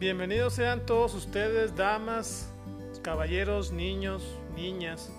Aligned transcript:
Bienvenidos 0.00 0.54
sean 0.54 0.86
todos 0.86 1.12
ustedes, 1.12 1.76
damas, 1.76 2.50
caballeros, 3.02 3.70
niños, 3.70 4.22
niñas, 4.56 5.12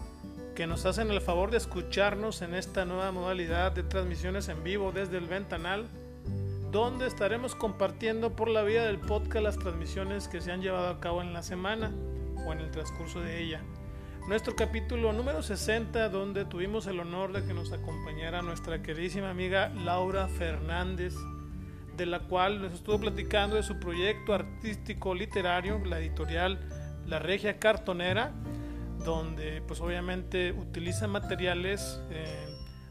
que 0.56 0.66
nos 0.66 0.88
hacen 0.88 1.12
el 1.12 1.22
favor 1.22 1.52
de 1.52 1.58
escucharnos 1.58 2.42
en 2.42 2.56
esta 2.56 2.84
nueva 2.84 3.12
modalidad 3.12 3.74
de 3.74 3.84
transmisiones 3.84 4.50
en 4.50 4.64
vivo 4.64 4.92
desde 4.92 5.20
el 5.20 5.28
Ventanal, 5.28 5.88
donde 6.72 7.06
estaremos 7.06 7.54
compartiendo 7.54 8.36
por 8.36 8.50
la 8.50 8.64
vía 8.64 8.84
del 8.84 8.98
podcast 8.98 9.44
las 9.44 9.60
transmisiones 9.60 10.28
que 10.28 10.42
se 10.42 10.52
han 10.52 10.64
llevado 10.64 10.90
a 10.90 11.00
cabo 11.00 11.22
en 11.22 11.32
la 11.32 11.44
semana 11.44 11.92
o 12.48 12.52
en 12.52 12.58
el 12.62 12.72
transcurso 12.72 13.20
de 13.20 13.40
ella. 13.40 13.62
Nuestro 14.28 14.56
capítulo 14.56 15.14
número 15.14 15.44
60, 15.44 16.10
donde 16.10 16.44
tuvimos 16.44 16.88
el 16.88 17.00
honor 17.00 17.34
de 17.34 17.46
que 17.46 17.54
nos 17.54 17.72
acompañara 17.72 18.42
nuestra 18.42 18.82
queridísima 18.82 19.30
amiga 19.30 19.70
Laura 19.70 20.28
Fernández, 20.28 21.14
de 22.02 22.08
la 22.08 22.20
cual 22.22 22.64
nos 22.64 22.74
estuvo 22.74 23.00
platicando 23.00 23.58
de 23.58 23.62
su 23.62 23.80
proyecto 23.80 24.34
artístico 24.34 25.14
literario, 25.14 25.78
la 25.86 26.00
editorial 26.00 26.60
La 27.06 27.20
Regia 27.20 27.60
Cartonera, 27.60 28.32
donde 29.06 29.62
pues 29.68 29.82
obviamente 29.82 30.52
utiliza 30.52 31.08
materiales 31.08 32.02
eh, 32.10 32.26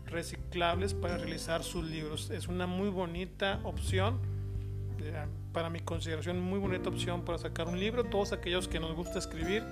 reciclables 0.06 0.94
para 0.94 1.16
realizar 1.18 1.64
sus 1.64 1.84
libros. 1.84 2.30
Es 2.30 2.46
una 2.46 2.68
muy 2.68 2.88
bonita 2.88 3.58
opción, 3.64 4.20
eh, 5.00 5.26
para 5.52 5.70
mi 5.70 5.80
consideración, 5.80 6.40
muy 6.40 6.60
bonita 6.60 6.88
opción 6.88 7.24
para 7.24 7.38
sacar 7.38 7.66
un 7.66 7.80
libro. 7.80 8.04
Todos 8.04 8.32
aquellos 8.32 8.68
que 8.68 8.78
nos 8.78 8.94
gusta 8.94 9.18
escribir 9.18 9.64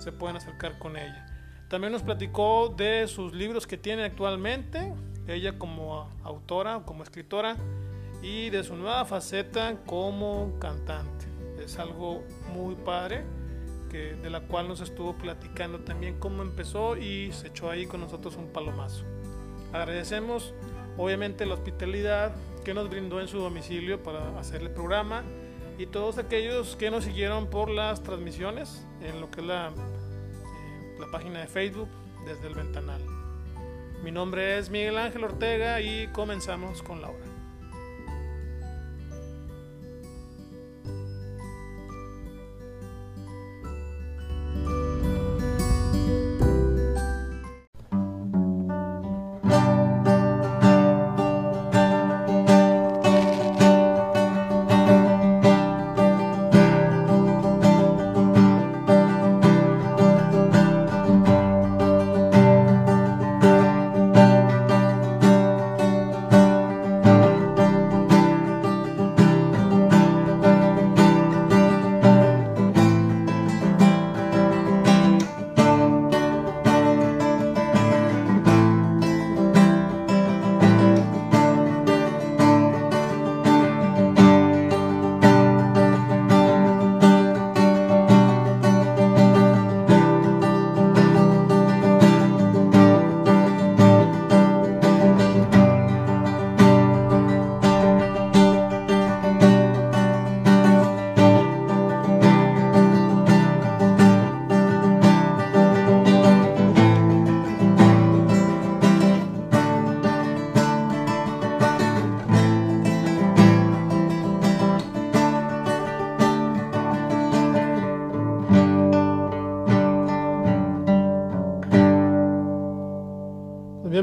se 0.00 0.12
pueden 0.12 0.36
acercar 0.36 0.78
con 0.78 0.98
ella. 0.98 1.24
También 1.70 1.94
nos 1.94 2.02
platicó 2.02 2.68
de 2.76 3.08
sus 3.08 3.32
libros 3.32 3.66
que 3.66 3.78
tiene 3.78 4.04
actualmente, 4.04 4.92
ella 5.26 5.58
como 5.58 6.10
autora, 6.24 6.82
como 6.84 7.02
escritora, 7.02 7.56
y 8.22 8.50
de 8.50 8.62
su 8.62 8.76
nueva 8.76 9.04
faceta 9.04 9.76
como 9.84 10.56
cantante. 10.60 11.26
Es 11.62 11.78
algo 11.78 12.22
muy 12.54 12.76
padre 12.76 13.24
que, 13.90 14.14
de 14.14 14.30
la 14.30 14.40
cual 14.40 14.68
nos 14.68 14.80
estuvo 14.80 15.14
platicando 15.14 15.80
también 15.80 16.18
cómo 16.18 16.42
empezó 16.42 16.96
y 16.96 17.32
se 17.32 17.48
echó 17.48 17.70
ahí 17.70 17.86
con 17.86 18.00
nosotros 18.00 18.36
un 18.36 18.48
palomazo. 18.48 19.04
Agradecemos 19.72 20.54
obviamente 20.96 21.46
la 21.46 21.54
hospitalidad 21.54 22.34
que 22.64 22.74
nos 22.74 22.88
brindó 22.88 23.20
en 23.20 23.28
su 23.28 23.38
domicilio 23.38 24.02
para 24.02 24.38
hacer 24.38 24.62
el 24.62 24.70
programa 24.70 25.24
y 25.78 25.86
todos 25.86 26.18
aquellos 26.18 26.76
que 26.76 26.90
nos 26.90 27.04
siguieron 27.04 27.48
por 27.48 27.70
las 27.70 28.02
transmisiones 28.02 28.86
en 29.00 29.20
lo 29.20 29.30
que 29.30 29.40
es 29.40 29.46
la, 29.46 29.68
eh, 29.68 30.96
la 31.00 31.06
página 31.10 31.40
de 31.40 31.48
Facebook 31.48 31.88
desde 32.24 32.46
el 32.46 32.54
ventanal. 32.54 33.02
Mi 34.04 34.10
nombre 34.10 34.58
es 34.58 34.70
Miguel 34.70 34.98
Ángel 34.98 35.24
Ortega 35.24 35.80
y 35.80 36.08
comenzamos 36.08 36.82
con 36.82 37.00
Laura. 37.00 37.31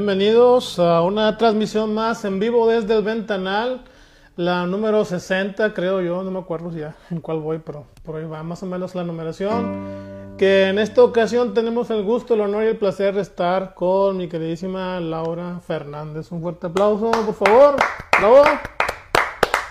Bienvenidos 0.00 0.78
a 0.78 1.02
una 1.02 1.36
transmisión 1.36 1.92
más 1.92 2.24
en 2.24 2.40
vivo 2.40 2.66
desde 2.66 2.96
el 2.96 3.04
Ventanal, 3.04 3.84
la 4.34 4.64
número 4.64 5.04
60 5.04 5.74
creo 5.74 6.00
yo, 6.00 6.22
no 6.22 6.30
me 6.30 6.38
acuerdo 6.38 6.72
ya 6.74 6.96
en 7.10 7.20
cuál 7.20 7.40
voy, 7.40 7.58
pero 7.58 7.84
por 8.02 8.16
ahí 8.16 8.24
va 8.24 8.42
más 8.42 8.62
o 8.62 8.66
menos 8.66 8.94
la 8.94 9.04
numeración. 9.04 10.36
Que 10.38 10.68
en 10.68 10.78
esta 10.78 11.04
ocasión 11.04 11.52
tenemos 11.52 11.90
el 11.90 12.02
gusto, 12.02 12.32
el 12.32 12.40
honor 12.40 12.64
y 12.64 12.68
el 12.68 12.78
placer 12.78 13.14
de 13.14 13.20
estar 13.20 13.74
con 13.74 14.16
mi 14.16 14.26
queridísima 14.26 14.98
Laura 15.00 15.60
Fernández. 15.66 16.32
Un 16.32 16.40
fuerte 16.40 16.68
aplauso, 16.68 17.10
por 17.10 17.34
favor. 17.34 17.76
Bravo. 18.18 18.42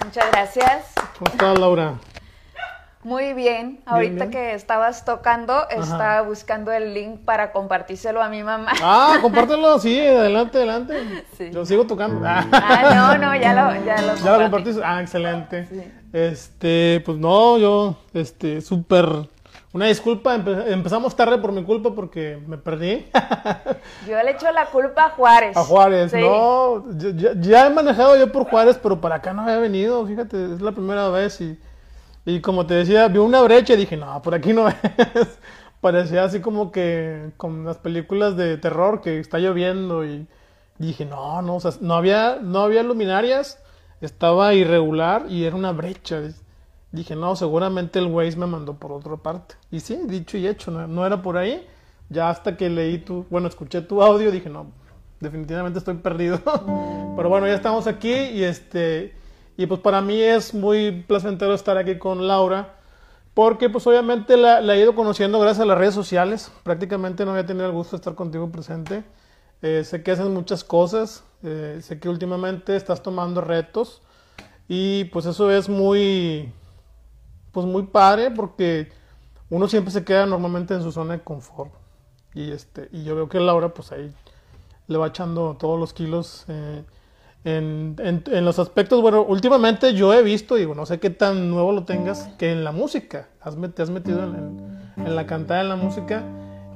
Muchas 0.05 0.31
gracias. 0.31 0.93
¿Cómo 1.17 1.31
estás, 1.31 1.57
Laura? 1.57 1.95
Muy 3.01 3.33
bien, 3.33 3.79
ahorita 3.85 4.25
bien. 4.25 4.31
que 4.31 4.53
estabas 4.53 5.05
tocando, 5.05 5.69
estaba 5.69 6.21
buscando 6.21 6.73
el 6.73 6.93
link 6.93 7.21
para 7.23 7.53
compartírselo 7.53 8.21
a 8.21 8.27
mi 8.27 8.43
mamá. 8.43 8.73
Ah, 8.83 9.17
compártelo, 9.21 9.79
sí, 9.79 9.97
adelante, 9.99 10.57
adelante. 10.57 11.23
Sí. 11.37 11.49
Yo 11.49 11.65
sigo 11.65 11.85
tocando. 11.87 12.21
Ah. 12.27 12.45
Ah, 12.51 13.15
no, 13.17 13.17
no, 13.17 13.35
ya 13.39 13.53
lo, 13.53 13.73
ya 13.85 14.01
lo 14.01 14.07
¿Ya 14.07 14.07
lo 14.07 14.15
compartí. 14.15 14.43
compartiste? 14.43 14.81
Ah, 14.83 15.01
excelente. 15.01 15.65
Sí. 15.67 15.81
Este, 16.11 17.01
pues 17.05 17.17
no, 17.17 17.57
yo, 17.57 17.95
este, 18.13 18.59
súper. 18.59 19.07
Una 19.71 19.85
disculpa, 19.85 20.35
empe- 20.35 20.65
empezamos 20.67 21.15
tarde 21.15 21.37
por 21.37 21.51
mi 21.53 21.63
culpa 21.63 21.91
porque 21.95 22.41
me 22.47 22.57
perdí. 22.57 23.07
Yo 24.09 24.21
le 24.23 24.31
echo 24.31 24.51
la 24.51 24.65
culpa 24.65 25.05
a 25.05 25.09
Juárez. 25.11 25.55
A 25.55 25.63
Juárez, 25.63 26.11
Sí. 26.11 26.19
no. 26.19 26.83
Ya- 26.97 27.31
ya 27.39 27.67
he 27.67 27.69
manejado 27.69 28.17
yo 28.17 28.31
por 28.31 28.45
Juárez, 28.49 28.79
pero 28.81 28.99
para 28.99 29.15
acá 29.15 29.31
no 29.31 29.43
había 29.43 29.57
venido, 29.59 30.05
fíjate, 30.07 30.55
es 30.55 30.61
la 30.61 30.71
primera 30.71 31.07
vez 31.09 31.39
y, 31.41 31.59
y 32.25 32.41
como 32.41 32.65
te 32.65 32.75
decía, 32.75 33.07
vi 33.07 33.19
una 33.19 33.41
brecha 33.41 33.73
y 33.73 33.77
dije, 33.77 33.97
no, 33.97 34.21
por 34.21 34.35
aquí 34.35 34.53
no 34.53 34.67
es. 35.15 35.39
Parecía 35.81 36.25
así 36.25 36.41
como 36.41 36.71
que 36.71 37.31
con 37.37 37.63
las 37.63 37.77
películas 37.77 38.35
de 38.35 38.57
terror 38.57 39.01
que 39.01 39.19
está 39.19 39.39
lloviendo 39.39 40.05
y 40.05 40.27
dije, 40.77 41.05
no, 41.05 41.41
no, 41.41 41.55
o 41.55 41.59
sea, 41.59 41.71
no 41.81 41.93
había, 41.93 42.39
no 42.41 42.59
había 42.59 42.83
luminarias, 42.83 43.63
estaba 44.01 44.53
irregular 44.53 45.25
y 45.29 45.45
era 45.45 45.55
una 45.55 45.71
brecha. 45.71 46.21
Dije, 46.91 47.15
no, 47.15 47.35
seguramente 47.35 47.99
el 47.99 48.07
Waze 48.07 48.37
me 48.37 48.47
mandó 48.47 48.73
por 48.75 48.91
otra 48.91 49.15
parte. 49.17 49.55
Y 49.71 49.79
sí, 49.79 49.99
dicho 50.05 50.37
y 50.37 50.47
hecho, 50.47 50.71
no, 50.71 50.87
no 50.87 51.05
era 51.05 51.21
por 51.21 51.37
ahí. 51.37 51.65
Ya 52.09 52.29
hasta 52.29 52.57
que 52.57 52.69
leí 52.69 52.97
tu, 52.97 53.25
bueno, 53.29 53.47
escuché 53.47 53.81
tu 53.81 54.01
audio, 54.01 54.31
dije, 54.31 54.49
no, 54.49 54.71
definitivamente 55.19 55.79
estoy 55.79 55.95
perdido. 55.95 56.41
Pero 57.15 57.29
bueno, 57.29 57.47
ya 57.47 57.53
estamos 57.53 57.87
aquí 57.87 58.11
y 58.11 58.43
este, 58.43 59.13
y 59.59 59.67
pues 59.67 59.81
para 59.81 59.99
mí 59.99 60.21
es 60.21 60.53
muy 60.53 61.03
placentero 61.05 61.53
estar 61.53 61.77
aquí 61.77 61.97
con 61.97 62.29
Laura. 62.29 62.75
Porque 63.33 63.69
pues 63.69 63.85
obviamente 63.87 64.37
la, 64.37 64.61
la 64.61 64.73
he 64.73 64.79
ido 64.79 64.95
conociendo 64.95 65.37
gracias 65.37 65.63
a 65.63 65.65
las 65.65 65.77
redes 65.77 65.93
sociales. 65.93 66.49
Prácticamente 66.63 67.25
no 67.25 67.31
había 67.31 67.45
tenido 67.45 67.65
el 67.65 67.73
gusto 67.73 67.97
de 67.97 67.99
estar 67.99 68.15
contigo 68.15 68.49
presente. 68.49 69.03
Eh, 69.61 69.83
sé 69.83 70.01
que 70.01 70.11
haces 70.11 70.27
muchas 70.27 70.63
cosas. 70.63 71.25
eh, 71.43 71.79
sé 71.81 71.99
que 71.99 72.07
últimamente 72.07 72.73
estás 72.77 73.03
tomando 73.03 73.41
retos. 73.41 74.01
Y 74.69 75.03
pues 75.11 75.25
eso 75.25 75.51
es 75.51 75.67
muy, 75.67 76.53
pues 77.51 77.65
muy 77.65 77.83
padre 77.83 78.31
porque 78.31 78.93
uno 79.49 79.67
siempre 79.67 79.91
se 79.91 80.05
queda 80.05 80.25
normalmente 80.25 80.73
en 80.73 80.83
su 80.83 80.93
zona 80.93 81.17
de 81.17 81.21
confort. 81.21 81.73
Y 82.33 82.51
este, 82.51 82.87
y 82.93 83.03
yo 83.03 83.13
veo 83.13 83.27
que 83.27 83.41
Laura 83.41 83.73
pues 83.73 83.91
ahí 83.91 84.09
le 84.87 84.97
va 84.97 85.07
echando 85.07 85.57
todos 85.59 85.77
los 85.77 85.91
kilos 85.91 86.45
eh, 86.47 86.85
en, 87.43 87.95
en- 87.99 88.23
en 88.31 88.45
los 88.45 88.59
aspectos. 88.59 89.01
Bueno, 89.01 89.21
últimamente 89.23 89.93
yo 89.93 90.13
he 90.13 90.21
visto, 90.23 90.55
digo, 90.55 90.75
no 90.75 90.85
sé 90.85 90.99
qué 90.99 91.09
tan 91.09 91.49
nuevo 91.49 91.71
lo 91.71 91.83
tengas, 91.85 92.27
que 92.37 92.51
en 92.51 92.63
la 92.63 92.71
música, 92.71 93.29
has 93.41 93.55
te 93.73 93.81
has 93.81 93.89
metido 93.89 94.23
en, 94.23 94.35
en- 94.97 95.07
en 95.07 95.15
la 95.15 95.25
cantada, 95.25 95.61
en 95.61 95.69
la 95.69 95.75
música, 95.75 96.23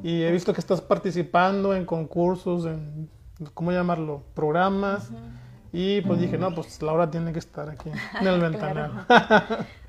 y 0.04 0.22
he 0.24 0.32
visto 0.32 0.54
que 0.54 0.60
estás 0.62 0.82
participando 0.82 1.76
en 1.76 1.86
concursos, 1.86 2.66
en, 2.66 3.10
¿cómo 3.54 3.72
llamarlo? 3.72 4.24
Programas. 4.34 5.10
Y 5.76 6.02
pues 6.02 6.20
dije, 6.20 6.38
no, 6.38 6.54
pues 6.54 6.82
Laura 6.84 7.10
tiene 7.10 7.34
que 7.34 7.40
estar 7.40 7.68
aquí 7.70 7.90
en 8.22 8.28
el 8.28 8.40
ventanal. 8.42 9.06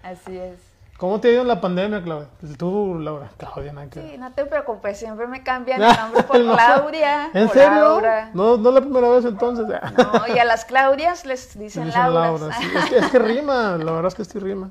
Así 0.03 0.37
es. 0.37 0.59
¿Cómo 0.97 1.21
te 1.21 1.29
ha 1.29 1.33
ido 1.33 1.43
en 1.43 1.49
la 1.49 1.61
pandemia, 1.61 2.03
Claudia? 2.03 2.29
Pues 2.41 2.57
tú, 2.57 2.99
Laura. 3.01 3.29
Claudia, 3.37 3.73
nada 3.73 3.89
que... 3.91 4.01
Sí, 4.01 4.17
no 4.17 4.33
te 4.33 4.45
preocupes, 4.47 4.97
siempre 4.97 5.27
me 5.27 5.43
cambian 5.43 5.83
el 5.83 5.97
nombre 5.99 6.23
por 6.23 6.37
Claudia. 6.37 7.31
¿En 7.35 7.49
serio? 7.49 7.81
Laura. 7.81 8.31
No, 8.33 8.57
no 8.57 8.71
la 8.71 8.81
primera 8.81 9.09
vez 9.09 9.25
entonces. 9.25 9.67
No, 9.67 10.27
y 10.35 10.39
a 10.39 10.45
las 10.45 10.65
Claudias 10.65 11.27
les 11.27 11.59
dicen, 11.59 11.87
dicen 11.87 12.15
Laura. 12.15 12.53
Sí. 12.53 12.67
Es, 12.77 12.85
que, 12.91 12.99
es, 12.99 13.07
que, 13.11 13.19
rima, 13.19 13.77
la 13.77 13.93
verdad 13.93 14.07
es 14.07 14.15
que 14.15 14.25
sí 14.25 14.39
rima. 14.39 14.71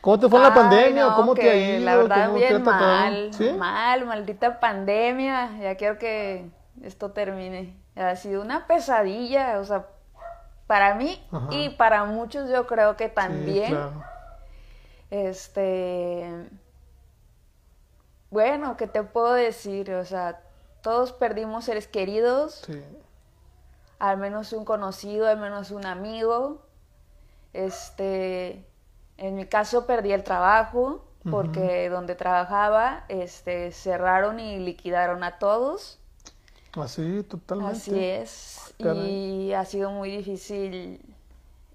¿Cómo 0.00 0.18
te 0.18 0.28
fue 0.28 0.38
en 0.38 0.44
la 0.44 0.54
pandemia? 0.54 1.14
¿Cómo 1.14 1.34
te 1.34 1.48
ha 1.48 1.54
ido? 1.54 1.84
La 1.84 1.96
verdad, 1.96 2.32
bien 2.32 2.62
mal, 2.62 3.30
mal, 3.58 4.06
maldita 4.06 4.58
pandemia. 4.58 5.58
Ya 5.60 5.76
quiero 5.76 5.98
que 5.98 6.50
esto 6.82 7.10
termine. 7.10 7.76
Ha 7.94 8.16
sido 8.16 8.40
una 8.40 8.66
pesadilla, 8.66 9.60
o 9.60 9.64
sea, 9.64 9.86
para 10.66 10.94
mí 10.94 11.22
y 11.50 11.68
para 11.70 12.04
muchos 12.04 12.48
yo 12.48 12.66
creo 12.66 12.96
que 12.96 13.10
también. 13.10 13.66
Sí, 13.66 13.70
claro. 13.70 14.11
Este, 15.12 16.48
bueno, 18.30 18.78
¿qué 18.78 18.86
te 18.86 19.02
puedo 19.02 19.34
decir? 19.34 19.92
O 19.92 20.06
sea, 20.06 20.40
todos 20.80 21.12
perdimos 21.12 21.66
seres 21.66 21.86
queridos. 21.86 22.62
Sí. 22.64 22.82
Al 23.98 24.16
menos 24.16 24.54
un 24.54 24.64
conocido, 24.64 25.28
al 25.28 25.36
menos 25.38 25.70
un 25.70 25.84
amigo. 25.84 26.62
Este, 27.52 28.64
en 29.18 29.34
mi 29.34 29.44
caso 29.44 29.84
perdí 29.86 30.12
el 30.12 30.24
trabajo 30.24 31.04
porque 31.30 31.90
donde 31.90 32.14
trabajaba, 32.14 33.04
este, 33.08 33.70
cerraron 33.70 34.40
y 34.40 34.60
liquidaron 34.60 35.24
a 35.24 35.38
todos. 35.38 35.98
Así, 36.72 37.22
totalmente. 37.24 37.76
Así 37.76 38.02
es. 38.02 38.74
Y 38.78 39.52
ha 39.52 39.66
sido 39.66 39.90
muy 39.90 40.10
difícil 40.10 41.11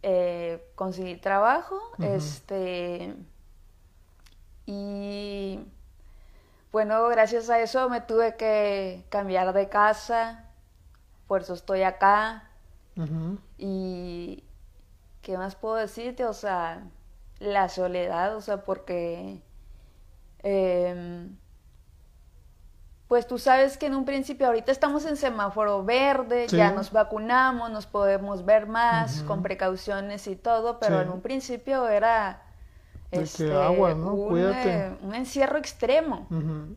eh, 0.09 0.71
conseguir 0.75 1.19
trabajo. 1.19 1.81
Este. 1.99 3.13
Y 4.65 5.59
bueno, 6.71 7.09
gracias 7.09 7.49
a 7.49 7.59
eso 7.59 7.89
me 7.89 7.99
tuve 7.99 8.37
que 8.37 9.03
cambiar 9.09 9.51
de 9.51 9.67
casa. 9.67 10.45
Por 11.27 11.41
eso 11.41 11.53
estoy 11.53 11.83
acá. 11.83 12.49
Y. 13.57 14.45
¿Qué 15.21 15.37
más 15.37 15.55
puedo 15.55 15.75
decirte? 15.75 16.23
O 16.23 16.31
sea, 16.31 16.87
la 17.39 17.67
soledad, 17.67 18.37
o 18.37 18.41
sea, 18.41 18.63
porque. 18.63 19.41
Eh, 20.41 21.27
pues 23.07 23.25
tú 23.25 23.37
sabes 23.37 23.77
que 23.77 23.85
en 23.85 23.95
un 23.95 24.03
principio 24.03 24.47
ahorita 24.47 24.71
estamos 24.71 25.05
en 25.05 25.15
semáforo 25.15 25.83
verde, 25.83 26.47
ya 26.47 26.71
nos 26.71 26.91
vacunamos, 26.91 27.71
nos 27.71 27.85
podemos 27.85 28.43
ver 28.43 28.67
más 28.67 29.23
con 29.23 29.41
precauciones 29.41 30.27
y 30.27 30.35
todo, 30.35 30.79
pero 30.79 31.01
en 31.01 31.09
un 31.09 31.21
principio 31.21 31.87
era 31.87 32.43
este, 33.11 33.53
agua, 33.53 33.93
¿no? 33.93 34.13
un, 34.13 34.37
eh, 34.37 34.97
un, 35.01 35.15
encierro 35.15 35.57
extremo. 35.57 36.27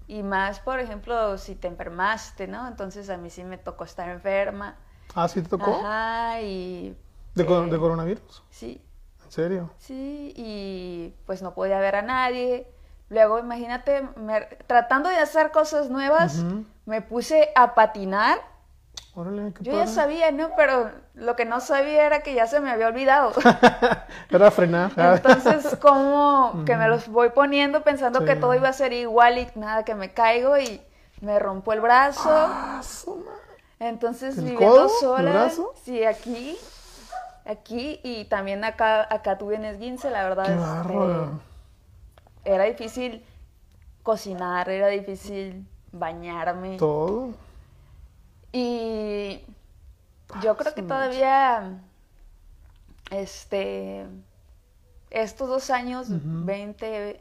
Y 0.06 0.22
más, 0.22 0.60
por 0.60 0.78
ejemplo, 0.78 1.36
si 1.36 1.56
te 1.56 1.66
enfermaste, 1.66 2.46
¿no? 2.46 2.68
Entonces 2.68 3.10
a 3.10 3.16
mí 3.16 3.28
sí 3.28 3.42
me 3.42 3.58
tocó 3.58 3.82
estar 3.82 4.08
enferma. 4.08 4.76
Ah, 5.16 5.26
¿sí 5.26 5.42
te 5.42 5.48
tocó? 5.48 5.80
Ajá, 5.84 6.40
y... 6.42 6.96
¿De, 7.34 7.42
¿De 7.42 7.78
coronavirus? 7.78 8.44
Sí. 8.50 8.80
¿En 9.24 9.32
serio? 9.32 9.70
Sí, 9.78 10.32
y 10.36 11.14
pues 11.26 11.42
no 11.42 11.54
podía 11.54 11.80
ver 11.80 11.96
a 11.96 12.02
nadie 12.02 12.68
Luego, 13.10 13.40
imagínate, 13.40 14.08
tratando 14.68 15.08
de 15.08 15.16
hacer 15.16 15.50
cosas 15.50 15.90
nuevas, 15.90 16.46
me 16.86 17.02
puse 17.02 17.50
a 17.56 17.74
patinar. 17.74 18.38
Órale, 19.16 19.52
Yo 19.58 19.72
ya 19.72 19.88
sabía, 19.88 20.30
¿no? 20.30 20.50
Pero 20.56 20.92
lo 21.14 21.34
que 21.34 21.44
no 21.44 21.60
sabía 21.60 22.06
era 22.06 22.22
que 22.22 22.34
ya 22.34 22.46
se 22.46 22.60
me 22.60 22.70
había 22.70 22.86
olvidado. 22.86 23.32
era 24.30 24.50
frenar. 24.52 24.92
Entonces, 24.96 25.76
como 25.80 26.62
que 26.66 26.76
me 26.76 26.86
los 26.86 27.08
voy 27.08 27.30
poniendo 27.30 27.82
pensando 27.82 28.24
que 28.24 28.36
todo 28.36 28.54
iba 28.54 28.68
a 28.68 28.72
ser 28.72 28.92
igual 28.92 29.38
y 29.38 29.48
nada, 29.56 29.84
que 29.84 29.96
me 29.96 30.12
caigo 30.12 30.56
y 30.56 30.80
me 31.20 31.40
rompo 31.40 31.72
el 31.72 31.80
brazo. 31.80 32.30
Ah, 32.32 32.80
Entonces, 33.80 34.40
viviendo 34.40 34.88
sola. 34.88 35.32
brazo? 35.32 35.74
Sí, 35.82 36.04
aquí, 36.04 36.56
aquí 37.44 37.98
y 38.04 38.26
también 38.26 38.62
acá, 38.62 39.12
acá 39.12 39.36
tuve 39.36 39.56
en 39.56 39.64
esguince, 39.64 40.10
la 40.10 40.22
verdad. 40.22 40.46
Qué 40.46 41.49
era 42.44 42.64
difícil 42.64 43.24
cocinar, 44.02 44.68
era 44.68 44.88
difícil 44.88 45.66
bañarme. 45.92 46.76
Todo. 46.76 47.30
Y 48.52 49.40
yo 50.42 50.56
creo 50.56 50.74
que 50.74 50.82
todavía, 50.82 51.80
este, 53.10 54.06
estos 55.10 55.48
dos 55.48 55.70
años, 55.70 56.08
20, 56.10 57.20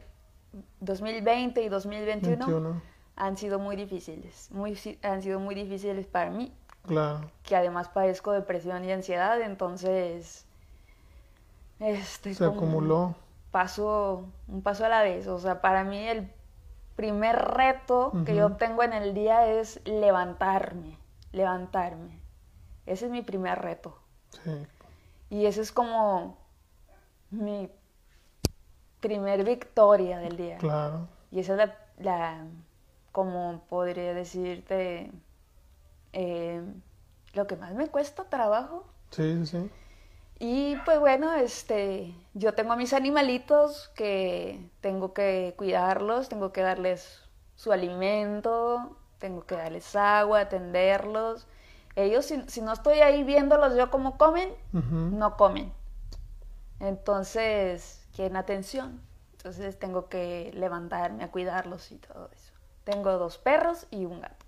2020 0.80 1.62
y 1.62 1.68
2021, 1.68 2.82
han 3.16 3.36
sido 3.36 3.58
muy 3.58 3.76
difíciles, 3.76 4.50
muy, 4.50 4.78
han 5.02 5.22
sido 5.22 5.38
muy 5.38 5.54
difíciles 5.54 6.06
para 6.06 6.30
mí. 6.30 6.52
Claro. 6.86 7.30
Que 7.42 7.54
además 7.54 7.88
padezco 7.90 8.32
depresión 8.32 8.84
y 8.84 8.90
ansiedad, 8.90 9.40
entonces, 9.42 10.46
este, 11.78 12.34
se 12.34 12.44
acumuló 12.44 13.14
paso, 13.50 14.28
un 14.48 14.62
paso 14.62 14.84
a 14.84 14.88
la 14.88 15.02
vez. 15.02 15.26
O 15.26 15.38
sea, 15.38 15.60
para 15.60 15.84
mí 15.84 15.98
el 15.98 16.32
primer 16.96 17.36
reto 17.36 18.12
que 18.26 18.34
yo 18.34 18.56
tengo 18.56 18.82
en 18.82 18.92
el 18.92 19.14
día 19.14 19.46
es 19.46 19.80
levantarme, 19.84 20.98
levantarme. 21.32 22.20
Ese 22.86 23.06
es 23.06 23.10
mi 23.10 23.22
primer 23.22 23.58
reto. 23.60 23.98
Sí. 24.44 24.66
Y 25.30 25.46
ese 25.46 25.62
es 25.62 25.72
como 25.72 26.36
mi 27.30 27.70
primer 29.00 29.44
victoria 29.44 30.18
del 30.18 30.36
día. 30.36 30.58
Claro. 30.58 31.08
Y 31.30 31.40
esa 31.40 31.52
es 31.52 31.58
la, 31.58 31.74
la 31.98 32.46
como 33.12 33.62
podría 33.68 34.14
decirte, 34.14 35.10
eh, 36.12 36.62
lo 37.34 37.46
que 37.46 37.56
más 37.56 37.74
me 37.74 37.88
cuesta 37.88 38.24
trabajo. 38.24 38.84
Sí, 39.10 39.46
sí. 39.46 39.70
Y 40.42 40.76
pues 40.86 40.98
bueno, 40.98 41.34
este, 41.34 42.14
yo 42.32 42.54
tengo 42.54 42.72
a 42.72 42.76
mis 42.76 42.94
animalitos 42.94 43.90
que 43.94 44.70
tengo 44.80 45.12
que 45.12 45.52
cuidarlos, 45.58 46.30
tengo 46.30 46.50
que 46.50 46.62
darles 46.62 47.20
su 47.56 47.72
alimento, 47.72 48.96
tengo 49.18 49.44
que 49.44 49.54
darles 49.54 49.94
agua, 49.94 50.40
atenderlos. 50.40 51.46
Ellos, 51.94 52.24
si, 52.24 52.60
no 52.62 52.72
estoy 52.72 53.00
ahí 53.00 53.22
viéndolos 53.22 53.76
yo 53.76 53.90
cómo 53.90 54.16
comen, 54.16 54.48
no 54.72 55.36
comen. 55.36 55.74
Entonces, 56.78 58.08
quieren 58.16 58.36
atención. 58.38 58.98
Entonces 59.32 59.78
tengo 59.78 60.08
que 60.08 60.52
levantarme 60.54 61.22
a 61.22 61.30
cuidarlos 61.30 61.92
y 61.92 61.96
todo 61.96 62.30
eso. 62.34 62.52
Tengo 62.84 63.12
dos 63.18 63.36
perros 63.36 63.86
y 63.90 64.06
un 64.06 64.22
gato. 64.22 64.46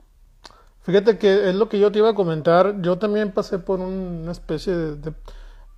Fíjate 0.81 1.19
que 1.19 1.51
es 1.51 1.55
lo 1.55 1.69
que 1.69 1.79
yo 1.79 1.93
te 1.93 1.99
iba 1.99 2.09
a 2.09 2.15
comentar. 2.15 2.81
Yo 2.81 2.99
también 2.99 3.31
pasé 3.33 3.59
por 3.59 3.79
una 3.81 4.33
especie 4.33 4.75
de 4.75 5.13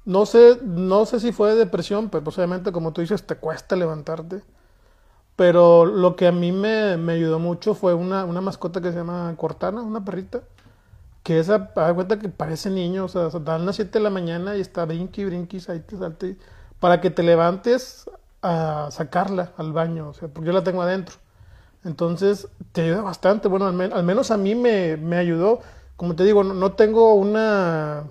no 0.04 0.26
sé, 0.26 0.58
no 0.62 1.06
sé 1.06 1.20
si 1.20 1.32
fue 1.32 1.54
depresión, 1.54 2.10
pero 2.10 2.24
posiblemente 2.24 2.72
como 2.72 2.92
tú 2.92 3.00
dices, 3.00 3.26
te 3.26 3.36
cuesta 3.36 3.76
levantarte. 3.76 4.42
Pero 5.36 5.84
lo 5.86 6.16
que 6.16 6.26
a 6.28 6.32
mí 6.32 6.52
me, 6.52 6.94
ayudó 7.12 7.38
mucho 7.38 7.74
fue 7.74 7.94
una, 7.94 8.24
una, 8.24 8.40
mascota 8.40 8.80
que 8.80 8.92
se 8.92 8.98
llama 8.98 9.34
Cortana, 9.36 9.82
una 9.82 10.04
perrita. 10.04 10.42
Que 11.22 11.40
esa, 11.40 11.72
da 11.74 11.94
cuenta 11.94 12.18
que 12.18 12.28
parece 12.28 12.70
niño, 12.70 13.06
o 13.06 13.08
sea, 13.08 13.28
dan 13.30 13.66
las 13.66 13.76
7 13.76 13.98
de 13.98 14.02
la 14.04 14.10
mañana 14.10 14.56
y 14.56 14.60
está 14.60 14.84
brinqui, 14.84 15.24
brinqui, 15.24 15.60
salte, 15.60 15.96
salte. 15.96 16.38
Para 16.80 17.00
que 17.00 17.10
te 17.10 17.22
levantes 17.22 18.10
a 18.42 18.88
sacarla 18.90 19.52
al 19.56 19.72
baño, 19.72 20.10
o 20.10 20.14
sea, 20.14 20.28
porque 20.28 20.48
yo 20.48 20.52
la 20.52 20.64
tengo 20.64 20.82
adentro. 20.82 21.16
Entonces, 21.84 22.48
te 22.72 22.82
ayuda 22.82 23.02
bastante. 23.02 23.48
Bueno, 23.48 23.66
al, 23.66 24.04
menos 24.04 24.30
a 24.30 24.36
mí 24.36 24.54
me, 24.54 24.96
me, 24.96 25.16
ayudó. 25.16 25.60
Como 25.96 26.16
te 26.16 26.24
digo, 26.24 26.44
no 26.44 26.72
tengo 26.72 27.14
una 27.14 28.04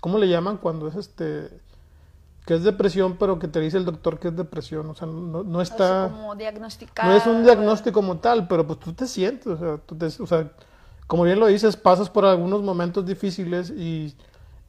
¿Cómo 0.00 0.18
le 0.18 0.28
llaman 0.28 0.56
cuando 0.56 0.88
es 0.88 0.96
este 0.96 1.50
que 2.46 2.54
es 2.54 2.64
depresión, 2.64 3.16
pero 3.18 3.38
que 3.38 3.48
te 3.48 3.60
dice 3.60 3.76
el 3.76 3.84
doctor 3.84 4.18
que 4.18 4.28
es 4.28 4.36
depresión? 4.36 4.88
O 4.88 4.94
sea, 4.94 5.06
no, 5.06 5.44
no 5.44 5.60
está... 5.60 6.08
como 6.10 6.34
diagnosticado. 6.34 7.08
No 7.08 7.16
es 7.16 7.26
un 7.26 7.44
diagnóstico 7.44 8.00
como 8.00 8.16
tal, 8.16 8.48
pero 8.48 8.66
pues 8.66 8.80
tú 8.80 8.92
te 8.92 9.06
sientes, 9.06 9.46
o 9.46 9.56
sea, 9.56 9.76
tú 9.78 9.94
te, 9.94 10.06
o 10.06 10.26
sea 10.26 10.50
como 11.10 11.24
bien 11.24 11.40
lo 11.40 11.48
dices, 11.48 11.76
pasas 11.76 12.08
por 12.08 12.24
algunos 12.24 12.62
momentos 12.62 13.04
difíciles 13.04 13.70
y, 13.70 14.14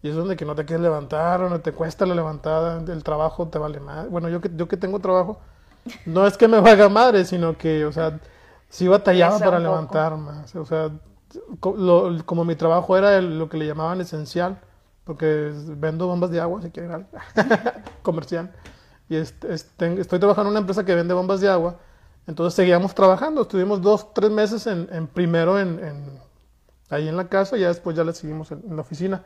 y, 0.01 0.09
es 0.09 0.15
donde 0.15 0.35
que 0.35 0.43
no 0.43 0.55
te 0.55 0.65
quieres 0.65 0.81
levantar, 0.81 1.39
donde 1.39 1.59
te 1.59 1.71
cuesta 1.71 2.03
la 2.07 2.15
levantada, 2.15 2.81
el 2.91 3.03
trabajo 3.03 3.47
te 3.49 3.59
vale 3.59 3.79
más. 3.79 4.09
Bueno, 4.09 4.27
yo 4.27 4.41
que, 4.41 4.49
yo 4.55 4.67
que 4.67 4.75
tengo 4.75 4.99
trabajo, 4.99 5.39
no 6.07 6.25
es 6.25 6.37
que 6.37 6.47
me 6.47 6.59
valga 6.59 6.89
madre, 6.89 7.25
sino 7.25 7.55
que, 7.59 7.85
o 7.85 7.91
sea, 7.91 8.19
sí 8.69 8.87
batallaba 8.87 9.37
para 9.37 9.59
levantarme. 9.59 10.31
O 10.55 10.65
sea, 10.65 10.89
como 11.59 12.43
mi 12.43 12.55
trabajo 12.55 12.97
era 12.97 13.21
lo 13.21 13.47
que 13.47 13.57
le 13.57 13.67
llamaban 13.67 14.01
esencial, 14.01 14.59
porque 15.03 15.51
vendo 15.77 16.07
bombas 16.07 16.31
de 16.31 16.39
agua, 16.39 16.61
si 16.61 16.69
quieren 16.69 16.91
algo, 16.91 17.07
comercial. 18.01 18.51
Y 19.09 19.15
estoy 19.17 20.19
trabajando 20.19 20.43
en 20.43 20.51
una 20.51 20.59
empresa 20.59 20.85
que 20.85 20.95
vende 20.95 21.13
bombas 21.13 21.41
de 21.41 21.49
agua. 21.49 21.79
Entonces 22.27 22.53
seguíamos 22.53 22.95
trabajando, 22.95 23.41
estuvimos 23.41 23.81
dos, 23.81 24.13
tres 24.13 24.31
meses 24.31 24.67
en, 24.67 25.07
primero 25.07 25.59
en, 25.59 26.19
ahí 26.89 27.07
en 27.07 27.17
la 27.17 27.27
casa 27.27 27.57
y 27.57 27.61
después 27.61 27.95
ya 27.95 28.03
le 28.03 28.13
seguimos 28.13 28.51
en, 28.51 28.63
la 28.75 28.81
oficina. 28.81 29.23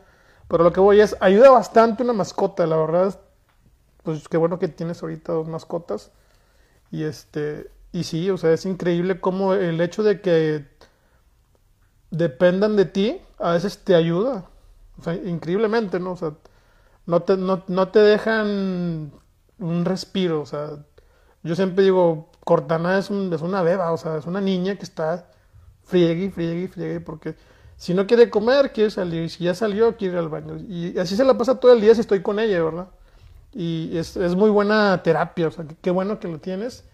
Pero 0.48 0.63
lo 0.63 0.72
que 0.72 0.79
voy 0.79 1.01
es, 1.01 1.15
ayuda 1.20 1.51
bastante 1.51 2.03
una 2.03 2.13
mascota, 2.13 2.65
la 2.65 2.77
verdad, 2.77 3.20
pues 4.03 4.27
qué 4.27 4.38
bueno 4.38 4.60
que 4.60 4.67
tienes 4.67 5.03
ahorita 5.03 5.34
dos 5.34 5.48
mascotas. 5.48 6.12
Y 6.89 7.03
este, 7.03 7.70
y 7.91 8.05
sí, 8.05 8.29
o 8.29 8.38
sea, 8.38 8.53
es 8.53 8.65
increíble 8.65 9.20
cómo 9.20 9.53
el 9.53 9.82
hecho 9.82 10.03
de 10.03 10.22
que 10.22 10.65
dependan 12.12 12.75
de 12.75 12.86
ti 12.86 13.22
a 13.38 13.51
veces 13.51 13.77
te 13.77 13.96
ayuda. 13.96 14.46
O 14.99 15.03
sea, 15.03 15.13
increíblemente, 15.15 15.99
¿no? 15.99 16.11
O 16.13 16.17
sea, 16.17 16.33
no 17.05 17.21
te, 17.21 17.37
no, 17.37 17.63
no 17.67 17.89
te 17.89 17.99
dejan 17.99 19.11
un 19.59 19.85
respiro, 19.85 20.41
o 20.41 20.45
sea, 20.45 20.71
yo 21.43 21.55
siempre 21.55 21.83
digo, 21.83 22.29
Cortana 22.43 22.97
es, 22.97 23.09
un, 23.09 23.31
es 23.33 23.41
una 23.41 23.61
beba, 23.61 23.91
o 23.91 23.97
sea, 23.97 24.17
es 24.17 24.25
una 24.25 24.41
niña 24.41 24.75
que 24.75 24.83
está 24.83 25.29
friegue, 25.83 26.31
friegue, 26.31 26.67
friegue, 26.67 26.99
porque 26.99 27.35
si 27.77 27.93
no 27.93 28.07
quiere 28.07 28.29
comer, 28.29 28.73
quiere 28.73 28.89
salir, 28.91 29.29
si 29.29 29.43
ya 29.45 29.53
salió, 29.53 29.95
quiere 29.97 30.15
ir 30.15 30.19
al 30.19 30.29
baño, 30.29 30.57
y 30.57 30.97
así 30.97 31.15
se 31.15 31.23
la 31.23 31.37
pasa 31.37 31.59
todo 31.59 31.73
el 31.73 31.81
día 31.81 31.93
si 31.95 32.01
estoy 32.01 32.21
con 32.21 32.39
ella, 32.39 32.63
¿verdad? 32.63 32.87
Y 33.53 33.97
es, 33.97 34.17
es 34.17 34.35
muy 34.35 34.49
buena 34.49 35.01
terapia, 35.03 35.47
o 35.47 35.51
sea, 35.51 35.65
qué 35.81 35.91
bueno 35.91 36.19
que 36.19 36.27
lo 36.27 36.39
tienes, 36.39 36.85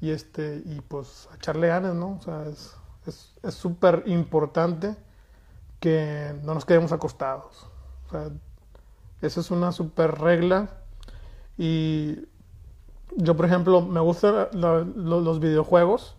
y 0.00 0.10
este, 0.10 0.62
y 0.64 0.80
pues 0.80 1.28
echarle 1.36 1.68
ganas, 1.68 1.94
¿no? 1.94 2.18
O 2.18 2.22
sea, 2.22 2.44
es 2.46 3.54
súper 3.54 4.04
es, 4.06 4.12
importante 4.12 4.96
que 5.80 6.34
no 6.42 6.54
nos 6.54 6.64
quedemos 6.64 6.92
acostados, 6.92 7.66
o 8.06 8.10
sea, 8.10 8.30
esa 9.22 9.40
es 9.40 9.50
una 9.50 9.72
super 9.72 10.18
regla. 10.18 10.70
Y 11.58 12.16
yo, 13.16 13.36
por 13.36 13.46
ejemplo, 13.46 13.82
me 13.82 14.00
gustan 14.00 14.48
los 14.52 15.40
videojuegos 15.40 16.16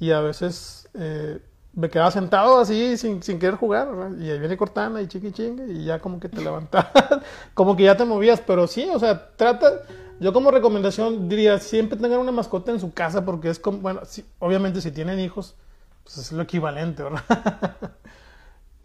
y 0.00 0.10
a 0.10 0.20
veces 0.20 0.88
eh, 0.94 1.40
me 1.74 1.88
quedaba 1.88 2.10
sentado 2.10 2.58
así 2.58 2.96
sin, 2.96 3.22
sin 3.22 3.38
querer 3.38 3.56
jugar. 3.56 3.88
Y 4.18 4.30
ahí 4.30 4.38
viene 4.38 4.56
Cortana 4.56 5.00
y 5.00 5.08
chiqui 5.08 5.32
chingue 5.32 5.72
y 5.72 5.84
ya 5.84 6.00
como 6.00 6.18
que 6.18 6.28
te 6.28 6.42
levantas, 6.42 6.86
como 7.54 7.76
que 7.76 7.84
ya 7.84 7.96
te 7.96 8.04
movías. 8.04 8.40
Pero 8.40 8.66
sí, 8.66 8.88
o 8.92 8.98
sea, 8.98 9.30
trata. 9.36 9.82
Yo 10.20 10.32
como 10.32 10.50
recomendación 10.50 11.28
diría, 11.28 11.58
siempre 11.58 11.98
tengan 11.98 12.20
una 12.20 12.32
mascota 12.32 12.70
en 12.70 12.78
su 12.78 12.92
casa 12.92 13.24
porque 13.24 13.50
es 13.50 13.58
como, 13.58 13.78
bueno, 13.78 14.02
obviamente 14.38 14.80
si 14.80 14.92
tienen 14.92 15.18
hijos, 15.18 15.56
pues 16.04 16.18
es 16.18 16.32
lo 16.32 16.42
equivalente, 16.42 17.02
¿verdad? 17.02 17.24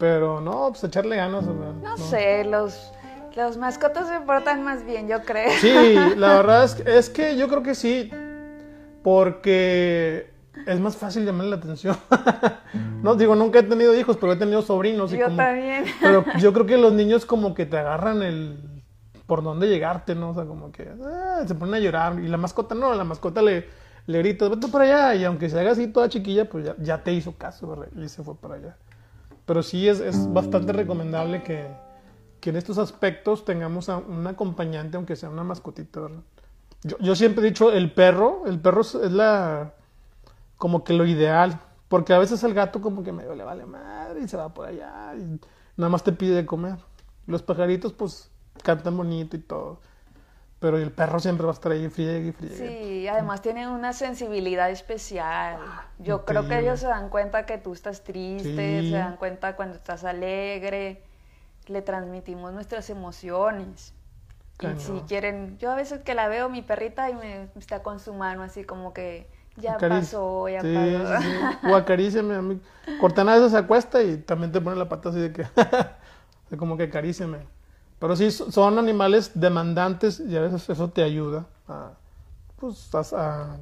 Pero 0.00 0.40
no, 0.40 0.70
pues 0.70 0.82
echarle 0.82 1.16
ganas. 1.16 1.44
No, 1.44 1.72
no, 1.74 1.96
sé, 1.98 2.44
los 2.44 2.90
los 3.36 3.56
mascotas 3.58 4.08
se 4.08 4.18
portan 4.20 4.64
más 4.64 4.84
bien, 4.84 5.06
yo 5.06 5.22
creo. 5.22 5.50
Sí, 5.60 5.94
la 6.16 6.34
verdad 6.36 6.64
es, 6.64 6.80
es 6.86 7.10
que 7.10 7.36
yo 7.36 7.48
creo 7.48 7.62
que 7.62 7.74
sí, 7.74 8.10
porque 9.04 10.30
es 10.66 10.80
más 10.80 10.96
fácil 10.96 11.24
llamarle 11.24 11.50
la 11.50 11.56
atención. 11.56 11.96
no 13.02 13.14
digo, 13.14 13.34
nunca 13.36 13.60
he 13.60 13.62
tenido 13.62 13.94
hijos, 13.94 14.16
pero 14.16 14.32
he 14.32 14.36
tenido 14.36 14.62
sobrinos. 14.62 15.12
Y 15.12 15.18
yo 15.18 15.30
también. 15.36 15.84
pero 16.00 16.24
yo 16.38 16.52
creo 16.52 16.66
que 16.66 16.78
los 16.78 16.92
niños 16.92 17.26
como 17.26 17.54
que 17.54 17.66
te 17.66 17.78
agarran 17.78 18.22
el 18.22 18.58
por 19.26 19.44
dónde 19.44 19.68
llegarte, 19.68 20.14
¿no? 20.14 20.30
O 20.30 20.34
sea, 20.34 20.44
como 20.44 20.72
que 20.72 20.90
ah, 21.04 21.42
se 21.46 21.54
ponen 21.54 21.74
a 21.74 21.78
llorar. 21.78 22.18
Y 22.18 22.26
la 22.26 22.36
mascota 22.36 22.74
no, 22.74 22.94
la 22.94 23.04
mascota 23.04 23.42
le, 23.42 23.68
le 24.06 24.18
grita, 24.18 24.48
vete 24.48 24.66
para 24.68 24.84
allá. 24.84 25.14
Y 25.14 25.24
aunque 25.24 25.48
se 25.48 25.60
haga 25.60 25.72
así 25.72 25.86
toda 25.86 26.08
chiquilla, 26.08 26.48
pues 26.48 26.64
ya, 26.64 26.74
ya 26.78 27.04
te 27.04 27.12
hizo 27.12 27.36
caso, 27.36 27.68
¿verdad? 27.68 27.86
Y 27.96 28.08
se 28.08 28.24
fue 28.24 28.34
para 28.34 28.54
allá. 28.54 28.76
Pero 29.46 29.62
sí 29.62 29.88
es, 29.88 30.00
es 30.00 30.32
bastante 30.32 30.72
recomendable 30.72 31.42
que, 31.42 31.66
que 32.40 32.50
en 32.50 32.56
estos 32.56 32.78
aspectos 32.78 33.44
tengamos 33.44 33.88
a 33.88 33.98
un 33.98 34.26
acompañante, 34.26 34.96
aunque 34.96 35.16
sea 35.16 35.28
una 35.28 35.44
mascotita. 35.44 36.00
Yo, 36.82 36.96
yo, 36.98 37.14
siempre 37.14 37.44
he 37.44 37.50
dicho, 37.50 37.72
el 37.72 37.92
perro, 37.92 38.44
el 38.46 38.60
perro 38.60 38.80
es 38.80 38.94
la, 38.94 39.74
como 40.56 40.84
que 40.84 40.92
lo 40.92 41.06
ideal, 41.06 41.60
porque 41.88 42.12
a 42.12 42.18
veces 42.18 42.42
el 42.44 42.54
gato 42.54 42.80
como 42.80 43.02
que 43.02 43.12
medio 43.12 43.34
le 43.34 43.44
vale 43.44 43.66
madre 43.66 44.20
y 44.22 44.28
se 44.28 44.36
va 44.36 44.52
por 44.54 44.66
allá 44.66 45.14
y 45.16 45.40
nada 45.76 45.90
más 45.90 46.04
te 46.04 46.12
pide 46.12 46.34
de 46.34 46.46
comer. 46.46 46.78
Los 47.26 47.42
pajaritos 47.42 47.92
pues 47.92 48.30
cantan 48.62 48.96
bonito 48.96 49.36
y 49.36 49.40
todo. 49.40 49.80
Pero 50.60 50.76
el 50.76 50.92
perro 50.92 51.18
siempre 51.18 51.46
va 51.46 51.52
a 51.52 51.54
estar 51.54 51.72
ahí 51.72 51.88
friegue 51.88 52.28
y 52.28 52.32
friegue. 52.32 52.56
Sí, 52.56 53.08
además 53.08 53.40
tienen 53.40 53.70
una 53.70 53.94
sensibilidad 53.94 54.70
especial. 54.70 55.56
Ah, 55.58 55.86
Yo 55.98 56.24
creo 56.26 56.46
que 56.46 56.58
ellos 56.58 56.80
se 56.80 56.86
dan 56.86 57.08
cuenta 57.08 57.46
que 57.46 57.56
tú 57.58 57.72
estás 57.72 58.04
triste, 58.04 58.82
se 58.82 58.90
dan 58.90 59.16
cuenta 59.16 59.56
cuando 59.56 59.76
estás 59.76 60.04
alegre 60.04 61.02
le 61.66 61.82
transmitimos 61.82 62.52
nuestras 62.52 62.90
emociones. 62.90 63.94
Y 64.60 64.78
si 64.78 64.92
quieren, 65.08 65.56
yo 65.58 65.70
a 65.70 65.74
veces 65.74 66.00
que 66.00 66.14
la 66.14 66.28
veo 66.28 66.50
mi 66.50 66.60
perrita 66.60 67.08
y 67.08 67.14
me 67.14 67.48
está 67.56 67.82
con 67.82 67.98
su 67.98 68.12
mano 68.12 68.42
así 68.42 68.64
como 68.64 68.92
que 68.92 69.26
ya 69.56 69.78
pasó, 69.78 70.48
ya 70.48 70.60
pasó. 70.60 71.26
O 71.70 71.74
acaríciame 71.74 72.34
a 72.34 72.42
mí. 72.42 72.60
Cortana 73.00 73.32
a 73.32 73.36
veces 73.36 73.52
se 73.52 73.58
acuesta 73.58 74.02
y 74.02 74.18
también 74.18 74.52
te 74.52 74.60
pone 74.60 74.76
la 74.76 74.88
pata 74.88 75.08
así 75.08 75.18
de 75.18 75.32
que, 75.32 75.46
como 76.58 76.76
que 76.76 76.84
acaríciame. 76.84 77.38
Pero 78.00 78.16
sí, 78.16 78.30
son 78.30 78.78
animales 78.78 79.32
demandantes 79.34 80.20
y 80.20 80.34
a 80.34 80.40
veces 80.40 80.68
eso 80.70 80.88
te 80.88 81.02
ayuda 81.02 81.44
a, 81.68 81.90
pues, 82.58 82.90
a, 83.12 83.58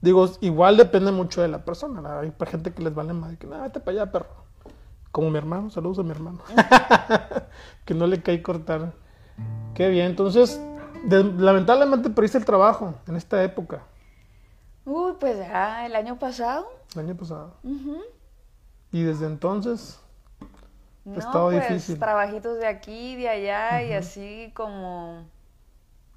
digo, 0.00 0.30
igual 0.40 0.76
depende 0.76 1.10
mucho 1.10 1.42
de 1.42 1.48
la 1.48 1.64
persona. 1.64 2.20
Hay 2.20 2.32
gente 2.46 2.72
que 2.72 2.82
les 2.82 2.94
vale 2.94 3.12
más 3.12 3.36
que, 3.38 3.48
nada, 3.48 3.64
vete 3.64 3.80
para 3.80 4.02
allá, 4.02 4.12
perro. 4.12 4.40
Como 5.10 5.30
mi 5.30 5.38
hermano, 5.38 5.68
saludos 5.68 5.98
a 5.98 6.02
mi 6.04 6.12
hermano. 6.12 6.38
que 7.84 7.92
no 7.92 8.06
le 8.06 8.22
cae 8.22 8.40
cortar. 8.40 8.92
Qué 9.74 9.88
bien, 9.88 10.06
entonces, 10.06 10.60
lamentablemente 11.08 12.08
perdiste 12.08 12.38
el 12.38 12.44
trabajo 12.44 12.94
en 13.08 13.16
esta 13.16 13.42
época. 13.42 13.82
Uy, 14.84 15.14
pues 15.18 15.38
ya 15.38 15.86
el 15.86 15.96
año 15.96 16.18
pasado. 16.20 16.68
El 16.94 17.00
año 17.00 17.16
pasado. 17.16 17.54
Y 18.92 19.02
desde 19.02 19.26
entonces 19.26 19.99
no, 21.04 21.30
pues, 21.32 21.68
difícil. 21.68 21.98
Trabajitos 21.98 22.58
de 22.58 22.66
aquí, 22.66 23.16
de 23.16 23.28
allá 23.28 23.82
y 23.82 23.92
así 23.92 24.50
como 24.54 25.24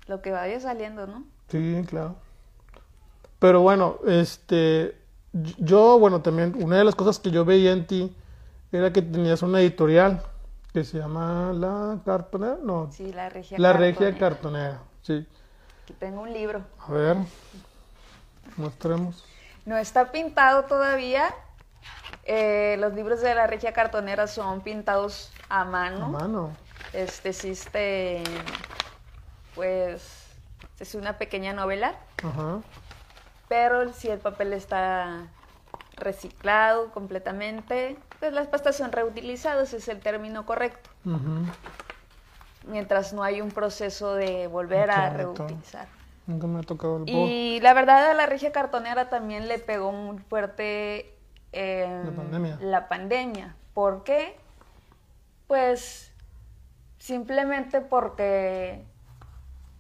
lo 0.08 0.22
que 0.22 0.32
vaya 0.32 0.60
saliendo, 0.60 1.08
¿no? 1.08 1.24
Sí, 1.48 1.84
claro. 1.88 2.16
Pero 3.40 3.62
bueno, 3.62 4.00
este, 4.08 4.98
yo, 5.34 6.00
bueno, 6.00 6.22
también 6.22 6.54
una 6.62 6.78
de 6.78 6.84
las 6.84 6.96
cosas 6.96 7.20
que 7.20 7.32
yo 7.32 7.46
veía 7.46 7.72
en 7.72 7.88
ti 7.88 8.16
era 8.72 8.92
que 8.92 9.02
tenías 9.02 9.42
una 9.42 9.60
editorial 9.62 10.22
que 10.72 10.84
se 10.84 10.98
llama 10.98 11.54
La 11.54 12.00
Cartonera, 12.06 12.58
no. 12.64 12.92
Sí, 12.92 13.12
La 13.14 13.30
Regia 13.30 13.60
La 13.60 13.74
Regia 13.74 14.18
Cartonera, 14.18 14.82
sí. 15.02 15.28
Aquí 15.84 15.94
tengo 15.94 16.22
un 16.22 16.34
libro. 16.34 16.62
A 16.88 16.92
ver, 16.92 17.18
mostremos. 18.58 19.24
No 19.66 19.78
está 19.78 20.12
pintado 20.12 20.64
todavía. 20.64 21.34
Eh, 22.26 22.78
los 22.80 22.94
libros 22.94 23.22
de 23.22 23.36
La 23.36 23.48
Regia 23.48 23.74
Cartonera 23.74 24.28
son 24.28 24.62
pintados 24.62 25.32
a 25.50 25.66
mano. 25.66 26.06
A 26.06 26.10
mano. 26.10 26.52
Este 26.94 27.30
existe, 27.30 28.24
pues, 29.56 30.28
es 30.80 30.96
una 30.96 31.18
pequeña 31.18 31.54
novela. 31.54 31.96
Ajá. 32.24 32.62
Pero 33.50 33.92
si 33.94 34.08
el 34.08 34.20
papel 34.20 34.54
está 34.54 35.28
reciclado 35.96 36.92
completamente, 36.92 37.98
pues 38.20 38.34
las 38.34 38.48
pastas 38.48 38.78
son 38.78 38.92
reutilizadas, 38.92 39.74
es 39.74 39.88
el 39.88 40.00
término 40.00 40.46
correcto. 40.46 40.90
Mientras 42.66 43.14
no 43.14 43.24
hay 43.24 43.42
un 43.42 43.52
proceso 43.52 44.16
de 44.16 44.48
volver 44.48 44.90
a 44.90 45.10
reutilizar. 45.10 45.88
Nunca 46.26 46.48
me 46.48 46.60
ha 46.60 46.64
tocado 46.64 47.04
Y 47.06 47.60
la 47.62 47.74
verdad 47.74 48.12
a 48.12 48.14
la 48.14 48.26
regia 48.26 48.54
cartonera 48.54 49.10
también 49.10 49.50
le 49.50 49.60
pegó 49.60 49.92
muy 49.92 50.20
fuerte 50.20 51.13
la 51.54 52.12
pandemia. 52.16 52.58
La 52.62 52.88
pandemia. 52.90 53.56
¿Por 53.74 54.04
qué? 54.04 54.38
Pues 55.48 56.12
simplemente 56.98 57.82
porque 57.82 58.86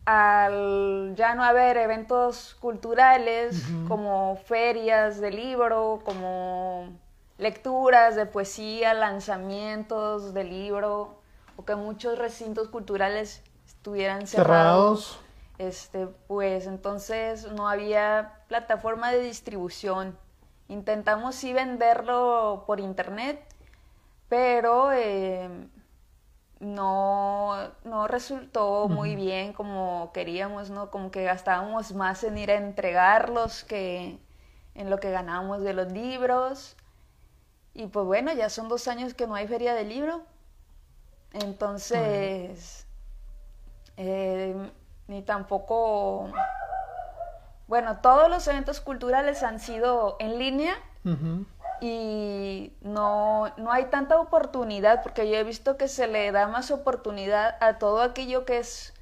al 0.05 1.13
ya 1.15 1.35
no 1.35 1.43
haber 1.43 1.77
eventos 1.77 2.55
culturales 2.59 3.63
como 3.87 4.35
ferias 4.45 5.21
de 5.21 5.31
libro, 5.31 6.01
como 6.03 6.89
lecturas 7.37 8.15
de 8.15 8.25
poesía, 8.25 8.93
lanzamientos 8.93 10.33
de 10.33 10.43
libro, 10.43 11.19
o 11.55 11.65
que 11.65 11.75
muchos 11.75 12.17
recintos 12.17 12.67
culturales 12.67 13.41
estuvieran 13.65 14.27
cerrados, 14.27 15.19
este, 15.57 16.07
pues 16.27 16.67
entonces 16.67 17.51
no 17.51 17.69
había 17.69 18.39
plataforma 18.47 19.11
de 19.11 19.21
distribución. 19.21 20.17
Intentamos 20.67 21.35
sí 21.35 21.53
venderlo 21.53 22.63
por 22.65 22.79
internet, 22.79 23.43
pero 24.29 24.91
eh, 24.93 25.49
no, 26.59 27.71
no 27.83 28.07
resultó 28.07 28.87
muy 28.87 29.15
bien 29.15 29.53
como 29.53 30.11
queríamos, 30.13 30.69
¿no? 30.69 30.89
Como 30.89 31.11
que 31.11 31.23
gastábamos 31.23 31.93
más 31.93 32.23
en 32.23 32.37
ir 32.37 32.51
a 32.51 32.55
entregarlos 32.55 33.63
que 33.63 34.19
en 34.75 34.89
lo 34.89 34.99
que 34.99 35.11
ganábamos 35.11 35.61
de 35.61 35.73
los 35.73 35.91
libros. 35.91 36.75
Y 37.73 37.87
pues 37.87 38.05
bueno, 38.05 38.33
ya 38.33 38.49
son 38.49 38.69
dos 38.69 38.87
años 38.87 39.13
que 39.13 39.27
no 39.27 39.35
hay 39.35 39.47
feria 39.47 39.73
de 39.73 39.83
libro. 39.83 40.23
Entonces, 41.33 42.87
eh, 43.97 44.55
ni 45.07 45.21
tampoco... 45.21 46.31
Bueno, 47.73 47.97
todos 48.03 48.29
los 48.29 48.47
eventos 48.47 48.81
culturales 48.81 49.41
han 49.41 49.59
sido 49.59 50.15
en 50.19 50.37
línea 50.37 50.75
y 51.81 52.71
no, 52.81 53.51
no 53.57 53.71
hay 53.71 53.85
tanta 53.85 54.19
oportunidad, 54.19 55.01
porque 55.01 55.27
yo 55.27 55.37
he 55.37 55.43
visto 55.43 55.75
que 55.75 55.87
se 55.87 56.05
le 56.05 56.31
da 56.31 56.47
más 56.47 56.69
oportunidad 56.69 57.57
a 57.61 57.79
todo 57.79 58.03
aquello 58.03 58.45
que 58.45 58.59
es 58.59 58.93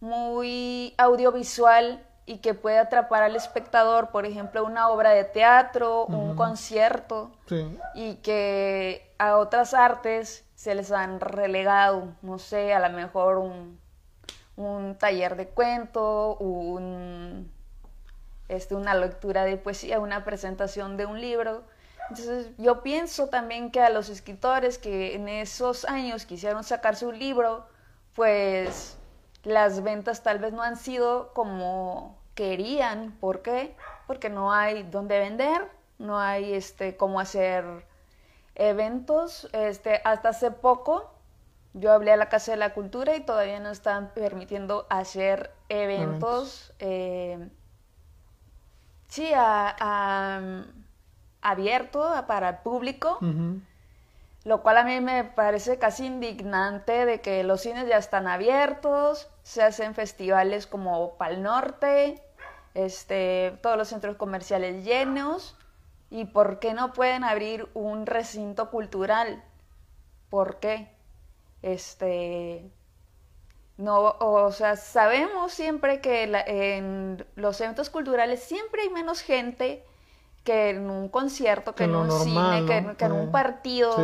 muy 0.00 0.92
audiovisual 0.98 2.04
y 2.26 2.40
que 2.40 2.52
puede 2.52 2.78
atrapar 2.78 3.22
al 3.22 3.36
espectador, 3.36 4.10
por 4.10 4.26
ejemplo, 4.26 4.66
una 4.66 4.90
obra 4.90 5.12
de 5.12 5.24
teatro, 5.24 6.04
un 6.04 6.36
concierto, 6.36 7.30
y 7.94 8.16
que 8.16 9.14
a 9.16 9.38
otras 9.38 9.72
artes 9.72 10.44
se 10.56 10.74
les 10.74 10.92
han 10.92 11.20
relegado, 11.20 12.08
no 12.20 12.38
sé, 12.38 12.74
a 12.74 12.86
lo 12.86 12.94
mejor 12.94 13.38
un, 13.38 13.80
un 14.56 14.94
taller 14.98 15.36
de 15.36 15.48
cuento, 15.48 16.36
un, 16.36 17.50
este, 18.50 18.74
una 18.74 18.94
lectura 18.94 19.44
de 19.44 19.56
poesía, 19.56 20.00
una 20.00 20.24
presentación 20.24 20.96
de 20.96 21.06
un 21.06 21.20
libro. 21.20 21.62
Entonces 22.08 22.50
yo 22.58 22.82
pienso 22.82 23.28
también 23.28 23.70
que 23.70 23.80
a 23.80 23.88
los 23.88 24.08
escritores 24.08 24.78
que 24.78 25.14
en 25.14 25.28
esos 25.28 25.84
años 25.84 26.26
quisieron 26.26 26.64
sacar 26.64 26.96
su 26.96 27.12
libro, 27.12 27.66
pues 28.14 28.98
las 29.44 29.82
ventas 29.82 30.22
tal 30.22 30.40
vez 30.40 30.52
no 30.52 30.62
han 30.62 30.76
sido 30.76 31.32
como 31.32 32.18
querían. 32.34 33.12
¿Por 33.20 33.42
qué? 33.42 33.76
Porque 34.08 34.28
no 34.28 34.52
hay 34.52 34.82
dónde 34.82 35.20
vender, 35.20 35.70
no 35.98 36.18
hay 36.18 36.52
este 36.52 36.96
cómo 36.96 37.20
hacer 37.20 37.86
eventos. 38.56 39.48
Este, 39.52 40.00
hasta 40.04 40.30
hace 40.30 40.50
poco 40.50 41.14
yo 41.72 41.92
hablé 41.92 42.12
a 42.12 42.16
la 42.16 42.28
Casa 42.28 42.50
de 42.50 42.56
la 42.56 42.74
Cultura 42.74 43.14
y 43.14 43.20
todavía 43.20 43.60
no 43.60 43.70
están 43.70 44.12
permitiendo 44.12 44.86
hacer 44.90 45.52
eventos. 45.68 46.72
Eh, 46.80 47.48
sí, 49.10 49.30
abierto 51.42 52.24
para 52.26 52.48
el 52.48 52.56
público. 52.58 53.18
Lo 54.44 54.62
cual 54.62 54.78
a 54.78 54.84
mí 54.84 55.00
me 55.00 55.24
parece 55.24 55.78
casi 55.78 56.06
indignante 56.06 57.04
de 57.04 57.20
que 57.20 57.44
los 57.44 57.60
cines 57.60 57.86
ya 57.86 57.98
están 57.98 58.26
abiertos, 58.26 59.28
se 59.42 59.62
hacen 59.62 59.94
festivales 59.94 60.66
como 60.66 61.16
Pal 61.18 61.42
Norte, 61.42 62.22
este, 62.72 63.58
todos 63.62 63.76
los 63.76 63.88
centros 63.88 64.16
comerciales 64.16 64.82
llenos. 64.82 65.58
¿Y 66.08 66.24
por 66.24 66.58
qué 66.58 66.72
no 66.72 66.94
pueden 66.94 67.22
abrir 67.22 67.68
un 67.74 68.06
recinto 68.06 68.70
cultural? 68.70 69.44
¿Por 70.30 70.58
qué? 70.58 70.90
Este, 71.62 72.70
no, 73.80 74.16
o 74.20 74.52
sea, 74.52 74.76
sabemos 74.76 75.52
siempre 75.52 76.00
que 76.00 76.24
en 76.24 77.24
los 77.34 77.60
eventos 77.60 77.88
culturales 77.88 78.42
siempre 78.42 78.82
hay 78.82 78.90
menos 78.90 79.22
gente 79.22 79.84
que 80.44 80.70
en 80.70 80.90
un 80.90 81.08
concierto, 81.08 81.74
que, 81.74 81.84
en 81.84 81.96
un 81.96 82.10
cine, 82.10 82.94
que, 82.96 83.04
en 83.04 83.12
un 83.12 83.30
partido 83.32 83.96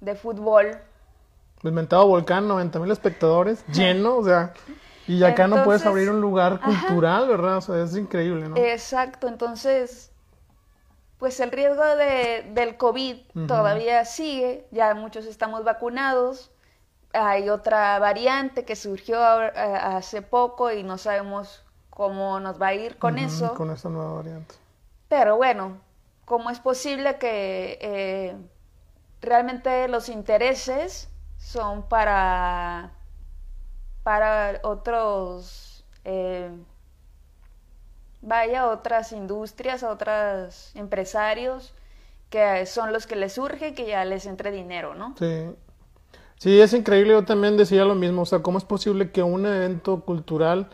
de 0.00 0.14
fútbol. 0.14 0.78
El 1.62 1.72
mentado 1.72 2.06
volcán, 2.06 2.48
90 2.48 2.78
mil 2.80 2.90
espectadores, 2.90 3.64
lleno, 3.72 4.18
o 4.18 4.24
sea, 4.24 4.52
y 5.06 5.22
acá 5.24 5.48
no 5.48 5.64
puedes 5.64 5.86
abrir 5.86 6.10
un 6.10 6.20
lugar 6.20 6.60
cultural, 6.60 7.28
¿verdad? 7.28 7.56
O 7.56 7.60
sea, 7.62 7.82
es 7.82 7.96
increíble, 7.96 8.48
¿no? 8.48 8.56
Exacto, 8.56 9.26
entonces, 9.26 10.12
pues 11.18 11.40
el 11.40 11.50
riesgo 11.50 11.84
de, 11.96 12.50
del 12.52 12.76
COVID 12.76 13.16
todavía 13.46 14.04
sigue, 14.04 14.66
ya 14.70 14.94
muchos 14.94 15.24
estamos 15.24 15.64
vacunados, 15.64 16.50
hay 17.12 17.48
otra 17.48 17.98
variante 17.98 18.64
que 18.64 18.76
surgió 18.76 19.18
eh, 19.42 19.52
hace 19.54 20.22
poco 20.22 20.70
y 20.70 20.82
no 20.82 20.98
sabemos 20.98 21.64
cómo 21.88 22.40
nos 22.40 22.60
va 22.60 22.68
a 22.68 22.74
ir 22.74 22.98
con 22.98 23.18
eso. 23.18 23.54
Con 23.54 23.70
esta 23.70 23.88
nueva 23.88 24.14
variante. 24.14 24.54
Pero 25.08 25.36
bueno, 25.36 25.78
¿cómo 26.24 26.50
es 26.50 26.60
posible 26.60 27.18
que 27.18 27.78
eh, 27.80 28.36
realmente 29.20 29.88
los 29.88 30.08
intereses 30.08 31.08
son 31.38 31.82
para, 31.82 32.92
para 34.02 34.60
otros, 34.62 35.84
eh, 36.04 36.50
vaya, 38.22 38.68
otras 38.68 39.12
industrias, 39.12 39.82
otros 39.82 40.74
empresarios, 40.76 41.74
que 42.28 42.66
son 42.66 42.92
los 42.92 43.08
que 43.08 43.16
les 43.16 43.32
surge 43.32 43.74
que 43.74 43.86
ya 43.86 44.04
les 44.04 44.26
entre 44.26 44.52
dinero, 44.52 44.94
¿no? 44.94 45.16
Sí. 45.18 45.56
Sí, 46.40 46.58
es 46.58 46.72
increíble, 46.72 47.12
yo 47.12 47.24
también 47.26 47.58
decía 47.58 47.84
lo 47.84 47.94
mismo, 47.94 48.22
o 48.22 48.24
sea, 48.24 48.38
¿cómo 48.40 48.56
es 48.56 48.64
posible 48.64 49.10
que 49.10 49.22
un 49.22 49.44
evento 49.44 50.00
cultural 50.00 50.70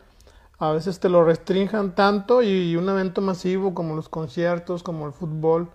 a 0.61 0.71
veces 0.71 1.01
te 1.01 1.09
lo 1.09 1.25
restrinjan 1.25 1.97
tanto 1.97 2.41
y 2.41 2.77
un 2.77 2.89
evento 2.89 3.21
masivo 3.21 3.75
como 3.75 3.97
los 3.97 4.09
conciertos, 4.09 4.85
como 4.85 5.09
el 5.09 5.13
fútbol, 5.13 5.69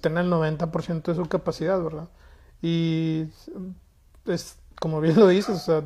tenga 0.00 0.22
el 0.22 0.30
90% 0.30 1.02
de 1.02 1.14
su 1.14 1.26
capacidad, 1.26 1.82
¿verdad? 1.82 2.08
Y 2.62 3.26
es 4.24 4.56
como 4.80 5.02
bien 5.02 5.20
lo 5.20 5.28
dices, 5.28 5.54
o 5.56 5.58
sea, 5.58 5.84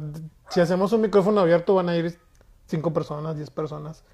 si 0.48 0.60
hacemos 0.60 0.92
un 0.92 1.00
micrófono 1.00 1.40
abierto 1.40 1.74
van 1.74 1.88
a 1.88 1.96
ir 1.96 2.20
5 2.66 2.92
personas, 2.92 3.34
10 3.34 3.50
personas. 3.50 4.04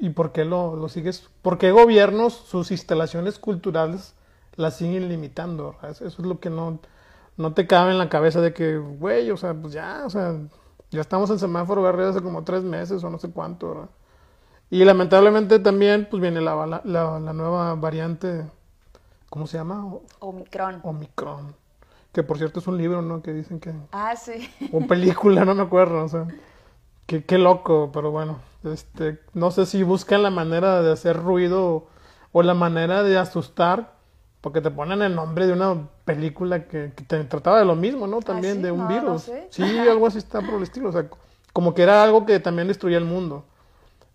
¿Y 0.00 0.10
por 0.10 0.32
qué 0.32 0.44
lo, 0.44 0.74
lo, 0.74 0.88
sigues? 0.88 1.28
¿Por 1.42 1.58
qué 1.58 1.70
gobiernos 1.70 2.32
sus 2.32 2.72
instalaciones 2.72 3.38
culturales 3.38 4.14
las 4.56 4.78
siguen 4.78 5.08
limitando? 5.08 5.76
Eso 5.88 6.06
es 6.06 6.18
lo 6.18 6.40
que 6.40 6.50
no, 6.50 6.80
no 7.36 7.54
te 7.54 7.66
cabe 7.66 7.92
en 7.92 7.98
la 7.98 8.08
cabeza 8.08 8.40
de 8.40 8.52
que, 8.52 8.76
güey, 8.78 9.30
o 9.30 9.36
sea, 9.36 9.54
pues 9.54 9.72
ya, 9.72 10.02
o 10.04 10.10
sea, 10.10 10.34
ya 10.90 11.00
estamos 11.00 11.30
en 11.30 11.38
semáforo 11.38 11.82
verde 11.82 12.08
hace 12.08 12.22
como 12.22 12.44
tres 12.44 12.62
meses 12.62 13.02
o 13.04 13.10
no 13.10 13.18
sé 13.18 13.30
cuánto, 13.30 13.68
¿verdad? 13.68 13.88
Y 14.70 14.84
lamentablemente 14.84 15.58
también, 15.58 16.08
pues 16.10 16.22
viene 16.22 16.40
la, 16.40 16.66
la, 16.66 17.20
la 17.20 17.32
nueva 17.32 17.74
variante, 17.74 18.44
¿cómo 19.28 19.46
se 19.46 19.58
llama? 19.58 19.86
Omicron. 20.20 20.80
Omicron. 20.82 21.54
Que 22.12 22.22
por 22.22 22.38
cierto 22.38 22.60
es 22.60 22.66
un 22.66 22.78
libro, 22.78 23.02
¿no? 23.02 23.22
Que 23.22 23.32
dicen 23.32 23.60
que... 23.60 23.72
Ah, 23.92 24.14
sí. 24.16 24.50
O 24.72 24.86
película, 24.86 25.44
no 25.44 25.54
me 25.54 25.62
acuerdo, 25.62 26.04
o 26.04 26.08
sea. 26.08 26.26
Qué, 27.06 27.24
qué 27.24 27.38
loco, 27.38 27.90
pero 27.92 28.10
bueno. 28.10 28.38
Este, 28.64 29.18
no 29.34 29.50
sé 29.50 29.66
si 29.66 29.82
buscan 29.82 30.22
la 30.22 30.30
manera 30.30 30.82
de 30.82 30.92
hacer 30.92 31.16
ruido 31.16 31.88
o 32.32 32.42
la 32.42 32.54
manera 32.54 33.02
de 33.02 33.18
asustar 33.18 33.94
porque 34.40 34.60
te 34.60 34.70
ponen 34.70 35.02
el 35.02 35.14
nombre 35.14 35.46
de 35.46 35.52
una 35.54 35.88
película 36.04 36.66
que, 36.66 36.88
te 36.88 37.24
trataba 37.24 37.58
de 37.58 37.64
lo 37.64 37.76
mismo, 37.76 38.06
¿no? 38.06 38.20
También 38.20 38.58
¿Ah, 38.58 38.62
de 38.62 38.72
un 38.72 38.88
virus. 38.88 39.30
Sí, 39.50 39.62
algo 39.78 40.06
así 40.06 40.18
está 40.18 40.40
por 40.40 40.54
el 40.54 40.62
estilo. 40.62 40.88
O 40.88 40.92
sea, 40.92 41.06
como 41.52 41.74
que 41.74 41.82
era 41.82 42.02
algo 42.02 42.26
que 42.26 42.40
también 42.40 42.68
destruía 42.68 42.98
el 42.98 43.04
mundo. 43.04 43.44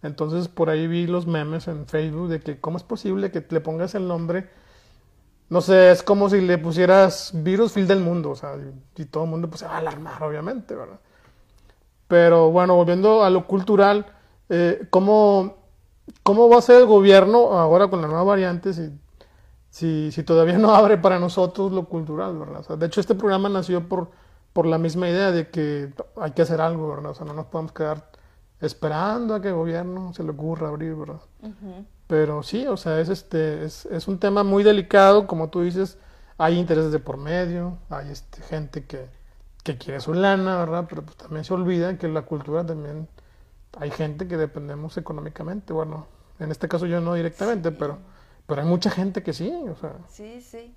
Entonces 0.04 0.48
por 0.48 0.70
ahí 0.70 0.88
vi 0.88 1.08
los 1.08 1.28
memes 1.28 1.68
en 1.68 1.88
Facebook 1.88 2.30
de 2.30 2.40
que 2.40 2.60
cómo 2.60 2.78
es 2.78 2.84
posible 2.84 3.32
que 3.32 3.46
le 3.50 3.62
pongas 3.62 3.96
el 3.96 4.08
nombre. 4.08 4.50
No 5.50 5.62
sé, 5.62 5.92
es 5.92 6.04
como 6.04 6.30
si 6.30 6.42
le 6.42 6.58
pusieras 6.58 7.32
virus 7.34 7.72
fin 7.72 7.88
del 7.88 8.02
mundo, 8.02 8.32
o 8.32 8.36
sea, 8.36 8.56
y, 8.98 9.06
todo 9.06 9.24
el 9.24 9.30
mundo 9.30 9.48
pues 9.48 9.62
se 9.62 9.66
va 9.66 9.76
a 9.76 9.78
alarmar, 9.78 10.22
obviamente, 10.22 10.76
¿verdad? 10.76 11.00
Pero 12.10 12.52
bueno, 12.52 12.76
volviendo 12.76 13.24
a 13.24 13.30
lo 13.30 13.48
cultural, 13.48 14.06
eh, 14.50 14.86
¿cómo, 14.90 15.56
¿cómo 16.24 16.50
va 16.50 16.58
a 16.58 16.62
ser 16.62 16.82
el 16.82 16.86
gobierno 16.86 17.54
ahora 17.54 17.88
con 17.88 18.02
la 18.02 18.08
nueva 18.08 18.24
variante? 18.24 18.74
Si 18.74 18.92
si, 19.78 20.12
si 20.12 20.24
todavía 20.24 20.58
no 20.58 20.74
abre 20.74 20.98
para 20.98 21.20
nosotros 21.20 21.72
lo 21.72 21.86
cultural, 21.86 22.36
¿verdad? 22.36 22.78
de 22.80 22.86
hecho, 22.88 23.00
este 23.00 23.14
programa 23.14 23.48
nació 23.48 23.88
por, 23.88 24.10
por 24.52 24.66
la 24.66 24.80
misma 24.80 25.08
idea 25.08 25.32
de 25.32 25.52
que 25.52 25.94
hay 26.20 26.32
que 26.32 26.42
hacer 26.42 26.62
algo, 26.62 26.90
¿verdad? 26.90 27.12
O 27.12 27.14
sea, 27.14 27.28
no 27.28 27.34
nos 27.34 27.46
podemos 27.46 27.74
quedar 27.74 28.10
esperando 28.60 29.36
a 29.36 29.42
que 29.42 29.50
el 29.50 29.54
gobierno 29.54 30.14
se 30.16 30.24
le 30.24 30.32
ocurra 30.32 30.70
abrir, 30.70 30.96
¿verdad? 30.96 31.22
Pero 32.08 32.42
sí, 32.42 32.66
o 32.66 32.76
sea, 32.76 33.00
es, 33.00 33.10
este, 33.10 33.66
es, 33.66 33.86
es, 33.86 34.08
un 34.08 34.18
tema 34.18 34.44
muy 34.44 34.64
delicado, 34.64 35.28
como 35.28 35.52
tú 35.52 35.62
dices, 35.62 36.00
hay 36.40 36.58
intereses 36.58 36.92
de 36.92 36.98
por 36.98 37.18
medio, 37.18 37.78
hay 37.92 38.10
este, 38.10 38.42
gente 38.42 38.86
que, 38.86 39.06
que 39.64 39.78
quiere 39.78 40.00
su 40.00 40.16
lana, 40.16 40.58
¿verdad? 40.58 40.88
Pero 40.90 41.04
pues 41.04 41.18
también 41.18 41.44
se 41.44 41.54
olvida 41.54 42.00
que 42.00 42.08
la 42.08 42.24
cultura 42.24 42.66
también, 42.66 43.08
hay 43.78 43.92
gente 43.92 44.28
que 44.28 44.38
dependemos 44.38 44.98
económicamente, 44.98 45.72
bueno, 45.72 46.08
en 46.40 46.50
este 46.50 46.68
caso 46.68 46.88
yo 46.88 47.00
no 47.00 47.14
directamente, 47.14 47.72
pero 47.72 48.00
pero 48.48 48.62
hay 48.62 48.68
mucha 48.68 48.90
gente 48.90 49.22
que 49.24 49.34
sí, 49.34 49.52
o 49.70 49.76
sea. 49.76 49.94
Sí, 50.10 50.42
sí. 50.42 50.74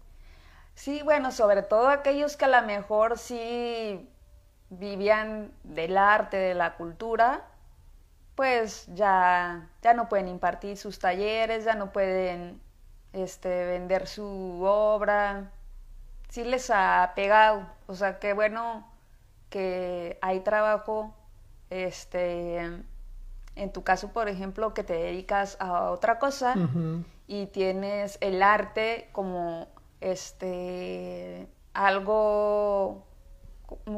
Sí, 0.74 1.02
bueno, 1.04 1.30
sobre 1.30 1.62
todo 1.62 1.88
aquellos 1.88 2.36
que 2.36 2.46
a 2.46 2.48
lo 2.60 2.66
mejor 2.66 3.18
sí 3.18 4.08
vivían 4.70 5.52
del 5.64 5.96
arte, 5.96 6.36
de 6.36 6.54
la 6.54 6.76
cultura, 6.76 7.44
pues 8.34 8.86
ya, 8.94 9.68
ya 9.82 9.94
no 9.94 10.08
pueden 10.08 10.28
impartir 10.28 10.76
sus 10.76 10.98
talleres, 10.98 11.64
ya 11.64 11.74
no 11.74 11.92
pueden 11.92 12.60
este, 13.12 13.66
vender 13.66 14.06
su 14.06 14.62
obra. 14.64 15.50
Sí 16.28 16.44
les 16.44 16.70
ha 16.70 17.12
pegado, 17.14 17.66
o 17.86 17.94
sea, 17.94 18.18
qué 18.18 18.32
bueno 18.32 18.86
que 19.50 20.18
hay 20.22 20.40
trabajo, 20.40 21.14
este, 21.70 22.58
en 23.56 23.72
tu 23.72 23.82
caso, 23.82 24.12
por 24.12 24.28
ejemplo, 24.28 24.74
que 24.74 24.84
te 24.84 24.94
dedicas 24.94 25.56
a 25.60 25.90
otra 25.90 26.18
cosa 26.18 26.54
y 27.30 27.46
tienes 27.46 28.18
el 28.20 28.42
arte 28.42 29.08
como 29.12 29.68
este 30.00 31.46
algo 31.74 33.06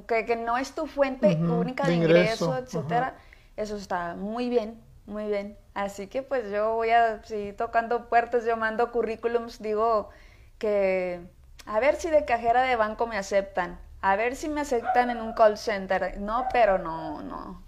que, 0.06 0.26
que 0.26 0.36
no 0.36 0.58
es 0.58 0.74
tu 0.74 0.86
fuente 0.86 1.36
única 1.36 1.86
de, 1.86 1.94
ingreso, 1.94 2.58
etcétera, 2.58 3.16
eso 3.56 3.76
está 3.76 4.16
muy 4.16 4.50
bien, 4.50 4.78
muy 5.06 5.28
bien. 5.28 5.56
Así 5.72 6.08
que 6.08 6.22
pues 6.22 6.50
yo 6.50 6.74
voy 6.74 6.90
a 6.90 7.24
seguir 7.24 7.56
tocando 7.56 8.10
puertas, 8.10 8.44
yo 8.44 8.58
mando 8.58 8.92
currículums, 8.92 9.62
digo 9.62 10.10
que 10.58 11.26
a 11.64 11.80
ver 11.80 11.94
si 11.94 12.10
de 12.10 12.26
cajera 12.26 12.60
de 12.60 12.76
banco 12.76 13.06
me 13.06 13.16
aceptan, 13.16 13.80
a 14.02 14.14
ver 14.14 14.36
si 14.36 14.50
me 14.50 14.60
aceptan 14.60 15.08
en 15.08 15.22
un 15.22 15.32
call 15.32 15.56
center. 15.56 16.20
No, 16.20 16.48
pero 16.52 16.76
no, 16.76 17.22
no. 17.22 17.62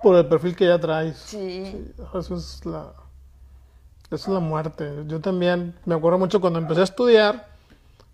Por 0.00 0.14
el 0.14 0.28
perfil 0.28 0.54
que 0.54 0.68
ya 0.68 0.78
traes. 0.78 1.16
Sí. 1.16 1.92
eso 2.14 2.36
es 2.36 2.64
la... 2.64 2.92
Es 4.10 4.28
la 4.28 4.40
muerte. 4.40 5.04
Yo 5.06 5.20
también 5.20 5.74
me 5.84 5.94
acuerdo 5.94 6.18
mucho 6.18 6.40
cuando 6.40 6.58
empecé 6.58 6.80
a 6.80 6.84
estudiar, 6.84 7.48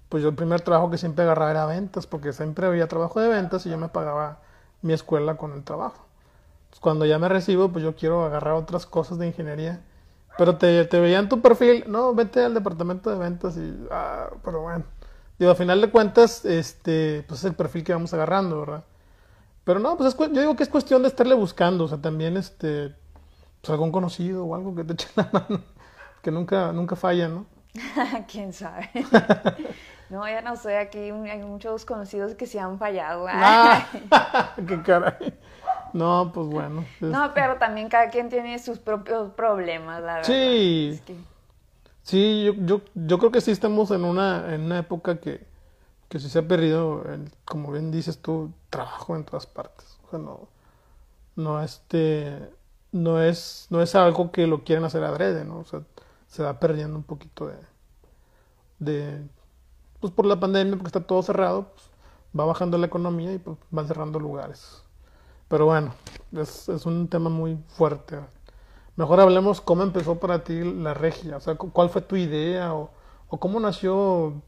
pues 0.09 0.23
yo 0.23 0.31
el 0.31 0.35
primer 0.35 0.61
trabajo 0.63 0.91
que 0.91 0.99
siempre 0.99 1.25
agarraba 1.25 1.51
era 1.51 1.67
ventas, 1.67 2.07
porque 2.07 2.33
siempre 2.33 2.67
había 2.67 2.89
trabajo 2.89 3.21
de 3.21 3.29
ventas 3.29 3.67
y 3.67 3.71
yo 3.71 3.79
me 3.79 3.89
pagaba 3.89 4.39
mi 4.83 4.93
escuela 4.93 5.37
con 5.37 5.53
el 5.53 5.65
trabajo. 5.65 6.07
cuando 6.81 7.05
ya 7.07 7.19
me 7.19 7.29
recibo, 7.29 7.69
pues 7.71 7.85
yo 7.85 7.95
quiero 7.95 8.25
agarrar 8.25 8.55
otras 8.55 8.87
cosas 8.87 9.19
de 9.19 9.27
ingeniería. 9.29 9.81
Pero 10.39 10.57
te, 10.57 10.85
te 10.87 11.01
veían 11.01 11.29
tu 11.29 11.41
perfil, 11.43 11.85
no, 11.89 12.15
vete 12.15 12.45
al 12.45 12.55
departamento 12.55 13.11
de 13.11 13.17
ventas 13.19 13.57
y, 13.57 13.87
ah, 13.91 14.31
pero 14.45 14.63
bueno. 14.63 14.85
Digo, 15.39 15.51
a 15.53 15.55
final 15.55 15.81
de 15.81 15.91
cuentas, 15.91 16.45
este, 16.45 17.25
pues 17.29 17.41
es 17.41 17.47
el 17.47 17.55
perfil 17.55 17.85
que 17.85 17.93
vamos 17.93 18.15
agarrando, 18.15 18.61
¿verdad? 18.61 18.85
Pero 19.65 19.81
no, 19.81 19.97
pues 19.97 20.15
es, 20.15 20.19
yo 20.19 20.29
digo 20.41 20.57
que 20.57 20.63
es 20.63 20.69
cuestión 20.69 21.03
de 21.03 21.09
estarle 21.09 21.35
buscando, 21.35 21.85
o 21.85 21.89
sea, 21.89 21.99
también, 21.99 22.37
este, 22.37 22.95
pues 23.61 23.71
algún 23.71 23.93
conocido 23.93 24.45
o 24.45 24.55
algo 24.55 24.75
que 24.75 24.85
te 24.85 24.95
eche 24.95 25.09
la 25.17 25.29
mano, 25.33 25.63
que 26.23 26.31
nunca, 26.31 26.73
nunca 26.73 26.97
falla, 26.97 27.29
¿no? 27.29 27.47
¿Quién 28.31 28.53
sabe? 28.53 28.91
no, 30.11 30.27
ya 30.29 30.41
no 30.41 30.57
sé, 30.57 30.79
aquí 30.79 30.99
hay 30.99 31.43
muchos 31.43 31.85
conocidos 31.85 32.35
que 32.35 32.47
se 32.47 32.61
han 32.61 32.79
fallado. 32.79 33.27
Ah, 33.29 33.87
¡Qué 34.67 34.83
caray! 34.83 35.35
No, 35.93 36.31
pues 36.33 36.47
bueno. 36.47 36.87
No, 37.01 37.25
este. 37.25 37.35
pero 37.35 37.57
también 37.57 37.89
cada 37.89 38.09
quien 38.09 38.31
tiene 38.31 38.59
sus 38.59 38.79
propios 38.79 39.33
problemas, 39.33 40.03
la 40.03 40.15
verdad. 40.15 40.27
Sí. 40.27 41.01
Sí, 42.03 42.45
yo, 42.45 42.55
yo, 42.55 42.81
yo 42.95 43.19
creo 43.19 43.31
que 43.31 43.41
sí 43.41 43.51
estamos 43.51 43.91
en 43.91 44.05
una, 44.05 44.55
en 44.55 44.63
una 44.63 44.79
época 44.79 45.21
que, 45.21 45.47
que 46.09 46.19
sí 46.19 46.29
se 46.29 46.39
ha 46.41 46.49
perdido, 46.49 47.05
como 47.45 47.73
bien 47.73 47.91
dices 47.91 48.19
tú, 48.19 48.53
trabajo 48.71 49.15
en 49.17 49.25
todas 49.25 49.47
partes. 49.47 49.99
O 50.07 50.11
sea, 50.11 50.19
no, 50.19 50.49
no, 51.37 51.63
este, 51.63 52.51
no 52.91 53.23
es, 53.23 53.67
no 53.71 53.83
es 53.83 53.95
algo 53.95 54.33
que 54.33 54.47
lo 54.47 54.65
quieren 54.65 54.85
hacer 54.85 55.05
adrede, 55.05 55.45
¿no? 55.45 55.61
O 55.61 55.65
sea, 55.65 55.83
se 56.33 56.43
va 56.43 56.59
perdiendo 56.59 56.97
un 56.97 57.03
poquito 57.03 57.47
de, 57.47 57.57
de 58.79 59.23
pues 60.01 60.15
por 60.15 60.25
la 60.25 60.41
pandemia, 60.41 60.77
porque 60.77 60.87
está 60.87 61.07
todo 61.07 61.23
cerrado, 61.23 61.75
pues 61.75 61.91
va 62.39 62.47
bajando 62.47 62.79
la 62.79 62.87
economía 62.87 63.35
y 63.35 63.39
pues 63.39 63.59
van 63.71 63.87
cerrando 63.87 64.19
lugares. 64.19 64.83
Pero 65.49 65.67
bueno, 65.67 65.93
es, 66.35 66.71
es 66.71 66.87
un 66.87 67.07
tema 67.09 67.29
muy 67.29 67.59
fuerte. 67.69 68.19
Mejor 68.97 69.21
hablemos 69.21 69.61
cómo 69.61 69.83
empezó 69.83 70.19
para 70.19 70.43
ti 70.43 70.65
la 70.65 70.95
regia, 70.95 71.37
o 71.37 71.41
sea, 71.41 71.55
cuál 71.57 71.91
fue 71.91 72.01
tu 72.01 72.17
idea 72.17 72.73
o, 72.73 72.91
o 73.29 73.39
cómo 73.39 73.61
nació 73.61 74.41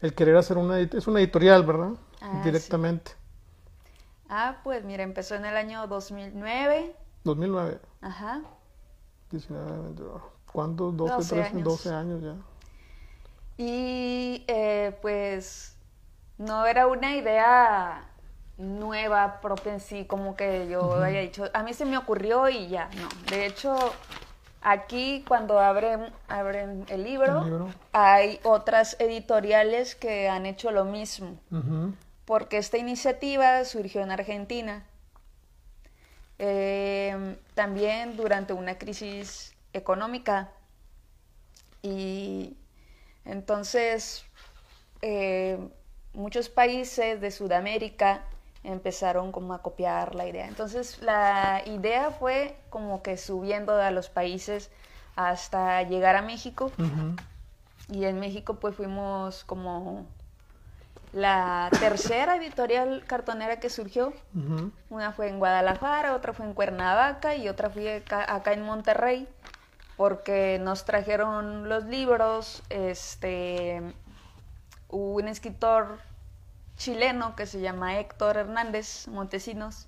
el 0.00 0.14
querer 0.14 0.36
hacer 0.36 0.58
una 0.58 0.78
es 0.78 1.08
una 1.08 1.18
editorial, 1.18 1.64
¿verdad? 1.64 1.90
Ah, 2.20 2.40
Directamente. 2.44 3.16
Ah, 4.28 4.60
pues 4.62 4.84
mira, 4.84 5.02
empezó 5.02 5.34
en 5.34 5.44
el 5.44 5.56
año 5.56 5.88
2009. 5.88 6.94
2009. 7.24 7.80
Ajá. 8.00 8.42
19, 9.32 9.94
¿Cuántos? 10.52 10.96
12, 10.96 11.14
12 11.14 11.34
13, 11.34 11.48
años. 11.48 11.64
12 11.64 11.94
años 11.94 12.22
ya. 12.22 12.34
Y 13.56 14.44
eh, 14.48 14.96
pues 15.00 15.76
no 16.38 16.66
era 16.66 16.86
una 16.86 17.16
idea 17.16 18.08
nueva, 18.58 19.40
propia 19.40 19.74
en 19.74 19.80
sí, 19.80 20.04
como 20.04 20.36
que 20.36 20.68
yo 20.68 21.02
haya 21.02 21.20
dicho, 21.20 21.44
a 21.52 21.62
mí 21.62 21.74
se 21.74 21.84
me 21.84 21.96
ocurrió 21.96 22.48
y 22.48 22.68
ya, 22.68 22.88
no. 22.96 23.08
De 23.30 23.46
hecho, 23.46 23.76
aquí 24.60 25.24
cuando 25.26 25.58
abren, 25.58 26.12
abren 26.28 26.84
el 26.88 27.04
libro, 27.04 27.68
hay 27.92 28.40
otras 28.44 28.96
editoriales 28.98 29.94
que 29.94 30.28
han 30.28 30.46
hecho 30.46 30.70
lo 30.70 30.84
mismo, 30.84 31.38
porque 32.24 32.58
esta 32.58 32.78
iniciativa 32.78 33.64
surgió 33.64 34.02
en 34.02 34.10
Argentina. 34.10 34.84
Eh, 36.38 37.36
también 37.54 38.16
durante 38.16 38.52
una 38.52 38.76
crisis 38.76 39.51
económica 39.72 40.50
y 41.82 42.56
entonces 43.24 44.24
eh, 45.00 45.58
muchos 46.14 46.48
países 46.48 47.20
de 47.20 47.30
Sudamérica 47.30 48.22
empezaron 48.64 49.32
como 49.32 49.54
a 49.54 49.62
copiar 49.62 50.14
la 50.14 50.26
idea. 50.26 50.46
Entonces 50.46 51.02
la 51.02 51.62
idea 51.66 52.10
fue 52.10 52.56
como 52.70 53.02
que 53.02 53.16
subiendo 53.16 53.74
a 53.74 53.90
los 53.90 54.08
países 54.08 54.70
hasta 55.16 55.82
llegar 55.82 56.16
a 56.16 56.22
México. 56.22 56.70
Y 57.90 58.04
en 58.04 58.20
México 58.20 58.54
pues 58.54 58.76
fuimos 58.76 59.44
como 59.44 60.06
la 61.12 61.68
tercera 61.78 62.36
editorial 62.36 63.04
cartonera 63.06 63.60
que 63.60 63.68
surgió. 63.68 64.12
Una 64.88 65.12
fue 65.12 65.28
en 65.28 65.38
Guadalajara, 65.38 66.14
otra 66.14 66.32
fue 66.32 66.46
en 66.46 66.54
Cuernavaca 66.54 67.34
y 67.34 67.48
otra 67.48 67.68
fue 67.68 68.02
acá, 68.08 68.52
en 68.52 68.62
Monterrey 68.62 69.28
porque 70.02 70.58
nos 70.60 70.84
trajeron 70.84 71.68
los 71.68 71.84
libros, 71.84 72.64
este, 72.70 73.80
un 74.88 75.28
escritor 75.28 76.00
chileno 76.76 77.36
que 77.36 77.46
se 77.46 77.60
llama 77.60 78.00
Héctor 78.00 78.36
Hernández 78.36 79.06
Montesinos. 79.06 79.86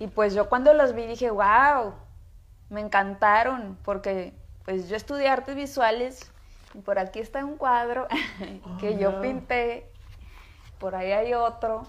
Y 0.00 0.08
pues 0.08 0.34
yo 0.34 0.48
cuando 0.48 0.74
los 0.74 0.96
vi 0.96 1.06
dije, 1.06 1.30
wow, 1.30 1.94
me 2.70 2.80
encantaron, 2.80 3.78
porque 3.84 4.34
pues 4.64 4.88
yo 4.88 4.96
estudié 4.96 5.28
artes 5.28 5.54
visuales 5.54 6.32
y 6.74 6.78
por 6.78 6.98
aquí 6.98 7.20
está 7.20 7.44
un 7.44 7.56
cuadro 7.56 8.08
que 8.80 8.98
yo 8.98 9.20
pinté, 9.20 9.92
por 10.80 10.96
ahí 10.96 11.12
hay 11.12 11.34
otro. 11.34 11.86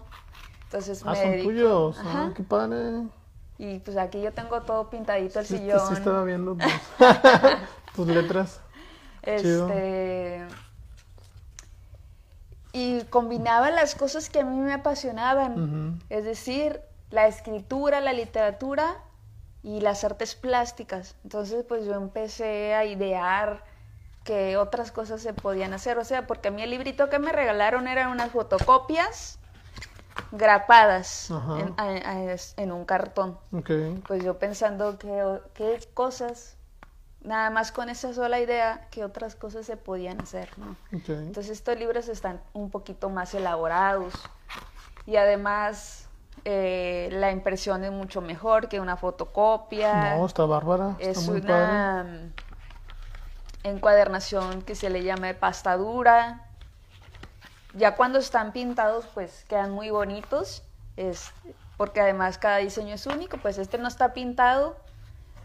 Entonces 0.66 1.02
ah, 1.04 1.16
son 1.16 1.42
tuyos, 1.42 1.98
ah, 2.06 2.30
qué 2.36 2.44
padre. 2.44 3.08
Y 3.58 3.80
pues 3.80 3.98
aquí 3.98 4.22
yo 4.22 4.34
tengo 4.34 4.62
todo 4.62 4.90
pintadito 4.90 5.40
el 5.40 5.46
sillón. 5.46 5.88
Sí, 5.88 5.94
estaba 5.94 6.24
viendo 6.24 6.58
tus, 7.96 8.08
letras. 8.08 8.60
Este 9.22 10.46
y 12.78 13.04
combinaba 13.06 13.72
las 13.72 13.96
cosas 13.96 14.30
que 14.30 14.42
a 14.42 14.44
mí 14.44 14.58
me 14.58 14.74
apasionaban, 14.74 16.02
es 16.10 16.26
decir, 16.26 16.82
la 17.10 17.26
escritura, 17.26 18.02
la 18.02 18.12
literatura 18.12 18.98
y 19.64 19.80
las 19.80 20.04
artes 20.04 20.36
plásticas. 20.36 21.16
Entonces, 21.24 21.64
pues 21.66 21.86
yo 21.86 21.94
empecé 21.94 22.76
a 22.76 22.84
idear 22.84 23.64
que 24.26 24.58
otras 24.58 24.92
cosas 24.92 25.22
se 25.22 25.34
podían 25.34 25.72
hacer, 25.72 25.98
o 26.00 26.04
sea, 26.04 26.28
porque 26.28 26.50
a 26.50 26.52
mí 26.52 26.64
el 26.64 26.70
librito 26.72 27.10
que 27.10 27.18
me 27.18 27.32
regalaron 27.32 27.88
eran 27.88 28.10
unas 28.10 28.32
fotocopias 28.32 29.40
grapadas 30.32 31.32
en, 32.58 32.72
un 32.72 32.86
cartón. 32.86 33.38
Pues 34.08 34.24
yo 34.24 34.38
pensando 34.38 34.98
que 34.98 35.40
qué 35.54 35.80
cosas 35.94 36.58
nada 37.22 37.50
más 37.50 37.72
con 37.72 37.90
esa 37.90 38.14
sola 38.14 38.40
idea 38.40 38.88
que 38.92 39.04
otras 39.04 39.36
cosas 39.36 39.66
se 39.66 39.78
podían 39.78 40.22
hacer, 40.22 40.50
¿no? 40.58 40.76
Entonces 40.92 41.50
estos 41.50 41.78
libros 41.78 42.08
están 42.08 42.42
un 42.54 42.70
poquito 42.70 43.10
más 43.10 43.34
elaborados 43.34 44.14
y 45.06 45.18
además 45.18 46.08
eh, 46.44 47.10
la 47.12 47.32
impresión 47.32 47.84
es 47.84 47.92
mucho 47.92 48.22
mejor 48.22 48.70
que 48.70 48.80
una 48.80 48.98
fotocopia. 48.98 50.16
No, 50.18 50.26
está 50.26 50.46
bárbara. 50.46 50.96
es 51.00 51.28
una 51.28 52.06
encuadernación 53.64 54.62
que 54.62 54.76
se 54.76 54.90
le 54.90 55.04
llama 55.04 55.34
pastadura. 55.40 56.48
Ya 57.76 57.96
cuando 57.96 58.20
están 58.20 58.54
pintados, 58.54 59.06
pues 59.14 59.46
quedan 59.48 59.72
muy 59.72 59.90
bonitos, 59.90 60.64
es, 60.98 61.32
porque 61.78 62.00
además 62.00 62.38
cada 62.38 62.58
diseño 62.58 62.96
es 62.96 63.06
único, 63.06 63.38
pues 63.38 63.58
este 63.58 63.78
no 63.78 63.88
está 63.88 64.14
pintado, 64.14 64.78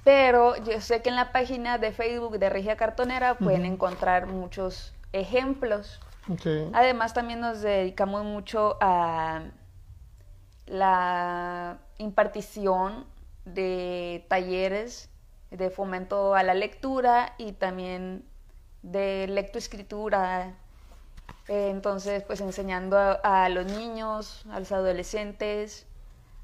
pero 0.04 0.56
yo 0.56 0.80
sé 0.80 1.02
que 1.02 1.08
en 1.08 1.16
la 1.16 1.32
página 1.32 1.78
de 1.78 1.92
Facebook 1.92 2.38
de 2.38 2.48
Regia 2.48 2.76
Cartonera 2.76 3.34
pueden 3.34 3.64
encontrar 3.64 4.26
muchos 4.26 4.94
ejemplos. 5.12 6.00
Además, 6.72 7.12
también 7.12 7.40
nos 7.40 7.60
dedicamos 7.60 8.24
mucho 8.24 8.78
a 8.80 9.42
la 10.66 11.78
impartición 11.98 13.04
de 13.44 14.24
talleres 14.28 15.10
de 15.50 15.70
fomento 15.70 16.34
a 16.34 16.42
la 16.42 16.54
lectura 16.54 17.34
y 17.38 17.52
también 17.52 18.24
de 18.82 19.26
lectoescritura. 19.28 20.54
Entonces, 21.52 22.22
pues 22.22 22.40
enseñando 22.40 22.96
a 22.96 23.48
los 23.48 23.66
niños, 23.66 24.44
a 24.52 24.60
los 24.60 24.70
adolescentes, 24.70 25.84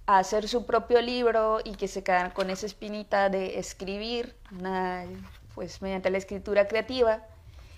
a 0.07 0.19
hacer 0.19 0.49
su 0.49 0.67
propio 0.67 1.01
libro 1.01 1.61
y 1.63 1.77
que 1.77 1.87
se 1.87 2.03
quedan 2.03 2.33
con 2.33 2.51
esa 2.51 2.67
espinita 2.67 3.29
de 3.29 3.61
escribir, 3.61 4.35
pues 5.55 5.81
mediante 5.81 6.11
la 6.11 6.19
escritura 6.19 6.67
creativa, 6.67 7.23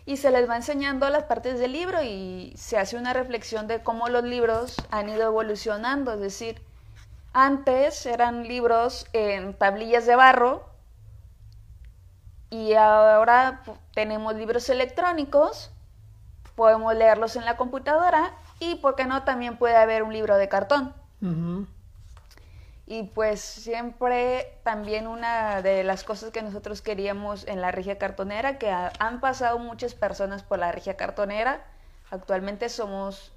y 0.07 0.17
se 0.17 0.31
les 0.31 0.49
va 0.49 0.57
enseñando 0.57 1.07
las 1.11 1.25
partes 1.25 1.59
del 1.59 1.73
libro 1.73 2.03
y 2.03 2.55
se 2.57 2.79
hace 2.79 2.97
una 2.97 3.13
reflexión 3.13 3.67
de 3.67 3.83
cómo 3.83 4.09
los 4.09 4.25
libros 4.25 4.77
han 4.91 5.11
ido 5.11 5.25
evolucionando, 5.25 6.15
es 6.15 6.21
decir, 6.21 6.63
antes 7.35 8.07
eran 8.07 8.49
libros 8.49 9.07
en 9.13 9.53
tablillas 9.53 10.07
de 10.07 10.17
barro 10.17 10.67
y 12.49 12.73
ahora 12.73 13.63
tenemos 13.93 14.35
libros 14.35 14.71
electrónicos, 14.71 15.71
podemos 16.59 16.93
leerlos 16.97 17.37
en 17.37 17.45
la 17.45 17.57
computadora 17.57 18.35
y, 18.59 18.75
¿por 18.75 18.97
qué 18.97 19.07
no?, 19.07 19.23
también 19.23 19.57
puede 19.59 19.77
haber 19.77 20.03
un 20.03 20.13
libro 20.13 20.37
de 20.37 20.49
cartón. 20.49 20.93
Y 22.85 23.05
pues 23.05 23.41
siempre 23.41 24.59
también 24.65 25.07
una 25.07 25.63
de 25.63 25.85
las 25.85 26.03
cosas 26.03 26.33
que 26.33 26.43
nosotros 26.43 26.83
queríamos 26.83 27.47
en 27.47 27.61
la 27.61 27.71
regia 27.71 27.97
cartonera, 27.97 28.59
que 28.59 28.73
han 28.73 29.21
pasado 29.21 29.61
muchas 29.61 29.95
personas 29.95 30.43
por 30.43 30.59
la 30.59 30.73
regia 30.73 30.97
cartonera, 30.97 31.65
actualmente 32.11 32.69
somos 32.69 33.31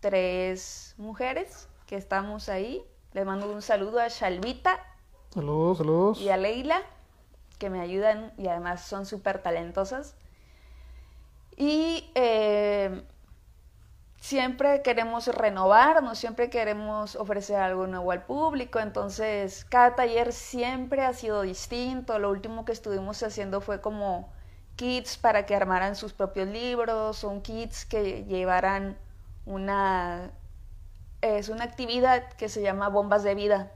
tres 0.00 0.94
mujeres 0.98 1.68
que 1.86 1.96
estamos 1.96 2.50
ahí. 2.50 2.84
Les 3.14 3.24
mando 3.24 3.50
un 3.50 3.62
saludo 3.62 4.00
a 4.00 4.08
Shalvita. 4.08 4.78
Saludos, 5.32 5.78
saludos. 5.78 6.20
Y 6.20 6.28
a 6.28 6.36
Leila, 6.36 6.82
que 7.58 7.70
me 7.70 7.80
ayudan 7.80 8.34
y 8.36 8.48
además 8.48 8.82
son 8.82 9.06
súper 9.06 9.40
talentosas. 9.40 10.14
Y 11.56 12.10
eh, 12.14 13.02
siempre 14.20 14.82
queremos 14.82 15.26
renovarnos, 15.28 16.18
siempre 16.18 16.50
queremos 16.50 17.16
ofrecer 17.16 17.56
algo 17.56 17.86
nuevo 17.86 18.12
al 18.12 18.24
público, 18.24 18.78
entonces 18.78 19.64
cada 19.64 19.94
taller 19.94 20.32
siempre 20.32 21.02
ha 21.04 21.12
sido 21.14 21.42
distinto. 21.42 22.18
Lo 22.18 22.30
último 22.30 22.64
que 22.64 22.72
estuvimos 22.72 23.22
haciendo 23.22 23.60
fue 23.60 23.80
como 23.80 24.32
kits 24.76 25.16
para 25.16 25.46
que 25.46 25.54
armaran 25.54 25.96
sus 25.96 26.12
propios 26.12 26.48
libros, 26.48 27.16
son 27.16 27.40
kits 27.40 27.86
que 27.86 28.24
llevaran 28.24 28.98
una 29.46 30.32
es 31.22 31.48
una 31.48 31.64
actividad 31.64 32.28
que 32.34 32.48
se 32.48 32.62
llama 32.62 32.88
bombas 32.88 33.22
de 33.22 33.34
vida. 33.34 33.72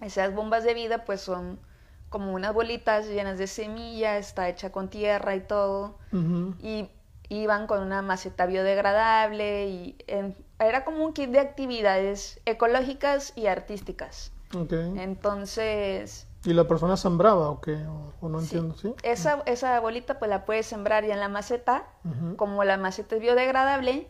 Esas 0.00 0.34
bombas 0.34 0.64
de 0.64 0.74
vida 0.74 1.04
pues 1.04 1.20
son 1.20 1.58
como 2.08 2.32
unas 2.32 2.54
bolitas 2.54 3.06
llenas 3.06 3.38
de 3.38 3.46
semilla, 3.46 4.18
está 4.18 4.48
hecha 4.48 4.70
con 4.70 4.88
tierra 4.88 5.34
y 5.34 5.40
todo. 5.40 5.98
Y 6.62 6.88
iban 7.28 7.66
con 7.66 7.80
una 7.80 8.02
maceta 8.02 8.46
biodegradable 8.46 9.68
y 9.68 9.96
era 10.58 10.84
como 10.84 11.04
un 11.04 11.12
kit 11.12 11.30
de 11.30 11.40
actividades 11.40 12.40
ecológicas 12.44 13.32
y 13.36 13.46
artísticas. 13.46 14.32
Entonces... 14.52 16.28
¿Y 16.44 16.52
la 16.52 16.68
persona 16.68 16.96
sembraba 16.96 17.48
o 17.48 17.60
qué? 17.60 17.84
¿O, 18.20 18.28
no 18.28 18.38
entiendo? 18.38 18.76
¿sí? 18.76 18.94
Esa, 19.02 19.42
esa 19.46 19.80
bolita 19.80 20.18
pues 20.18 20.28
la 20.28 20.44
puedes 20.44 20.66
sembrar 20.66 21.04
ya 21.04 21.14
en 21.14 21.20
la 21.20 21.28
maceta. 21.28 21.88
Como 22.36 22.64
la 22.64 22.76
maceta 22.76 23.16
es 23.16 23.20
biodegradable, 23.20 24.08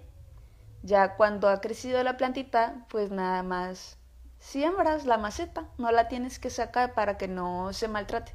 ya 0.82 1.16
cuando 1.16 1.48
ha 1.48 1.60
crecido 1.60 2.02
la 2.02 2.16
plantita, 2.16 2.84
pues 2.90 3.10
nada 3.10 3.42
más 3.42 3.98
siembras 4.44 5.06
la 5.06 5.16
maceta. 5.16 5.64
No 5.78 5.90
la 5.90 6.08
tienes 6.08 6.38
que 6.38 6.50
sacar 6.50 6.92
para 6.92 7.16
que 7.16 7.28
no 7.28 7.72
se 7.72 7.88
maltrate. 7.88 8.32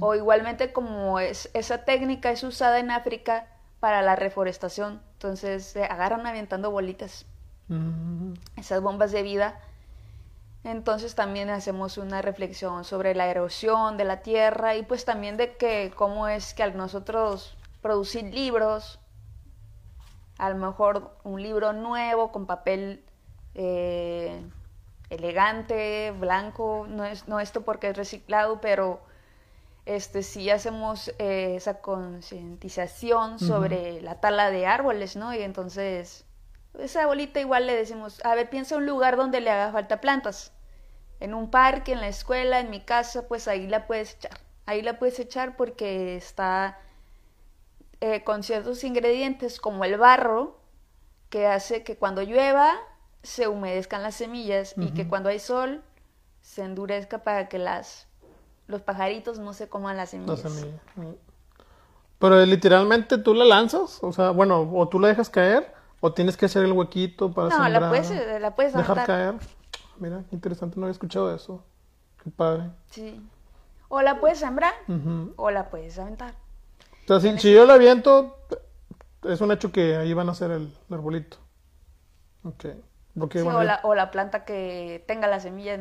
O 0.00 0.14
igualmente 0.14 0.72
como 0.72 1.18
es, 1.18 1.50
esa 1.52 1.84
técnica 1.84 2.30
es 2.30 2.42
usada 2.44 2.78
en 2.78 2.90
África 2.90 3.46
para 3.80 4.00
la 4.00 4.16
reforestación. 4.16 5.02
Entonces 5.14 5.64
se 5.64 5.84
agarran 5.84 6.26
avientando 6.26 6.70
bolitas. 6.70 7.26
Mm. 7.68 8.34
Esas 8.56 8.80
bombas 8.80 9.12
de 9.12 9.22
vida. 9.22 9.60
Entonces 10.62 11.14
también 11.14 11.50
hacemos 11.50 11.98
una 11.98 12.22
reflexión 12.22 12.84
sobre 12.84 13.14
la 13.14 13.26
erosión 13.26 13.96
de 13.96 14.04
la 14.04 14.22
tierra 14.22 14.76
y 14.76 14.82
pues 14.82 15.04
también 15.04 15.36
de 15.36 15.56
que 15.56 15.92
cómo 15.96 16.28
es 16.28 16.54
que 16.54 16.62
al 16.62 16.76
nosotros 16.76 17.56
producir 17.82 18.24
libros, 18.24 19.00
a 20.38 20.48
lo 20.50 20.56
mejor 20.56 21.16
un 21.24 21.42
libro 21.42 21.72
nuevo 21.72 22.30
con 22.30 22.46
papel 22.46 23.04
eh, 23.54 24.42
elegante, 25.10 26.12
blanco, 26.12 26.86
no 26.88 27.04
es 27.04 27.28
no 27.28 27.40
esto 27.40 27.62
porque 27.62 27.88
es 27.90 27.96
reciclado, 27.96 28.60
pero 28.60 29.00
este, 29.86 30.22
sí 30.22 30.50
hacemos 30.50 31.08
eh, 31.18 31.54
esa 31.56 31.80
concientización 31.80 33.38
sobre 33.38 34.00
la 34.00 34.20
tala 34.20 34.50
de 34.50 34.66
árboles, 34.66 35.16
¿no? 35.16 35.34
Y 35.34 35.42
entonces, 35.42 36.24
esa 36.78 37.06
bolita 37.06 37.40
igual 37.40 37.66
le 37.66 37.74
decimos, 37.74 38.24
a 38.24 38.34
ver, 38.34 38.48
piensa 38.48 38.76
un 38.76 38.86
lugar 38.86 39.16
donde 39.16 39.40
le 39.40 39.50
haga 39.50 39.72
falta 39.72 40.00
plantas. 40.00 40.52
En 41.18 41.34
un 41.34 41.50
parque, 41.50 41.92
en 41.92 42.00
la 42.00 42.08
escuela, 42.08 42.60
en 42.60 42.70
mi 42.70 42.80
casa, 42.80 43.26
pues 43.28 43.48
ahí 43.48 43.66
la 43.66 43.86
puedes 43.86 44.14
echar. 44.14 44.40
Ahí 44.66 44.82
la 44.82 44.98
puedes 44.98 45.18
echar 45.18 45.56
porque 45.56 46.16
está 46.16 46.78
eh, 48.00 48.22
con 48.22 48.42
ciertos 48.42 48.84
ingredientes 48.84 49.60
como 49.60 49.84
el 49.84 49.98
barro, 49.98 50.60
que 51.28 51.46
hace 51.46 51.82
que 51.82 51.96
cuando 51.96 52.22
llueva 52.22 52.72
se 53.22 53.48
humedezcan 53.48 54.02
las 54.02 54.14
semillas 54.14 54.74
y 54.76 54.92
que 54.92 55.08
cuando 55.08 55.28
hay 55.28 55.38
sol 55.38 55.82
se 56.40 56.62
endurezca 56.62 57.18
para 57.18 57.48
que 57.48 57.58
las 57.58 58.06
los 58.66 58.82
pajaritos 58.82 59.38
no 59.38 59.52
se 59.52 59.68
coman 59.68 59.96
las 59.96 60.10
semillas. 60.10 60.44
Mm. 60.94 61.12
Pero 62.18 62.44
literalmente 62.46 63.18
tú 63.18 63.34
la 63.34 63.44
lanzas, 63.44 63.98
o 64.02 64.12
sea, 64.12 64.30
bueno, 64.30 64.70
o 64.72 64.88
tú 64.88 65.00
la 65.00 65.08
dejas 65.08 65.28
caer, 65.28 65.74
o 66.00 66.12
tienes 66.12 66.36
que 66.36 66.46
hacer 66.46 66.64
el 66.64 66.72
huequito 66.72 67.32
para 67.32 67.48
No, 67.48 67.68
la 67.68 67.88
puedes, 67.88 68.10
la 68.40 68.54
puedes 68.54 68.74
dejar 68.74 69.06
caer. 69.06 69.34
Mira, 69.98 70.24
interesante, 70.30 70.78
no 70.78 70.86
había 70.86 70.92
escuchado 70.92 71.34
eso. 71.34 71.64
Qué 72.22 72.30
padre. 72.30 72.70
Sí. 72.90 73.20
O 73.88 74.02
la 74.02 74.20
puedes 74.20 74.38
sembrar, 74.38 74.74
o 75.36 75.50
la 75.50 75.68
puedes 75.68 75.98
aventar. 75.98 76.34
O 77.08 77.18
sea, 77.18 77.38
si, 77.38 77.52
yo 77.52 77.66
la 77.66 77.74
aviento, 77.74 78.38
es 79.24 79.40
un 79.40 79.50
hecho 79.50 79.72
que 79.72 79.96
ahí 79.96 80.14
van 80.14 80.28
a 80.28 80.32
hacer 80.32 80.50
el, 80.52 80.72
arbolito. 80.90 81.38
Ok. 83.18 83.36
o, 83.44 83.62
la, 83.62 83.80
o, 83.82 83.94
la, 83.94 84.10
planta 84.10 84.44
que 84.44 85.04
tenga 85.06 85.26
la 85.26 85.40
semilla 85.40 85.74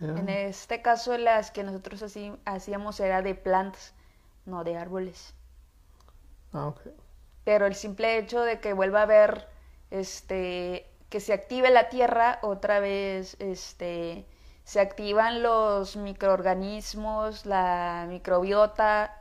en 0.00 0.28
este 0.28 0.82
caso 0.82 1.16
las 1.16 1.50
que 1.50 1.64
nosotros 1.64 2.02
así, 2.02 2.32
hacíamos 2.44 3.00
era 3.00 3.22
de 3.22 3.34
plantas, 3.34 3.94
no 4.44 4.62
de 4.64 4.76
árboles. 4.76 5.34
Ah, 6.52 6.66
ok. 6.68 6.80
Pero 7.44 7.66
el 7.66 7.74
simple 7.74 8.18
hecho 8.18 8.42
de 8.42 8.60
que 8.60 8.72
vuelva 8.72 9.00
a 9.00 9.02
haber, 9.04 9.48
este, 9.90 10.86
que 11.08 11.20
se 11.20 11.32
active 11.32 11.70
la 11.70 11.88
tierra, 11.88 12.38
otra 12.42 12.80
vez, 12.80 13.36
este, 13.38 14.26
se 14.64 14.80
activan 14.80 15.42
los 15.42 15.96
microorganismos, 15.96 17.46
la 17.46 18.04
microbiota 18.08 19.16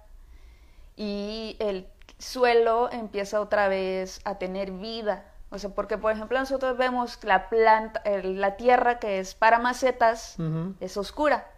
y 0.97 1.56
el 1.60 1.88
suelo 2.17 2.91
empieza 2.91 3.39
otra 3.39 3.67
vez 3.67 4.21
a 4.25 4.38
tener 4.39 4.71
vida. 4.71 5.32
O 5.56 5.58
sea, 5.58 5.70
porque 5.70 5.98
por 5.98 6.12
ejemplo 6.12 6.38
nosotros 6.38 6.78
vemos 6.78 7.18
la 7.24 7.48
planta, 7.48 8.04
la 8.04 8.58
tierra 8.58 9.00
que 9.00 9.20
es 9.20 9.36
para 9.36 9.58
macetas 9.58 10.36
es 10.82 10.98
oscura, 10.98 11.50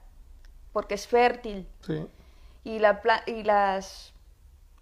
porque 0.71 0.93
es 0.93 1.07
fértil. 1.07 1.67
Sí. 1.81 2.07
Y 2.63 2.77
la 2.77 3.01
y 3.25 3.41
las 3.41 4.13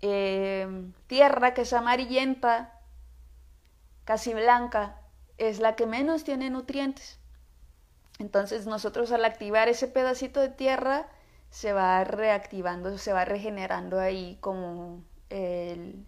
eh, 0.01 0.67
tierra 1.08 1.54
que 1.54 1.62
es 1.62 1.71
amarillenta, 1.71 2.78
casi 4.04 4.34
blanca, 4.34 4.99
es 5.38 5.60
la 5.60 5.78
que 5.78 5.86
menos 5.86 6.25
tiene 6.25 6.49
nutrientes. 6.49 7.17
Entonces 8.19 8.67
nosotros 8.67 9.13
al 9.13 9.23
activar 9.23 9.69
ese 9.69 9.88
pedacito 9.88 10.41
de 10.41 10.49
tierra 10.49 11.08
se 11.51 11.71
va 11.71 12.04
reactivando, 12.04 12.97
se 12.97 13.13
va 13.13 13.23
regenerando 13.23 13.97
ahí 13.97 14.38
como 14.41 15.06
el, 15.30 16.06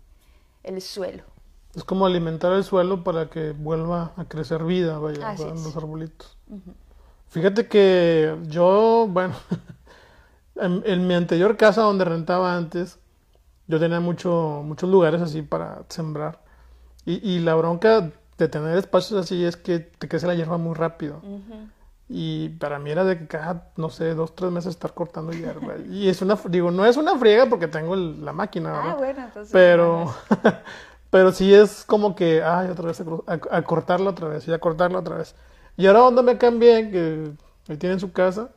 el 0.63 0.82
suelo. 0.82 1.37
Es 1.78 1.84
como 1.84 2.08
alimentar 2.08 2.54
el 2.54 2.63
suelo 2.63 3.04
para 3.04 3.30
que 3.30 3.52
vuelva 3.52 4.12
a 4.18 4.26
crecer 4.26 4.63
vida, 4.63 4.98
vaya, 4.98 5.36
los 5.38 5.78
arbolitos. 5.78 6.36
Fíjate 7.30 7.68
que 7.68 8.36
yo, 8.48 9.06
bueno, 9.08 9.36
en, 10.56 11.08
mi 11.08 11.13
anterior 11.13 11.56
casa 11.56 11.84
donde 11.84 12.04
rentaba 12.04 12.58
antes, 12.58 12.98
yo 13.68 13.80
tenía 13.80 14.00
mucho, 14.00 14.63
muchos 14.66 14.90
lugares 14.90 15.22
así 15.22 15.44
para 15.44 15.84
sembrar. 15.90 16.42
Y, 17.06 17.40
la 17.42 17.54
bronca 17.54 18.12
de 18.40 18.48
tener 18.48 18.76
espacios 18.76 19.24
así 19.24 19.46
es 19.46 19.56
que 19.56 19.78
te 19.80 20.10
crece 20.10 20.26
la 20.26 20.34
hierba 20.34 20.58
muy 20.58 20.74
rápido. 20.74 21.22
Y 22.10 22.50
para 22.50 22.80
mí 22.80 22.90
era 22.90 23.04
de 23.04 23.20
que 23.20 23.28
cada, 23.28 23.70
no 23.76 23.90
sé, 23.90 24.16
dos, 24.16 24.36
tres 24.36 24.52
meses 24.52 24.72
estar 24.72 24.96
cortando 24.96 25.32
hierba. 25.32 25.76
y 25.90 26.08
es 26.08 26.24
una, 26.24 26.40
digo, 26.50 26.72
no 26.72 26.86
es 26.88 26.98
una 26.98 27.18
friega 27.18 27.46
porque 27.46 27.68
tengo 27.68 27.96
la 27.96 28.34
máquina, 28.34 28.92
Ah, 28.92 28.96
bueno, 28.96 29.26
entonces. 29.26 29.52
Pero, 29.54 30.13
Pero 31.10 31.32
sí 31.32 31.54
es 31.54 31.86
como 31.86 32.15
que, 32.15 32.43
ay, 32.43 32.70
otra 32.70 32.88
vez 32.88 33.02
a, 33.28 33.62
cortarlo 33.63 34.10
otra 34.10 34.28
vez 34.28 34.48
y 34.48 34.54
a 34.54 34.60
cortarlo 34.60 35.00
otra 35.00 35.17
vez. 35.17 35.36
Y 35.78 35.88
ahora 35.88 36.00
donde 36.00 36.24
me 36.24 36.38
cambié, 36.38 36.89
que 36.91 37.32
ahí 37.70 37.78
tienen 37.78 38.00
su 38.00 38.12
casa, 38.12 38.50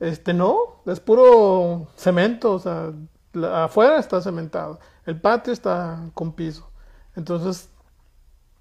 este 0.00 0.32
no, 0.32 0.82
es 0.86 1.00
puro 1.00 1.88
cemento, 1.96 2.52
o 2.54 2.58
sea, 2.58 2.92
afuera 3.64 3.98
está 3.98 4.20
cementado, 4.20 4.80
el 5.06 5.20
patio 5.20 5.52
está 5.52 6.10
con 6.14 6.32
piso. 6.32 6.70
Entonces, 7.14 7.68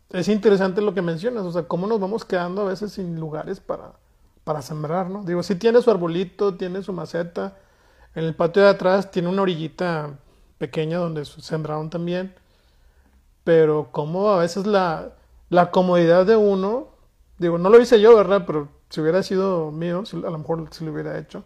es 0.09 0.27
interesante 0.27 0.81
lo 0.81 0.93
que 0.93 1.01
mencionas, 1.01 1.43
o 1.45 1.51
sea, 1.51 1.63
cómo 1.63 1.87
nos 1.87 1.99
vamos 1.99 2.25
quedando 2.25 2.63
a 2.63 2.65
veces 2.65 2.93
sin 2.93 3.19
lugares 3.19 3.61
para, 3.61 3.93
para 4.43 4.61
sembrar, 4.61 5.09
¿no? 5.09 5.23
Digo, 5.23 5.41
si 5.41 5.55
tiene 5.55 5.81
su 5.81 5.89
arbolito, 5.89 6.55
tiene 6.55 6.83
su 6.83 6.91
maceta, 6.91 7.57
en 8.13 8.25
el 8.25 8.35
patio 8.35 8.63
de 8.63 8.69
atrás 8.69 9.09
tiene 9.09 9.29
una 9.29 9.43
orillita 9.43 10.19
pequeña 10.57 10.97
donde 10.97 11.23
sembraron 11.23 11.89
también 11.89 12.35
pero 13.43 13.89
como 13.91 14.31
a 14.31 14.39
veces 14.39 14.67
la, 14.67 15.09
la 15.49 15.71
comodidad 15.71 16.25
de 16.25 16.35
uno, 16.35 16.89
digo, 17.37 17.57
no 17.57 17.69
lo 17.69 17.79
hice 17.79 17.99
yo, 17.99 18.15
¿verdad? 18.15 18.43
Pero 18.45 18.69
si 18.89 19.01
hubiera 19.01 19.23
sido 19.23 19.71
mío, 19.71 20.03
a 20.11 20.15
lo 20.15 20.37
mejor 20.37 20.67
si 20.71 20.85
lo 20.85 20.91
hubiera 20.91 21.17
hecho, 21.17 21.43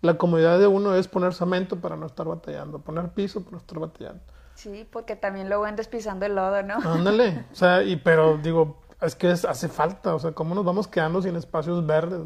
la 0.00 0.18
comodidad 0.18 0.58
de 0.58 0.66
uno 0.66 0.94
es 0.94 1.08
poner 1.08 1.32
cemento 1.32 1.76
para 1.76 1.96
no 1.96 2.06
estar 2.06 2.26
batallando, 2.26 2.80
poner 2.80 3.10
piso 3.10 3.40
para 3.40 3.52
no 3.52 3.58
estar 3.58 3.78
batallando. 3.78 4.22
Sí, 4.54 4.86
porque 4.90 5.16
también 5.16 5.48
luego 5.48 5.64
andas 5.64 5.88
pisando 5.88 6.26
el 6.26 6.34
lodo, 6.34 6.62
¿no? 6.62 6.74
Ándale, 6.84 7.46
o 7.52 7.54
sea, 7.54 7.82
y 7.82 7.96
pero 7.96 8.38
digo, 8.38 8.82
es 9.00 9.14
que 9.14 9.28
hace 9.28 9.68
falta, 9.68 10.14
o 10.14 10.18
sea, 10.18 10.32
cómo 10.32 10.54
nos 10.54 10.64
vamos 10.64 10.88
quedando 10.88 11.22
sin 11.22 11.36
espacios 11.36 11.84
verdes, 11.86 12.20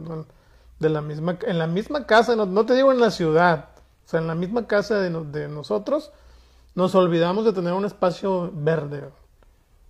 de 0.78 0.88
la 0.90 1.00
misma, 1.00 1.38
en 1.42 1.58
la 1.58 1.66
misma 1.66 2.06
casa, 2.06 2.36
no, 2.36 2.66
te 2.66 2.74
digo 2.74 2.92
en 2.92 3.00
la 3.00 3.10
ciudad, 3.10 3.70
o 4.04 4.08
sea, 4.08 4.20
en 4.20 4.26
la 4.26 4.34
misma 4.34 4.66
casa 4.66 4.98
de, 4.98 5.10
de 5.10 5.48
nosotros, 5.48 6.12
nos 6.76 6.94
olvidamos 6.94 7.44
de 7.46 7.52
tener 7.54 7.72
un 7.72 7.86
espacio 7.86 8.52
verde. 8.54 9.08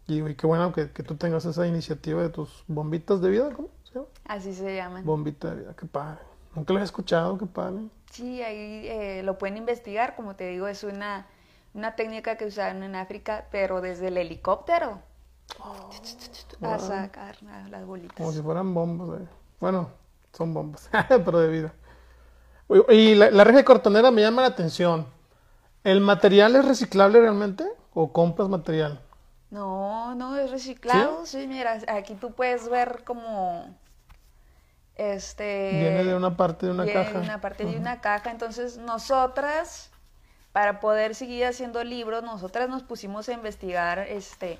Y, 0.07 0.23
qué 0.35 0.47
bueno 0.47 0.73
que, 0.73 0.87
tú 0.87 1.17
tengas 1.17 1.45
esa 1.45 1.67
iniciativa 1.67 2.23
de 2.23 2.29
tus 2.31 2.65
bombitas 2.69 3.21
de 3.21 3.29
vida, 3.29 3.51
¿cómo 3.55 3.69
se 3.83 3.95
llama? 3.95 4.07
Así 4.25 4.55
se 4.55 4.77
llaman. 4.77 5.05
Bombita 5.05 5.51
de 5.51 5.63
vida, 5.63 5.75
qué 5.77 5.85
padre. 5.85 6.21
Nunca 6.55 6.73
lo 6.73 6.81
he 6.81 6.85
escuchado, 6.85 7.37
qué 7.39 7.47
padre. 7.47 7.83
Sí, 8.13 8.41
ahí 8.41 8.87
eh, 8.87 9.23
lo 9.25 9.37
pueden 9.37 9.57
investigar, 9.57 10.15
como 10.15 10.37
te 10.37 10.47
digo, 10.49 10.69
es 10.69 10.85
una, 10.85 11.27
una 11.75 11.97
técnica 11.97 12.37
que 12.37 12.47
usaron 12.47 12.85
en 12.85 12.95
África, 12.95 13.47
pero 13.51 13.81
desde 13.81 14.07
el 14.07 14.17
helicóptero. 14.17 15.01
Oh, 15.59 15.91
a 16.63 16.79
sacar 16.79 17.37
las 17.69 17.85
bolitas. 17.85 18.17
Como 18.17 18.31
si 18.31 18.41
fueran 18.43 18.73
bombas. 18.73 19.21
Eh. 19.21 19.29
Bueno, 19.59 19.91
son 20.33 20.55
bombas, 20.55 20.89
pero 21.09 21.41
de 21.41 21.49
vida. 21.49 21.75
Y 22.91 23.17
la, 23.17 23.31
la 23.33 23.43
reja 23.43 23.59
de 23.59 23.65
cortonera 23.65 24.13
me 24.13 24.23
llama 24.23 24.43
la 24.43 24.49
atención. 24.49 25.16
¿El 25.87 26.01
material 26.01 26.57
es 26.57 26.65
reciclable 26.65 27.21
realmente 27.21 27.65
o 27.95 28.13
compras 28.13 28.49
material? 28.49 29.01
No, 29.51 30.17
no, 30.17 30.37
es 30.37 30.51
reciclado. 30.51 31.25
Sí, 31.27 31.47
mira, 31.47 31.79
aquí 31.87 32.17
tú 32.17 32.33
puedes 32.33 32.69
ver 32.69 33.05
como 33.05 33.73
este 34.97 35.71
viene 35.71 36.03
de 36.03 36.17
una 36.17 36.37
parte 36.37 36.67
de 36.67 36.73
una 36.73 36.83
viene 36.83 37.05
caja. 37.05 37.21
De 37.21 37.25
una 37.25 37.41
parte 37.41 37.65
de 37.65 37.77
una 37.77 38.01
caja. 38.01 38.33
Entonces, 38.33 38.79
nosotras 38.79 39.93
para 40.51 40.81
poder 40.81 41.15
seguir 41.15 41.45
haciendo 41.45 41.85
libros, 41.85 42.25
nosotras 42.25 42.69
nos 42.69 42.83
pusimos 42.83 43.29
a 43.29 43.35
investigar 43.35 44.01
este 44.01 44.59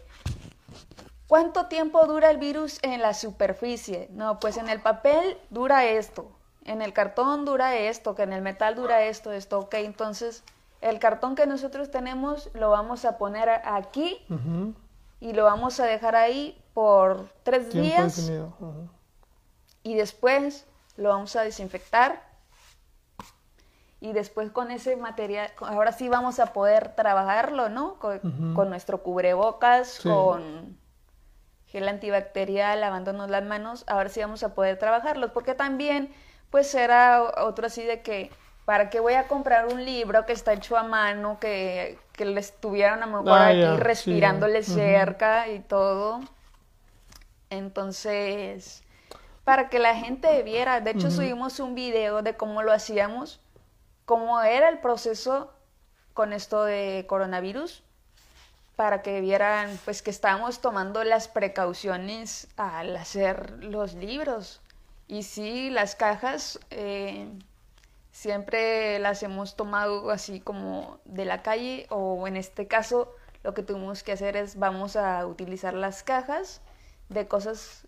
¿Cuánto 1.27 1.67
tiempo 1.67 2.07
dura 2.07 2.31
el 2.31 2.39
virus 2.39 2.79
en 2.83 3.03
la 3.03 3.15
superficie? 3.15 4.09
No, 4.13 4.39
pues 4.39 4.59
en 4.59 4.69
el 4.69 4.81
papel 4.81 5.37
dura 5.51 5.87
esto, 5.87 6.31
en 6.65 6.83
el 6.83 6.93
cartón 6.93 7.45
dura 7.45 7.77
esto, 7.77 8.15
que 8.15 8.23
en 8.23 8.33
el 8.33 8.43
metal 8.43 8.77
dura 8.77 9.03
esto, 9.03 9.33
esto, 9.33 9.59
ok, 9.59 9.75
entonces 9.75 10.45
el 10.81 10.99
cartón 10.99 11.35
que 11.35 11.47
nosotros 11.47 11.91
tenemos 11.91 12.51
lo 12.55 12.71
vamos 12.71 13.05
a 13.05 13.19
poner 13.19 13.49
aquí 13.49 14.25
y 15.21 15.33
lo 15.33 15.45
vamos 15.45 15.81
a 15.81 15.87
dejar 15.87 16.17
ahí 16.17 16.63
por 16.75 17.29
tres 17.43 17.73
días. 17.73 18.31
y 19.83 19.95
después 19.95 20.67
lo 20.97 21.11
vamos 21.11 21.37
a 21.37 21.43
desinfectar. 21.43 22.23
Y 23.99 24.13
después 24.13 24.51
con 24.51 24.71
ese 24.71 24.95
material, 24.97 25.51
ahora 25.61 25.91
sí 25.91 26.09
vamos 26.09 26.39
a 26.39 26.53
poder 26.53 26.95
trabajarlo, 26.95 27.71
¿no? 27.71 27.99
Con, 27.99 28.69
nuestro 28.69 29.03
cubrebocas, 29.03 30.01
con 30.01 30.77
gel 31.67 31.89
antibacterial, 31.89 32.81
lavándonos 32.81 33.31
las 33.31 33.45
manos, 33.45 33.85
ahora 33.87 34.09
sí 34.09 34.21
vamos 34.21 34.43
a 34.43 34.55
poder 34.55 34.79
trabajarlo, 34.79 35.33
porque 35.33 35.55
también 35.55 36.13
pues 36.51 36.75
era 36.75 37.23
otro 37.45 37.67
así 37.67 37.85
de 37.85 38.03
que 38.03 38.31
¿para 38.67 38.91
qué 38.91 38.99
voy 38.99 39.15
a 39.15 39.29
comprar 39.29 39.69
un 39.69 39.85
libro 39.85 40.27
que 40.27 40.33
está 40.33 40.53
hecho 40.53 40.77
a 40.77 40.83
mano, 40.83 41.39
que, 41.41 41.99
que 42.13 42.25
le 42.25 42.41
estuvieran 42.41 43.01
a 43.03 43.07
lo 43.07 43.23
mejor 43.23 43.39
ah, 43.39 43.49
aquí 43.49 43.81
respirándole 43.81 44.65
cerca 44.65 45.49
y 45.49 45.61
todo? 45.61 46.21
Entonces, 47.49 48.83
para 49.45 49.69
que 49.69 49.79
la 49.79 49.95
gente 49.95 50.43
viera, 50.43 50.81
de 50.81 50.91
hecho 50.91 51.13
subimos 51.13 51.61
un 51.61 51.77
video 51.77 52.23
de 52.23 52.37
cómo 52.37 52.65
lo 52.65 52.73
hacíamos, 52.73 53.41
cómo 54.05 54.43
era 54.43 54.69
el 54.69 54.81
proceso 54.81 55.53
con 56.13 56.33
esto 56.33 56.65
de 56.65 57.05
coronavirus, 57.09 57.85
para 58.75 59.01
que 59.01 59.21
vieran 59.21 59.79
pues 59.85 60.03
que 60.03 60.11
estábamos 60.11 60.61
tomando 60.61 61.05
las 61.05 61.29
precauciones 61.29 62.49
al 62.57 62.97
hacer 62.97 63.63
los 63.63 63.95
libros. 63.95 64.61
Y 65.07 65.23
sí, 65.23 65.71
las 65.71 65.95
cajas... 65.95 66.59
Eh, 66.71 67.29
siempre 68.17 68.99
las 68.99 69.23
hemos 69.23 69.57
tomado 69.57 70.11
así 70.11 70.41
como 70.41 70.99
de 71.05 71.27
la 71.27 71.43
calle 71.43 71.87
o 71.91 72.27
en 72.27 72.39
este 72.39 72.67
caso 72.67 73.15
lo 73.45 73.53
que 73.53 73.63
tuvimos 73.63 74.03
que 74.03 74.13
hacer 74.13 74.39
es 74.39 74.59
vamos 74.59 74.97
a 74.97 75.27
utilizar 75.27 75.75
las 75.75 76.03
cajas 76.03 76.63
de 77.11 77.29
cosas 77.29 77.87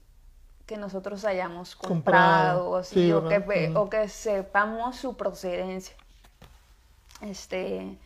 que 0.67 0.77
nosotros 0.77 1.25
hayamos 1.25 1.75
comprado, 1.77 2.77
así, 2.77 3.11
o, 3.11 3.27
que, 3.27 3.73
o 3.75 3.89
que 3.89 4.07
sepamos 4.11 4.97
su 4.97 5.17
procedencia. 5.17 5.97
Este, 7.23 7.97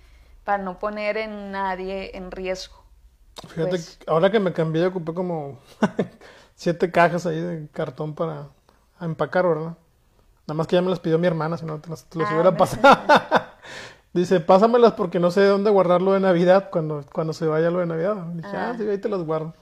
para 0.44 0.62
no 0.62 0.78
poner 0.78 1.16
en 1.16 1.50
nadie 1.50 2.16
en 2.16 2.30
riesgo. 2.30 2.84
Fíjate, 3.48 3.68
pues 3.68 3.98
ahora 4.06 4.30
que 4.30 4.38
me 4.38 4.52
cambié, 4.52 4.86
ocupé 4.86 5.12
como 5.12 5.58
siete 6.54 6.92
cajas 6.92 7.26
ahí 7.26 7.40
de 7.40 7.68
cartón 7.72 8.14
para 8.14 8.46
empacar, 9.00 9.44
¿verdad? 9.44 9.76
Nada 10.46 10.56
más 10.56 10.66
que 10.66 10.76
ya 10.76 10.82
me 10.82 10.90
las 10.90 11.00
pidió 11.00 11.18
mi 11.18 11.26
hermana, 11.26 11.56
si 11.56 11.64
no 11.64 11.78
te 11.78 11.90
las, 11.90 12.04
ah, 12.04 12.30
hubiera 12.32 12.56
pasado. 12.56 12.98
Dice, 14.12 14.40
pásamelas 14.40 14.92
porque 14.92 15.18
no 15.18 15.30
sé 15.30 15.44
dónde 15.46 15.70
guardarlo 15.70 16.12
de 16.12 16.20
Navidad 16.20 16.68
cuando, 16.70 17.04
cuando 17.12 17.32
se 17.32 17.46
vaya 17.46 17.70
lo 17.70 17.78
de 17.78 17.86
Navidad. 17.86 18.16
dije, 18.34 18.56
ah. 18.56 18.70
ah, 18.70 18.74
sí, 18.76 18.86
ahí 18.88 18.98
te 18.98 19.08
las 19.08 19.22
guardo. 19.22 19.54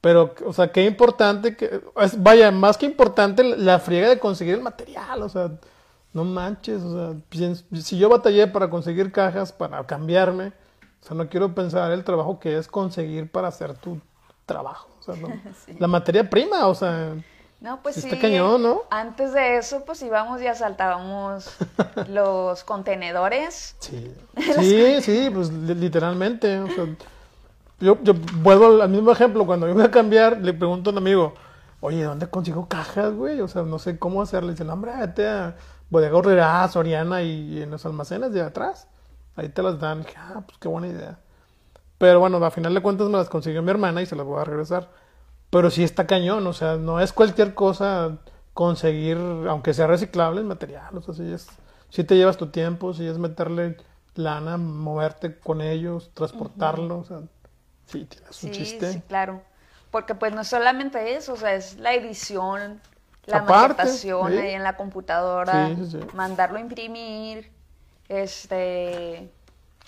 Pero, 0.00 0.34
o 0.46 0.52
sea, 0.52 0.72
qué 0.72 0.84
importante 0.86 1.56
que, 1.56 1.82
vaya, 2.18 2.50
más 2.50 2.78
que 2.78 2.86
importante 2.86 3.44
la 3.44 3.78
friega 3.78 4.08
de 4.08 4.18
conseguir 4.18 4.54
el 4.54 4.62
material, 4.62 5.22
o 5.22 5.28
sea, 5.28 5.50
no 6.12 6.24
manches, 6.24 6.82
o 6.82 7.12
sea, 7.12 7.80
si 7.82 7.98
yo 7.98 8.08
batallé 8.08 8.46
para 8.46 8.70
conseguir 8.70 9.12
cajas, 9.12 9.52
para 9.52 9.84
cambiarme, 9.86 10.52
o 11.02 11.06
sea, 11.06 11.16
no 11.16 11.28
quiero 11.28 11.54
pensar 11.54 11.92
el 11.92 12.02
trabajo 12.02 12.38
que 12.40 12.56
es 12.56 12.66
conseguir 12.66 13.30
para 13.30 13.48
hacer 13.48 13.74
tu 13.74 14.00
trabajo, 14.46 14.88
o 15.00 15.02
sea, 15.02 15.14
la 15.78 15.86
materia 15.86 16.28
prima, 16.28 16.66
o 16.66 16.74
sea, 16.74 17.14
no, 17.60 17.82
pues 17.82 17.96
sí. 17.96 18.08
cañón, 18.18 18.62
¿no? 18.62 18.82
Antes 18.90 19.34
de 19.34 19.58
eso, 19.58 19.84
pues 19.84 20.00
íbamos 20.02 20.40
y 20.40 20.46
asaltábamos 20.46 21.56
los 22.08 22.64
contenedores. 22.64 23.76
Sí, 23.80 24.14
sí, 24.58 25.02
sí, 25.02 25.30
pues 25.32 25.52
literalmente. 25.52 26.62
yo, 27.78 27.98
yo 28.02 28.14
vuelvo 28.36 28.80
al 28.80 28.88
mismo 28.88 29.12
ejemplo. 29.12 29.44
Cuando 29.44 29.68
yo 29.68 29.74
voy 29.74 29.84
a 29.84 29.90
cambiar, 29.90 30.40
le 30.40 30.54
pregunto 30.54 30.88
a 30.88 30.92
un 30.92 30.98
amigo, 30.98 31.34
oye, 31.80 32.02
¿dónde 32.02 32.28
consigo 32.28 32.66
cajas, 32.66 33.12
güey? 33.12 33.42
O 33.42 33.48
sea, 33.48 33.62
no 33.62 33.78
sé 33.78 33.98
cómo 33.98 34.22
hacerle. 34.22 34.52
Dice, 34.52 34.64
no, 34.64 34.72
hombre, 34.72 34.92
vete 34.98 35.28
a 35.28 35.56
Bodega 35.90 36.16
Horrera, 36.16 36.66
Soriana 36.68 37.22
y, 37.22 37.60
en 37.62 37.70
los 37.70 37.84
almacenes 37.84 38.32
de 38.32 38.40
atrás. 38.40 38.88
Ahí 39.36 39.50
te 39.50 39.62
las 39.62 39.78
dan. 39.78 40.00
Dije, 40.00 40.14
ah, 40.16 40.42
pues 40.46 40.56
qué 40.58 40.68
buena 40.68 40.86
idea. 40.86 41.18
Pero 41.98 42.20
bueno, 42.20 42.42
a 42.42 42.50
final 42.50 42.72
de 42.72 42.80
cuentas 42.80 43.08
me 43.08 43.18
las 43.18 43.28
consiguió 43.28 43.60
mi 43.60 43.70
hermana 43.70 44.00
y 44.00 44.06
se 44.06 44.16
las 44.16 44.24
voy 44.24 44.40
a 44.40 44.44
regresar. 44.44 44.88
Pero 45.50 45.70
sí 45.70 45.82
está 45.82 46.06
cañón, 46.06 46.46
o 46.46 46.52
sea, 46.52 46.76
no 46.76 47.00
es 47.00 47.12
cualquier 47.12 47.54
cosa 47.54 48.18
conseguir, 48.54 49.16
aunque 49.48 49.74
sea 49.74 49.86
reciclable, 49.86 50.40
el 50.40 50.46
material, 50.46 50.96
o 50.96 51.02
sea, 51.02 51.14
si 51.14 51.32
es, 51.32 51.48
si 51.88 52.04
te 52.04 52.16
llevas 52.16 52.36
tu 52.36 52.48
tiempo, 52.48 52.94
si 52.94 53.06
es 53.06 53.18
meterle 53.18 53.76
lana, 54.14 54.56
moverte 54.56 55.38
con 55.38 55.60
ellos, 55.60 56.10
transportarlo, 56.14 56.98
o 56.98 57.04
sea, 57.04 57.18
sí, 57.86 58.04
tienes 58.04 58.44
un 58.44 58.50
chiste. 58.52 58.92
Sí, 58.92 59.02
claro, 59.08 59.42
porque 59.90 60.14
pues 60.14 60.32
no 60.34 60.44
solamente 60.44 61.16
eso, 61.16 61.32
o 61.32 61.36
sea, 61.36 61.54
es 61.54 61.78
la 61.78 61.94
edición, 61.94 62.80
la 63.26 63.42
maquetación 63.42 64.38
ahí 64.38 64.54
en 64.54 64.62
la 64.62 64.76
computadora, 64.76 65.70
mandarlo 66.14 66.58
a 66.58 66.60
imprimir, 66.60 67.50
este... 68.08 69.32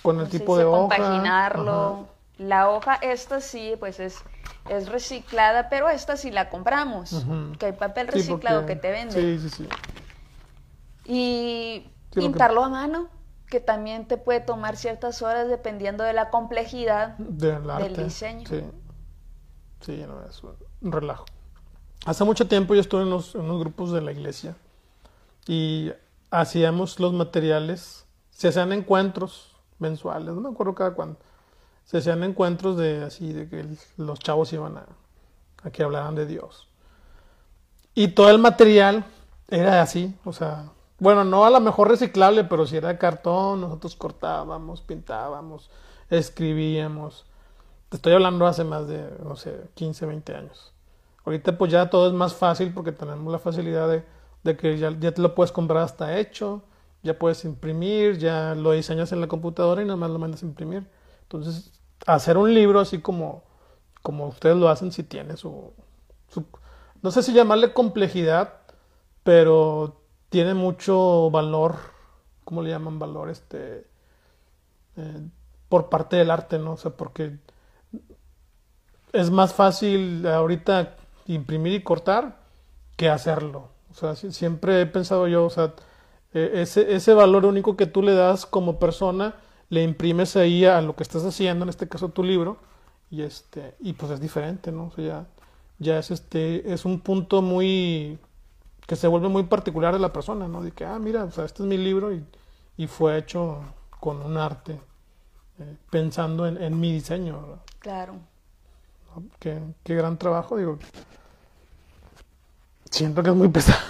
Con 0.02 0.18
el 0.18 0.28
tipo 0.28 0.58
de 0.58 0.64
hoja. 0.64 0.96
Compaginarlo. 0.96 2.08
La 2.38 2.70
hoja, 2.70 2.94
esta 2.96 3.40
sí, 3.40 3.74
pues 3.78 4.00
es 4.00 4.24
es 4.68 4.88
reciclada, 4.88 5.68
pero 5.68 5.88
esta 5.88 6.16
sí 6.16 6.30
la 6.30 6.48
compramos, 6.48 7.24
que 7.58 7.66
hay 7.66 7.72
papel 7.72 8.08
reciclado 8.08 8.66
que 8.66 8.76
te 8.76 8.90
venden. 8.90 9.40
Sí, 9.40 9.48
sí, 9.48 9.56
sí. 9.56 9.68
Y 11.04 11.86
pintarlo 12.14 12.64
a 12.64 12.68
mano, 12.68 13.08
que 13.48 13.60
también 13.60 14.06
te 14.06 14.16
puede 14.16 14.40
tomar 14.40 14.76
ciertas 14.76 15.20
horas 15.22 15.48
dependiendo 15.48 16.04
de 16.04 16.12
la 16.12 16.30
complejidad 16.30 17.18
del, 17.18 17.96
diseño. 17.96 18.48
Sí, 18.48 18.62
sí 19.80 20.04
no, 20.06 20.22
es 20.24 20.42
un 20.42 20.92
relajo. 20.92 21.26
Hace 22.04 22.24
mucho 22.24 22.48
tiempo 22.48 22.74
yo 22.74 22.80
estuve 22.80 23.02
en, 23.02 23.10
los, 23.10 23.34
en 23.34 23.42
unos 23.42 23.60
grupos 23.60 23.92
de 23.92 24.00
la 24.00 24.12
iglesia 24.12 24.56
y 25.46 25.92
hacíamos 26.30 26.98
los 26.98 27.12
materiales, 27.12 28.06
se 28.30 28.48
hacían 28.48 28.72
encuentros 28.72 29.56
mensuales, 29.78 30.34
no 30.34 30.40
me 30.40 30.50
acuerdo 30.50 30.74
cada 30.74 30.94
cuándo 30.94 31.18
se 31.92 31.98
hacían 31.98 32.24
encuentros 32.24 32.78
de 32.78 33.04
así, 33.04 33.34
de 33.34 33.50
que 33.50 33.66
los 33.98 34.18
chavos 34.18 34.50
iban 34.54 34.78
a, 34.78 34.86
a 35.62 35.70
que 35.70 35.82
hablaran 35.82 36.14
de 36.14 36.24
Dios. 36.24 36.66
Y 37.94 38.08
todo 38.08 38.30
el 38.30 38.38
material 38.38 39.04
era 39.48 39.82
así, 39.82 40.16
o 40.24 40.32
sea, 40.32 40.70
bueno, 40.98 41.22
no 41.22 41.44
a 41.44 41.50
lo 41.50 41.60
mejor 41.60 41.90
reciclable, 41.90 42.44
pero 42.44 42.66
si 42.66 42.78
era 42.78 42.96
cartón, 42.96 43.60
nosotros 43.60 43.94
cortábamos, 43.94 44.80
pintábamos, 44.80 45.68
escribíamos. 46.08 47.26
Te 47.90 47.96
estoy 47.96 48.14
hablando 48.14 48.46
hace 48.46 48.64
más 48.64 48.88
de, 48.88 49.10
no 49.22 49.36
sé, 49.36 49.68
15, 49.74 50.06
20 50.06 50.34
años. 50.34 50.72
Ahorita 51.26 51.58
pues 51.58 51.70
ya 51.70 51.90
todo 51.90 52.06
es 52.06 52.14
más 52.14 52.32
fácil 52.32 52.72
porque 52.72 52.92
tenemos 52.92 53.30
la 53.30 53.38
facilidad 53.38 53.86
de, 53.90 54.02
de 54.44 54.56
que 54.56 54.78
ya, 54.78 54.96
ya, 54.98 55.12
te 55.12 55.20
lo 55.20 55.34
puedes 55.34 55.52
comprar 55.52 55.82
hasta 55.82 56.18
hecho, 56.18 56.62
ya 57.02 57.18
puedes 57.18 57.44
imprimir, 57.44 58.16
ya 58.16 58.54
lo 58.54 58.72
diseñas 58.72 59.12
en 59.12 59.20
la 59.20 59.28
computadora 59.28 59.82
y 59.82 59.84
nada 59.84 59.98
más 59.98 60.10
lo 60.10 60.18
mandas 60.18 60.42
a 60.42 60.46
imprimir. 60.46 60.88
Entonces, 61.24 61.70
hacer 62.06 62.36
un 62.36 62.52
libro 62.54 62.80
así 62.80 63.00
como, 63.00 63.42
como 64.02 64.26
ustedes 64.28 64.56
lo 64.56 64.68
hacen, 64.68 64.92
si 64.92 65.02
tiene 65.02 65.36
su, 65.36 65.72
no 67.02 67.10
sé 67.10 67.22
si 67.22 67.32
llamarle 67.32 67.72
complejidad, 67.72 68.54
pero 69.24 70.00
tiene 70.28 70.54
mucho 70.54 71.30
valor, 71.30 71.76
¿cómo 72.44 72.62
le 72.62 72.70
llaman 72.70 72.98
valor? 72.98 73.28
Este, 73.28 73.86
eh, 74.96 75.28
por 75.68 75.88
parte 75.88 76.16
del 76.16 76.30
arte, 76.30 76.58
¿no? 76.58 76.72
O 76.72 76.76
sea, 76.76 76.92
porque 76.92 77.38
es 79.12 79.30
más 79.30 79.52
fácil 79.52 80.26
ahorita 80.26 80.96
imprimir 81.26 81.74
y 81.74 81.82
cortar 81.82 82.38
que 82.96 83.08
hacerlo. 83.08 83.68
O 83.90 83.94
sea, 83.94 84.14
siempre 84.14 84.80
he 84.80 84.86
pensado 84.86 85.26
yo, 85.26 85.44
o 85.44 85.50
sea, 85.50 85.74
e, 86.32 86.62
ese, 86.62 86.94
ese 86.94 87.14
valor 87.14 87.44
único 87.46 87.76
que 87.76 87.86
tú 87.86 88.02
le 88.02 88.14
das 88.14 88.46
como 88.46 88.78
persona, 88.78 89.34
le 89.72 89.82
imprimes 89.82 90.36
ahí 90.36 90.66
a 90.66 90.82
lo 90.82 90.94
que 90.94 91.02
estás 91.02 91.24
haciendo, 91.24 91.62
en 91.62 91.70
este 91.70 91.88
caso 91.88 92.10
tu 92.10 92.22
libro, 92.22 92.58
y 93.10 93.22
este, 93.22 93.74
y 93.80 93.94
pues 93.94 94.12
es 94.12 94.20
diferente, 94.20 94.70
¿no? 94.70 94.88
O 94.88 94.90
sea, 94.90 95.02
ya, 95.02 95.26
ya 95.78 95.98
es 95.98 96.10
este, 96.10 96.70
es 96.70 96.84
un 96.84 97.00
punto 97.00 97.40
muy, 97.40 98.18
que 98.86 98.96
se 98.96 99.08
vuelve 99.08 99.30
muy 99.30 99.44
particular 99.44 99.94
de 99.94 99.98
la 99.98 100.12
persona, 100.12 100.46
¿no? 100.46 100.62
De 100.62 100.72
que, 100.72 100.84
ah, 100.84 100.98
mira, 100.98 101.24
o 101.24 101.30
sea, 101.30 101.46
este 101.46 101.62
es 101.62 101.68
mi 101.70 101.78
libro 101.78 102.12
y, 102.12 102.22
y 102.76 102.86
fue 102.86 103.16
hecho 103.16 103.62
con 103.98 104.20
un 104.20 104.36
arte, 104.36 104.78
eh, 105.58 105.76
pensando 105.88 106.46
en, 106.46 106.62
en, 106.62 106.78
mi 106.78 106.92
diseño. 106.92 107.60
Claro. 107.78 108.16
Qué, 109.38 109.58
qué 109.84 109.94
gran 109.94 110.18
trabajo, 110.18 110.58
digo. 110.58 110.78
Siento 112.90 113.22
que 113.22 113.30
es 113.30 113.36
muy 113.36 113.48
pesado. 113.48 113.80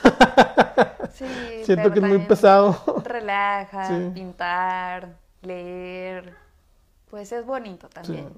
Sí, 1.13 1.25
Siento 1.65 1.91
que 1.91 1.99
es 1.99 2.05
muy 2.05 2.19
pesado. 2.21 3.03
Relaja, 3.05 4.13
pintar, 4.15 5.22
leer. 5.43 6.37
Pues 7.11 7.33
es 7.33 7.45
bonito 7.45 7.89
también. 7.89 8.33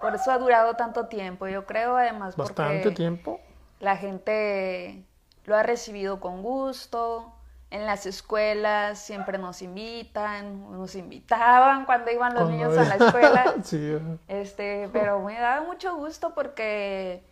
Por 0.00 0.14
eso 0.14 0.30
ha 0.30 0.38
durado 0.38 0.74
tanto 0.74 1.06
tiempo, 1.06 1.46
yo 1.46 1.66
creo, 1.66 1.96
además. 1.96 2.36
Bastante 2.36 2.90
tiempo. 2.90 3.40
La 3.80 3.96
gente 3.96 5.04
lo 5.44 5.56
ha 5.56 5.62
recibido 5.62 6.20
con 6.20 6.42
gusto. 6.42 7.32
En 7.70 7.86
las 7.86 8.06
escuelas 8.06 9.00
siempre 9.00 9.36
nos 9.36 9.60
invitan, 9.60 10.70
nos 10.70 10.94
invitaban 10.94 11.86
cuando 11.86 12.10
iban 12.10 12.34
los 12.34 12.48
niños 12.48 12.78
a 12.78 12.84
la 12.84 12.94
escuela. 13.04 13.54
sí. 13.64 13.98
Este, 14.28 14.88
pero 14.92 15.20
me 15.20 15.38
daba 15.38 15.66
mucho 15.66 15.96
gusto 15.96 16.34
porque 16.34 17.24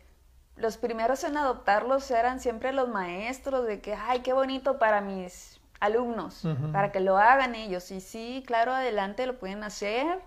los 0.57 0.77
primeros 0.79 1.23
en 1.25 1.37
adoptarlos 1.37 2.11
eran 2.11 2.41
siempre 2.41 2.73
los 2.73 2.89
maestros, 2.89 3.66
de 3.66 3.81
que, 3.81 3.95
ay, 3.95 4.20
qué 4.20 4.33
bonito 4.33 4.79
para 4.79 5.01
mis 5.01 5.61
alumnos, 5.83 6.47
para 6.72 6.93
que 6.93 7.01
lo 7.01 7.18
hagan 7.18 7.57
ellos. 7.57 7.91
Y 7.91 8.01
sí, 8.01 8.45
claro, 8.47 8.72
adelante 8.72 9.26
lo 9.26 9.39
pueden 9.39 9.64
hacer. 9.64 10.20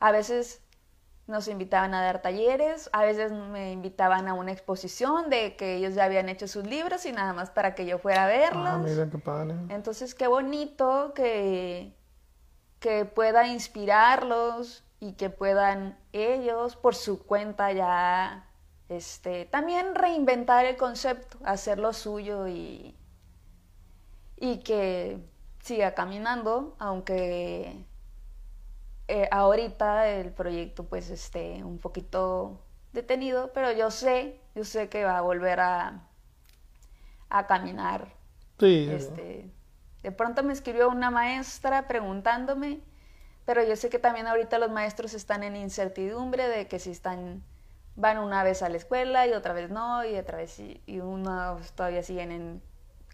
A 0.00 0.10
veces 0.10 0.60
nos 1.28 1.46
invitaban 1.46 1.94
a 1.94 2.02
dar 2.02 2.22
talleres, 2.22 2.90
a 2.92 3.02
veces 3.02 3.30
me 3.30 3.70
invitaban 3.70 4.26
a 4.26 4.34
una 4.34 4.50
exposición 4.50 5.30
de 5.30 5.54
que 5.56 5.76
ellos 5.76 5.94
ya 5.94 6.04
habían 6.04 6.28
hecho 6.28 6.48
sus 6.48 6.66
libros 6.66 7.06
y 7.06 7.12
nada 7.12 7.32
más 7.32 7.50
para 7.50 7.76
que 7.76 7.86
yo 7.86 7.98
fuera 7.98 8.24
a 8.24 8.26
verlos. 8.26 8.66
Ah, 8.66 8.78
mira 8.78 9.08
qué 9.08 9.18
padre. 9.18 9.54
Entonces, 9.68 10.14
qué 10.14 10.26
bonito 10.26 11.12
que, 11.14 11.94
que 12.80 13.04
pueda 13.04 13.46
inspirarlos 13.46 14.82
y 14.98 15.12
que 15.12 15.30
puedan 15.30 15.96
ellos 16.12 16.74
por 16.74 16.96
su 16.96 17.24
cuenta 17.24 17.70
ya 17.72 18.48
este, 18.88 19.44
también 19.44 19.94
reinventar 19.94 20.64
el 20.64 20.76
concepto, 20.76 21.38
hacerlo 21.44 21.92
suyo 21.92 22.48
y, 22.48 22.97
y 24.40 24.58
que 24.60 25.18
siga 25.60 25.94
caminando, 25.94 26.76
aunque 26.78 27.84
eh, 29.08 29.28
ahorita 29.30 30.08
el 30.08 30.32
proyecto 30.32 30.84
pues 30.84 31.10
esté 31.10 31.64
un 31.64 31.78
poquito 31.78 32.60
detenido, 32.92 33.52
pero 33.52 33.72
yo 33.72 33.90
sé, 33.90 34.40
yo 34.54 34.64
sé 34.64 34.88
que 34.88 35.04
va 35.04 35.18
a 35.18 35.22
volver 35.22 35.60
a, 35.60 36.02
a 37.30 37.46
caminar. 37.46 38.08
Sí. 38.58 38.88
Este, 38.88 39.50
de 40.02 40.12
pronto 40.12 40.42
me 40.42 40.52
escribió 40.52 40.88
una 40.88 41.10
maestra 41.10 41.88
preguntándome, 41.88 42.80
pero 43.44 43.62
yo 43.64 43.76
sé 43.76 43.90
que 43.90 43.98
también 43.98 44.26
ahorita 44.26 44.58
los 44.58 44.70
maestros 44.70 45.14
están 45.14 45.42
en 45.42 45.56
incertidumbre 45.56 46.48
de 46.48 46.68
que 46.68 46.78
si 46.78 46.90
están 46.90 47.42
van 47.96 48.18
una 48.18 48.44
vez 48.44 48.62
a 48.62 48.68
la 48.68 48.76
escuela 48.76 49.26
y 49.26 49.32
otra 49.32 49.54
vez 49.54 49.70
no, 49.70 50.04
y 50.04 50.16
otra 50.16 50.38
vez 50.38 50.58
y, 50.60 50.82
y 50.86 51.00
unos 51.00 51.72
todavía 51.72 52.02
siguen 52.02 52.32
en 52.32 52.62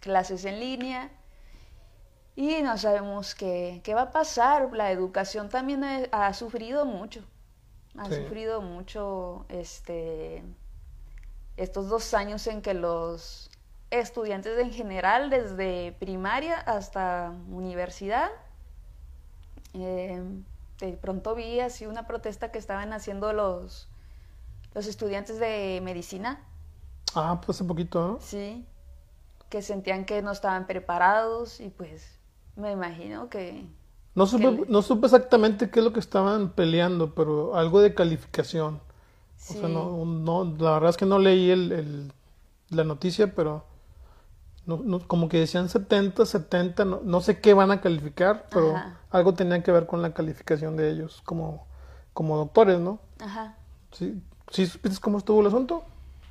clases 0.05 0.45
en 0.45 0.59
línea 0.59 1.09
y 2.35 2.61
no 2.61 2.77
sabemos 2.77 3.33
qué, 3.33 3.81
qué 3.83 3.95
va 3.95 4.03
a 4.03 4.11
pasar. 4.11 4.69
La 4.71 4.91
educación 4.91 5.49
también 5.49 5.83
ha, 6.11 6.33
sufrido 6.33 6.85
mucho. 6.85 7.21
Ha 7.97 8.05
sufrido 8.05 8.61
mucho 8.61 9.45
este, 9.49 10.43
estos 11.57 11.89
dos 11.89 12.13
años 12.13 12.45
en 12.45 12.61
que 12.61 12.75
los 12.75 13.49
estudiantes 13.89 14.59
en 14.59 14.71
general, 14.71 15.31
desde 15.31 15.93
primaria 15.93 16.59
hasta 16.59 17.33
universidad, 17.49 18.29
eh, 19.73 20.21
de 20.79 20.93
pronto 20.97 21.33
vi 21.33 21.61
así 21.61 21.87
una 21.87 22.05
protesta 22.05 22.51
que 22.51 22.59
estaban 22.59 22.93
haciendo 22.93 23.33
los, 23.33 23.87
los 24.75 24.85
estudiantes 24.85 25.39
de 25.39 25.79
medicina. 25.81 26.43
Ah, 27.15 27.41
pues 27.43 27.57
hace 27.57 27.67
poquito, 27.67 28.07
¿no? 28.07 28.19
Sí, 28.21 28.67
que 29.49 29.61
sentían 29.61 30.05
que 30.05 30.21
no 30.21 30.31
estaban 30.31 30.67
preparados 30.67 31.59
y 31.59 31.69
pues 31.69 32.19
me 32.55 32.71
imagino 32.71 33.29
que... 33.29 33.65
No 34.15 34.25
supe, 34.27 34.65
no 34.69 34.81
supe 34.81 35.07
exactamente 35.07 35.69
qué 35.69 35.79
es 35.79 35.85
lo 35.85 35.91
que 35.91 35.99
estaban 35.99 36.53
peleando, 36.53 37.13
pero 37.13 37.55
algo 37.55 37.81
de 37.81 37.93
calificación. 37.93 38.79
O 39.49 39.53
sea, 39.53 39.67
no, 39.67 40.05
no, 40.05 40.45
la 40.57 40.71
verdad 40.71 40.91
es 40.91 40.97
que 40.97 41.05
no 41.05 41.19
leí 41.19 41.51
el, 41.51 41.71
el 41.73 42.13
la 42.69 42.83
noticia, 42.83 43.35
pero 43.35 43.65
no, 44.65 44.99
como 45.07 45.29
que 45.29 45.39
decían 45.39 45.69
70, 45.69 46.25
70, 46.25 46.85
no, 46.85 47.01
no 47.03 47.21
sé 47.21 47.39
qué 47.39 47.53
van 47.53 47.71
a 47.71 47.81
calificar, 47.81 48.47
pero 48.49 48.73
algo 49.11 49.33
tenía 49.33 49.61
que 49.61 49.71
ver 49.71 49.85
con 49.85 50.01
la 50.01 50.13
calificación 50.13 50.75
de 50.75 50.89
ellos 50.89 51.21
como, 51.23 51.67
como 52.13 52.37
doctores, 52.37 52.79
¿no? 52.79 52.99
Ajá. 53.19 53.55
¿Sí, 53.91 54.21
¿Sí 54.49 54.65
supiste 54.65 54.99
cómo 54.99 55.19
estuvo 55.19 55.41
el 55.41 55.47
asunto? 55.47 55.83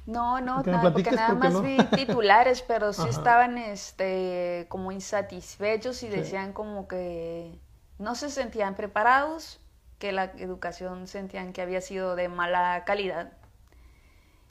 No, 0.06 0.40
no, 0.40 0.62
nada, 0.62 0.92
porque 0.92 1.10
nada 1.10 1.34
más 1.34 1.62
vi 1.62 1.78
titulares, 1.94 2.62
pero 2.62 2.92
sí 2.92 3.02
estaban 3.08 3.56
este, 3.56 4.66
como 4.68 4.92
insatisfechos 4.92 6.02
y 6.02 6.08
decían 6.08 6.52
como 6.52 6.86
que 6.86 7.58
no 7.98 8.14
se 8.14 8.28
sentían 8.28 8.74
preparados, 8.74 9.60
que 9.98 10.12
la 10.12 10.24
educación 10.24 11.06
sentían 11.06 11.52
que 11.52 11.62
había 11.62 11.80
sido 11.80 12.16
de 12.16 12.28
mala 12.28 12.84
calidad. 12.84 13.32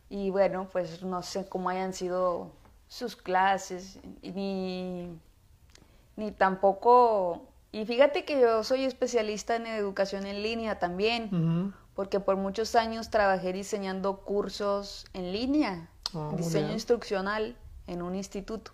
Y 0.09 0.31
bueno, 0.31 0.67
pues 0.71 1.03
no 1.03 1.21
sé 1.21 1.45
cómo 1.47 1.69
hayan 1.69 1.93
sido 1.93 2.51
sus 2.87 3.15
clases, 3.15 3.99
ni, 4.21 5.19
ni 6.15 6.31
tampoco... 6.31 7.47
Y 7.71 7.85
fíjate 7.85 8.23
que 8.23 8.39
yo 8.39 8.63
soy 8.63 8.85
especialista 8.85 9.55
en 9.55 9.65
educación 9.65 10.27
en 10.27 10.43
línea 10.43 10.77
también 10.77 11.73
porque 11.95 12.19
por 12.19 12.35
muchos 12.37 12.75
años 12.75 13.09
trabajé 13.09 13.53
diseñando 13.53 14.21
cursos 14.21 15.05
en 15.13 15.31
línea, 15.31 15.89
ah, 16.13 16.31
diseño 16.35 16.71
instruccional 16.71 17.55
en 17.87 18.01
un 18.01 18.15
instituto. 18.15 18.71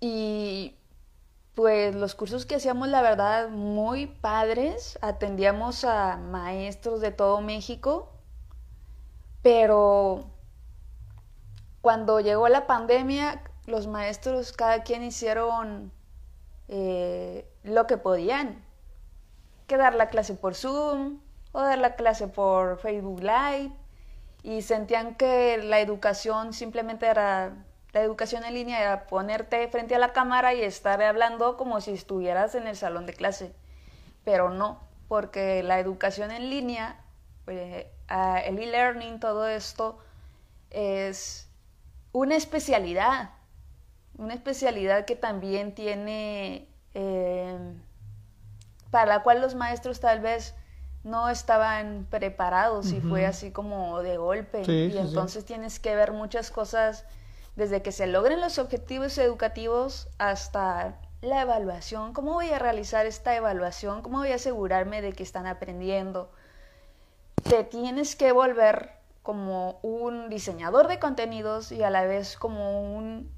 Y 0.00 0.74
pues 1.54 1.94
los 1.94 2.14
cursos 2.14 2.44
que 2.44 2.56
hacíamos, 2.56 2.88
la 2.88 3.00
verdad, 3.00 3.48
muy 3.48 4.06
padres, 4.06 4.98
atendíamos 5.00 5.84
a 5.84 6.18
maestros 6.18 7.00
de 7.00 7.12
todo 7.12 7.40
México, 7.40 8.12
pero 9.40 10.26
cuando 11.80 12.20
llegó 12.20 12.48
la 12.48 12.66
pandemia, 12.66 13.42
los 13.64 13.86
maestros 13.86 14.52
cada 14.52 14.82
quien 14.82 15.02
hicieron 15.02 15.92
eh, 16.68 17.48
lo 17.62 17.86
que 17.86 17.96
podían, 17.96 18.62
que 19.66 19.78
dar 19.78 19.94
la 19.94 20.08
clase 20.08 20.34
por 20.34 20.54
Zoom, 20.54 21.20
o 21.56 21.62
dar 21.62 21.78
la 21.78 21.96
clase 21.96 22.28
por 22.28 22.78
Facebook 22.78 23.20
Live 23.20 23.72
y 24.42 24.60
sentían 24.60 25.14
que 25.14 25.56
la 25.56 25.80
educación 25.80 26.52
simplemente 26.52 27.06
era, 27.06 27.54
la 27.94 28.02
educación 28.02 28.44
en 28.44 28.52
línea 28.52 28.78
era 28.78 29.06
ponerte 29.06 29.66
frente 29.68 29.94
a 29.94 29.98
la 29.98 30.12
cámara 30.12 30.52
y 30.52 30.60
estar 30.60 31.00
hablando 31.02 31.56
como 31.56 31.80
si 31.80 31.92
estuvieras 31.92 32.54
en 32.54 32.66
el 32.66 32.76
salón 32.76 33.06
de 33.06 33.14
clase, 33.14 33.54
pero 34.22 34.50
no, 34.50 34.82
porque 35.08 35.62
la 35.62 35.80
educación 35.80 36.30
en 36.30 36.50
línea, 36.50 37.00
eh, 37.46 37.90
el 38.44 38.58
e-learning, 38.58 39.18
todo 39.18 39.48
esto 39.48 39.98
es 40.68 41.48
una 42.12 42.36
especialidad, 42.36 43.30
una 44.18 44.34
especialidad 44.34 45.06
que 45.06 45.16
también 45.16 45.74
tiene, 45.74 46.68
eh, 46.92 47.56
para 48.90 49.06
la 49.06 49.22
cual 49.22 49.40
los 49.40 49.54
maestros 49.54 50.00
tal 50.00 50.20
vez 50.20 50.54
no 51.06 51.28
estaban 51.28 52.04
preparados 52.10 52.90
y 52.90 53.00
fue 53.00 53.26
así 53.26 53.52
como 53.52 54.02
de 54.02 54.16
golpe. 54.16 54.62
y 54.66 54.98
entonces 54.98 55.44
tienes 55.44 55.78
que 55.78 55.94
ver 55.94 56.10
muchas 56.10 56.50
cosas 56.50 57.04
desde 57.54 57.80
que 57.80 57.92
se 57.92 58.08
logren 58.08 58.40
los 58.40 58.58
objetivos 58.58 59.16
educativos 59.16 60.08
hasta 60.18 60.96
la 61.22 61.42
evaluación. 61.42 62.12
¿Cómo 62.12 62.32
voy 62.32 62.50
a 62.50 62.58
realizar 62.58 63.06
esta 63.06 63.36
evaluación? 63.36 64.02
¿Cómo 64.02 64.18
voy 64.18 64.32
a 64.32 64.34
asegurarme 64.34 65.00
de 65.00 65.12
que 65.12 65.22
están 65.22 65.46
aprendiendo? 65.46 66.28
Te 67.44 67.62
tienes 67.62 68.16
que 68.16 68.32
volver 68.32 68.90
como 69.22 69.78
un 69.82 70.28
diseñador 70.28 70.88
de 70.88 70.98
contenidos 70.98 71.70
y 71.70 71.84
a 71.84 71.90
la 71.90 72.04
vez 72.04 72.36
como 72.36 72.96
un 72.96 73.30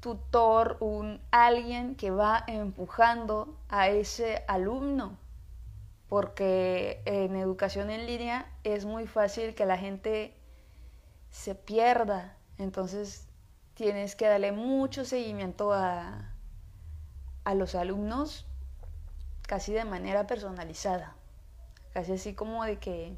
tutor, 0.00 0.76
un 0.80 1.18
alguien 1.30 1.94
que 1.94 2.10
va 2.10 2.44
empujando 2.46 3.56
a 3.70 3.88
ese 3.88 4.44
alumno. 4.48 5.16
Porque 6.08 7.02
en 7.04 7.34
educación 7.36 7.90
en 7.90 8.06
línea 8.06 8.50
es 8.62 8.84
muy 8.84 9.06
fácil 9.06 9.54
que 9.54 9.66
la 9.66 9.76
gente 9.76 10.34
se 11.30 11.54
pierda. 11.54 12.36
Entonces 12.58 13.26
tienes 13.74 14.16
que 14.16 14.26
darle 14.26 14.52
mucho 14.52 15.04
seguimiento 15.04 15.72
a, 15.72 16.32
a 17.44 17.54
los 17.54 17.74
alumnos 17.74 18.46
casi 19.46 19.72
de 19.72 19.84
manera 19.84 20.26
personalizada. 20.26 21.14
Casi 21.92 22.12
así 22.12 22.34
como 22.34 22.64
de 22.64 22.78
que 22.78 23.16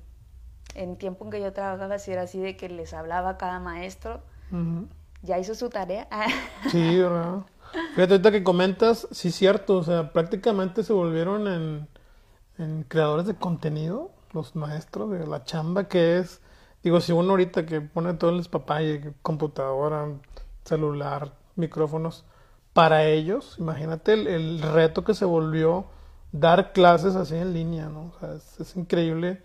en 0.75 0.97
tiempo 0.97 1.25
en 1.25 1.31
que 1.31 1.41
yo 1.41 1.53
trabajaba 1.53 1.97
así 1.97 2.13
era 2.13 2.23
así 2.23 2.39
de 2.39 2.57
que 2.57 2.69
les 2.69 2.93
hablaba 2.95 3.31
a 3.31 3.39
cada 3.39 3.61
maestro. 3.61 4.23
¿Ya 5.23 5.39
hizo 5.39 5.55
su 5.55 5.69
tarea? 5.69 6.09
sí, 6.71 6.99
¿verdad? 6.99 7.43
Fíjate, 7.95 8.15
ahorita 8.15 8.31
que 8.31 8.45
comentas, 8.45 9.09
sí 9.11 9.31
cierto, 9.31 9.77
o 9.77 9.83
sea, 9.83 10.13
prácticamente 10.13 10.83
se 10.83 10.93
volvieron 10.93 11.49
en, 11.49 11.89
en 12.59 12.85
creadores 12.85 13.27
de 13.27 13.37
contenido, 13.37 14.11
los 14.33 14.57
maestros, 14.57 15.11
de 15.11 15.27
la 15.27 15.45
chamba 15.45 15.89
que 15.89 16.19
es, 16.19 16.41
digo, 16.83 17.01
si 17.01 17.13
uno 17.13 17.31
ahorita 17.31 17.67
que 17.67 17.81
pone 17.81 18.15
todo 18.15 18.31
el 18.31 18.41
espapalle, 18.41 19.15
computadora, 19.23 20.09
celular, 20.65 21.33
micrófonos, 21.57 22.25
para 22.73 23.07
ellos, 23.07 23.57
imagínate 23.59 24.13
el, 24.13 24.61
reto 24.61 25.05
que 25.05 25.15
se 25.15 25.25
volvió 25.25 25.87
dar 26.33 26.73
clases 26.73 27.17
así 27.17 27.35
en 27.35 27.55
línea, 27.55 27.89
¿no? 27.89 28.13
O 28.15 28.19
sea, 28.21 28.35
es 28.61 28.77
increíble 28.77 29.43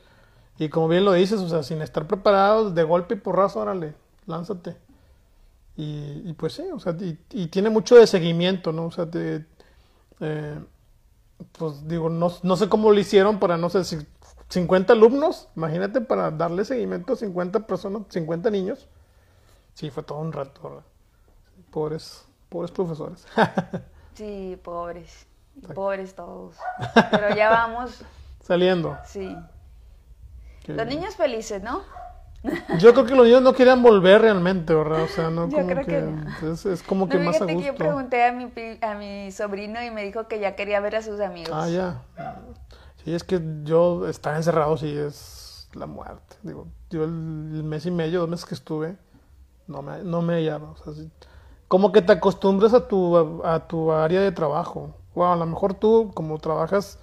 y 0.57 0.70
como 0.70 0.88
bien 0.88 1.05
lo 1.05 1.14
dices, 1.14 1.39
o 1.39 1.49
sea, 1.49 1.64
sin 1.64 1.82
estar 1.82 2.07
preparados, 2.07 2.76
de 2.76 2.84
golpe 2.84 3.16
y 3.16 3.18
porrazo, 3.18 3.59
órale, 3.59 3.95
lánzate. 4.28 4.78
Y, 5.76 6.32
pues 6.34 6.53
sí, 6.53 6.64
o 6.72 6.80
sea, 6.80 6.95
y, 7.32 7.47
tiene 7.47 7.72
mucho 7.72 7.95
de 7.95 8.05
seguimiento, 8.05 8.72
¿no? 8.72 8.86
O 8.86 8.91
sea, 8.91 9.05
de, 9.05 9.45
eh, 10.20 10.59
pues 11.57 11.88
digo, 11.88 12.09
no, 12.09 12.31
no, 12.41 12.55
sé 12.55 12.69
cómo 12.69 12.91
lo 12.91 12.99
hicieron 12.99 13.39
para, 13.39 13.57
no 13.57 13.69
sé, 13.69 13.84
si 13.84 13.97
50 14.49 14.93
alumnos, 14.93 15.49
imagínate, 15.55 16.01
para 16.01 16.31
darle 16.31 16.65
seguimiento 16.65 17.13
a 17.13 17.15
50 17.15 17.67
personas, 17.67 18.03
50 18.09 18.49
niños. 18.49 18.88
Sí, 19.73 19.89
fue 19.89 20.03
todo 20.03 20.19
un 20.19 20.31
rato, 20.31 20.61
¿verdad? 20.61 20.84
Pobres, 21.71 22.25
pobres 22.49 22.71
profesores. 22.71 23.25
sí, 24.13 24.59
pobres, 24.63 25.25
pobres 25.73 26.13
todos. 26.15 26.55
Pero 27.11 27.36
ya 27.36 27.49
vamos. 27.49 28.03
Saliendo. 28.41 28.97
Sí. 29.05 29.36
Los 30.67 30.88
niños 30.88 31.15
felices, 31.15 31.61
¿no? 31.63 31.81
Yo 32.80 32.94
creo 32.94 33.06
que 33.06 33.16
los 33.16 33.26
niños 33.26 33.41
no 33.41 33.54
querían 33.54 33.82
volver 33.82 34.22
realmente, 34.22 34.74
¿verdad? 34.74 35.04
O 35.04 35.08
sea, 35.08 35.30
no 35.30 35.48
yo 35.48 35.58
como 35.58 35.68
creo 35.68 35.86
que, 35.86 36.74
Es, 36.74 36.84
como 36.84 37.08
que 37.08 37.18
más 37.18 37.41
a 37.41 37.46
gusto. 37.46 37.60
Que 37.60 37.66
yo 37.66 37.76
pregunté 37.76 38.26
a 38.26 38.34
mi, 38.34 38.52
a 38.82 38.96
mi 38.96 39.32
sobrino 39.32 39.82
y 39.82 39.91
me 39.91 40.04
dijo 40.04 40.28
que 40.28 40.39
ya 40.39 40.56
quería 40.56 40.80
ver 40.82 40.98
a 40.98 41.02
sus 41.02 41.22
amigos. 41.22 41.52
Ah, 41.54 41.70
ya. 41.70 42.02
Sí, 43.04 43.14
es 43.14 43.24
que 43.24 43.41
yo 43.64 44.08
estar 44.08 44.36
encerrado 44.36 44.76
sí 44.78 44.96
es 44.96 45.70
la 45.74 45.86
muerte. 45.86 46.36
Digo, 46.41 46.68
yo 46.89 47.04
el, 47.04 47.12
mes 47.12 47.86
y 47.86 47.91
medio, 47.91 48.22
dos 48.22 48.30
meses 48.30 48.46
que 48.46 48.56
estuve, 48.56 48.98
no 49.68 49.82
me, 49.82 50.04
no 50.04 50.22
me 50.22 50.52
O 50.52 50.76
sea, 50.76 50.94
como 51.68 51.91
que 51.91 52.02
te 52.02 52.14
acostumbras 52.14 52.74
a 52.74 52.88
tu, 52.88 53.41
a, 53.44 53.68
tu 53.68 53.91
área 53.91 54.22
de 54.22 54.32
trabajo. 54.32 54.96
Bueno, 55.16 55.34
a 55.34 55.36
lo 55.38 55.46
mejor 55.46 55.74
tú, 55.74 56.12
como 56.14 56.39
trabajas 56.39 57.00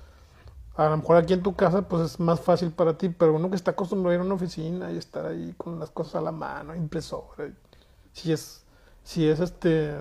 a 0.81 0.89
lo 0.89 0.97
mejor 0.97 1.19
aquí 1.19 1.35
en 1.35 1.43
tu 1.43 1.55
casa 1.55 1.83
pues 1.83 2.03
es 2.13 2.21
más 2.21 2.41
fácil 2.41 2.71
para 2.71 2.97
ti, 2.97 3.11
pero 3.11 3.35
uno 3.35 3.51
que 3.51 3.57
está 3.57 3.73
acostumbrado 3.73 4.13
a 4.13 4.15
ir 4.15 4.21
a 4.21 4.25
una 4.25 4.35
oficina 4.35 4.91
y 4.91 4.97
estar 4.97 5.27
ahí 5.27 5.55
con 5.59 5.79
las 5.79 5.91
cosas 5.91 6.15
a 6.17 6.21
la 6.23 6.33
mano, 6.33 6.75
impresora, 6.75 7.51
si 8.13 8.33
es, 8.33 8.65
si 9.03 9.29
es 9.29 9.41
este, 9.41 9.95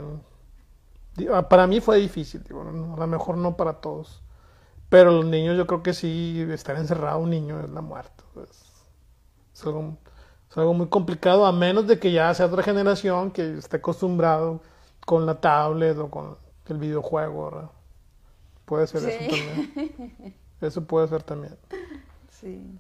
ah, 1.34 1.50
para 1.50 1.68
mí 1.68 1.82
fue 1.82 1.98
difícil, 1.98 2.42
digo, 2.44 2.62
a 2.62 3.00
lo 3.00 3.08
mejor 3.08 3.38
no 3.38 3.58
para 3.58 3.74
todos, 3.74 4.22
pero 4.88 5.12
los 5.12 5.26
niños 5.26 5.58
yo 5.58 5.68
creo 5.68 5.84
que 5.84 5.94
sí, 5.94 6.48
estar 6.50 6.78
encerrado 6.78 7.20
un 7.20 7.30
niño 7.30 7.60
es 7.60 7.70
la 7.72 7.82
muerte, 7.82 8.24
es, 8.42 9.66
algo, 9.66 9.98
es 10.50 10.58
algo 10.58 10.74
muy 10.74 10.88
complicado, 10.88 11.46
a 11.46 11.52
menos 11.52 11.88
de 11.88 12.00
que 12.00 12.14
ya 12.14 12.34
sea 12.34 12.46
otra 12.46 12.64
generación 12.64 13.32
que 13.32 13.58
esté 13.58 13.78
acostumbrado 13.78 14.62
con 15.06 15.26
la 15.26 15.42
tablet 15.42 15.98
o 15.98 16.10
con 16.10 16.38
el 16.68 16.78
videojuego, 16.78 17.70
Puede 18.64 18.86
ser 18.86 19.10
eso 19.10 19.18
también. 19.18 20.36
Eso 20.62 20.84
puede 20.86 21.08
ser 21.08 21.24
también. 21.24 21.56
Sí. 22.30 22.80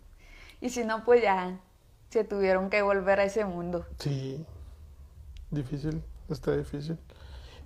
Y 0.61 0.69
si 0.69 0.83
no, 0.83 1.03
pues 1.03 1.21
ya 1.21 1.57
se 2.09 2.23
tuvieron 2.23 2.69
que 2.69 2.81
volver 2.81 3.19
a 3.19 3.23
ese 3.23 3.45
mundo. 3.45 3.85
Sí. 3.97 4.45
Difícil, 5.51 6.03
está 6.29 6.55
difícil. 6.55 6.97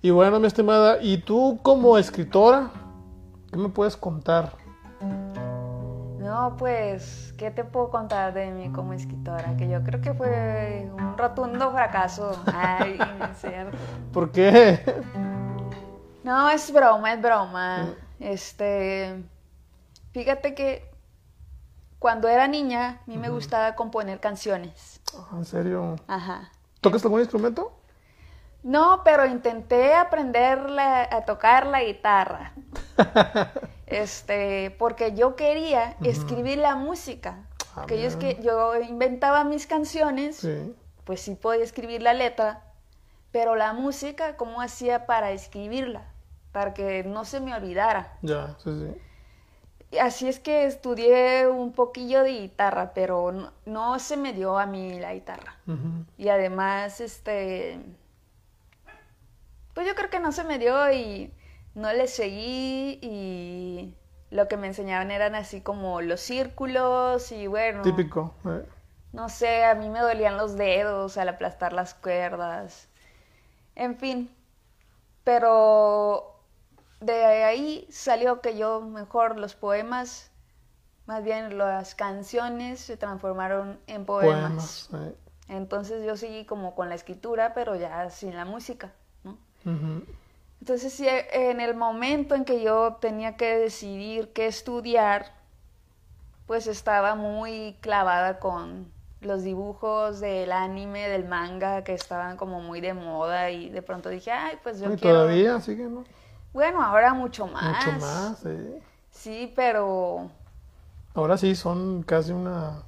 Y 0.00 0.10
bueno, 0.10 0.38
mi 0.38 0.46
estimada, 0.46 0.98
¿y 1.00 1.18
tú 1.18 1.58
como 1.62 1.98
escritora? 1.98 2.70
¿Qué 3.50 3.58
me 3.58 3.68
puedes 3.68 3.96
contar? 3.96 4.52
No, 6.18 6.56
pues, 6.58 7.34
¿qué 7.38 7.50
te 7.50 7.64
puedo 7.64 7.90
contar 7.90 8.34
de 8.34 8.50
mí 8.50 8.70
como 8.72 8.92
escritora? 8.92 9.56
Que 9.56 9.68
yo 9.68 9.82
creo 9.82 10.00
que 10.00 10.14
fue 10.14 10.90
un 10.92 11.16
rotundo 11.16 11.70
fracaso. 11.70 12.42
Ay, 12.46 12.98
es 13.30 13.38
cierto. 13.38 13.76
¿Por 14.12 14.32
qué? 14.32 14.80
No, 16.22 16.48
es 16.50 16.72
broma, 16.72 17.12
es 17.12 17.22
broma. 17.22 17.82
Mm. 17.84 18.22
Este, 18.24 19.22
Fíjate 20.14 20.54
que 20.54 20.88
cuando 21.98 22.28
era 22.28 22.46
niña, 22.46 23.00
a 23.02 23.02
mí 23.06 23.18
me 23.18 23.30
gustaba 23.30 23.74
componer 23.74 24.20
canciones. 24.20 25.00
¿En 25.32 25.44
serio? 25.44 25.96
Ajá. 26.06 26.52
¿Tocas 26.80 27.04
algún 27.04 27.18
instrumento? 27.18 27.72
No, 28.62 29.02
pero 29.04 29.26
intenté 29.26 29.92
aprender 29.92 30.60
a 30.78 31.24
tocar 31.24 31.66
la 31.66 31.82
guitarra. 31.82 32.52
este, 33.86 34.70
porque 34.78 35.16
yo 35.16 35.34
quería 35.34 35.96
escribir 36.04 36.58
la 36.58 36.76
música. 36.76 37.38
Ah, 37.74 37.86
que 37.88 38.00
yo, 38.00 38.06
es 38.06 38.14
que 38.14 38.40
yo 38.40 38.76
inventaba 38.80 39.42
mis 39.42 39.66
canciones, 39.66 40.46
pues 41.02 41.22
sí 41.22 41.34
podía 41.34 41.64
escribir 41.64 42.02
la 42.02 42.14
letra, 42.14 42.62
pero 43.32 43.56
la 43.56 43.72
música, 43.72 44.36
¿cómo 44.36 44.60
hacía 44.60 45.06
para 45.06 45.32
escribirla? 45.32 46.04
Para 46.52 46.72
que 46.72 47.02
no 47.02 47.24
se 47.24 47.40
me 47.40 47.52
olvidara. 47.52 48.16
Ya, 48.22 48.56
sí, 48.62 48.70
sí 48.78 49.03
así 50.00 50.28
es 50.28 50.40
que 50.40 50.66
estudié 50.66 51.46
un 51.46 51.72
poquillo 51.72 52.22
de 52.22 52.40
guitarra, 52.40 52.92
pero 52.94 53.52
no, 53.66 53.98
se 53.98 54.16
me 54.16 54.32
dio 54.32 54.58
a 54.58 54.66
mí 54.66 54.98
la 54.98 55.14
guitarra. 55.14 55.56
Y 56.18 56.28
además, 56.28 57.00
este, 57.00 57.78
pues 59.74 59.86
yo 59.86 59.94
creo 59.94 60.10
que 60.10 60.20
no 60.20 60.32
se 60.32 60.44
me 60.44 60.58
dio 60.58 60.92
y 60.92 61.32
no 61.74 61.92
le 61.92 62.06
seguí 62.06 62.98
y 63.02 63.94
lo 64.30 64.48
que 64.48 64.56
me 64.56 64.66
enseñaban 64.66 65.10
eran 65.10 65.34
así 65.34 65.60
como 65.60 66.00
los 66.00 66.20
círculos 66.20 67.32
y 67.32 67.46
bueno. 67.46 67.82
Típico. 67.82 68.34
Eh. 68.46 68.64
No 69.12 69.28
sé, 69.28 69.64
a 69.64 69.74
mí 69.76 69.88
me 69.88 70.00
dolían 70.00 70.36
los 70.36 70.56
dedos 70.56 71.16
al 71.18 71.28
aplastar 71.28 71.72
las 71.72 71.94
cuerdas. 71.94 72.88
En 73.76 73.96
fin, 73.96 74.34
pero 75.22 76.33
de 77.04 77.44
ahí 77.44 77.86
salió 77.90 78.40
que 78.40 78.56
yo 78.56 78.80
mejor 78.80 79.38
los 79.38 79.54
poemas, 79.54 80.30
más 81.06 81.22
bien 81.22 81.58
las 81.58 81.94
canciones 81.94 82.80
se 82.80 82.96
transformaron 82.96 83.78
en 83.86 84.04
poemas. 84.04 84.88
Entonces 85.48 86.04
yo 86.06 86.16
seguí 86.16 86.46
como 86.46 86.74
con 86.74 86.88
la 86.88 86.94
escritura, 86.94 87.52
pero 87.54 87.76
ya 87.76 88.08
sin 88.10 88.34
la 88.34 88.44
música, 88.44 88.92
¿no? 89.22 89.36
Entonces 90.60 90.98
en 91.00 91.60
el 91.60 91.74
momento 91.74 92.34
en 92.34 92.44
que 92.44 92.62
yo 92.62 92.96
tenía 93.00 93.36
que 93.36 93.58
decidir 93.58 94.32
qué 94.32 94.46
estudiar, 94.46 95.26
pues 96.46 96.66
estaba 96.66 97.14
muy 97.14 97.76
clavada 97.80 98.38
con 98.38 98.92
los 99.20 99.42
dibujos 99.42 100.20
del 100.20 100.52
anime, 100.52 101.08
del 101.08 101.26
manga, 101.26 101.84
que 101.84 101.94
estaban 101.94 102.36
como 102.36 102.60
muy 102.60 102.80
de 102.80 102.94
moda 102.94 103.50
y 103.50 103.70
de 103.70 103.82
pronto 103.82 104.08
dije, 104.10 104.30
ay, 104.30 104.58
pues 104.62 104.80
yo 104.80 104.94
quiero... 104.96 105.20
todavía 105.20 105.60
sigue, 105.60 105.84
¿no? 105.84 106.04
Bueno, 106.54 106.80
ahora 106.82 107.12
mucho 107.12 107.48
más. 107.48 107.84
Mucho 107.84 107.98
más, 107.98 108.38
sí. 108.38 108.82
Sí, 109.10 109.52
pero... 109.54 110.30
Ahora 111.12 111.36
sí 111.36 111.54
son 111.56 112.04
casi 112.04 112.30
una 112.30 112.84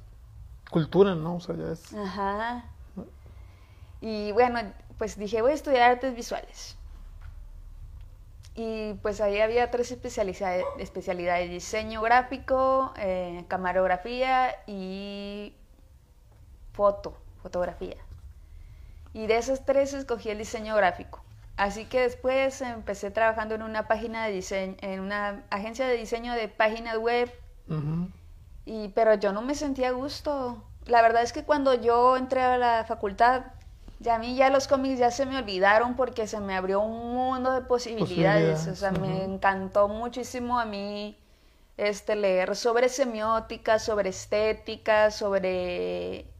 cultura, 0.71 1.15
¿no? 1.15 1.35
O 1.35 1.39
sea, 1.41 1.55
ya 1.55 1.73
es... 1.73 1.93
Ajá. 1.93 2.63
Y 3.99 4.31
bueno, 4.31 4.59
pues 4.97 5.17
dije, 5.17 5.41
voy 5.41 5.51
a 5.51 5.55
estudiar 5.55 5.91
artes 5.91 6.15
visuales. 6.15 6.77
Y 8.55 8.93
pues 9.01 9.19
ahí 9.19 9.41
había 9.41 9.69
tres 9.69 9.91
especialidades, 9.91 10.65
especialidades 10.79 11.49
diseño 11.49 12.01
gráfico, 12.01 12.93
eh, 12.97 13.43
camarografía 13.49 14.55
y 14.65 15.53
foto, 16.71 17.17
fotografía. 17.43 17.97
Y 19.13 19.27
de 19.27 19.37
esas 19.37 19.65
tres 19.65 19.93
escogí 19.93 20.29
el 20.29 20.37
diseño 20.37 20.75
gráfico. 20.75 21.21
Así 21.57 21.85
que 21.85 22.01
después 22.01 22.61
empecé 22.61 23.09
trabajando 23.09 23.55
en 23.55 23.63
una 23.63 23.87
página 23.87 24.25
de 24.25 24.31
diseño, 24.31 24.75
en 24.81 24.99
una 24.99 25.43
agencia 25.49 25.87
de 25.87 25.97
diseño 25.97 26.33
de 26.33 26.47
páginas 26.47 26.97
web. 26.97 27.31
y, 28.65 28.89
pero 28.89 29.15
yo 29.15 29.33
no 29.33 29.41
me 29.41 29.55
sentía 29.55 29.89
a 29.89 29.91
gusto. 29.91 30.63
la 30.85 31.01
verdad 31.01 31.23
es 31.23 31.33
que 31.33 31.43
cuando 31.43 31.73
yo 31.73 32.15
entré 32.15 32.41
a 32.41 32.57
la 32.57 32.85
facultad, 32.85 33.41
ya 33.99 34.15
a 34.15 34.19
mí 34.19 34.35
ya 34.35 34.51
los 34.51 34.67
cómics 34.67 34.99
ya 34.99 35.09
se 35.09 35.25
me 35.25 35.37
olvidaron 35.37 35.95
porque 35.95 36.27
se 36.27 36.39
me 36.39 36.55
abrió 36.55 36.79
un 36.79 37.13
mundo 37.15 37.51
de 37.51 37.61
posibilidades. 37.61 38.67
O 38.67 38.75
sea, 38.75 38.91
me 38.91 39.23
encantó 39.23 39.87
muchísimo 39.87 40.59
a 40.59 40.65
mí 40.65 41.17
este, 41.77 42.15
leer 42.15 42.55
sobre 42.55 42.89
semiótica, 42.89 43.79
sobre 43.79 44.09
estética, 44.09 45.09
sobre 45.09 46.31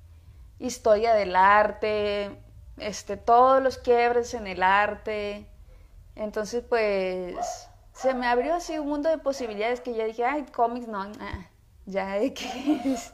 historia 0.59 1.15
del 1.15 1.35
arte, 1.35 2.39
este, 2.77 3.17
todos 3.17 3.61
los 3.61 3.77
quiebres 3.77 4.33
en 4.33 4.47
el 4.47 4.63
arte. 4.63 5.47
Entonces, 6.15 6.63
pues, 6.67 7.35
se 7.93 8.13
me 8.13 8.27
abrió 8.27 8.55
así 8.55 8.77
un 8.77 8.87
mundo 8.87 9.09
de 9.09 9.17
posibilidades 9.17 9.81
que 9.81 9.95
yo 9.95 10.05
dije, 10.05 10.23
ay, 10.23 10.45
cómics 10.53 10.87
no, 10.87 11.05
ya 11.85 12.15
de 12.15 12.33
qué 12.33 12.81
es. 12.85 13.13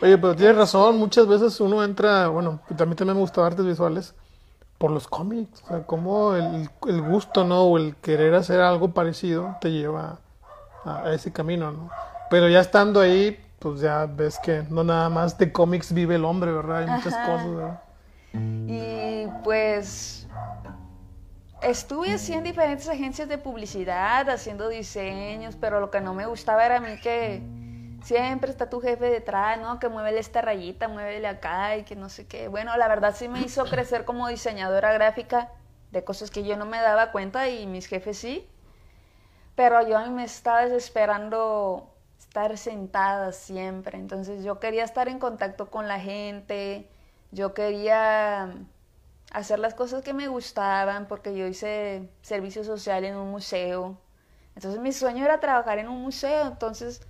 Oye, 0.00 0.16
pero 0.16 0.34
tienes 0.34 0.56
razón, 0.56 0.96
muchas 0.98 1.26
veces 1.26 1.60
uno 1.60 1.82
entra, 1.82 2.28
bueno, 2.28 2.60
también 2.76 2.96
también 2.96 3.16
me 3.16 3.22
gusta 3.22 3.44
artes 3.44 3.64
visuales 3.64 4.14
por 4.78 4.90
los 4.90 5.08
cómics, 5.08 5.62
o 5.64 5.68
sea, 5.68 5.82
como 5.86 6.34
el, 6.34 6.70
el, 6.86 7.02
gusto, 7.02 7.44
¿no? 7.44 7.62
O 7.62 7.76
el 7.78 7.96
querer 7.96 8.34
hacer 8.34 8.60
algo 8.60 8.92
parecido 8.92 9.56
te 9.60 9.72
lleva 9.72 10.18
a, 10.84 11.12
ese 11.12 11.32
camino, 11.32 11.72
¿no? 11.72 11.90
Pero 12.30 12.48
ya 12.48 12.60
estando 12.60 13.00
ahí, 13.00 13.38
pues 13.58 13.80
ya 13.80 14.06
ves 14.06 14.38
que 14.38 14.62
no 14.70 14.84
nada 14.84 15.08
más 15.08 15.36
de 15.36 15.52
cómics 15.52 15.92
vive 15.92 16.14
el 16.14 16.24
hombre, 16.24 16.52
¿verdad? 16.52 16.78
Hay 16.78 16.86
muchas 16.86 17.14
cosas, 17.16 17.54
¿verdad? 17.54 17.82
Y 18.32 19.26
pues 19.44 20.28
estuve 21.62 22.14
en 22.14 22.44
diferentes 22.44 22.88
agencias 22.88 23.28
de 23.28 23.38
publicidad, 23.38 24.28
haciendo 24.28 24.68
diseños, 24.68 25.56
pero 25.56 25.80
lo 25.80 25.90
que 25.90 26.00
no 26.00 26.14
me 26.14 26.26
gustaba 26.26 26.64
era 26.64 26.76
a 26.76 26.80
mí 26.80 26.98
que 27.00 27.42
siempre 28.02 28.50
está 28.50 28.70
tu 28.70 28.80
jefe 28.80 29.06
detrás, 29.06 29.58
¿no? 29.58 29.78
Que 29.78 29.88
mueve 29.88 30.18
esta 30.18 30.40
rayita, 30.40 30.88
muévele 30.88 31.26
acá 31.26 31.76
y 31.76 31.84
que 31.84 31.96
no 31.96 32.08
sé 32.08 32.26
qué. 32.26 32.48
Bueno, 32.48 32.76
la 32.76 32.88
verdad 32.88 33.14
sí 33.16 33.28
me 33.28 33.40
hizo 33.40 33.64
crecer 33.64 34.04
como 34.04 34.28
diseñadora 34.28 34.92
gráfica 34.92 35.50
de 35.90 36.04
cosas 36.04 36.30
que 36.30 36.44
yo 36.44 36.56
no 36.56 36.66
me 36.66 36.80
daba 36.80 37.12
cuenta 37.12 37.48
y 37.48 37.66
mis 37.66 37.86
jefes 37.86 38.18
sí. 38.18 38.48
Pero 39.54 39.86
yo 39.86 39.98
a 39.98 40.04
mí 40.04 40.10
me 40.10 40.24
estaba 40.24 40.62
desesperando 40.66 41.92
estar 42.18 42.56
sentada 42.58 43.32
siempre. 43.32 43.98
Entonces 43.98 44.44
yo 44.44 44.60
quería 44.60 44.84
estar 44.84 45.08
en 45.08 45.18
contacto 45.18 45.70
con 45.70 45.88
la 45.88 45.98
gente, 45.98 46.88
yo 47.30 47.54
quería 47.54 48.54
hacer 49.32 49.58
las 49.58 49.74
cosas 49.74 50.02
que 50.02 50.14
me 50.14 50.28
gustaban 50.28 51.06
porque 51.06 51.36
yo 51.36 51.46
hice 51.46 52.08
servicio 52.22 52.64
social 52.64 53.04
en 53.04 53.16
un 53.16 53.30
museo. 53.30 53.98
Entonces 54.54 54.80
mi 54.80 54.92
sueño 54.92 55.24
era 55.24 55.40
trabajar 55.40 55.78
en 55.78 55.88
un 55.88 56.02
museo. 56.02 56.46
Entonces 56.46 57.06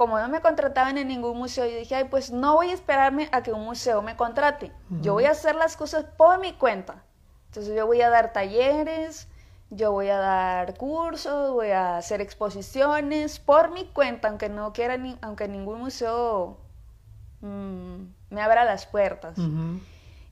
como 0.00 0.18
no 0.18 0.30
me 0.30 0.40
contrataban 0.40 0.96
en 0.96 1.08
ningún 1.08 1.36
museo, 1.36 1.66
yo 1.66 1.76
dije, 1.76 1.94
ay, 1.94 2.04
pues 2.04 2.30
no 2.30 2.54
voy 2.54 2.70
a 2.70 2.72
esperarme 2.72 3.28
a 3.32 3.42
que 3.42 3.52
un 3.52 3.62
museo 3.66 4.00
me 4.00 4.16
contrate. 4.16 4.72
Yo 5.02 5.12
voy 5.12 5.26
a 5.26 5.32
hacer 5.32 5.56
las 5.56 5.76
cosas 5.76 6.06
por 6.16 6.40
mi 6.40 6.54
cuenta. 6.54 7.04
Entonces 7.48 7.76
yo 7.76 7.86
voy 7.86 8.00
a 8.00 8.08
dar 8.08 8.32
talleres, 8.32 9.28
yo 9.68 9.92
voy 9.92 10.08
a 10.08 10.16
dar 10.16 10.78
cursos, 10.78 11.52
voy 11.52 11.72
a 11.72 11.98
hacer 11.98 12.22
exposiciones 12.22 13.40
por 13.40 13.72
mi 13.72 13.88
cuenta, 13.88 14.28
aunque 14.28 14.48
no 14.48 14.72
quiera, 14.72 14.96
ni, 14.96 15.18
aunque 15.20 15.48
ningún 15.48 15.80
museo 15.80 16.56
mm, 17.42 18.04
me 18.30 18.40
abra 18.40 18.64
las 18.64 18.86
puertas. 18.86 19.36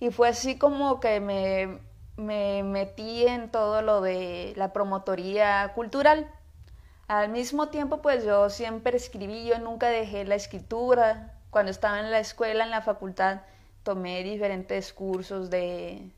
Y 0.01 0.11
fue 0.11 0.29
así 0.29 0.57
como 0.57 1.01
que 1.01 1.21
me, 1.21 1.79
me 2.17 2.63
metí 2.63 3.27
en 3.27 3.51
todo 3.51 3.83
lo 3.83 4.01
de 4.01 4.53
la 4.57 4.73
promotoría 4.73 5.73
cultural. 5.75 6.31
Al 7.09 7.31
mismo 7.31 7.69
tiempo, 7.69 8.01
pues 8.03 8.25
yo 8.25 8.51
siempre 8.51 8.97
escribí, 8.97 9.47
yo 9.47 9.59
nunca 9.59 9.89
dejé 9.89 10.25
la 10.25 10.37
escritura. 10.37 11.35
Cuando 11.51 11.71
estaba 11.71 12.01
en 12.01 12.11
la 12.11 12.21
escuela, 12.21 12.65
en 12.65 12.71
la 12.71 12.83
facultad, 12.83 13.41
tomé 13.83 14.23
diferentes 14.23 14.93
cursos 14.93 15.51
de, 15.51 16.11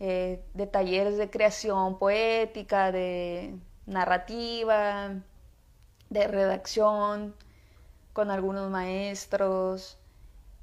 eh, 0.00 0.44
de 0.52 0.66
talleres 0.66 1.16
de 1.16 1.30
creación 1.30 1.98
poética, 1.98 2.92
de 2.92 3.54
narrativa, 3.86 5.14
de 6.10 6.26
redacción 6.26 7.34
con 8.12 8.30
algunos 8.30 8.70
maestros 8.70 9.98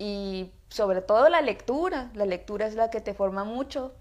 y 0.01 0.51
sobre 0.69 1.01
todo 1.01 1.29
la 1.29 1.41
lectura. 1.41 2.09
La 2.15 2.25
lectura 2.25 2.65
es 2.65 2.75
la 2.75 2.89
que 2.89 3.01
te 3.01 3.13
forma 3.13 3.43
mucho. 3.43 3.93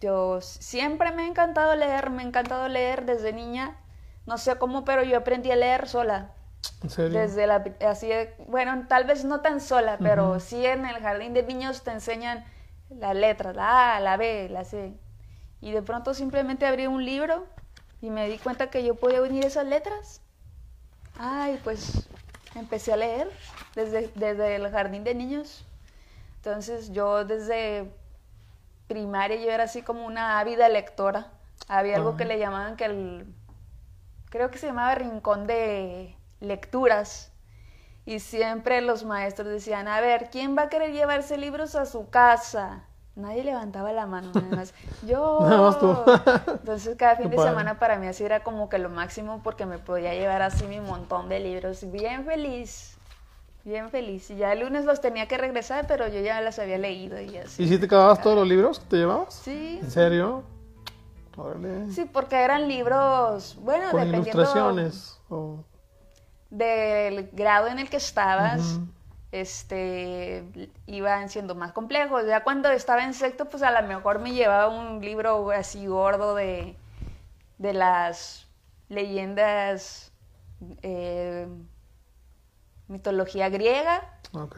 Yo 0.00 0.40
siempre 0.40 1.12
me 1.12 1.22
ha 1.22 1.26
encantado 1.26 1.74
leer, 1.74 2.10
me 2.10 2.22
ha 2.22 2.26
encantado 2.26 2.68
leer 2.68 3.04
desde 3.04 3.32
niña 3.32 3.76
no 4.26 4.38
sé 4.38 4.56
cómo, 4.56 4.84
pero 4.84 5.04
yo 5.04 5.16
aprendí 5.16 5.50
a 5.52 5.56
leer 5.56 5.88
sola. 5.88 6.32
¿En 6.82 6.90
serio? 6.90 7.18
Desde 7.18 7.46
la, 7.46 7.64
así, 7.86 8.10
bueno, 8.48 8.86
tal 8.88 9.04
vez 9.04 9.24
no 9.24 9.40
tan 9.40 9.60
sola, 9.60 9.98
pero 9.98 10.40
sí 10.40 10.66
en 10.66 10.84
el 10.84 10.96
jardín 10.96 11.32
de 11.32 11.44
niños 11.44 11.82
te 11.84 11.92
enseñan 11.92 12.44
las 12.90 13.14
letras, 13.14 13.54
la 13.54 13.96
A, 13.96 14.00
la 14.00 14.16
B, 14.16 14.48
la 14.50 14.64
C. 14.64 14.94
Y 15.60 15.70
de 15.70 15.82
pronto 15.82 16.12
simplemente 16.12 16.66
abrí 16.66 16.88
un 16.88 17.04
libro 17.04 17.46
y 18.02 18.10
me 18.10 18.28
di 18.28 18.38
cuenta 18.38 18.68
que 18.68 18.84
yo 18.84 18.96
podía 18.96 19.22
unir 19.22 19.44
esas 19.44 19.66
letras. 19.66 20.20
Ay, 21.18 21.60
pues 21.62 22.08
empecé 22.56 22.92
a 22.92 22.96
leer 22.96 23.30
desde, 23.76 24.10
desde 24.16 24.56
el 24.56 24.68
jardín 24.70 25.04
de 25.04 25.14
niños. 25.14 25.64
Entonces 26.36 26.92
yo 26.92 27.24
desde 27.24 27.92
primaria 28.88 29.36
yo 29.36 29.50
era 29.50 29.64
así 29.64 29.82
como 29.82 30.04
una 30.04 30.40
ávida 30.40 30.68
lectora. 30.68 31.28
Había 31.68 31.96
algo 31.96 32.16
que 32.16 32.24
le 32.24 32.38
llamaban 32.38 32.76
que 32.76 32.86
el 32.86 33.26
creo 34.30 34.50
que 34.50 34.58
se 34.58 34.66
llamaba 34.66 34.94
Rincón 34.94 35.46
de 35.46 36.16
Lecturas. 36.40 37.32
Y 38.04 38.20
siempre 38.20 38.80
los 38.82 39.04
maestros 39.04 39.48
decían, 39.48 39.88
a 39.88 40.00
ver, 40.00 40.30
¿quién 40.30 40.56
va 40.56 40.62
a 40.62 40.68
querer 40.68 40.92
llevarse 40.92 41.36
libros 41.38 41.74
a 41.74 41.86
su 41.86 42.08
casa? 42.08 42.84
Nadie 43.16 43.42
levantaba 43.42 43.92
la 43.92 44.06
mano, 44.06 44.30
nada 44.32 44.56
más. 44.56 44.74
Yo. 45.06 45.40
Entonces, 46.46 46.96
cada 46.96 47.16
fin 47.16 47.30
de 47.30 47.38
semana 47.38 47.80
para 47.80 47.98
mí 47.98 48.06
así 48.06 48.24
era 48.24 48.44
como 48.44 48.68
que 48.68 48.78
lo 48.78 48.90
máximo 48.90 49.40
porque 49.42 49.66
me 49.66 49.78
podía 49.78 50.14
llevar 50.14 50.42
así 50.42 50.66
mi 50.66 50.80
montón 50.80 51.28
de 51.28 51.40
libros. 51.40 51.90
Bien 51.90 52.24
feliz. 52.24 52.95
Bien 53.66 53.90
feliz. 53.90 54.30
Y 54.30 54.36
ya 54.36 54.52
el 54.52 54.60
lunes 54.60 54.84
los 54.84 55.00
tenía 55.00 55.26
que 55.26 55.36
regresar, 55.36 55.88
pero 55.88 56.06
yo 56.06 56.20
ya 56.20 56.40
las 56.40 56.60
había 56.60 56.78
leído 56.78 57.20
y 57.20 57.36
así. 57.36 57.64
¿Y 57.64 57.68
si 57.68 57.78
te 57.78 57.86
acababas 57.86 58.22
todos 58.22 58.36
los 58.36 58.46
libros 58.46 58.78
que 58.78 58.86
te 58.86 58.96
llevabas? 58.98 59.34
Sí. 59.34 59.80
¿En 59.82 59.90
serio? 59.90 60.44
Sí, 61.90 62.08
porque 62.10 62.36
eran 62.36 62.68
libros, 62.68 63.58
bueno, 63.60 63.90
Con 63.90 64.08
ilustraciones 64.08 65.20
del 66.48 67.28
grado 67.32 67.66
en 67.66 67.80
el 67.80 67.90
que 67.90 67.96
estabas, 67.96 68.78
este, 69.32 70.44
iban 70.86 71.28
siendo 71.28 71.56
más 71.56 71.72
complejos. 71.72 72.24
Ya 72.24 72.44
cuando 72.44 72.70
estaba 72.70 73.02
en 73.02 73.14
sexto, 73.14 73.46
pues 73.46 73.64
a 73.64 73.72
lo 73.78 73.86
mejor 73.86 74.20
me 74.20 74.32
llevaba 74.32 74.68
un 74.68 75.00
libro 75.00 75.50
así 75.50 75.86
gordo 75.86 76.36
de, 76.36 76.76
de 77.58 77.72
las 77.74 78.46
leyendas, 78.88 80.12
eh, 80.82 81.48
mitología 82.88 83.48
griega. 83.48 84.02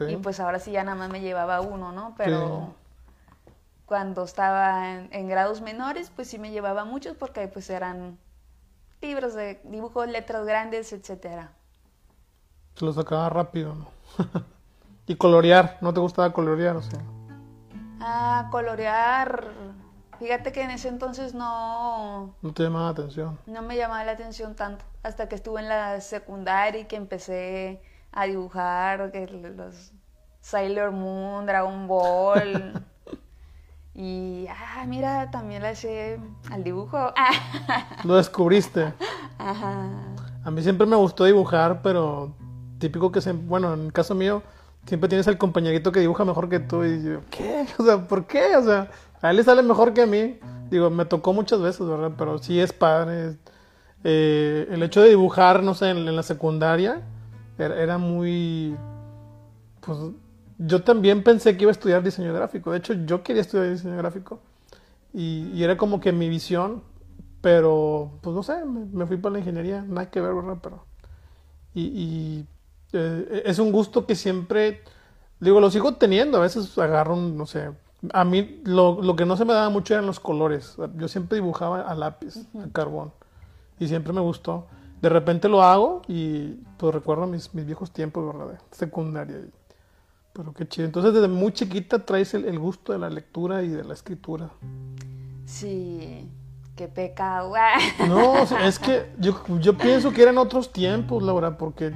Y 0.07 0.17
pues 0.17 0.39
ahora 0.39 0.59
sí 0.59 0.71
ya 0.71 0.83
nada 0.83 0.97
más 0.97 1.09
me 1.09 1.21
llevaba 1.21 1.61
uno, 1.61 1.91
¿no? 1.91 2.13
Pero 2.17 2.73
cuando 3.85 4.23
estaba 4.23 4.99
en, 5.11 5.27
grados 5.27 5.61
menores, 5.61 6.11
pues 6.15 6.27
sí 6.27 6.37
me 6.37 6.51
llevaba 6.51 6.85
muchos 6.85 7.15
porque 7.15 7.47
pues 7.47 7.69
eran 7.69 8.17
libros 9.01 9.33
de 9.33 9.61
dibujos, 9.63 10.07
letras 10.07 10.45
grandes, 10.45 10.91
etcétera. 10.91 11.53
Se 12.75 12.85
los 12.85 12.95
sacaba 12.95 13.29
rápido, 13.29 13.75
¿no? 13.75 13.87
y 15.07 15.15
colorear, 15.15 15.77
¿no 15.81 15.93
te 15.93 15.99
gustaba 15.99 16.33
colorear? 16.33 16.75
O 16.75 16.81
sea? 16.81 16.99
Ah, 18.01 18.47
colorear. 18.51 19.47
Fíjate 20.19 20.51
que 20.51 20.61
en 20.61 20.71
ese 20.71 20.89
entonces 20.89 21.33
no... 21.33 22.35
No 22.41 22.53
te 22.53 22.63
llamaba 22.63 22.85
la 22.85 22.91
atención. 22.91 23.39
No 23.45 23.61
me 23.61 23.77
llamaba 23.77 24.03
la 24.03 24.11
atención 24.11 24.55
tanto. 24.55 24.83
Hasta 25.01 25.29
que 25.29 25.35
estuve 25.35 25.61
en 25.61 25.69
la 25.69 26.01
secundaria 26.01 26.81
y 26.81 26.85
que 26.85 26.97
empecé 26.97 27.81
a 28.11 28.25
dibujar 28.25 29.11
que 29.11 29.27
los 29.27 29.91
Sailor 30.41 30.91
Moon, 30.91 31.45
Dragon 31.45 31.87
Ball. 31.87 32.85
Y, 34.01 34.47
ah, 34.47 34.85
mira, 34.87 35.29
también 35.29 35.61
le 35.61 35.73
hice 35.73 36.21
al 36.49 36.63
dibujo. 36.63 37.13
Lo 38.05 38.15
descubriste. 38.15 38.93
Ajá. 39.37 39.89
A 40.45 40.51
mí 40.51 40.61
siempre 40.61 40.87
me 40.87 40.95
gustó 40.95 41.25
dibujar, 41.25 41.81
pero 41.81 42.33
típico 42.77 43.11
que, 43.11 43.19
se, 43.19 43.33
bueno, 43.33 43.73
en 43.73 43.87
el 43.87 43.91
caso 43.91 44.15
mío, 44.15 44.41
siempre 44.85 45.09
tienes 45.09 45.27
al 45.27 45.37
compañerito 45.37 45.91
que 45.91 45.99
dibuja 45.99 46.23
mejor 46.23 46.47
que 46.47 46.59
tú. 46.59 46.85
Y 46.85 47.03
yo, 47.03 47.19
¿qué? 47.29 47.65
O 47.77 47.83
sea, 47.83 48.07
¿por 48.07 48.25
qué? 48.25 48.55
O 48.55 48.63
sea, 48.63 48.89
a 49.21 49.31
él 49.31 49.35
le 49.35 49.43
sale 49.43 49.61
mejor 49.63 49.93
que 49.93 50.03
a 50.03 50.07
mí. 50.07 50.39
Digo, 50.69 50.89
me 50.89 51.03
tocó 51.03 51.33
muchas 51.33 51.59
veces, 51.59 51.85
¿verdad? 51.85 52.11
Pero 52.17 52.37
sí 52.37 52.59
es 52.59 52.71
padre. 52.71 53.35
Eh, 54.03 54.67
el 54.71 54.81
hecho 54.81 55.01
de 55.01 55.09
dibujar, 55.09 55.61
no 55.61 55.73
sé, 55.73 55.89
en, 55.89 56.15
la 56.15 56.23
secundaria, 56.23 57.01
era, 57.59 57.81
era 57.81 57.97
muy. 57.97 58.75
Pues 59.81 59.97
yo 60.57 60.83
también 60.83 61.23
pensé 61.23 61.55
que 61.55 61.63
iba 61.63 61.71
a 61.71 61.73
estudiar 61.73 62.03
diseño 62.03 62.33
gráfico. 62.33 62.71
De 62.71 62.79
hecho, 62.79 62.93
yo 62.93 63.23
quería 63.23 63.41
estudiar 63.41 63.69
diseño 63.69 63.97
gráfico. 63.97 64.41
Y, 65.13 65.63
era 65.63 65.77
como 65.77 65.99
que 65.99 66.11
mi 66.11 66.29
visión. 66.29 66.83
Pero, 67.41 68.19
pues 68.21 68.35
no 68.35 68.43
sé, 68.43 68.65
me, 68.65 69.05
fui 69.05 69.17
para 69.17 69.33
la 69.33 69.39
ingeniería. 69.39 69.81
Nada 69.81 70.09
que 70.09 70.19
ver, 70.21 70.33
¿verdad? 70.33 70.57
Pero. 70.61 70.85
Y, 71.73 72.45
eh, 72.91 73.43
es 73.45 73.59
un 73.59 73.71
gusto 73.71 74.05
que 74.05 74.15
siempre 74.15 74.81
Digo, 75.39 75.59
lo 75.61 75.71
sigo 75.71 75.95
teniendo, 75.95 76.37
a 76.37 76.41
veces 76.41 76.77
agarro 76.77 77.13
un, 77.13 77.37
no 77.37 77.45
sé, 77.45 77.71
a 78.11 78.25
mí 78.25 78.61
lo, 78.65 79.01
lo 79.01 79.15
que 79.15 79.25
no 79.25 79.37
se 79.37 79.45
me 79.45 79.53
daba 79.53 79.69
mucho 79.69 79.93
eran 79.93 80.05
los 80.05 80.19
colores. 80.19 80.75
Yo 80.97 81.07
siempre 81.07 81.37
dibujaba 81.37 81.81
a 81.81 81.95
lápiz, 81.95 82.35
a 82.55 82.69
carbón, 82.71 83.13
y 83.79 83.87
siempre 83.87 84.11
me 84.11 84.19
gustó. 84.19 84.67
De 85.01 85.07
repente 85.07 85.47
lo 85.47 85.63
hago 85.63 86.01
y 86.07 86.55
pues 86.77 86.93
recuerdo 86.93 87.25
mis, 87.25 87.53
mis 87.53 87.65
viejos 87.65 87.91
tiempos, 87.91 88.25
¿verdad? 88.25 88.53
De 88.53 88.59
secundaria. 88.71 89.37
Pero 90.33 90.53
qué 90.53 90.67
chido. 90.67 90.85
Entonces 90.85 91.13
desde 91.13 91.27
muy 91.27 91.53
chiquita 91.53 92.05
traes 92.05 92.33
el, 92.33 92.45
el 92.45 92.59
gusto 92.59 92.91
de 92.91 92.99
la 92.99 93.09
lectura 93.09 93.63
y 93.63 93.69
de 93.69 93.83
la 93.83 93.93
escritura. 93.93 94.49
Sí, 95.45 96.29
qué 96.75 96.87
pecado. 96.87 97.53
No, 98.07 98.35
es 98.63 98.77
que 98.77 99.09
yo, 99.19 99.41
yo 99.59 99.77
pienso 99.77 100.11
que 100.11 100.21
eran 100.21 100.37
otros 100.37 100.71
tiempos, 100.71 101.23
Laura, 101.23 101.57
porque 101.57 101.93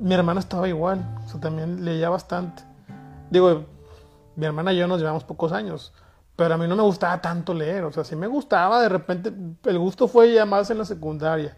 mi 0.00 0.14
hermana 0.14 0.40
estaba 0.40 0.68
igual. 0.68 1.04
O 1.24 1.28
sea, 1.28 1.40
también 1.40 1.84
leía 1.84 2.10
bastante. 2.10 2.64
Digo, 3.30 3.64
mi 4.34 4.44
hermana 4.44 4.72
y 4.72 4.78
yo 4.78 4.88
nos 4.88 4.98
llevamos 4.98 5.22
pocos 5.22 5.52
años. 5.52 5.92
Pero 6.34 6.54
a 6.54 6.58
mí 6.58 6.66
no 6.66 6.74
me 6.74 6.82
gustaba 6.82 7.20
tanto 7.20 7.54
leer. 7.54 7.84
O 7.84 7.92
sea, 7.92 8.02
sí 8.02 8.16
me 8.16 8.26
gustaba, 8.26 8.82
de 8.82 8.88
repente 8.88 9.32
el 9.64 9.78
gusto 9.78 10.08
fue 10.08 10.32
ya 10.32 10.44
más 10.44 10.68
en 10.70 10.78
la 10.78 10.84
secundaria 10.84 11.56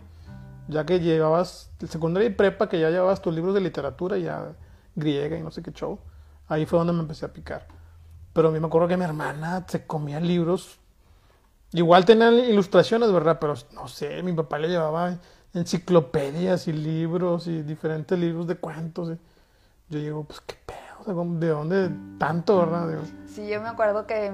ya 0.68 0.84
que 0.84 1.00
llevabas 1.00 1.70
secundaria 1.88 2.28
y 2.28 2.32
prepa, 2.32 2.68
que 2.68 2.80
ya 2.80 2.90
llevabas 2.90 3.22
tus 3.22 3.34
libros 3.34 3.54
de 3.54 3.60
literatura, 3.60 4.18
ya 4.18 4.52
griega 4.94 5.36
y 5.36 5.42
no 5.42 5.50
sé 5.50 5.62
qué 5.62 5.72
show, 5.72 5.98
ahí 6.48 6.66
fue 6.66 6.78
donde 6.78 6.92
me 6.92 7.00
empecé 7.00 7.26
a 7.26 7.32
picar. 7.32 7.66
Pero 8.32 8.48
a 8.48 8.50
mí 8.50 8.60
me 8.60 8.66
acuerdo 8.66 8.88
que 8.88 8.96
mi 8.96 9.04
hermana 9.04 9.64
se 9.68 9.86
comía 9.86 10.20
libros, 10.20 10.78
igual 11.72 12.04
tenían 12.04 12.34
ilustraciones, 12.34 13.12
¿verdad? 13.12 13.38
Pero 13.40 13.54
no 13.72 13.88
sé, 13.88 14.22
mi 14.22 14.32
papá 14.32 14.58
le 14.58 14.68
llevaba 14.68 15.16
enciclopedias 15.54 16.68
y 16.68 16.72
libros 16.72 17.46
y 17.46 17.62
diferentes 17.62 18.18
libros 18.18 18.46
de 18.46 18.56
cuentos. 18.56 19.16
yo 19.88 19.98
digo, 19.98 20.24
pues 20.24 20.40
qué 20.40 20.56
pedo, 20.66 21.14
¿de 21.14 21.48
dónde 21.48 21.90
tanto, 22.18 22.58
verdad? 22.58 22.88
Sí, 23.26 23.48
yo 23.48 23.60
me 23.60 23.68
acuerdo 23.68 24.06
que 24.06 24.32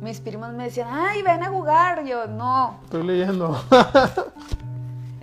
mis 0.00 0.20
primos 0.20 0.52
me 0.52 0.64
decían, 0.64 0.88
ay, 0.90 1.22
ven 1.22 1.42
a 1.42 1.48
jugar. 1.48 2.04
Yo, 2.04 2.26
no. 2.26 2.80
Estoy 2.84 3.04
leyendo. 3.04 3.58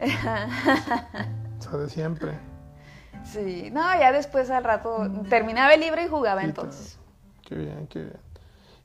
o 0.02 1.62
sea, 1.62 1.78
de 1.78 1.89
siempre. 1.89 2.39
Sí, 3.24 3.70
no, 3.72 3.82
ya 3.99 4.12
después 4.12 4.49
al 4.49 4.64
rato 4.64 5.08
terminaba 5.30 5.74
el 5.74 5.82
libro 5.82 6.02
y 6.02 6.08
jugaba 6.08 6.43
entonces. 6.43 6.97
Qué 7.45 7.56
bien, 7.56 7.88
qué 7.88 7.99
bien. 7.99 8.20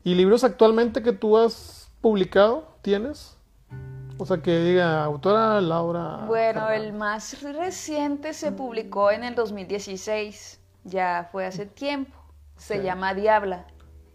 ¿Y 0.05 0.15
libros 0.15 0.45
actualmente 0.45 1.03
que 1.03 1.13
tú 1.13 1.37
has 1.39 1.91
publicado 2.01 2.77
tienes? 2.83 3.37
O 4.19 4.25
sea, 4.25 4.39
que 4.39 4.61
diga 4.61 5.05
autora 5.05 5.61
Laura. 5.61 6.25
Bueno, 6.27 6.71
el 6.71 6.93
más 6.93 7.43
reciente 7.43 8.33
se 8.33 8.53
publicó 8.53 9.11
en 9.11 9.25
el 9.25 9.35
2016, 9.35 10.61
ya 10.85 11.29
fue 11.33 11.47
hace 11.47 11.67
tiempo. 11.67 12.17
Se 12.57 12.83
llama 12.83 13.13
Diabla. 13.13 13.67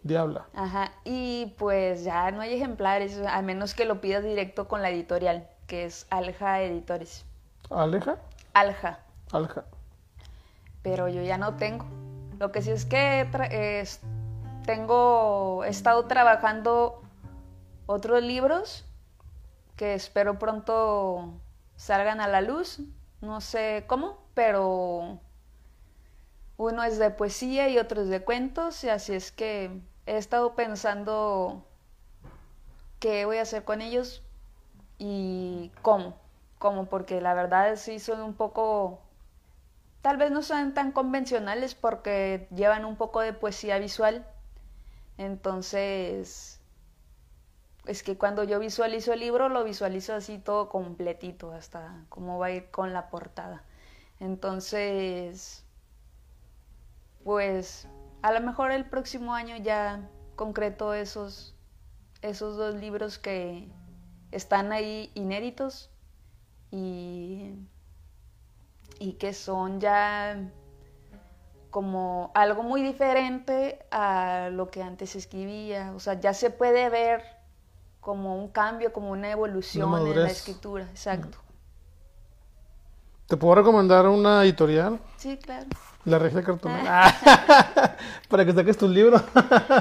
Diabla. 0.04 0.48
Ajá, 0.56 0.92
y 1.04 1.54
pues 1.60 2.04
ya 2.04 2.32
no 2.32 2.42
hay 2.42 2.56
ejemplares, 2.56 3.22
a 3.28 3.42
menos 3.44 3.76
que 3.76 3.86
lo 3.86 4.02
pidas 4.02 4.24
directo 4.24 4.68
con 4.68 4.82
la 4.82 4.90
editorial 4.90 5.48
que 5.72 5.86
es 5.86 6.06
Alja 6.10 6.62
Editores. 6.64 7.24
¿Aleja? 7.70 8.18
Alja. 8.54 9.00
Alja. 9.32 9.64
Pero 10.84 11.08
yo 11.08 11.22
ya 11.22 11.38
no 11.38 11.56
tengo. 11.56 11.86
Lo 12.40 12.52
que 12.52 12.62
sí 12.62 12.72
es 12.72 12.84
que 12.84 13.26
tengo, 14.66 15.64
he 15.64 15.70
estado 15.70 16.08
trabajando 16.08 17.02
otros 17.86 18.22
libros 18.22 18.84
que 19.78 19.94
espero 19.94 20.38
pronto 20.40 21.36
salgan 21.78 22.20
a 22.20 22.28
la 22.28 22.42
luz. 22.42 22.82
No 23.22 23.40
sé 23.40 23.86
cómo, 23.88 24.18
pero 24.34 25.22
uno 26.58 26.84
es 26.84 27.00
de 27.00 27.12
poesía 27.12 27.70
y 27.70 27.78
otro 27.78 28.02
es 28.02 28.10
de 28.10 28.22
cuentos, 28.22 28.84
y 28.84 28.90
así 28.90 29.14
es 29.14 29.32
que 29.32 29.72
he 30.06 30.18
estado 30.18 30.54
pensando 30.54 31.64
qué 33.00 33.24
voy 33.24 33.38
a 33.38 33.44
hacer 33.44 33.64
con 33.64 33.80
ellos 33.80 34.22
y 35.04 35.72
cómo, 35.82 36.14
cómo, 36.60 36.86
porque 36.86 37.22
la 37.22 37.34
verdad 37.34 37.76
sí 37.76 37.98
son 37.98 38.22
un 38.22 38.36
poco, 38.36 39.00
tal 40.04 40.18
vez 40.18 40.30
no 40.30 40.44
son 40.44 40.76
tan 40.76 40.92
convencionales 40.92 41.74
porque 41.74 42.48
llevan 42.56 42.86
un 42.86 42.96
poco 42.96 43.20
de 43.22 43.34
poesía 43.34 43.80
visual, 43.80 44.28
entonces 45.18 46.62
es 47.88 48.04
que 48.04 48.16
cuando 48.16 48.44
yo 48.44 48.60
visualizo 48.60 49.12
el 49.14 49.22
libro 49.22 49.50
lo 49.50 49.64
visualizo 49.64 50.14
así 50.14 50.38
todo 50.38 50.70
completito, 50.70 51.52
hasta 51.52 52.06
cómo 52.10 52.38
va 52.38 52.46
a 52.48 52.52
ir 52.52 52.70
con 52.70 52.94
la 52.94 53.10
portada. 53.10 53.64
Entonces, 54.20 55.66
pues 57.24 57.88
a 58.22 58.32
lo 58.32 58.40
mejor 58.42 58.72
el 58.72 58.86
próximo 58.86 59.34
año 59.34 59.58
ya 59.58 60.08
concreto 60.36 60.94
esos, 60.94 61.56
esos 62.22 62.56
dos 62.56 62.76
libros 62.76 63.18
que, 63.18 63.68
están 64.32 64.72
ahí 64.72 65.12
inéditos 65.14 65.90
y, 66.72 67.54
y 69.00 69.14
que 69.14 69.34
son 69.34 69.80
ya 69.80 70.38
como 71.70 72.32
algo 72.36 72.64
muy 72.64 72.82
diferente 72.82 73.80
a 73.92 74.50
lo 74.52 74.70
que 74.70 74.84
antes 74.84 75.16
escribía. 75.16 75.94
O 75.96 76.00
sea, 76.00 76.20
ya 76.20 76.34
se 76.34 76.50
puede 76.50 76.90
ver 76.90 77.24
como 78.02 78.36
un 78.36 78.50
cambio, 78.50 78.92
como 78.92 79.12
una 79.12 79.32
evolución 79.32 80.08
en 80.08 80.24
la 80.24 80.30
escritura. 80.30 80.84
Exacto. 80.86 81.38
¿Te 83.28 83.38
puedo 83.38 83.56
recomendar 83.56 84.06
una 84.08 84.44
editorial? 84.44 85.00
Sí, 85.16 85.38
claro. 85.38 85.68
La 86.04 86.20
Regia 86.20 86.44
Cartonera. 86.44 87.06
Ah. 87.06 87.96
Para 88.30 88.46
que 88.46 88.52
saques 88.52 88.78
tu 88.78 88.90
libro. 88.90 89.22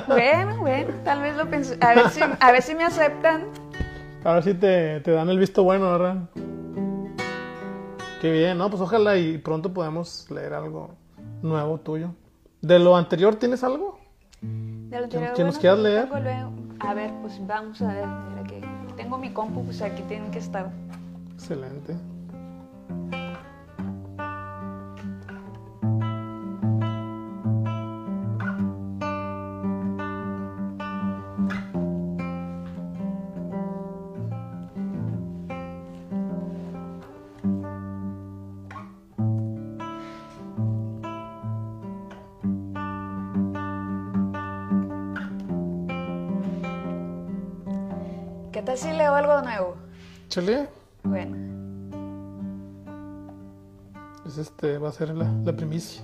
bueno, 0.06 0.58
bueno, 0.58 0.94
tal 1.02 1.22
vez 1.22 1.34
lo 1.34 1.48
pensé. 1.50 1.76
A 1.80 1.94
ver 1.94 2.10
si, 2.10 2.20
a 2.22 2.52
ver 2.52 2.62
si 2.62 2.74
me 2.74 2.84
aceptan. 2.84 3.48
A 4.24 4.34
ver 4.34 4.42
si 4.42 4.54
te, 4.54 5.00
te 5.00 5.10
dan 5.12 5.30
el 5.30 5.38
visto 5.38 5.62
bueno, 5.64 5.90
¿verdad? 5.90 6.16
Qué 8.20 8.30
bien, 8.30 8.58
¿no? 8.58 8.68
Pues 8.68 8.82
ojalá 8.82 9.16
y 9.16 9.38
pronto 9.38 9.72
podamos 9.72 10.30
leer 10.30 10.52
algo 10.52 10.90
nuevo 11.42 11.78
tuyo. 11.80 12.14
¿De 12.60 12.78
lo 12.78 12.96
anterior 12.96 13.36
tienes 13.36 13.64
algo? 13.64 13.98
De 14.42 14.98
lo 14.98 15.04
anterior, 15.04 15.32
¿Que 15.32 15.44
nos 15.44 15.58
quieras 15.58 15.78
leer? 15.78 16.08
A 16.80 16.94
ver, 16.94 17.10
pues 17.22 17.40
vamos 17.46 17.80
a 17.80 17.94
ver. 17.94 18.06
que 18.46 18.62
tengo 18.96 19.16
mi 19.16 19.30
compu, 19.30 19.64
pues 19.64 19.80
aquí 19.80 20.02
tienen 20.02 20.30
que 20.30 20.38
estar. 20.38 20.70
Excelente. 21.32 21.94
Leo 49.10 49.32
algo 49.32 49.42
nuevo? 49.42 49.76
¿Chale? 50.28 50.68
Bueno. 51.02 51.36
Pues 54.22 54.38
este 54.38 54.78
va 54.78 54.90
a 54.90 54.92
ser 54.92 55.14
la, 55.14 55.24
la 55.44 55.52
primicia. 55.52 56.02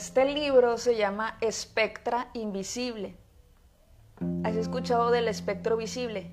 Este 0.00 0.24
libro 0.24 0.78
se 0.78 0.96
llama 0.96 1.36
Espectra 1.42 2.28
Invisible. 2.32 3.18
¿Has 4.44 4.56
escuchado 4.56 5.10
del 5.10 5.28
espectro 5.28 5.76
visible? 5.76 6.30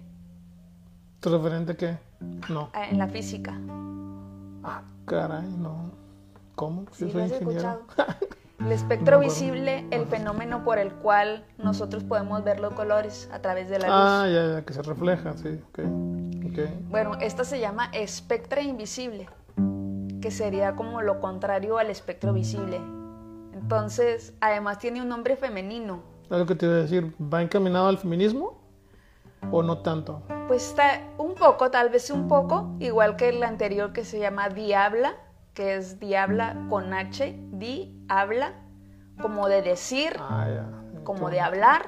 referente 1.22 1.74
a 1.74 1.76
qué? 1.76 1.98
No. 2.48 2.70
Ah, 2.74 2.88
en 2.88 2.98
la 2.98 3.10
física. 3.10 3.60
Ah, 4.64 4.84
caray, 5.06 5.50
no. 5.50 5.92
¿Cómo? 6.56 6.86
Sí, 6.94 7.12
soy 7.12 7.24
ingeniero. 7.24 7.82
El 8.62 8.72
espectro 8.72 9.20
visible, 9.20 9.86
el 9.92 10.08
fenómeno 10.08 10.64
por 10.64 10.80
el 10.80 10.94
cual 10.94 11.46
nosotros 11.58 12.06
podemos 12.06 12.46
ver 12.46 12.62
los 12.62 12.74
colores 12.74 13.30
a 13.34 13.40
través 13.40 13.70
de 13.70 13.80
la 13.80 13.88
luz. 13.88 13.96
Ah, 13.98 14.28
ya, 14.28 14.54
ya, 14.54 14.66
que 14.66 14.74
se 14.74 14.82
refleja, 14.82 15.36
sí, 15.38 15.60
ok. 15.68 15.80
okay. 16.50 16.86
Bueno, 16.90 17.16
esta 17.20 17.44
se 17.44 17.60
llama 17.60 17.90
espectra 17.92 18.62
invisible, 18.62 19.28
que 20.22 20.32
sería 20.32 20.78
como 20.78 21.02
lo 21.02 21.20
contrario 21.20 21.78
al 21.78 21.90
espectro 21.90 22.32
visible. 22.32 22.80
Entonces, 23.68 24.34
además 24.40 24.80
tiene 24.80 25.02
un 25.02 25.10
nombre 25.10 25.36
femenino. 25.36 26.02
¿Algo 26.30 26.46
que 26.46 26.56
te 26.56 26.66
iba 26.68 26.76
a 26.76 26.78
decir? 26.78 27.14
¿Va 27.22 27.42
encaminado 27.42 27.90
al 27.90 27.98
feminismo? 27.98 28.62
o 29.52 29.62
no 29.62 29.80
tanto? 29.80 30.22
Pues 30.48 30.70
está 30.70 31.02
un 31.18 31.36
poco, 31.36 31.70
tal 31.70 31.90
vez 31.90 32.10
un 32.10 32.30
poco, 32.30 32.78
igual 32.80 33.18
que 33.18 33.28
el 33.28 33.44
anterior 33.44 33.92
que 33.92 34.06
se 34.06 34.20
llama 34.20 34.48
Diabla, 34.48 35.16
que 35.54 35.76
es 35.76 36.00
Diabla 36.00 36.56
con 36.70 36.94
H, 36.94 37.38
Di, 37.52 38.06
habla, 38.08 38.54
como 39.22 39.50
de 39.50 39.62
decir, 39.62 40.16
Ah, 40.18 40.48
como 41.04 41.30
de 41.30 41.42
hablar, 41.42 41.88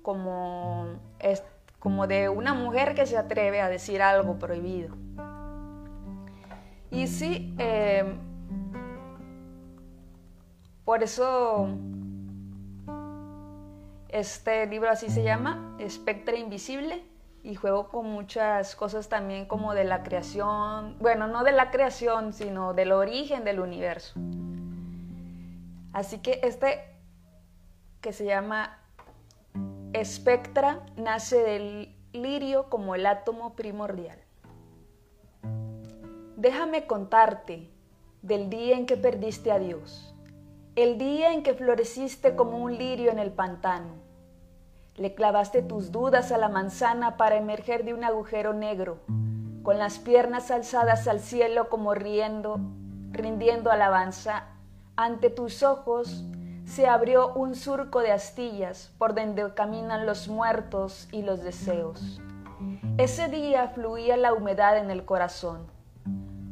como, 0.00 0.86
es, 1.18 1.42
como 1.78 2.06
de 2.06 2.30
una 2.30 2.54
mujer 2.54 2.94
que 2.94 3.04
se 3.04 3.18
atreve 3.18 3.60
a 3.60 3.68
decir 3.68 4.00
algo 4.00 4.38
prohibido. 4.38 4.96
Y 6.90 7.06
sí, 7.06 7.54
eh, 7.58 8.18
por 10.88 11.02
eso 11.02 11.68
este 14.08 14.64
libro 14.64 14.88
así 14.88 15.10
se 15.10 15.22
llama, 15.22 15.76
Espectra 15.78 16.34
Invisible, 16.38 17.04
y 17.42 17.56
juego 17.56 17.88
con 17.90 18.06
muchas 18.06 18.74
cosas 18.74 19.10
también 19.10 19.44
como 19.44 19.74
de 19.74 19.84
la 19.84 20.02
creación, 20.02 20.96
bueno, 20.98 21.26
no 21.26 21.44
de 21.44 21.52
la 21.52 21.70
creación, 21.70 22.32
sino 22.32 22.72
del 22.72 22.92
origen 22.92 23.44
del 23.44 23.60
universo. 23.60 24.18
Así 25.92 26.20
que 26.20 26.40
este 26.42 26.96
que 28.00 28.14
se 28.14 28.24
llama 28.24 28.78
Espectra 29.92 30.86
nace 30.96 31.36
del 31.36 31.94
lirio 32.14 32.70
como 32.70 32.94
el 32.94 33.04
átomo 33.04 33.54
primordial. 33.56 34.18
Déjame 36.38 36.86
contarte 36.86 37.68
del 38.22 38.48
día 38.48 38.78
en 38.78 38.86
que 38.86 38.96
perdiste 38.96 39.52
a 39.52 39.58
Dios, 39.58 40.07
el 40.82 40.96
día 40.96 41.32
en 41.32 41.42
que 41.42 41.54
floreciste 41.54 42.36
como 42.36 42.58
un 42.58 42.78
lirio 42.78 43.10
en 43.10 43.18
el 43.18 43.32
pantano. 43.32 43.94
Le 44.94 45.12
clavaste 45.12 45.60
tus 45.60 45.90
dudas 45.90 46.30
a 46.30 46.38
la 46.38 46.48
manzana 46.48 47.16
para 47.16 47.34
emerger 47.34 47.84
de 47.84 47.94
un 47.94 48.04
agujero 48.04 48.52
negro, 48.52 48.98
con 49.64 49.76
las 49.76 49.98
piernas 49.98 50.52
alzadas 50.52 51.08
al 51.08 51.18
cielo 51.18 51.68
como 51.68 51.94
riendo, 51.94 52.60
rindiendo 53.10 53.72
alabanza. 53.72 54.44
Ante 54.94 55.30
tus 55.30 55.64
ojos 55.64 56.24
se 56.64 56.86
abrió 56.86 57.32
un 57.34 57.56
surco 57.56 57.98
de 57.98 58.12
astillas 58.12 58.92
por 58.98 59.16
donde 59.16 59.52
caminan 59.54 60.06
los 60.06 60.28
muertos 60.28 61.08
y 61.10 61.22
los 61.22 61.42
deseos. 61.42 62.20
Ese 62.98 63.26
día 63.26 63.66
fluía 63.70 64.16
la 64.16 64.32
humedad 64.32 64.78
en 64.78 64.92
el 64.92 65.04
corazón. 65.04 65.66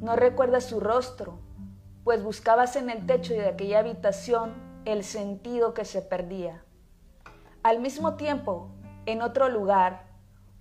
No 0.00 0.16
recuerdas 0.16 0.64
su 0.64 0.80
rostro, 0.80 1.38
pues 2.06 2.22
buscabas 2.22 2.76
en 2.76 2.88
el 2.88 3.04
techo 3.04 3.34
de 3.34 3.48
aquella 3.48 3.80
habitación 3.80 4.54
el 4.84 5.02
sentido 5.02 5.74
que 5.74 5.84
se 5.84 6.02
perdía. 6.02 6.62
Al 7.64 7.80
mismo 7.80 8.14
tiempo, 8.14 8.68
en 9.06 9.22
otro 9.22 9.48
lugar, 9.48 10.04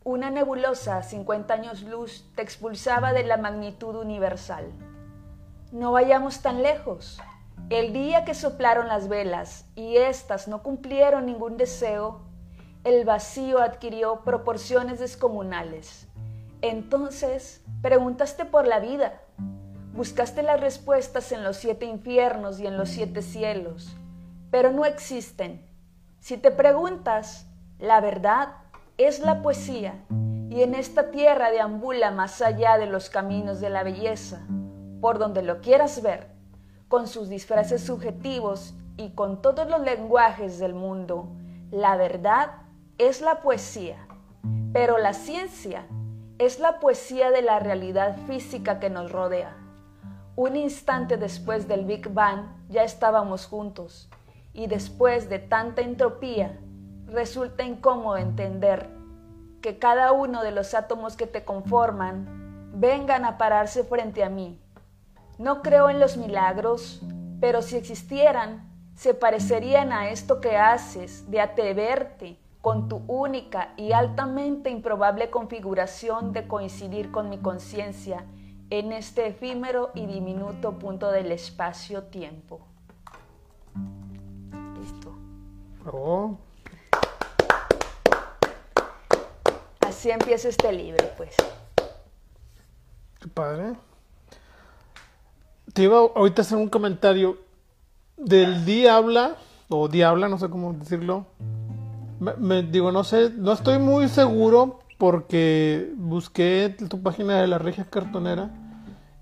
una 0.04 0.32
nebulosa 0.32 0.98
a 0.98 1.04
50 1.04 1.54
años 1.54 1.84
luz 1.84 2.26
te 2.36 2.42
expulsaba 2.42 3.14
de 3.14 3.26
la 3.26 3.38
magnitud 3.38 3.96
universal. 3.96 4.72
No 5.72 5.92
vayamos 5.92 6.42
tan 6.42 6.64
lejos. 6.64 7.22
El 7.70 7.94
día 7.94 8.26
que 8.26 8.34
soplaron 8.34 8.88
las 8.88 9.08
velas 9.08 9.70
y 9.76 9.98
éstas 9.98 10.48
no 10.48 10.64
cumplieron 10.64 11.28
ningún 11.28 11.58
deseo, 11.58 12.22
el 12.84 13.06
vacío 13.06 13.60
adquirió 13.60 14.22
proporciones 14.22 14.98
descomunales. 14.98 16.08
Entonces 16.64 17.64
preguntaste 17.84 18.46
por 18.46 18.66
la 18.66 18.80
vida, 18.80 19.22
buscaste 19.96 20.44
las 20.44 20.60
respuestas 20.60 21.32
en 21.32 21.44
los 21.44 21.56
siete 21.58 21.86
infiernos 21.86 22.60
y 22.60 22.68
en 22.68 22.78
los 22.78 22.90
siete 22.90 23.22
cielos, 23.22 23.96
pero 24.52 24.72
no 24.72 24.86
existen. 24.86 25.66
Si 26.20 26.38
te 26.38 26.52
preguntas, 26.52 27.48
la 27.80 28.02
verdad 28.02 28.50
es 28.98 29.20
la 29.20 29.42
poesía 29.42 30.04
y 30.50 30.64
en 30.64 30.76
esta 30.76 31.12
tierra 31.12 31.50
deambula 31.50 32.12
más 32.12 32.42
allá 32.42 32.78
de 32.78 32.88
los 32.88 33.10
caminos 33.10 33.62
de 33.62 33.70
la 33.70 33.84
belleza, 33.84 34.46
por 35.00 35.18
donde 35.18 35.44
lo 35.44 35.62
quieras 35.62 36.02
ver, 36.02 36.28
con 36.90 37.08
sus 37.08 37.30
disfraces 37.30 37.82
subjetivos 37.82 38.74
y 38.98 39.12
con 39.12 39.42
todos 39.42 39.70
los 39.70 39.82
lenguajes 39.82 40.60
del 40.60 40.74
mundo. 40.74 41.30
La 41.72 41.96
verdad 41.96 42.52
es 42.98 43.22
la 43.22 43.42
poesía, 43.42 44.08
pero 44.74 44.98
la 44.98 45.14
ciencia 45.14 45.86
es 46.38 46.60
la 46.60 46.80
poesía 46.80 47.32
de 47.32 47.42
la 47.42 47.60
realidad 47.60 48.18
física 48.28 48.80
que 48.80 48.90
nos 48.90 49.12
rodea. 49.12 49.56
Un 50.38 50.58
instante 50.58 51.16
después 51.16 51.66
del 51.70 51.86
Big 51.86 52.10
Bang 52.10 52.48
ya 52.68 52.84
estábamos 52.84 53.46
juntos 53.46 54.10
y 54.52 54.68
después 54.68 55.30
de 55.30 55.40
tanta 55.40 55.82
entropía 55.82 56.60
resulta 57.08 57.64
incómodo 57.64 58.18
entender 58.18 58.90
que 59.62 59.80
cada 59.80 60.12
uno 60.12 60.44
de 60.44 60.52
los 60.52 60.74
átomos 60.74 61.16
que 61.16 61.26
te 61.26 61.46
conforman 61.46 62.72
vengan 62.74 63.24
a 63.24 63.38
pararse 63.38 63.86
frente 63.86 64.26
a 64.26 64.30
mí. 64.30 64.60
No 65.38 65.62
creo 65.62 65.90
en 65.90 66.02
los 66.02 66.18
milagros, 66.18 67.02
pero 67.40 67.62
si 67.62 67.78
existieran, 67.78 68.70
se 68.94 69.14
parecerían 69.14 69.94
a 69.94 70.10
esto 70.10 70.42
que 70.42 70.58
haces 70.58 71.32
de 71.32 71.40
atreverte 71.40 72.38
con 72.60 72.90
tu 72.90 72.98
única 73.08 73.74
y 73.78 73.94
altamente 73.94 74.70
improbable 74.70 75.30
configuración 75.30 76.34
de 76.34 76.46
coincidir 76.46 77.10
con 77.12 77.30
mi 77.30 77.38
conciencia 77.38 78.26
en 78.80 78.92
este 78.92 79.28
efímero 79.28 79.92
y 79.96 80.06
diminuto 80.06 80.74
punto 80.78 81.10
del 81.12 81.32
espacio-tiempo. 81.32 82.60
Listo. 84.80 85.16
Oh, 85.92 86.38
Así 89.88 90.10
empieza 90.10 90.50
este 90.50 90.72
libro, 90.74 91.06
pues. 91.18 91.36
qué 93.20 93.28
padre. 93.28 93.74
Te 95.74 95.84
iba 95.84 95.98
ahorita 95.98 96.42
a 96.42 96.46
hacer 96.46 96.58
un 96.58 96.70
comentario 96.70 97.38
del 98.18 98.66
diabla, 98.66 99.36
o 99.70 99.88
diabla, 99.88 100.28
no 100.28 100.38
sé 100.38 100.50
cómo 100.50 100.74
decirlo. 100.74 101.26
Me, 102.20 102.34
me- 102.36 102.64
digo, 102.64 102.92
no 102.92 103.04
sé, 103.04 103.30
no 103.36 103.52
estoy 103.54 103.78
muy 103.78 104.08
seguro 104.08 104.80
porque 104.98 105.92
busqué 105.98 106.76
tu 106.90 107.02
página 107.02 107.40
de 107.42 107.48
la 107.48 107.58
regia 107.58 107.86
cartonera 107.86 108.50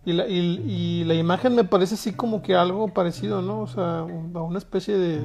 y 0.06 0.14
la, 0.14 0.28
y, 0.28 0.38
y 0.68 1.04
la 1.06 1.14
imagen 1.14 1.56
me 1.56 1.64
parece 1.64 1.96
así 1.96 2.14
como 2.14 2.42
que 2.42 2.56
algo 2.56 2.88
parecido, 2.90 3.42
¿no? 3.42 3.62
O 3.62 3.68
sea, 3.68 4.00
a 4.00 4.42
una 4.42 4.58
especie 4.58 4.98
de... 4.98 5.22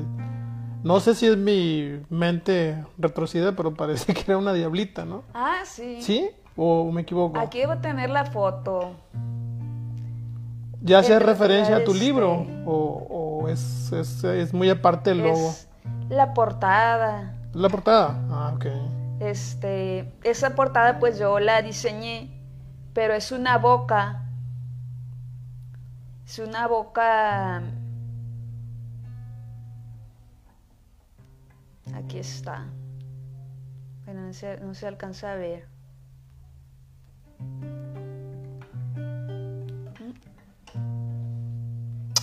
No 0.84 1.00
sé 1.00 1.14
si 1.16 1.26
es 1.26 1.36
mi 1.36 2.00
mente 2.08 2.84
retrocedida, 2.98 3.56
pero 3.56 3.74
parece 3.74 4.14
que 4.14 4.22
era 4.26 4.38
una 4.38 4.52
diablita, 4.52 5.04
¿no? 5.04 5.24
Ah, 5.34 5.58
sí. 5.64 6.00
¿Sí? 6.00 6.30
¿O 6.56 6.90
me 6.92 7.02
equivoco? 7.02 7.38
Aquí 7.38 7.58
debo 7.58 7.78
tener 7.78 8.10
la 8.10 8.24
foto. 8.24 8.92
¿Ya 10.80 11.00
hace 11.00 11.14
En 11.14 11.20
referencia 11.20 11.76
a 11.76 11.84
tu 11.84 11.92
este- 11.92 12.04
libro? 12.04 12.46
¿O, 12.64 13.42
o 13.42 13.48
es, 13.48 13.90
es, 13.92 14.22
es 14.24 14.54
muy 14.54 14.70
aparte 14.70 15.10
del 15.10 15.22
logo? 15.22 15.50
Es 15.50 15.68
la 16.08 16.34
portada. 16.34 17.34
¿La 17.52 17.68
portada? 17.68 18.18
Ah, 18.30 18.52
ok. 18.54 18.66
Este, 19.20 20.12
esa 20.22 20.54
portada 20.54 21.00
pues 21.00 21.18
yo 21.18 21.40
la 21.40 21.62
diseñé, 21.62 22.30
pero 22.92 23.14
es 23.14 23.32
una 23.32 23.58
boca. 23.58 24.27
Es 26.28 26.38
una 26.38 26.66
boca. 26.68 27.62
Aquí 31.94 32.18
está. 32.18 32.66
Bueno, 34.04 34.26
no 34.26 34.32
se, 34.34 34.60
no 34.60 34.74
se 34.74 34.86
alcanza 34.86 35.32
a 35.32 35.36
ver. 35.36 35.66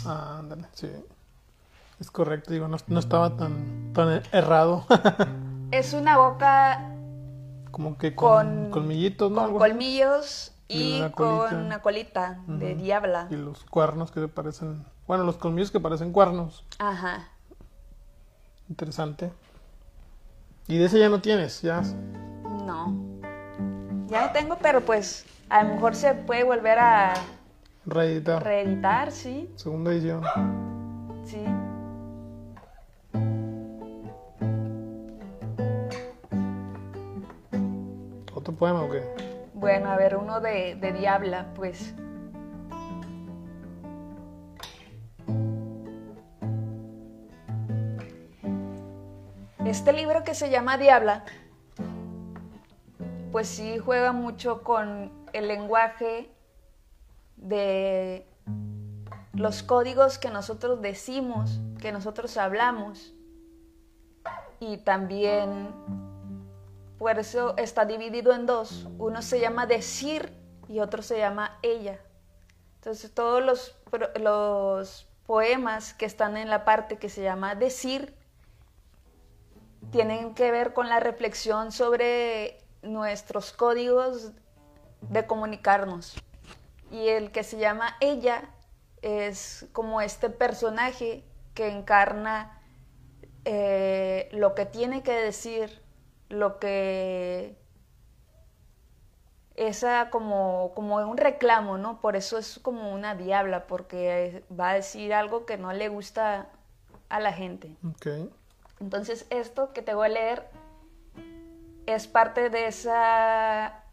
Ah, 0.05 0.37
ándale, 0.39 0.65
sí. 0.73 0.89
Es 1.99 2.11
correcto, 2.11 2.51
digo, 2.51 2.67
no, 2.67 2.77
no 2.87 2.99
estaba 2.99 3.35
tan, 3.37 3.91
tan 3.93 4.21
errado. 4.31 4.85
Es 5.71 5.93
una 5.93 6.17
boca 6.17 6.91
Como 7.71 7.97
que 7.97 8.15
con, 8.15 8.55
Con- 8.65 8.71
colmillitos, 8.71 9.29
¿no? 9.31 9.41
con 9.49 9.57
colmillos 9.57 10.53
Y 10.67 10.95
y 10.95 10.99
una 10.99 11.11
con 11.11 11.37
colita. 11.37 11.55
una 11.57 11.81
colita 11.81 12.39
de 12.47 12.75
diabla. 12.75 13.27
Y 13.29 13.35
los 13.35 13.63
cuernos 13.65 14.11
que 14.11 14.27
parecen... 14.27 14.85
Bueno, 15.07 15.23
los 15.23 15.37
colmillos 15.37 15.69
que 15.71 15.79
parecen 15.79 16.11
cuernos. 16.11 16.65
Ajá. 16.79 17.29
Interesante. 18.69 19.31
Y 20.67 20.77
de 20.79 20.85
ese 20.85 20.97
ya 20.99 21.09
no 21.09 21.21
tienes, 21.21 21.61
ya. 21.61 21.81
No. 22.65 22.93
Ya 24.07 24.31
tengo, 24.33 24.57
pero 24.59 24.81
pues 24.81 25.25
a 25.49 25.63
lo 25.63 25.75
mejor 25.75 25.95
se 25.95 26.13
puede 26.15 26.43
volver 26.43 26.79
a 26.79 27.13
Reeditar. 27.85 28.43
reeditar, 28.43 29.11
sí. 29.11 29.47
Segunda 29.55 29.91
edición. 29.91 30.23
Sí. 31.25 31.43
¿Otro 38.33 38.53
poema 38.53 38.81
o 38.83 38.89
qué? 38.89 39.03
Bueno, 39.65 39.89
a 39.89 39.97
ver, 39.97 40.15
uno 40.15 40.41
de, 40.41 40.75
de 40.75 40.93
Diabla, 40.93 41.47
pues. 41.55 41.95
Este 49.65 49.91
libro 49.91 50.23
que 50.23 50.35
se 50.35 50.51
llama 50.51 50.77
Diabla 50.77 51.25
pues 53.31 53.47
sí 53.47 53.79
juega 53.79 54.11
mucho 54.11 54.61
con 54.61 55.11
el 55.33 55.47
lenguaje 55.47 56.29
de 57.37 58.27
los 59.33 59.63
códigos 59.63 60.19
que 60.19 60.29
nosotros 60.29 60.79
decimos, 60.79 61.59
que 61.81 61.91
nosotros 61.91 62.37
hablamos. 62.37 63.15
Y 64.59 64.77
también, 64.77 65.73
por 66.97 67.17
eso 67.19 67.55
está 67.57 67.85
dividido 67.85 68.33
en 68.33 68.45
dos. 68.45 68.87
Uno 68.97 69.21
se 69.21 69.39
llama 69.39 69.65
decir 69.65 70.31
y 70.67 70.79
otro 70.79 71.01
se 71.01 71.17
llama 71.17 71.59
ella. 71.61 71.99
Entonces 72.75 73.13
todos 73.13 73.43
los, 73.43 73.75
los 74.15 75.07
poemas 75.25 75.93
que 75.93 76.05
están 76.05 76.37
en 76.37 76.49
la 76.49 76.65
parte 76.65 76.97
que 76.97 77.09
se 77.09 77.23
llama 77.23 77.55
decir 77.55 78.15
tienen 79.91 80.33
que 80.33 80.51
ver 80.51 80.73
con 80.73 80.89
la 80.89 80.99
reflexión 80.99 81.71
sobre 81.71 82.59
nuestros 82.81 83.51
códigos 83.51 84.31
de 85.01 85.25
comunicarnos. 85.25 86.15
Y 86.91 87.07
el 87.09 87.31
que 87.31 87.43
se 87.43 87.57
llama 87.57 87.95
ella 87.99 88.49
es 89.01 89.67
como 89.71 90.01
este 90.01 90.29
personaje 90.29 91.23
que 91.53 91.69
encarna 91.69 92.61
eh, 93.45 94.29
lo 94.31 94.55
que 94.55 94.65
tiene 94.65 95.03
que 95.03 95.13
decir, 95.13 95.81
lo 96.29 96.59
que 96.59 97.55
esa 99.55 100.09
como, 100.09 100.71
como 100.75 100.97
un 100.97 101.17
reclamo, 101.17 101.77
¿no? 101.77 102.01
Por 102.01 102.15
eso 102.15 102.37
es 102.37 102.59
como 102.59 102.93
una 102.93 103.15
diabla, 103.15 103.67
porque 103.67 104.43
va 104.51 104.71
a 104.71 104.73
decir 104.73 105.13
algo 105.13 105.45
que 105.45 105.57
no 105.57 105.71
le 105.71 105.87
gusta 105.87 106.49
a 107.09 107.19
la 107.19 107.31
gente. 107.31 107.75
Entonces 108.79 109.25
esto 109.29 109.71
que 109.71 109.81
te 109.81 109.93
voy 109.93 110.07
a 110.07 110.09
leer 110.09 110.49
es 111.85 112.07
parte 112.07 112.49
de 112.49 112.67
esa 112.67 113.83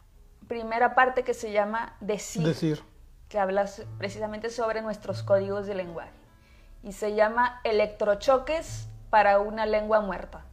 primera 0.48 0.94
parte 0.94 1.22
que 1.22 1.34
se 1.34 1.52
llama 1.52 1.96
decir. 2.00 2.46
Decir 2.46 2.92
que 3.32 3.38
habla 3.38 3.64
precisamente 3.96 4.50
sobre 4.50 4.82
nuestros 4.82 5.22
códigos 5.22 5.66
de 5.66 5.74
lenguaje 5.74 6.12
y 6.82 6.92
se 6.92 7.14
llama 7.14 7.62
Electrochoques 7.64 8.88
para 9.08 9.38
una 9.38 9.64
lengua 9.64 10.02
muerta. 10.02 10.44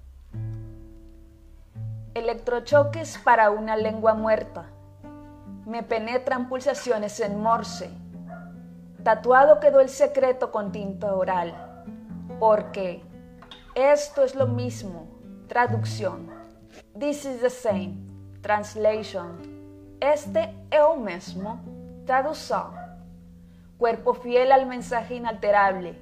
Electrochoques 2.15 3.19
para 3.19 3.51
una 3.51 3.77
lengua 3.77 4.15
muerta. 4.15 4.71
Me 5.65 5.83
penetran 5.83 6.49
pulsaciones 6.49 7.19
en 7.19 7.39
morse. 7.39 7.91
Tatuado 9.03 9.59
quedó 9.59 9.79
el 9.79 9.89
secreto 9.89 10.51
con 10.51 10.71
tinta 10.71 11.13
oral. 11.13 11.53
Porque 12.39 13.03
esto 13.75 14.23
es 14.23 14.33
lo 14.33 14.47
mismo. 14.47 15.07
Traducción. 15.47 16.29
This 16.97 17.25
is 17.25 17.41
the 17.41 17.49
same. 17.49 17.97
Translation. 18.41 19.97
Este 19.99 20.55
es 20.71 20.79
lo 20.79 20.95
mismo 20.95 21.59
Traducción. 22.05 22.71
Cuerpo 23.77 24.15
fiel 24.15 24.51
al 24.51 24.65
mensaje 24.65 25.13
inalterable. 25.13 25.95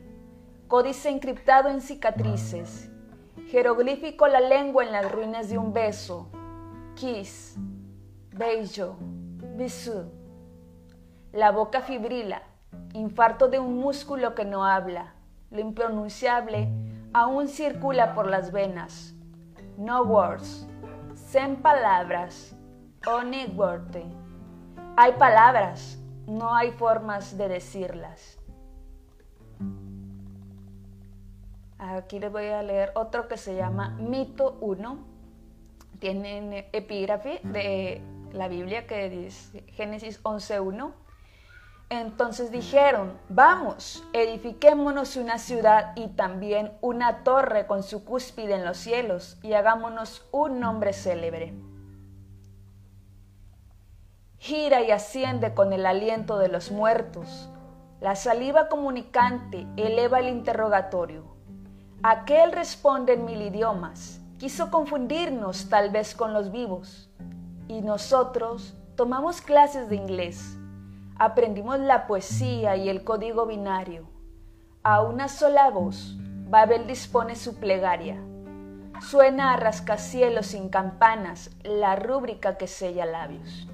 Códice 0.70 1.10
encriptado 1.10 1.68
en 1.68 1.82
cicatrices. 1.82 2.90
Jeroglífico 3.50 4.28
la 4.28 4.42
lengua 4.42 4.84
en 4.84 4.92
las 4.92 5.10
ruinas 5.10 5.50
de 5.50 5.58
un 5.58 5.72
beso. 5.72 6.30
Kiss. 6.96 7.56
Beijo. 8.32 8.98
Bisou. 9.56 10.12
La 11.32 11.52
boca 11.52 11.82
fibrila. 11.82 12.44
Infarto 12.94 13.48
de 13.48 13.60
un 13.60 13.78
músculo 13.78 14.36
que 14.36 14.44
no 14.44 14.66
habla. 14.66 15.14
Lo 15.50 15.62
impronunciable 15.62 16.68
aún 17.14 17.48
circula 17.48 18.14
por 18.14 18.28
las 18.28 18.52
venas. 18.52 19.14
No 19.78 20.04
words. 20.04 20.68
Sin 21.16 21.56
palabras. 21.58 22.54
Only 23.06 23.46
word. 23.56 23.96
Hay 24.98 25.14
palabras, 25.14 25.98
no 26.26 26.54
hay 26.54 26.72
formas 26.72 27.38
de 27.38 27.48
decirlas. 27.48 28.37
Aquí 31.80 32.20
les 32.20 32.32
voy 32.32 32.48
a 32.48 32.64
leer 32.64 32.92
otro 32.96 33.28
que 33.28 33.38
se 33.38 33.56
llama 33.56 33.90
Mito 34.00 34.58
1. 34.62 34.98
Tienen 36.00 36.54
epígrafe 36.74 37.40
de 37.44 38.02
la 38.32 38.48
Biblia 38.48 38.88
que 38.88 39.10
dice 39.10 39.64
Génesis 39.68 40.22
11.1. 40.24 40.92
Entonces 41.90 42.52
dijeron, 42.52 43.18
vamos, 43.30 44.04
edifiquémonos 44.12 45.16
una 45.16 45.38
ciudad 45.38 45.94
y 45.96 46.10
también 46.10 46.74
una 46.82 47.24
torre 47.24 47.66
con 47.66 47.84
su 47.84 48.04
cúspide 48.04 48.56
en 48.56 48.66
los 48.66 48.78
cielos 48.78 49.38
y 49.42 49.54
hagámonos 49.54 50.28
un 50.32 50.60
nombre 50.60 50.92
célebre 50.92 51.54
gira 54.40 54.82
y 54.82 54.92
asciende 54.92 55.54
con 55.54 55.74
el 55.74 55.86
aliento 55.86 56.38
de 56.38 56.48
los 56.48 56.72
muertos. 56.72 57.50
La 58.00 58.16
saliva 58.16 58.70
comunicante 58.70 59.68
eleva 59.76 60.20
el 60.20 60.30
interrogatorio. 60.30 61.27
Aquel 62.04 62.52
responde 62.52 63.14
en 63.14 63.26
mil 63.26 63.42
idiomas. 63.42 64.22
Quiso 64.38 64.70
confundirnos 64.70 65.68
tal 65.70 65.90
vez 65.90 66.14
con 66.14 66.32
los 66.34 66.52
vivos. 66.52 67.10
Y 67.68 67.82
nosotros 67.82 68.76
tomamos 68.96 69.42
clases 69.42 69.90
de 69.90 69.96
inglés. 69.96 70.58
Aprendimos 71.18 71.80
la 71.80 72.06
poesía 72.06 72.76
y 72.76 72.90
el 72.90 73.04
código 73.04 73.48
binario. 73.48 74.08
A 74.84 75.02
una 75.02 75.28
sola 75.28 75.70
voz, 75.72 76.16
Babel 76.50 76.86
dispone 76.86 77.36
su 77.36 77.56
plegaria. 77.56 78.22
Suena 79.02 79.54
a 79.54 79.58
rascacielos 79.58 80.48
sin 80.48 80.70
campanas 80.70 81.50
la 81.64 81.96
rúbrica 81.96 82.58
que 82.58 82.68
sella 82.68 83.06
labios. 83.06 83.68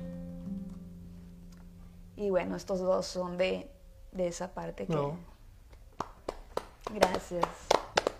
Y 2.15 2.29
bueno, 2.29 2.55
estos 2.55 2.79
dos 2.79 3.05
son 3.05 3.37
de, 3.37 3.69
esa 4.17 4.53
parte 4.53 4.87
que... 4.87 5.13
Gracias. 6.93 7.72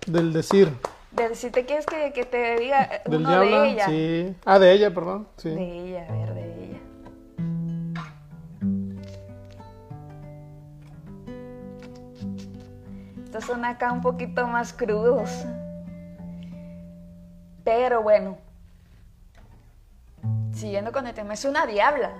Del 0.08 0.34
decir. 0.34 0.72
Del 1.12 1.30
decir, 1.30 1.51
¿te 1.51 1.66
quieres 1.66 1.86
que, 1.86 2.26
te 2.26 2.60
diga 2.60 3.01
Del 3.06 3.22
uno 3.22 3.39
de 3.39 3.70
ella? 3.70 3.86
Sí. 3.86 4.36
Ah, 4.45 4.60
de 4.60 4.72
ella, 4.72 4.93
perdón. 4.93 5.28
Sí. 5.38 5.49
De 5.49 5.88
ella, 5.88 6.08
a 6.10 6.12
ver, 6.12 6.34
de 6.34 6.41
ella. 6.41 6.80
Estos 13.26 13.45
son 13.45 13.66
acá 13.66 13.91
un 13.91 14.01
poquito 14.01 14.45
más 14.47 14.74
crudos. 14.74 15.30
Pero 17.64 18.04
bueno, 18.04 18.38
siguiendo 20.51 20.91
con 20.91 21.08
el 21.08 21.14
tema, 21.14 21.34
es 21.34 21.45
una 21.45 21.66
diabla. 21.66 22.12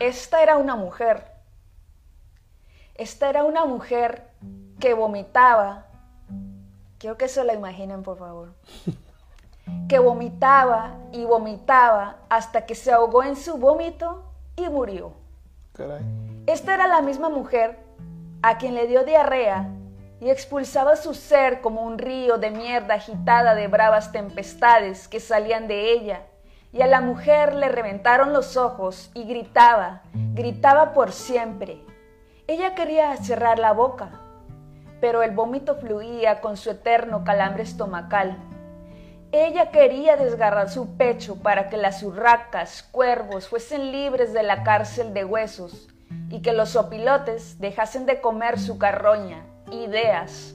Esta 0.00 0.42
era 0.42 0.56
una 0.56 0.74
mujer. 0.74 1.24
Esta 2.94 3.28
era 3.28 3.44
una 3.44 3.64
mujer 3.64 4.30
que 4.80 4.94
vomitaba. 4.94 5.86
Quiero 7.04 7.18
que 7.18 7.28
se 7.28 7.44
la 7.44 7.52
imaginen, 7.52 8.02
por 8.02 8.16
favor. 8.16 8.54
Que 9.90 9.98
vomitaba 9.98 10.94
y 11.12 11.26
vomitaba 11.26 12.16
hasta 12.30 12.64
que 12.64 12.74
se 12.74 12.92
ahogó 12.92 13.22
en 13.22 13.36
su 13.36 13.58
vómito 13.58 14.24
y 14.56 14.70
murió. 14.70 15.12
Esta 16.46 16.72
era 16.72 16.86
la 16.86 17.02
misma 17.02 17.28
mujer 17.28 17.78
a 18.40 18.56
quien 18.56 18.74
le 18.74 18.86
dio 18.86 19.04
diarrea 19.04 19.68
y 20.18 20.30
expulsaba 20.30 20.96
su 20.96 21.12
ser 21.12 21.60
como 21.60 21.82
un 21.82 21.98
río 21.98 22.38
de 22.38 22.50
mierda 22.50 22.94
agitada 22.94 23.54
de 23.54 23.68
bravas 23.68 24.10
tempestades 24.10 25.06
que 25.06 25.20
salían 25.20 25.68
de 25.68 25.92
ella 25.92 26.22
y 26.72 26.80
a 26.80 26.86
la 26.86 27.02
mujer 27.02 27.54
le 27.54 27.68
reventaron 27.68 28.32
los 28.32 28.56
ojos 28.56 29.10
y 29.12 29.24
gritaba, 29.24 30.00
gritaba 30.32 30.94
por 30.94 31.12
siempre. 31.12 31.84
Ella 32.46 32.74
quería 32.74 33.14
cerrar 33.18 33.58
la 33.58 33.72
boca, 33.72 34.23
pero 35.04 35.22
el 35.22 35.32
vómito 35.32 35.76
fluía 35.76 36.40
con 36.40 36.56
su 36.56 36.70
eterno 36.70 37.24
calambre 37.24 37.62
estomacal. 37.62 38.38
Ella 39.32 39.70
quería 39.70 40.16
desgarrar 40.16 40.70
su 40.70 40.96
pecho 40.96 41.36
para 41.42 41.68
que 41.68 41.76
las 41.76 42.02
urracas, 42.02 42.88
cuervos, 42.90 43.46
fuesen 43.46 43.92
libres 43.92 44.32
de 44.32 44.42
la 44.42 44.62
cárcel 44.62 45.12
de 45.12 45.26
huesos 45.26 45.88
y 46.30 46.40
que 46.40 46.54
los 46.54 46.74
opilotes 46.74 47.58
dejasen 47.60 48.06
de 48.06 48.22
comer 48.22 48.58
su 48.58 48.78
carroña, 48.78 49.44
ideas, 49.70 50.54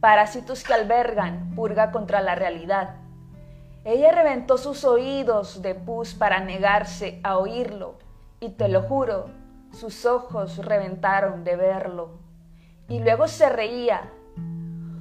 parásitos 0.00 0.64
que 0.64 0.74
albergan 0.74 1.54
purga 1.54 1.92
contra 1.92 2.20
la 2.20 2.34
realidad. 2.34 2.96
Ella 3.84 4.10
reventó 4.10 4.58
sus 4.58 4.82
oídos 4.82 5.62
de 5.62 5.76
pus 5.76 6.14
para 6.16 6.40
negarse 6.40 7.20
a 7.22 7.38
oírlo, 7.38 7.94
y 8.40 8.48
te 8.48 8.66
lo 8.66 8.82
juro, 8.82 9.30
sus 9.70 10.04
ojos 10.04 10.58
reventaron 10.66 11.44
de 11.44 11.54
verlo. 11.54 12.23
Y 12.94 13.00
luego 13.00 13.26
se 13.26 13.48
reía. 13.48 14.08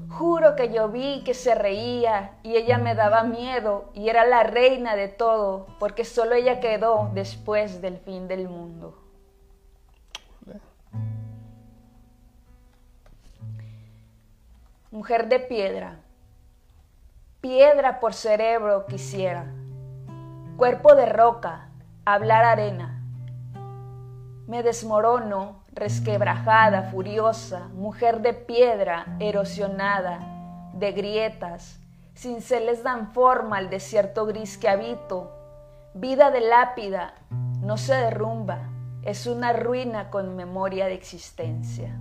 Juro 0.10 0.56
que 0.56 0.74
yo 0.74 0.90
vi 0.90 1.24
que 1.24 1.36
se 1.36 1.54
reía 1.54 2.40
y 2.42 2.56
ella 2.56 2.80
me 2.80 2.96
daba 2.96 3.24
miedo 3.24 3.92
y 3.94 4.10
era 4.10 4.26
la 4.26 4.42
reina 4.42 4.96
de 4.96 5.10
todo, 5.10 5.68
porque 5.78 6.04
solo 6.04 6.34
ella 6.34 6.60
quedó 6.60 7.12
después 7.14 7.84
del 7.84 8.00
fin 8.00 8.28
del 8.28 8.50
mundo. 8.50 8.98
Mujer 14.90 15.30
de 15.30 15.40
piedra 15.40 16.00
piedra 17.42 18.00
por 18.00 18.14
cerebro 18.14 18.86
quisiera. 18.86 19.54
cuerpo 20.56 20.96
de 20.96 21.06
roca, 21.06 21.70
hablar 22.06 22.46
arena. 22.46 23.04
Me 24.48 24.64
desmorono, 24.64 25.63
resquebrajada, 25.74 26.84
furiosa, 26.84 27.68
mujer 27.70 28.22
de 28.22 28.34
piedra, 28.34 29.18
erosionada, 29.20 30.72
de 30.74 30.92
grietas, 30.92 31.80
cinceles 32.16 32.84
dan 32.84 33.12
forma 33.14 33.58
al 33.58 33.70
desierto 33.70 34.26
gris 34.26 34.58
que 34.58 34.70
habito. 34.70 35.32
Vida 35.94 36.32
de 36.32 36.42
lápida, 36.42 37.14
no 37.62 37.78
se 37.78 37.94
derrumba, 37.94 38.70
es 39.04 39.28
una 39.28 39.54
ruina 39.54 40.10
con 40.10 40.36
memoria 40.36 40.86
de 40.86 40.94
existencia. 40.94 42.00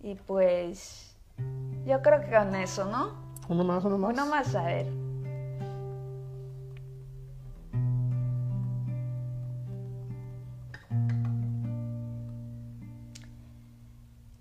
Y 0.00 0.16
pues 0.16 1.16
yo 1.86 2.02
creo 2.02 2.20
que 2.20 2.30
con 2.30 2.54
eso, 2.54 2.84
¿no? 2.84 3.14
Uno 3.48 3.64
más, 3.64 3.84
uno 3.84 3.96
más. 3.96 4.12
Uno 4.12 4.26
más, 4.26 4.54
a 4.54 4.64
ver. 4.64 5.03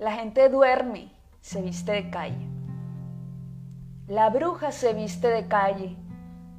La 0.04 0.12
gente 0.12 0.49
duerme, 0.49 1.14
se 1.39 1.62
viste 1.62 1.93
de 1.93 2.10
calle. 2.10 2.45
La 4.06 4.30
bruja 4.30 4.74
se 4.74 4.91
viste 4.91 5.30
de 5.30 5.47
calle, 5.47 5.95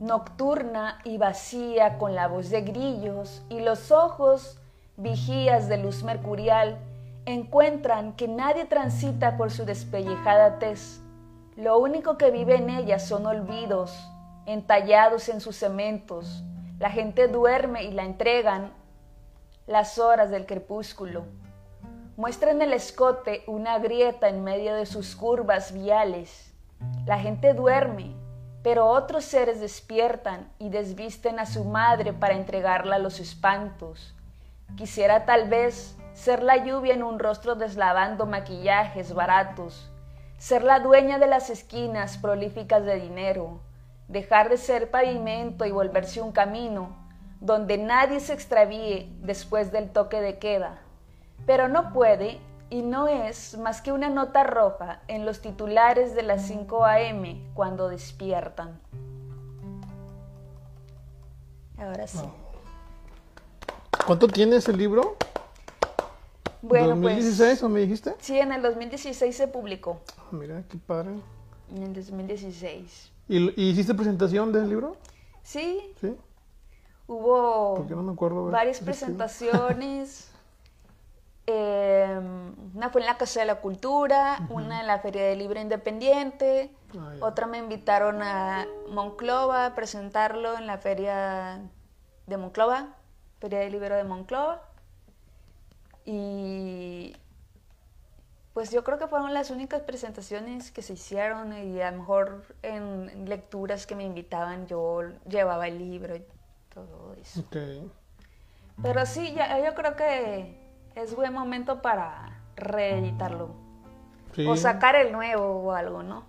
nocturna 0.01 0.99
y 1.05 1.18
vacía 1.18 1.99
con 1.99 2.14
la 2.14 2.26
voz 2.26 2.49
de 2.49 2.62
grillos 2.62 3.42
y 3.51 3.61
los 3.61 3.92
ojos 3.92 4.59
vigías 4.97 5.68
de 5.68 5.76
luz 5.76 6.05
mercurial 6.05 6.78
encuentran 7.26 8.14
que 8.14 8.28
nadie 8.28 8.64
transita 8.64 9.36
por 9.36 9.51
su 9.51 9.66
despellejada 9.66 10.59
tez. 10.59 11.03
Lo 11.55 11.76
único 11.76 12.16
que 12.16 12.30
vive 12.30 12.57
en 12.57 12.70
ella 12.70 12.99
son 12.99 13.26
olvidos, 13.26 13.95
entallados 14.47 15.28
en 15.28 15.42
sus 15.42 15.57
cementos. 15.57 16.42
La 16.78 16.88
gente 16.88 17.28
duerme 17.28 17.84
y 17.84 17.92
la 17.92 18.07
entregan 18.07 18.72
las 19.66 19.99
horas 19.99 20.30
del 20.30 20.47
crepúsculo. 20.47 21.26
Muestra 22.16 22.52
en 22.52 22.62
el 22.62 22.72
escote 22.72 23.42
una 23.48 23.80
grieta 23.80 24.28
en 24.28 24.44
medio 24.44 24.72
de 24.76 24.86
sus 24.86 25.16
curvas 25.16 25.72
viales. 25.72 26.54
La 27.06 27.18
gente 27.18 27.54
duerme, 27.54 28.14
pero 28.62 28.86
otros 28.86 29.24
seres 29.24 29.60
despiertan 29.60 30.48
y 30.60 30.68
desvisten 30.68 31.40
a 31.40 31.46
su 31.46 31.64
madre 31.64 32.12
para 32.12 32.34
entregarla 32.34 32.96
a 32.96 33.00
los 33.00 33.18
espantos. 33.18 34.14
Quisiera 34.76 35.24
tal 35.24 35.48
vez 35.48 35.96
ser 36.12 36.44
la 36.44 36.64
lluvia 36.64 36.94
en 36.94 37.02
un 37.02 37.18
rostro 37.18 37.56
deslavando 37.56 38.26
maquillajes 38.26 39.12
baratos, 39.12 39.90
ser 40.38 40.62
la 40.62 40.78
dueña 40.78 41.18
de 41.18 41.26
las 41.26 41.50
esquinas 41.50 42.16
prolíficas 42.18 42.84
de 42.84 43.00
dinero, 43.00 43.58
dejar 44.06 44.50
de 44.50 44.56
ser 44.56 44.88
pavimento 44.88 45.64
y 45.64 45.72
volverse 45.72 46.20
un 46.20 46.30
camino 46.30 46.96
donde 47.40 47.76
nadie 47.76 48.20
se 48.20 48.34
extravíe 48.34 49.18
después 49.20 49.72
del 49.72 49.90
toque 49.90 50.20
de 50.20 50.38
queda, 50.38 50.78
pero 51.47 51.68
no 51.68 51.92
puede 51.92 52.40
y 52.70 52.82
no 52.82 53.09
es 53.09 53.57
más 53.59 53.80
que 53.82 53.92
una 53.92 54.09
nota 54.11 54.45
roja 54.45 55.03
en 55.09 55.26
los 55.26 55.40
titulares 55.40 56.14
de 56.14 56.22
las 56.22 56.42
5 56.47 56.84
a.m. 56.84 57.51
cuando 57.55 57.88
despiertan. 57.88 58.80
Ahora 61.78 62.07
sí. 62.07 62.20
¿Cuánto 64.07 64.28
tiene 64.28 64.57
ese 64.57 64.72
libro? 64.72 65.16
Bueno, 66.62 66.97
¿2016 66.97 67.36
pues, 67.36 67.62
o 67.62 67.68
me 67.68 67.80
dijiste? 67.80 68.14
Sí, 68.20 68.38
en 68.38 68.53
el 68.53 68.62
2016 68.62 69.36
se 69.36 69.49
publicó. 69.49 70.01
Ah, 70.18 70.22
mira, 70.32 70.62
qué 70.68 70.78
padre. 70.78 71.11
En 71.74 71.82
el 71.82 71.95
2016. 71.95 73.12
¿Y, 73.28 73.61
y 73.61 73.70
hiciste 73.70 73.95
presentación 73.95 74.53
del 74.53 74.68
libro? 74.68 74.97
Sí, 75.42 75.92
Sí. 76.01 76.14
hubo 77.07 77.84
no 77.88 78.03
me 78.03 78.12
acuerdo. 78.12 78.51
varias 78.51 78.80
presentaciones. 78.80 80.30
Eh, 81.47 82.20
una 82.74 82.90
fue 82.90 83.03
en 83.03 83.07
la 83.07 83.18
Casa 83.18 83.40
de 83.40 83.47
la 83.47 83.61
Cultura, 83.61 84.47
una 84.49 84.80
en 84.80 84.86
la 84.86 84.99
Feria 84.99 85.24
del 85.24 85.38
Libro 85.38 85.61
Independiente, 85.61 86.70
ya. 86.92 87.12
otra 87.20 87.47
me 87.47 87.59
invitaron 87.59 88.22
a 88.22 88.66
Monclova 88.88 89.66
a 89.66 89.74
presentarlo 89.74 90.57
en 90.57 90.66
la 90.66 90.78
Feria 90.78 91.61
de 92.26 92.36
Monclova, 92.36 92.95
Feria 93.40 93.61
del 93.61 93.72
Libro 93.72 93.95
de 93.95 94.05
Monclova. 94.05 94.62
Y 96.07 97.14
pues 98.55 98.70
yo 98.70 98.84
creo 98.84 98.99
que 98.99 99.09
fueron 99.09 99.34
las 99.34 99.51
únicas 99.51 99.82
presentaciones 99.82 100.70
que 100.70 100.80
se 100.80 100.95
hicieron 100.95 101.53
y 101.53 101.80
a 101.82 101.90
lo 101.90 101.99
mejor 101.99 102.45
en 102.62 103.28
lecturas 103.28 103.86
que 103.86 103.97
me 103.97 104.05
invitaban 104.05 104.66
yo 104.66 105.03
llevaba 105.28 105.66
el 105.66 105.78
libro 105.78 106.16
y 106.16 106.24
todo 106.72 107.14
eso. 107.20 107.40
Ok. 107.40 107.57
Pero 108.82 109.07
sí, 109.07 109.32
ya, 109.34 109.59
yo 109.64 109.74
creo 109.74 109.97
que 109.97 110.63
es 110.95 111.14
buen 111.14 111.32
momento 111.32 111.82
para 111.82 112.40
reeditarlo. 112.57 113.51
Sí. 114.34 114.47
O 114.47 114.57
sacar 114.57 114.97
el 114.97 115.12
nuevo 115.12 115.45
o 115.45 115.72
algo, 115.72 116.03
¿no? 116.03 116.24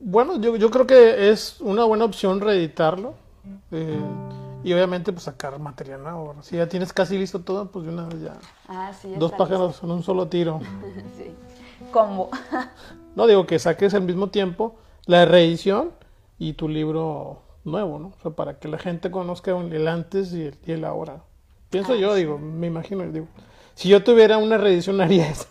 Bueno, 0.00 0.40
yo, 0.40 0.56
yo 0.56 0.70
creo 0.70 0.86
que 0.86 1.30
es 1.30 1.60
una 1.60 1.84
buena 1.84 2.04
opción 2.04 2.40
reeditarlo. 2.40 3.14
eh, 3.72 3.98
y 4.64 4.72
obviamente 4.72 5.12
pues 5.12 5.24
sacar 5.24 5.58
material 5.58 6.02
nuevo. 6.02 6.36
Si 6.40 6.56
ya 6.56 6.66
tienes 6.68 6.92
casi 6.92 7.18
listo 7.18 7.40
todo, 7.40 7.70
pues 7.70 7.84
de 7.84 7.92
una 7.92 8.06
vez 8.06 8.22
ya. 8.22 8.38
Ah, 8.66 8.92
sí. 8.94 9.14
Dos 9.14 9.32
está 9.32 9.44
pájaros 9.44 9.82
en 9.82 9.90
un 9.90 10.02
solo 10.02 10.28
tiro. 10.28 10.60
sí. 11.16 11.34
Combo. 11.92 12.30
No 13.14 13.28
digo 13.28 13.46
que 13.46 13.60
saques 13.60 13.94
al 13.94 14.02
mismo 14.02 14.30
tiempo 14.30 14.74
la 15.06 15.24
reedición 15.24 15.92
y 16.36 16.54
tu 16.54 16.68
libro 16.68 17.42
nuevo, 17.62 18.00
¿no? 18.00 18.08
O 18.08 18.20
sea, 18.20 18.32
para 18.32 18.58
que 18.58 18.66
la 18.66 18.76
gente 18.76 19.12
conozca 19.12 19.52
el 19.56 19.86
antes 19.86 20.32
y 20.32 20.46
el, 20.46 20.58
y 20.66 20.72
el 20.72 20.84
ahora. 20.84 21.22
Pienso 21.74 21.94
Ah, 21.94 21.96
yo, 21.96 22.14
digo, 22.14 22.38
me 22.38 22.68
imagino, 22.68 23.04
digo, 23.10 23.26
si 23.74 23.88
yo 23.88 24.04
tuviera 24.04 24.38
una 24.38 24.58
reedición 24.58 25.00
haría 25.00 25.28
eso. 25.28 25.48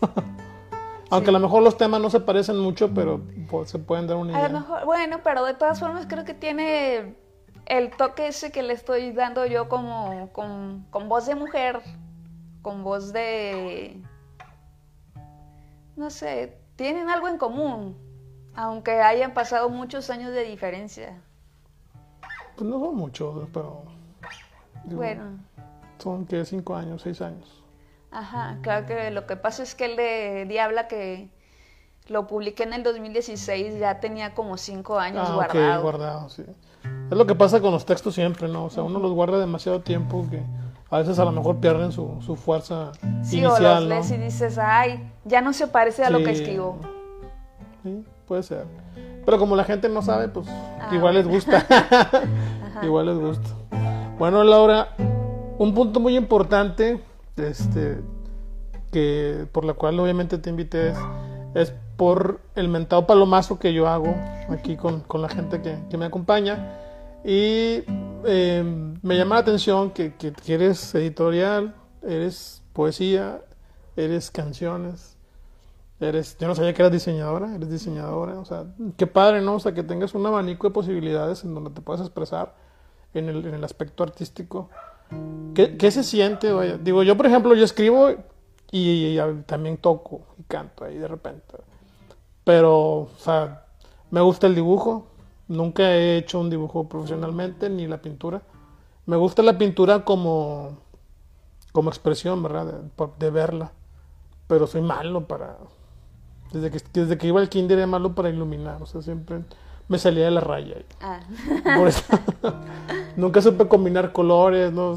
Aunque 1.10 1.28
a 1.28 1.32
lo 1.34 1.38
mejor 1.38 1.62
los 1.62 1.76
temas 1.76 2.00
no 2.00 2.08
se 2.08 2.18
parecen 2.20 2.58
mucho, 2.58 2.92
pero 2.94 3.20
pues, 3.50 3.68
se 3.70 3.78
pueden 3.78 4.06
dar 4.06 4.16
una 4.16 4.34
A 4.34 4.38
idea. 4.38 4.48
lo 4.48 4.60
mejor, 4.60 4.84
bueno, 4.86 5.20
pero 5.22 5.44
de 5.44 5.52
todas 5.52 5.78
formas 5.78 6.06
creo 6.08 6.24
que 6.24 6.32
tiene 6.32 7.14
el 7.66 7.90
toque 7.90 8.28
ese 8.28 8.50
que 8.50 8.62
le 8.62 8.72
estoy 8.72 9.12
dando 9.12 9.44
yo 9.44 9.68
como 9.68 10.30
con, 10.32 10.86
con 10.90 11.10
voz 11.10 11.26
de 11.26 11.34
mujer, 11.34 11.80
con 12.62 12.82
voz 12.82 13.12
de... 13.12 14.00
No 15.96 16.08
sé, 16.08 16.58
tienen 16.76 17.10
algo 17.10 17.28
en 17.28 17.36
común, 17.36 17.96
aunque 18.54 19.00
hayan 19.02 19.34
pasado 19.34 19.68
muchos 19.68 20.08
años 20.08 20.32
de 20.32 20.44
diferencia. 20.44 21.20
Pues 22.56 22.68
no 22.68 22.80
son 22.80 22.96
muchos, 22.96 23.46
pero 23.52 23.82
digo, 24.84 24.96
Bueno, 24.96 25.38
son 25.98 26.26
que 26.26 26.44
cinco 26.44 26.74
años, 26.76 27.02
seis 27.02 27.20
años. 27.20 27.62
ajá, 28.10 28.58
claro 28.62 28.86
que 28.86 29.10
lo 29.10 29.26
que 29.26 29.36
pasa 29.36 29.62
es 29.62 29.74
que 29.74 29.86
el 29.86 29.96
de 29.96 30.46
Diabla 30.48 30.86
que 30.88 31.28
lo 32.08 32.26
publiqué 32.26 32.64
en 32.64 32.74
el 32.74 32.82
2016 32.82 33.78
ya 33.78 33.98
tenía 34.00 34.34
como 34.34 34.56
cinco 34.58 34.98
años 34.98 35.26
Ah, 35.30 35.34
guardado. 35.34 35.82
guardado, 35.82 36.28
sí. 36.28 36.44
Es 37.10 37.16
lo 37.16 37.26
que 37.26 37.34
pasa 37.34 37.60
con 37.60 37.72
los 37.72 37.86
textos 37.86 38.14
siempre, 38.14 38.46
¿no? 38.48 38.64
O 38.66 38.70
sea, 38.70 38.82
uno 38.82 38.98
los 38.98 39.12
guarda 39.12 39.38
demasiado 39.38 39.80
tiempo 39.80 40.26
que 40.30 40.42
a 40.90 40.98
veces 40.98 41.18
a 41.18 41.24
lo 41.24 41.32
mejor 41.32 41.56
pierden 41.56 41.92
su, 41.92 42.20
su 42.20 42.36
fuerza 42.36 42.92
Sí, 43.22 43.42
o 43.44 43.48
inicial, 43.48 43.74
los 43.74 43.82
¿no? 43.84 43.88
lees 43.88 44.10
y 44.10 44.16
dices, 44.18 44.58
ay, 44.58 45.10
ya 45.24 45.40
no 45.40 45.52
se 45.54 45.66
parece 45.66 46.04
a 46.04 46.10
lo 46.10 46.18
que 46.18 46.34
Sí. 46.34 46.42
escribo. 46.42 46.78
Sí, 47.82 48.04
puede 48.28 48.42
ser. 48.42 48.66
Pero 49.24 49.38
como 49.38 49.56
la 49.56 49.64
gente 49.64 49.88
no 49.88 50.02
sabe, 50.02 50.28
pues 50.28 50.46
Ah, 50.48 50.90
igual 50.94 51.14
les 51.14 51.26
gusta. 51.26 51.64
igual 52.82 53.06
les 53.06 53.18
gusta. 53.18 53.48
Bueno, 54.18 54.44
Laura, 54.44 54.88
un 55.58 55.74
punto 55.74 56.00
muy 56.00 56.16
importante, 56.16 57.00
este, 57.36 58.00
que 58.92 59.46
por 59.52 59.64
la 59.64 59.74
cual 59.74 59.98
obviamente 60.00 60.38
te 60.38 60.50
invité 60.50 60.92
es, 61.54 61.72
por 61.96 62.40
el 62.56 62.68
mentado 62.68 63.06
palomazo 63.06 63.58
que 63.58 63.72
yo 63.72 63.86
hago 63.86 64.14
aquí 64.48 64.76
con, 64.76 65.00
con 65.00 65.22
la 65.22 65.28
gente 65.28 65.62
que, 65.62 65.78
que 65.88 65.96
me 65.96 66.06
acompaña. 66.06 66.80
Y 67.24 67.82
eh, 68.26 68.96
me 69.02 69.16
llama 69.16 69.36
la 69.36 69.40
atención 69.42 69.90
que, 69.90 70.14
que, 70.14 70.32
que 70.32 70.54
eres 70.54 70.94
editorial, 70.94 71.74
eres 72.02 72.62
poesía, 72.72 73.40
eres 73.96 74.30
canciones, 74.30 75.14
Eres, 76.00 76.36
yo 76.38 76.48
no 76.48 76.54
sabía 76.54 76.74
que 76.74 76.82
eras 76.82 76.92
diseñadora, 76.92 77.54
eres 77.54 77.70
diseñadora, 77.70 78.38
o 78.38 78.44
sea, 78.44 78.64
qué 78.96 79.06
padre, 79.06 79.40
¿no? 79.40 79.54
O 79.54 79.60
sea, 79.60 79.72
que 79.72 79.84
tengas 79.84 80.14
un 80.14 80.26
abanico 80.26 80.66
de 80.66 80.74
posibilidades 80.74 81.44
en 81.44 81.54
donde 81.54 81.70
te 81.70 81.80
puedas 81.80 82.02
expresar 82.02 82.54
en 83.14 83.28
el, 83.28 83.46
en 83.46 83.54
el 83.54 83.64
aspecto 83.64 84.02
artístico. 84.02 84.70
¿Qué, 85.54 85.76
qué 85.76 85.90
se 85.90 86.02
siente? 86.02 86.52
Vaya? 86.52 86.78
Digo, 86.78 87.02
yo 87.02 87.16
por 87.16 87.26
ejemplo, 87.26 87.54
yo 87.54 87.64
escribo 87.64 88.10
y, 88.70 89.18
y 89.18 89.42
también 89.46 89.76
toco 89.76 90.22
y 90.38 90.42
canto 90.44 90.84
ahí 90.84 90.98
de 90.98 91.08
repente. 91.08 91.56
Pero, 92.44 93.02
o 93.02 93.10
sea, 93.18 93.66
me 94.10 94.20
gusta 94.20 94.46
el 94.46 94.54
dibujo, 94.54 95.06
nunca 95.48 95.94
he 95.94 96.18
hecho 96.18 96.40
un 96.40 96.50
dibujo 96.50 96.88
profesionalmente, 96.88 97.70
ni 97.70 97.86
la 97.86 98.02
pintura. 98.02 98.42
Me 99.06 99.16
gusta 99.16 99.42
la 99.42 99.56
pintura 99.58 100.04
como, 100.04 100.78
como 101.72 101.90
expresión, 101.90 102.42
¿verdad? 102.42 102.66
De, 102.66 103.08
de 103.18 103.30
verla. 103.30 103.72
Pero 104.46 104.66
soy 104.66 104.82
malo 104.82 105.26
para 105.26 105.56
Desde 106.52 106.70
que, 106.70 106.80
desde 106.92 107.16
que 107.16 107.28
iba 107.28 107.40
al 107.40 107.48
kinder 107.48 107.78
era 107.78 107.86
malo 107.86 108.14
para 108.14 108.28
iluminar, 108.28 108.82
o 108.82 108.86
sea, 108.86 109.02
siempre 109.02 109.44
me 109.88 109.98
salía 109.98 110.24
de 110.26 110.30
la 110.30 110.40
raya. 110.40 110.76
Ah. 111.00 111.20
Por 111.76 111.88
eso, 111.88 112.02
nunca 113.16 113.40
supe 113.42 113.66
combinar 113.68 114.12
colores, 114.12 114.72
no, 114.72 114.96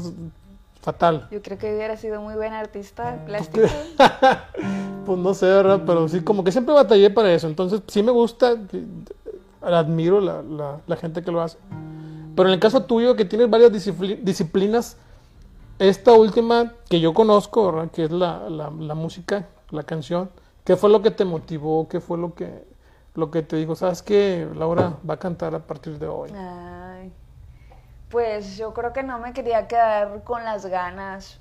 fatal. 0.80 1.28
Yo 1.30 1.42
creo 1.42 1.58
que 1.58 1.74
hubiera 1.74 1.96
sido 1.96 2.20
muy 2.20 2.34
buen 2.34 2.52
artista 2.52 3.22
plástico. 3.26 3.66
Pues 5.06 5.18
no 5.18 5.32
sé, 5.32 5.46
¿verdad? 5.46 5.84
Pero 5.86 6.06
sí, 6.06 6.20
como 6.20 6.44
que 6.44 6.52
siempre 6.52 6.74
batallé 6.74 7.08
para 7.08 7.32
eso. 7.32 7.46
Entonces, 7.46 7.80
sí 7.86 8.02
me 8.02 8.10
gusta, 8.12 8.56
admiro 9.62 10.20
la, 10.20 10.42
la, 10.42 10.80
la 10.86 10.96
gente 10.96 11.22
que 11.22 11.32
lo 11.32 11.40
hace. 11.40 11.56
Pero 12.36 12.48
en 12.50 12.54
el 12.54 12.60
caso 12.60 12.82
tuyo, 12.82 13.16
que 13.16 13.24
tienes 13.24 13.48
varias 13.48 13.72
discipli- 13.72 14.20
disciplinas, 14.22 14.98
esta 15.78 16.12
última 16.12 16.74
que 16.90 17.00
yo 17.00 17.14
conozco, 17.14 17.72
¿verdad? 17.72 17.90
que 17.90 18.04
es 18.04 18.10
la, 18.10 18.50
la 18.50 18.94
música, 18.94 19.46
la 19.70 19.82
canción, 19.82 20.28
¿qué 20.64 20.76
fue 20.76 20.90
lo 20.90 21.00
que 21.00 21.10
te 21.10 21.24
motivó? 21.24 21.88
¿Qué 21.88 22.00
fue 22.00 22.18
lo 22.18 22.34
que, 22.34 22.64
lo 23.18 23.30
que 23.30 23.42
te 23.42 23.56
dijo? 23.56 23.74
¿Sabes 23.74 24.02
qué? 24.02 24.48
Laura 24.54 24.94
va 25.08 25.14
a 25.14 25.18
cantar 25.18 25.54
a 25.54 25.58
partir 25.58 25.98
de 25.98 26.06
hoy. 26.06 26.30
Ay, 26.34 27.12
pues 28.10 28.56
yo 28.56 28.72
creo 28.72 28.92
que 28.92 29.02
no 29.02 29.18
me 29.18 29.32
quería 29.32 29.66
quedar 29.66 30.22
con 30.24 30.44
las 30.44 30.64
ganas, 30.66 31.38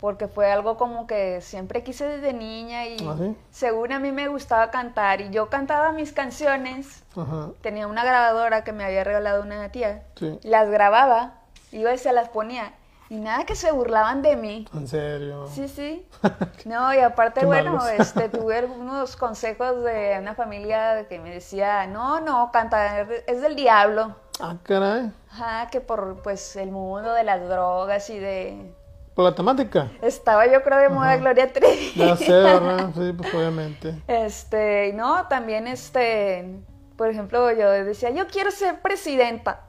porque 0.00 0.28
fue 0.28 0.50
algo 0.50 0.76
como 0.76 1.06
que 1.08 1.40
siempre 1.40 1.82
quise 1.82 2.06
desde 2.06 2.32
niña 2.32 2.86
y 2.86 2.96
¿Ah, 3.06 3.16
sí? 3.18 3.36
según 3.50 3.90
a 3.92 3.98
mí 3.98 4.12
me 4.12 4.28
gustaba 4.28 4.70
cantar 4.70 5.20
y 5.20 5.30
yo 5.30 5.48
cantaba 5.50 5.90
mis 5.92 6.12
canciones. 6.12 7.02
Ajá, 7.16 7.50
Tenía 7.62 7.88
una 7.88 8.04
grabadora 8.04 8.62
que 8.62 8.72
me 8.72 8.84
había 8.84 9.02
regalado 9.02 9.42
una 9.42 9.68
tía, 9.70 10.04
sí. 10.14 10.38
las 10.44 10.70
grababa, 10.70 11.34
iba 11.72 11.92
y 11.92 11.98
se 11.98 12.12
las 12.12 12.28
ponía 12.28 12.72
y 13.10 13.16
nada 13.16 13.44
que 13.44 13.54
se 13.54 13.72
burlaban 13.72 14.22
de 14.22 14.36
mí. 14.36 14.66
En 14.74 14.86
serio. 14.86 15.46
Sí, 15.52 15.68
sí. 15.68 16.06
No, 16.64 16.92
y 16.92 16.98
aparte, 16.98 17.46
bueno, 17.46 17.78
este, 17.88 18.28
tuve 18.28 18.58
algunos 18.58 19.16
consejos 19.16 19.82
de 19.82 20.18
una 20.20 20.34
familia 20.34 21.06
que 21.08 21.18
me 21.18 21.30
decía, 21.30 21.86
no, 21.86 22.20
no, 22.20 22.50
cantar 22.52 23.08
es 23.26 23.40
del 23.40 23.56
diablo. 23.56 24.16
Ah, 24.40 24.56
caray. 24.62 25.10
Ajá, 25.30 25.68
que 25.70 25.80
por, 25.80 26.20
pues, 26.22 26.56
el 26.56 26.70
mundo 26.70 27.12
de 27.12 27.24
las 27.24 27.48
drogas 27.48 28.10
y 28.10 28.18
de... 28.18 28.74
Por 29.14 29.24
la 29.24 29.34
temática. 29.34 29.90
Estaba 30.02 30.46
yo 30.46 30.62
creo 30.62 30.78
de 30.78 30.88
moda 30.90 31.12
Ajá. 31.12 31.16
Gloria 31.16 31.52
Trevi. 31.52 31.92
Ya 31.96 32.16
sé, 32.16 32.30
¿verdad? 32.32 32.90
Sí, 32.94 33.12
pues 33.16 33.34
obviamente. 33.34 33.94
Este, 34.06 34.92
no, 34.94 35.26
también 35.26 35.66
este, 35.66 36.60
por 36.96 37.08
ejemplo, 37.08 37.50
yo 37.52 37.70
decía, 37.70 38.10
yo 38.10 38.26
quiero 38.26 38.50
ser 38.50 38.80
presidenta. 38.80 39.67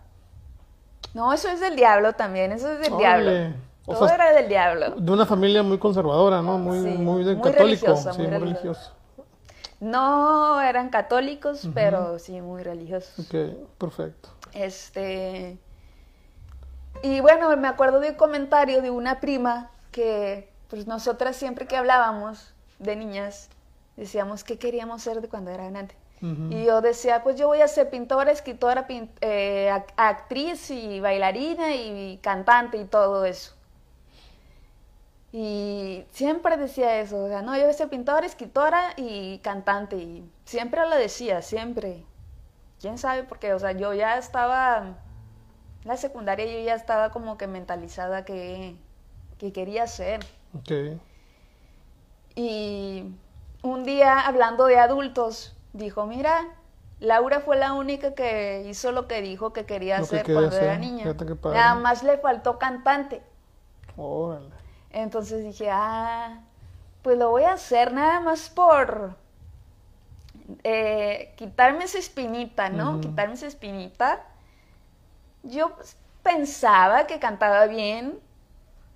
No, 1.13 1.33
eso 1.33 1.49
es 1.49 1.59
del 1.59 1.75
diablo 1.75 2.13
también, 2.13 2.51
eso 2.51 2.71
es 2.71 2.79
del 2.79 2.97
diablo. 2.97 3.31
O 3.85 3.93
Todo 3.95 4.05
sea, 4.05 4.15
era 4.15 4.33
del 4.33 4.47
diablo. 4.47 4.91
De 4.91 5.11
una 5.11 5.25
familia 5.25 5.63
muy 5.63 5.79
conservadora, 5.79 6.41
¿no? 6.43 6.59
Muy, 6.59 6.79
Sí, 6.79 6.97
muy 6.97 7.23
muy 7.23 7.41
católico. 7.41 7.95
sí, 7.95 8.07
muy 8.17 8.27
religioso. 8.27 8.93
No 9.79 10.61
eran 10.61 10.89
católicos, 10.89 11.67
pero 11.73 12.19
sí 12.19 12.41
muy 12.41 12.63
religiosos. 12.63 13.25
Ok, 13.25 13.55
perfecto. 13.77 14.29
Este. 14.53 15.57
Y 17.01 17.21
bueno, 17.21 17.55
me 17.57 17.67
acuerdo 17.67 17.99
de 17.99 18.09
un 18.09 18.15
comentario 18.15 18.81
de 18.81 18.91
una 18.91 19.19
prima 19.21 19.71
que, 19.91 20.51
pues 20.69 20.85
nosotras 20.85 21.35
siempre 21.35 21.65
que 21.65 21.77
hablábamos 21.77 22.53
de 22.77 22.95
niñas, 22.95 23.49
decíamos 23.95 24.43
qué 24.43 24.59
queríamos 24.59 25.01
ser 25.01 25.21
de 25.21 25.29
cuando 25.29 25.49
era 25.51 25.65
Y 26.21 26.65
yo 26.65 26.81
decía, 26.81 27.23
pues 27.23 27.37
yo 27.37 27.47
voy 27.47 27.61
a 27.61 27.67
ser 27.67 27.89
pintora, 27.89 28.31
escritora, 28.31 28.87
pin- 28.87 29.09
eh, 29.21 29.69
ac- 29.71 29.93
actriz 29.95 30.69
y 30.69 30.99
bailarina 30.99 31.73
y 31.75 32.17
cantante 32.21 32.77
y 32.77 32.85
todo 32.85 33.23
eso. 33.25 33.53
Y 35.31 36.05
siempre 36.11 36.57
decía 36.57 36.99
eso, 36.99 37.23
o 37.23 37.27
sea, 37.27 37.41
no, 37.41 37.55
yo 37.55 37.61
voy 37.61 37.69
a 37.69 37.73
ser 37.73 37.87
pintora, 37.89 38.25
escritora 38.25 38.93
y 38.97 39.37
cantante. 39.39 39.95
Y 39.97 40.29
siempre 40.43 40.81
lo 40.89 40.95
decía, 40.95 41.41
siempre. 41.41 42.03
¿Quién 42.81 42.97
sabe? 42.97 43.23
Porque, 43.23 43.53
o 43.53 43.59
sea, 43.59 43.73
yo 43.73 43.93
ya 43.93 44.17
estaba, 44.17 44.77
en 45.83 45.87
la 45.87 45.97
secundaria 45.97 46.45
yo 46.45 46.59
ya 46.65 46.75
estaba 46.75 47.11
como 47.11 47.37
que 47.37 47.45
mentalizada 47.47 48.25
que, 48.25 48.75
que 49.37 49.51
quería 49.53 49.85
ser. 49.87 50.21
Y 52.35 53.05
un 53.61 53.83
día, 53.83 54.19
hablando 54.21 54.65
de 54.65 54.79
adultos, 54.79 55.55
dijo, 55.73 56.05
mira, 56.05 56.45
Laura 56.99 57.39
fue 57.39 57.57
la 57.57 57.73
única 57.73 58.13
que 58.13 58.65
hizo 58.67 58.91
lo 58.91 59.07
que 59.07 59.21
dijo 59.21 59.53
que 59.53 59.65
quería 59.65 59.97
Lo 59.97 60.03
hacer 60.03 60.25
cuando 60.25 60.57
era 60.57 60.77
niña. 60.77 61.13
Nada 61.43 61.75
más 61.75 62.03
le 62.03 62.17
faltó 62.17 62.59
cantante. 62.59 63.21
Órale. 63.95 64.49
Entonces 64.91 65.43
dije, 65.43 65.69
ah, 65.71 66.41
pues 67.01 67.17
lo 67.17 67.29
voy 67.29 67.43
a 67.43 67.53
hacer 67.53 67.93
nada 67.93 68.19
más 68.19 68.49
por 68.49 69.15
eh, 70.63 71.33
quitarme 71.37 71.85
esa 71.85 71.99
espinita, 71.99 72.69
¿no? 72.69 72.99
Quitarme 72.99 73.35
esa 73.35 73.47
espinita. 73.47 74.25
Yo 75.43 75.75
pensaba 76.23 77.07
que 77.07 77.19
cantaba 77.19 77.65
bien. 77.67 78.19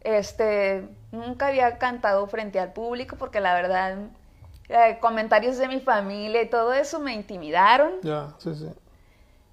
Este, 0.01 0.87
nunca 1.11 1.47
había 1.47 1.77
cantado 1.77 2.27
frente 2.27 2.59
al 2.59 2.73
público 2.73 3.15
porque 3.17 3.39
la 3.39 3.53
verdad, 3.53 3.97
eh, 4.69 4.97
comentarios 5.01 5.57
de 5.57 5.67
mi 5.67 5.79
familia 5.79 6.41
y 6.41 6.49
todo 6.49 6.73
eso 6.73 6.99
me 6.99 7.13
intimidaron. 7.13 7.93
Ya, 8.01 8.33
sí, 8.39 8.53
sí. 8.55 8.67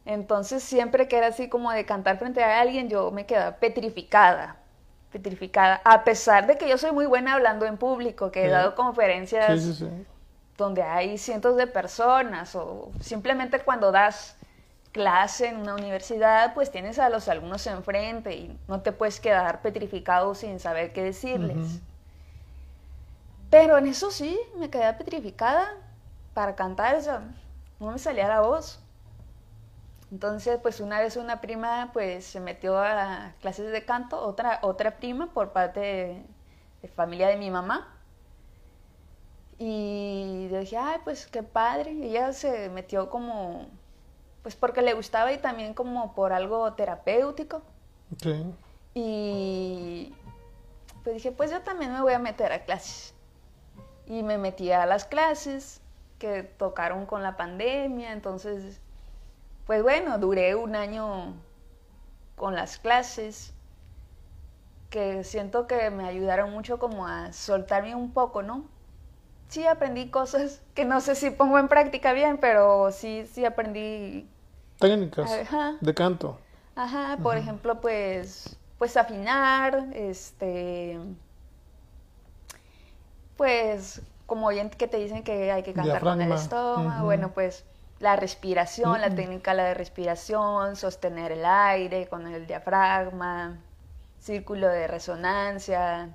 Entonces 0.05 0.63
siempre 0.63 1.09
que 1.09 1.19
era 1.19 1.29
así 1.29 1.49
como 1.49 1.71
de 1.73 1.85
cantar 1.85 2.19
frente 2.19 2.43
a 2.43 2.61
alguien, 2.61 2.89
yo 2.89 3.11
me 3.11 3.27
quedaba 3.27 3.57
petrificada, 3.57 4.57
petrificada, 5.13 5.81
a 5.85 6.05
pesar 6.05 6.47
de 6.47 6.57
que 6.57 6.69
yo 6.69 6.79
soy 6.79 6.93
muy 6.93 7.07
buena 7.07 7.35
hablando 7.35 7.67
en 7.67 7.77
público, 7.77 8.31
que 8.31 8.41
he 8.45 8.45
Sí. 8.47 8.51
dado 8.51 8.75
conferencias 8.75 9.61
Sí, 9.61 9.75
sí, 9.75 9.85
sí. 9.87 10.07
donde 10.57 10.83
hay 10.83 11.19
cientos 11.19 11.57
de 11.57 11.67
personas 11.67 12.55
o 12.55 12.91
simplemente 13.01 13.61
cuando 13.61 13.93
das 13.93 14.37
clase 14.93 15.49
en 15.49 15.57
una 15.59 15.75
universidad, 15.75 16.55
pues 16.55 16.71
tienes 16.71 16.99
a 16.99 17.09
los 17.11 17.29
alumnos 17.29 17.67
enfrente 17.67 18.35
y 18.35 18.59
no 18.69 18.81
te 18.81 18.93
puedes 18.93 19.21
quedar 19.21 19.63
petrificado 19.63 20.35
sin 20.35 20.59
saber 20.59 20.93
qué 20.93 21.03
decirles. 21.05 21.81
Pero 23.51 23.77
en 23.79 23.87
eso 23.87 24.11
sí, 24.11 24.39
me 24.57 24.71
quedé 24.71 24.93
petrificada 24.95 25.77
para 26.35 26.55
cantar, 26.55 26.95
o 26.95 27.01
sea, 27.01 27.23
no 27.81 27.91
me 27.91 27.99
salía 27.99 28.29
la 28.29 28.41
voz. 28.41 28.81
Entonces, 30.13 30.59
pues 30.61 30.81
una 30.81 31.01
vez 31.01 31.17
una 31.17 31.41
prima 31.41 31.91
pues 31.93 32.25
se 32.25 32.41
metió 32.41 32.79
a 32.79 33.33
clases 33.41 33.71
de 33.71 33.85
canto, 33.85 34.21
otra, 34.21 34.59
otra 34.63 34.97
prima 34.97 35.33
por 35.33 35.51
parte 35.51 35.81
de, 35.81 36.23
de 36.83 36.89
familia 36.89 37.29
de 37.29 37.37
mi 37.37 37.51
mamá. 37.51 37.97
Y 39.59 40.49
yo 40.51 40.59
dije, 40.61 40.77
ay, 40.77 40.99
pues 41.05 41.27
qué 41.27 41.43
padre. 41.43 41.93
Y 41.93 42.05
ella 42.05 42.33
se 42.33 42.71
metió 42.71 43.11
como, 43.11 43.67
pues 44.43 44.57
porque 44.57 44.83
le 44.83 44.95
gustaba 44.95 45.33
y 45.33 45.39
también 45.39 45.75
como 45.75 46.15
por 46.15 46.33
algo 46.33 46.73
terapéutico. 46.73 47.63
Sí. 48.21 48.45
Y 48.95 50.15
pues 51.05 51.17
dije, 51.17 51.31
pues 51.31 51.51
yo 51.51 51.61
también 51.61 51.93
me 51.93 52.01
voy 52.01 52.15
a 52.15 52.19
meter 52.19 52.53
a 52.53 52.65
clases. 52.65 53.15
Y 54.11 54.23
me 54.25 54.37
metí 54.37 54.73
a 54.73 54.85
las 54.87 55.05
clases 55.05 55.81
que 56.19 56.43
tocaron 56.43 57.07
con 57.07 57.23
la 57.23 57.37
pandemia. 57.37 58.13
Entonces, 58.13 58.81
pues 59.67 59.83
bueno, 59.83 60.19
duré 60.19 60.57
un 60.57 60.75
año 60.75 61.35
con 62.35 62.57
las 62.57 62.79
clases 62.79 63.55
que 64.91 65.23
siento 65.23 65.69
que 65.69 65.91
me 65.91 66.09
ayudaron 66.09 66.51
mucho 66.51 66.81
como 66.81 67.07
a 67.07 67.33
soltarme 67.33 67.95
un 67.95 68.13
poco, 68.13 68.43
¿no? 68.43 68.65
Sí 69.49 69.65
aprendí 69.67 70.11
cosas 70.11 70.61
que 70.75 70.85
no 70.85 71.01
sé 71.01 71.15
si 71.15 71.31
pongo 71.31 71.59
en 71.59 71.69
práctica 71.69 72.13
bien, 72.13 72.39
pero 72.39 72.91
sí, 72.91 73.27
sí 73.33 73.45
aprendí 73.45 74.29
Técnicas 74.81 75.31
Ajá. 75.31 75.77
de 75.81 75.95
canto. 75.95 76.39
Ajá, 76.75 77.19
por 77.23 77.37
ejemplo, 77.37 77.81
pues, 77.81 78.57
pues 78.79 78.97
afinar, 78.97 79.89
este, 79.93 80.99
pues, 83.41 84.03
como 84.27 84.49
oyen 84.49 84.69
que 84.69 84.87
te 84.87 84.99
dicen 84.99 85.23
que 85.23 85.51
hay 85.51 85.63
que 85.63 85.73
cantar 85.73 86.03
con 86.03 86.21
el 86.21 86.31
estómago, 86.31 87.07
bueno, 87.07 87.31
pues 87.33 87.65
la 87.99 88.15
respiración, 88.15 89.01
la 89.01 89.09
Mm. 89.09 89.15
técnica 89.15 89.55
la 89.55 89.65
de 89.65 89.73
respiración, 89.73 90.77
sostener 90.77 91.33
el 91.33 91.47
aire 91.47 92.07
con 92.07 92.27
el 92.27 92.47
diafragma, 92.47 93.57
círculo 94.19 94.69
de 94.69 94.87
resonancia, 94.87 96.11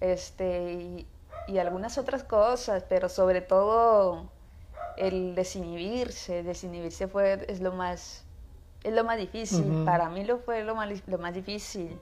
este, 0.00 0.74
y, 0.74 1.06
y 1.46 1.56
algunas 1.56 1.96
otras 1.96 2.24
cosas, 2.24 2.84
pero 2.86 3.08
sobre 3.08 3.40
todo 3.40 4.30
el 4.98 5.34
desinhibirse, 5.34 6.42
desinhibirse 6.42 7.08
fue, 7.08 7.42
es 7.48 7.60
lo 7.62 7.72
más, 7.72 8.22
es 8.84 8.92
lo 8.92 9.02
más 9.02 9.16
difícil, 9.16 9.64
para 9.86 10.10
mí 10.10 10.26
lo 10.26 10.36
fue 10.40 10.62
lo 10.62 10.74
más, 10.74 10.90
lo 11.06 11.16
más 11.16 11.32
difícil. 11.32 11.98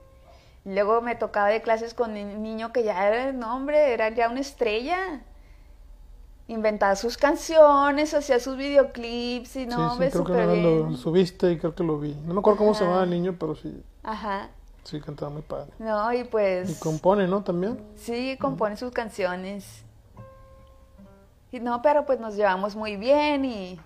Luego 0.66 1.00
me 1.00 1.14
tocaba 1.14 1.46
de 1.46 1.62
clases 1.62 1.94
con 1.94 2.10
un 2.16 2.42
niño 2.42 2.72
que 2.72 2.82
ya 2.82 3.06
era, 3.06 3.32
no 3.32 3.54
hombre, 3.54 3.94
era 3.94 4.08
ya 4.08 4.28
una 4.28 4.40
estrella. 4.40 5.20
Inventaba 6.48 6.96
sus 6.96 7.16
canciones, 7.16 8.12
hacía 8.14 8.40
sus 8.40 8.56
videoclips 8.56 9.54
y 9.54 9.66
no, 9.66 9.92
sí, 9.92 9.98
creo 9.98 10.10
que 10.10 10.16
súper 10.18 10.34
una 10.34 10.46
vez 10.46 10.62
lo 10.62 10.84
bien. 10.86 10.96
subiste 10.96 11.52
y 11.52 11.58
creo 11.58 11.72
que 11.72 11.84
lo 11.84 12.00
vi. 12.00 12.14
No 12.24 12.34
me 12.34 12.40
acuerdo 12.40 12.58
cómo 12.58 12.74
se 12.74 12.82
llamaba 12.82 13.04
el 13.04 13.10
niño, 13.10 13.36
pero 13.38 13.54
sí, 13.54 13.80
Ajá. 14.02 14.48
sí 14.82 15.00
cantaba 15.00 15.30
muy 15.30 15.42
padre. 15.42 15.70
No, 15.78 16.12
y 16.12 16.24
pues... 16.24 16.68
Y 16.68 16.74
compone, 16.80 17.28
¿no? 17.28 17.44
También. 17.44 17.80
Sí, 17.94 18.36
compone 18.40 18.76
sus 18.76 18.90
canciones. 18.90 19.84
Y 21.52 21.60
no, 21.60 21.80
pero 21.80 22.04
pues 22.06 22.18
nos 22.18 22.34
llevamos 22.34 22.74
muy 22.74 22.96
bien 22.96 23.44
y 23.44 23.80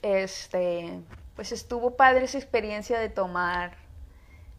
este, 0.00 0.98
pues 1.36 1.52
estuvo 1.52 1.90
padre 1.90 2.24
esa 2.24 2.38
experiencia 2.38 2.98
de 2.98 3.10
tomar 3.10 3.81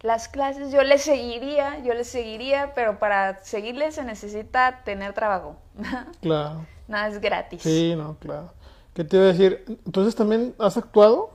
las 0.04 0.28
clases. 0.28 0.72
Yo 0.72 0.84
les 0.84 1.02
seguiría, 1.02 1.80
yo 1.80 1.94
les 1.94 2.08
seguiría, 2.08 2.74
pero 2.76 3.00
para 3.00 3.44
seguirles 3.44 3.96
se 3.96 4.04
necesita 4.04 4.84
tener 4.84 5.14
trabajo. 5.14 5.56
Claro. 6.22 6.66
Nada 6.88 7.08
es 7.08 7.20
gratis. 7.20 7.62
Sí, 7.64 7.96
no, 7.98 8.18
claro. 8.20 8.54
¿Qué 8.94 9.04
te 9.04 9.16
iba 9.16 9.26
a 9.26 9.30
decir? 9.30 9.64
Entonces 9.86 10.14
también 10.16 10.54
has 10.60 10.78
actuado? 10.78 11.32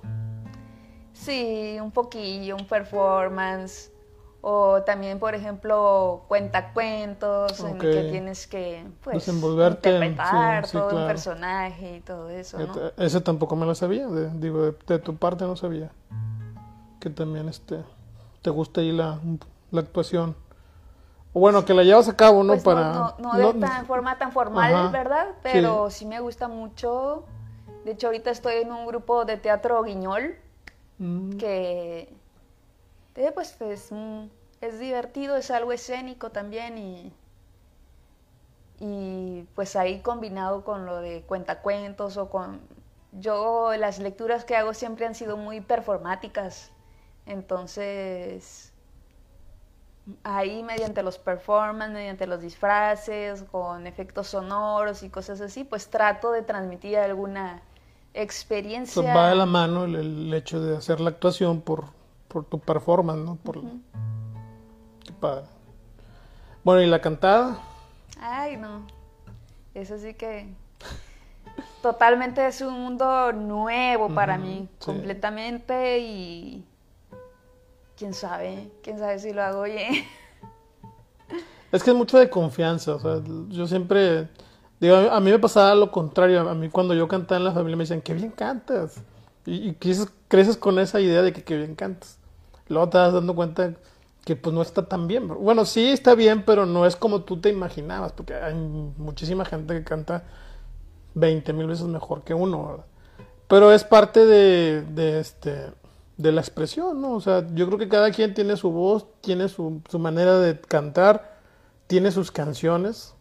Sí, 1.12 1.78
un 1.80 1.90
poquillo, 1.90 2.54
un 2.54 2.66
performance. 2.66 3.90
O 4.40 4.82
también, 4.82 5.18
por 5.18 5.34
ejemplo, 5.34 6.24
cuentacuentos 6.28 7.58
en 7.60 7.78
que 7.78 8.08
tienes 8.10 8.46
que 8.46 8.86
pues, 9.02 9.16
Desenvolverte, 9.16 9.90
interpretar 9.90 10.70
todo 10.70 10.96
un 10.96 11.06
personaje 11.08 11.96
y 11.96 12.00
todo 12.00 12.30
eso. 12.30 12.58
¿no? 12.58 12.74
Ese 12.96 13.20
tampoco 13.20 13.56
me 13.56 13.66
lo 13.66 13.74
sabía, 13.74 14.06
digo, 14.06 14.72
de, 14.86 14.98
tu 15.00 15.16
parte 15.16 15.44
no 15.44 15.56
sabía. 15.56 15.90
Que 17.00 17.10
también 17.10 17.48
este, 17.48 17.82
te 18.42 18.50
gusta 18.50 18.80
ahí 18.80 18.92
la, 18.92 19.18
la 19.70 19.80
actuación. 19.80 20.36
O 21.32 21.40
bueno, 21.40 21.64
que 21.64 21.74
la 21.74 21.82
llevas 21.82 22.08
a 22.08 22.16
cabo, 22.16 22.42
¿no? 22.42 22.54
Pues 22.54 22.64
Para, 22.64 23.14
no, 23.18 23.34
de 23.34 23.60
tan, 23.60 23.86
forma 23.86 24.16
tan 24.18 24.32
formal, 24.32 24.90
¿verdad? 24.90 25.28
Pero 25.42 25.90
sí. 25.90 26.06
me 26.06 26.20
gusta 26.20 26.48
mucho. 26.48 27.24
De 27.84 27.92
hecho, 27.92 28.08
ahorita 28.08 28.30
estoy 28.30 28.56
en 28.62 28.72
un 28.72 28.86
grupo 28.86 29.24
de 29.24 29.36
teatro 29.36 29.82
guiñol 29.82 30.36
mm. 30.98 31.36
que 31.36 32.12
eh, 33.18 33.32
pues 33.34 33.60
es, 33.60 33.90
es 34.60 34.78
divertido, 34.78 35.36
es 35.36 35.50
algo 35.50 35.72
escénico 35.72 36.30
también 36.30 36.78
y, 36.78 37.12
y 38.78 39.46
pues 39.54 39.74
ahí 39.74 40.00
combinado 40.00 40.64
con 40.64 40.86
lo 40.86 40.98
de 40.98 41.22
cuentacuentos 41.22 42.16
o 42.16 42.30
con... 42.30 42.60
Yo 43.12 43.72
las 43.76 43.98
lecturas 43.98 44.44
que 44.44 44.54
hago 44.54 44.74
siempre 44.74 45.06
han 45.06 45.14
sido 45.14 45.36
muy 45.36 45.60
performáticas, 45.60 46.70
entonces 47.28 48.72
ahí 50.24 50.62
mediante 50.62 51.02
los 51.02 51.18
performances, 51.18 51.94
mediante 51.94 52.26
los 52.26 52.40
disfraces, 52.40 53.42
con 53.44 53.86
efectos 53.86 54.28
sonoros 54.28 55.02
y 55.02 55.10
cosas 55.10 55.40
así, 55.40 55.64
pues 55.64 55.88
trato 55.90 56.32
de 56.32 56.42
transmitir 56.42 56.98
alguna 56.98 57.62
experiencia. 58.14 59.02
Pues 59.02 59.14
va 59.14 59.28
de 59.28 59.36
la 59.36 59.46
mano 59.46 59.84
el, 59.84 60.32
hecho 60.32 60.60
de 60.60 60.76
hacer 60.76 61.00
la 61.00 61.10
actuación 61.10 61.60
por, 61.60 61.84
por 62.28 62.44
tu 62.44 62.58
performance, 62.58 63.24
¿no? 63.24 63.36
Por 63.36 63.60
Qué 65.04 65.12
padre. 65.20 65.44
Bueno, 66.64 66.82
¿y 66.82 66.86
la 66.86 67.00
cantada? 67.00 67.58
Ay, 68.20 68.56
no. 68.56 68.86
Eso 69.74 69.98
sí 69.98 70.14
que 70.14 70.48
totalmente 71.82 72.46
es 72.46 72.60
un 72.60 72.74
mundo 72.74 73.32
nuevo 73.32 74.08
para 74.08 74.38
mí, 74.38 74.68
completamente 74.84 75.98
y 76.00 76.67
quién 77.98 78.14
sabe, 78.14 78.70
quién 78.82 78.98
sabe 78.98 79.18
si 79.18 79.32
lo 79.32 79.42
hago 79.42 79.62
bien. 79.64 80.04
Es 81.70 81.82
que 81.82 81.90
es 81.90 81.96
mucho 81.96 82.18
de 82.18 82.30
confianza, 82.30 82.94
o 82.94 82.98
sea, 82.98 83.20
yo 83.50 83.66
siempre 83.66 84.28
digo, 84.80 84.96
a 84.96 85.20
mí 85.20 85.30
me 85.30 85.38
pasaba 85.38 85.74
lo 85.74 85.92
contrario, 85.92 86.48
a 86.48 86.54
mí 86.54 86.70
cuando 86.70 86.94
yo 86.94 87.06
cantaba 87.06 87.36
en 87.36 87.44
la 87.44 87.52
familia 87.52 87.76
me 87.76 87.82
decían, 87.82 88.00
qué 88.00 88.14
bien 88.14 88.30
cantas, 88.30 89.02
y, 89.44 89.68
y 89.68 89.74
creces, 90.28 90.56
con 90.56 90.78
esa 90.78 90.98
idea 90.98 91.20
de 91.20 91.34
que 91.34 91.44
qué 91.44 91.58
bien 91.58 91.74
cantas. 91.74 92.16
Luego 92.68 92.88
te 92.88 92.96
vas 92.96 93.12
dando 93.12 93.34
cuenta 93.34 93.74
que 94.24 94.34
pues 94.34 94.54
no 94.54 94.62
está 94.62 94.88
tan 94.88 95.08
bien. 95.08 95.28
Bueno, 95.28 95.66
sí 95.66 95.90
está 95.90 96.14
bien, 96.14 96.42
pero 96.46 96.64
no 96.64 96.86
es 96.86 96.96
como 96.96 97.20
tú 97.20 97.38
te 97.38 97.50
imaginabas, 97.50 98.12
porque 98.12 98.34
hay 98.34 98.54
muchísima 98.54 99.44
gente 99.44 99.74
que 99.74 99.84
canta 99.84 100.24
20 101.16 101.52
mil 101.52 101.66
veces 101.66 101.84
mejor 101.84 102.22
que 102.22 102.32
uno, 102.32 102.82
Pero 103.46 103.72
es 103.72 103.84
parte 103.84 104.24
de, 104.24 104.84
de 104.84 105.20
este 105.20 105.66
de 106.18 106.32
la 106.32 106.40
expresión, 106.40 107.00
¿no? 107.00 107.12
O 107.12 107.20
sea, 107.20 107.46
yo 107.54 107.66
creo 107.66 107.78
que 107.78 107.88
cada 107.88 108.10
quien 108.10 108.34
tiene 108.34 108.56
su 108.56 108.70
voz, 108.70 109.06
tiene 109.20 109.48
su, 109.48 109.80
su 109.88 109.98
manera 110.00 110.38
de 110.38 110.60
cantar, 110.60 111.38
tiene 111.86 112.10
sus 112.10 112.32
canciones, 112.32 113.14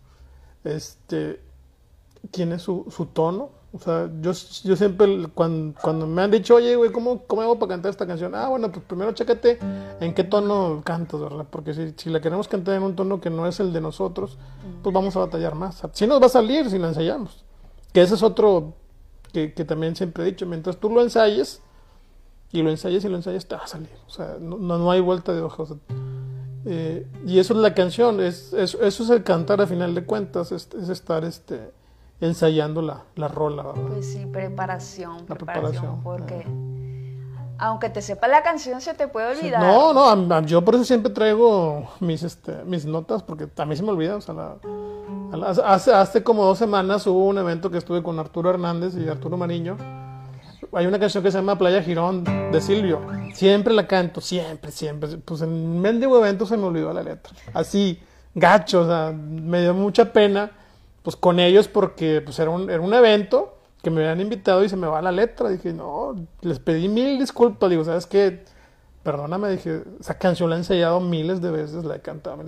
este, 0.63 1.39
tiene 2.31 2.59
su, 2.59 2.85
su 2.89 3.05
tono. 3.05 3.51
O 3.71 3.79
sea, 3.79 4.09
yo, 4.21 4.31
yo 4.63 4.75
siempre, 4.75 5.27
cuando, 5.35 5.79
cuando 5.79 6.07
me 6.07 6.23
han 6.23 6.31
dicho, 6.31 6.55
oye, 6.55 6.75
güey, 6.75 6.91
¿cómo, 6.91 7.21
¿cómo 7.27 7.43
hago 7.43 7.59
para 7.59 7.69
cantar 7.69 7.91
esta 7.91 8.07
canción? 8.07 8.33
Ah, 8.33 8.47
bueno, 8.47 8.71
pues 8.71 8.83
primero 8.85 9.11
chécate 9.11 9.59
en 9.99 10.15
qué 10.15 10.23
tono 10.23 10.81
cantas, 10.83 11.19
¿verdad? 11.19 11.45
Porque 11.51 11.75
si, 11.75 11.93
si 11.95 12.09
la 12.09 12.19
queremos 12.19 12.47
cantar 12.47 12.75
en 12.75 12.83
un 12.83 12.95
tono 12.95 13.21
que 13.21 13.29
no 13.29 13.45
es 13.45 13.59
el 13.59 13.73
de 13.73 13.81
nosotros, 13.81 14.39
pues 14.81 14.91
vamos 14.91 15.15
a 15.15 15.19
batallar 15.19 15.53
más. 15.53 15.83
Si 15.91 16.07
nos 16.07 16.19
va 16.19 16.25
a 16.25 16.29
salir 16.29 16.67
si 16.71 16.79
la 16.79 16.87
ensayamos. 16.87 17.45
Que 17.93 18.01
ese 18.01 18.15
es 18.15 18.23
otro 18.23 18.73
que, 19.31 19.53
que 19.53 19.65
también 19.65 19.95
siempre 19.95 20.23
he 20.23 20.25
dicho, 20.25 20.47
mientras 20.47 20.77
tú 20.77 20.89
lo 20.89 21.03
ensayes, 21.03 21.61
y 22.51 22.61
lo 22.61 22.69
ensayas 22.69 23.03
y 23.03 23.09
lo 23.09 23.17
ensayas, 23.17 23.45
te 23.45 23.55
va 23.55 23.63
a 23.63 23.67
salir. 23.67 23.89
O 24.07 24.09
sea, 24.09 24.37
no, 24.39 24.57
no 24.57 24.91
hay 24.91 25.01
vuelta 25.01 25.33
de 25.33 25.41
hoja. 25.41 25.63
Eh, 26.65 27.07
y 27.25 27.39
eso 27.39 27.53
es 27.53 27.59
la 27.59 27.73
canción, 27.73 28.19
es, 28.19 28.53
eso 28.53 28.81
es 28.81 29.09
el 29.09 29.23
cantar 29.23 29.61
a 29.61 29.67
final 29.67 29.95
de 29.95 30.03
cuentas, 30.03 30.51
es, 30.51 30.67
estar 30.89 31.23
este, 31.23 31.71
ensayando 32.19 32.81
la, 32.81 33.03
la 33.15 33.27
rola. 33.27 33.63
Pues 33.73 34.05
sí, 34.11 34.25
preparación, 34.25 35.25
preparación, 35.25 36.01
porque 36.03 36.45
aunque 37.59 37.89
te 37.89 38.01
sepa 38.01 38.27
la 38.27 38.43
canción 38.43 38.81
se 38.81 38.93
te 38.93 39.07
puede 39.07 39.37
olvidar. 39.37 39.61
no, 39.61 40.15
no, 40.15 40.41
yo 40.41 40.63
por 40.63 40.75
eso 40.75 40.83
siempre 40.83 41.11
traigo 41.11 41.87
mis, 41.99 42.21
este, 42.23 42.63
mis 42.65 42.85
notas, 42.85 43.23
porque 43.23 43.47
a 43.55 43.65
mí 43.65 43.75
se 43.75 43.83
me 43.83 43.89
olvida. 43.89 44.15
O 44.15 44.21
sea, 44.21 44.55
hace, 45.65 45.93
hace 45.93 46.23
como 46.23 46.45
dos 46.45 46.57
semanas 46.57 47.07
hubo 47.07 47.25
un 47.25 47.37
evento 47.37 47.71
que 47.71 47.77
estuve 47.77 48.03
con 48.03 48.19
Arturo 48.19 48.49
Hernández 48.49 48.95
y 48.95 49.07
Arturo 49.07 49.37
Mariño 49.37 49.77
hay 50.73 50.85
una 50.85 50.99
canción 50.99 51.23
que 51.23 51.31
se 51.31 51.37
llama 51.37 51.57
Playa 51.57 51.81
Girón 51.81 52.23
de 52.23 52.61
Silvio. 52.61 53.01
Siempre 53.33 53.73
la 53.73 53.87
canto, 53.87 54.21
siempre, 54.21 54.71
siempre. 54.71 55.17
Pues 55.17 55.41
en 55.41 55.79
mendigo 55.81 56.17
evento 56.17 56.45
se 56.45 56.57
me 56.57 56.63
olvidó 56.65 56.93
la 56.93 57.03
letra. 57.03 57.33
Así, 57.53 57.99
gacho, 58.33 58.81
o 58.81 58.85
sea, 58.85 59.11
me 59.11 59.61
dio 59.61 59.73
mucha 59.73 60.11
pena 60.11 60.51
pues 61.03 61.15
con 61.15 61.39
ellos 61.39 61.67
porque 61.67 62.21
pues 62.21 62.37
era 62.39 62.49
un, 62.49 62.69
era 62.69 62.81
un 62.81 62.93
evento 62.93 63.57
que 63.81 63.89
me 63.89 64.01
habían 64.01 64.19
invitado 64.19 64.63
y 64.63 64.69
se 64.69 64.75
me 64.75 64.87
va 64.87 65.01
la 65.01 65.11
letra. 65.11 65.49
Dije, 65.49 65.73
no, 65.73 66.15
les 66.41 66.59
pedí 66.59 66.89
mil 66.89 67.19
disculpas. 67.19 67.69
Digo, 67.69 67.83
¿sabes 67.83 68.05
qué? 68.05 68.43
Perdóname, 69.03 69.49
dije, 69.49 69.83
esa 69.99 70.17
canción 70.17 70.49
la 70.49 70.57
he 70.57 70.59
ensayado 70.59 70.99
miles 70.99 71.41
de 71.41 71.51
veces, 71.51 71.85
la 71.85 71.95
he 71.95 72.01
cantado 72.01 72.43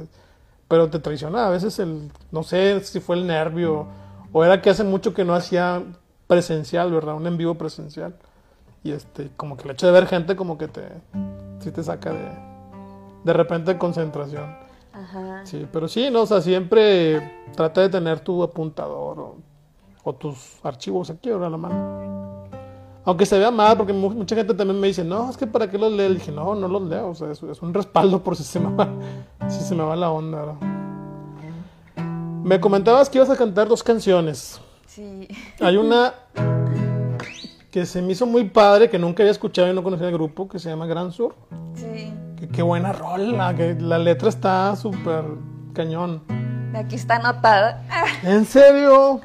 Pero 0.67 0.89
te 0.89 0.99
traiciona 0.99 1.47
a 1.47 1.49
veces 1.49 1.79
el, 1.79 2.11
no 2.31 2.43
sé 2.43 2.81
si 2.81 2.99
fue 2.99 3.15
el 3.15 3.27
nervio 3.27 3.87
o 4.33 4.43
era 4.43 4.61
que 4.61 4.69
hace 4.69 4.83
mucho 4.83 5.13
que 5.13 5.23
no 5.23 5.33
hacía 5.33 5.81
presencial, 6.29 6.91
¿verdad? 6.91 7.15
Un 7.15 7.25
en 7.25 7.37
vivo 7.37 7.55
presencial. 7.55 8.15
Y 8.83 8.91
este, 8.91 9.31
como 9.35 9.57
que 9.57 9.63
el 9.63 9.71
hecho 9.71 9.87
de 9.87 9.91
ver 9.91 10.05
gente 10.05 10.35
como 10.35 10.59
que 10.59 10.67
te, 10.67 10.83
sí 11.59 11.71
te 11.71 11.83
saca 11.83 12.13
de, 12.13 12.29
de 13.23 13.33
repente 13.33 13.77
concentración. 13.79 14.55
Ajá. 14.93 15.41
Sí, 15.43 15.67
pero 15.73 15.87
sí, 15.87 16.09
no, 16.11 16.21
o 16.21 16.25
sea, 16.27 16.39
siempre 16.39 17.47
trata 17.55 17.81
de 17.81 17.89
tener 17.89 18.19
tu 18.19 18.43
apuntador 18.43 19.37
o, 20.03 20.13
tus 20.13 20.59
archivos 20.63 21.09
aquí, 21.09 21.31
ahora 21.31 21.49
la 21.49 21.57
mano. 21.57 22.45
Aunque 23.05 23.25
se 23.25 23.39
vea 23.39 23.49
mal, 23.49 23.75
porque 23.75 23.93
mucha 23.93 24.35
gente 24.35 24.53
también 24.53 24.79
me 24.79 24.87
dice, 24.87 25.03
no, 25.03 25.31
es 25.31 25.37
que 25.37 25.47
para 25.47 25.69
qué 25.69 25.79
los 25.79 25.91
leo. 25.91 26.09
Le 26.09 26.15
dije, 26.15 26.31
no, 26.31 26.53
no 26.53 26.67
los 26.67 26.83
leo, 26.83 27.09
o 27.09 27.15
sea, 27.15 27.31
es, 27.31 27.41
es 27.41 27.61
un 27.61 27.73
respaldo 27.73 28.21
por 28.21 28.35
si 28.35 28.43
se 28.43 28.59
me 28.59 28.75
va, 28.75 28.87
si 29.47 29.61
se 29.61 29.73
me 29.73 29.83
va 29.83 29.95
la 29.95 30.11
onda. 30.11 30.37
¿verdad? 30.37 30.55
Me 32.43 32.59
comentabas 32.59 33.09
que 33.09 33.17
ibas 33.17 33.31
a 33.31 33.35
cantar 33.35 33.67
dos 33.67 33.81
canciones. 33.83 34.61
Hay 35.59 35.77
una 35.77 36.13
que 37.71 37.85
se 37.85 38.01
me 38.01 38.13
hizo 38.13 38.25
muy 38.25 38.45
padre, 38.45 38.89
que 38.89 38.97
nunca 38.97 39.21
había 39.23 39.31
escuchado 39.31 39.69
y 39.69 39.73
no 39.73 39.83
conocía 39.83 40.07
el 40.07 40.13
grupo, 40.13 40.47
que 40.49 40.57
se 40.59 40.69
llama 40.69 40.87
Gran 40.87 41.11
Sur. 41.11 41.35
Sí. 41.75 42.11
Que, 42.37 42.47
qué 42.47 42.61
buena 42.61 42.93
rola, 42.93 43.53
que 43.55 43.75
la 43.75 43.99
letra 43.99 44.29
está 44.29 44.75
súper 44.75 45.23
cañón. 45.73 46.23
Aquí 46.75 46.95
está 46.95 47.17
anotada. 47.17 47.83
¿En 48.23 48.45
serio? 48.45 49.21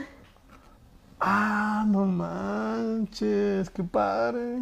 Ah, 1.19 1.85
no 1.87 2.05
manches, 2.05 3.71
qué 3.71 3.83
padre. 3.83 4.59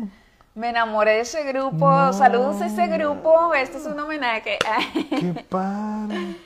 Me 0.55 0.69
enamoré 0.69 1.13
de 1.13 1.21
ese 1.21 1.43
grupo. 1.45 2.13
Saludos 2.13 2.61
a 2.61 2.67
ese 2.67 2.87
grupo. 2.87 3.55
Este 3.55 3.79
es 3.79 3.87
un 3.87 3.99
homenaje. 3.99 4.59
Qué 5.11 5.47
padre. 5.49 6.37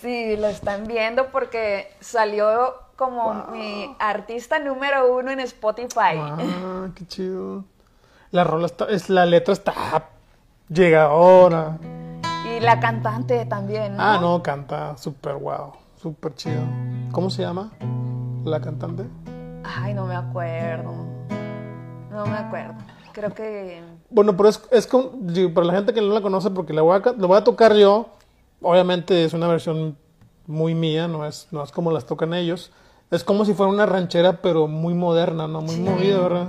Sí, 0.00 0.36
lo 0.38 0.46
están 0.46 0.86
viendo 0.86 1.26
porque 1.30 1.92
salió 2.00 2.83
como 2.96 3.46
mi 3.52 3.94
artista 3.98 4.58
número 4.58 5.16
uno 5.16 5.30
en 5.30 5.40
Spotify. 5.40 6.16
Ah, 6.18 6.88
qué 6.94 7.06
chido. 7.06 7.64
La 8.30 8.44
rola 8.44 8.66
está, 8.66 8.86
es, 8.86 9.10
la 9.10 9.26
letra 9.26 9.52
está 9.52 10.08
llegadora. 10.68 11.78
Y 12.44 12.60
la 12.60 12.80
cantante 12.80 13.46
también, 13.46 13.96
¿no? 13.96 14.02
Ah, 14.02 14.18
no, 14.20 14.42
canta 14.42 14.96
súper 14.96 15.36
guau, 15.36 15.72
súper 16.00 16.34
chido. 16.34 16.62
¿Cómo 17.12 17.30
se 17.30 17.42
llama 17.42 17.70
la 18.44 18.60
cantante? 18.60 19.04
Ay, 19.64 19.94
no 19.94 20.06
me 20.06 20.14
acuerdo. 20.14 20.92
No 22.10 22.26
me 22.26 22.36
acuerdo. 22.36 22.74
Creo 23.12 23.32
que... 23.32 23.82
Bueno, 24.10 24.36
pero 24.36 24.48
es, 24.48 24.60
es 24.70 24.86
para 24.86 25.66
la 25.66 25.72
gente 25.72 25.94
que 25.94 26.00
no 26.00 26.12
la 26.12 26.20
conoce, 26.20 26.50
porque 26.50 26.72
la 26.72 26.82
voy 26.82 27.00
a, 27.00 27.12
lo 27.12 27.28
voy 27.28 27.38
a 27.38 27.44
tocar 27.44 27.74
yo. 27.74 28.08
Obviamente 28.60 29.24
es 29.24 29.32
una 29.32 29.46
versión 29.46 29.96
muy 30.46 30.74
mía, 30.74 31.08
no 31.08 31.24
es, 31.24 31.48
no 31.50 31.62
es 31.62 31.70
como 31.70 31.90
las 31.90 32.04
tocan 32.04 32.34
ellos 32.34 32.72
Es 33.14 33.22
como 33.22 33.44
si 33.44 33.54
fuera 33.54 33.70
una 33.70 33.86
ranchera, 33.86 34.42
pero 34.42 34.66
muy 34.66 34.92
moderna, 34.92 35.46
¿no? 35.46 35.60
Muy 35.62 35.76
movida, 35.76 36.18
¿verdad? 36.18 36.48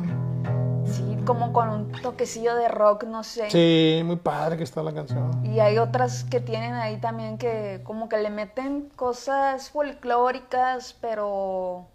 Sí, 0.88 1.16
como 1.24 1.54
con 1.54 1.70
un 1.70 1.92
toquecillo 1.92 2.56
de 2.56 2.68
rock, 2.70 3.04
no 3.04 3.24
sé. 3.24 3.52
Sí, 3.52 4.02
muy 4.04 4.16
padre 4.16 4.58
que 4.58 4.64
está 4.64 4.82
la 4.82 4.92
canción. 4.92 5.46
Y 5.46 5.60
hay 5.60 5.78
otras 5.78 6.24
que 6.24 6.40
tienen 6.40 6.74
ahí 6.74 6.98
también 6.98 7.38
que 7.38 7.82
como 7.84 8.10
que 8.10 8.18
le 8.18 8.32
meten 8.32 8.90
cosas 8.96 9.70
folclóricas, 9.70 10.98
pero 11.00 11.86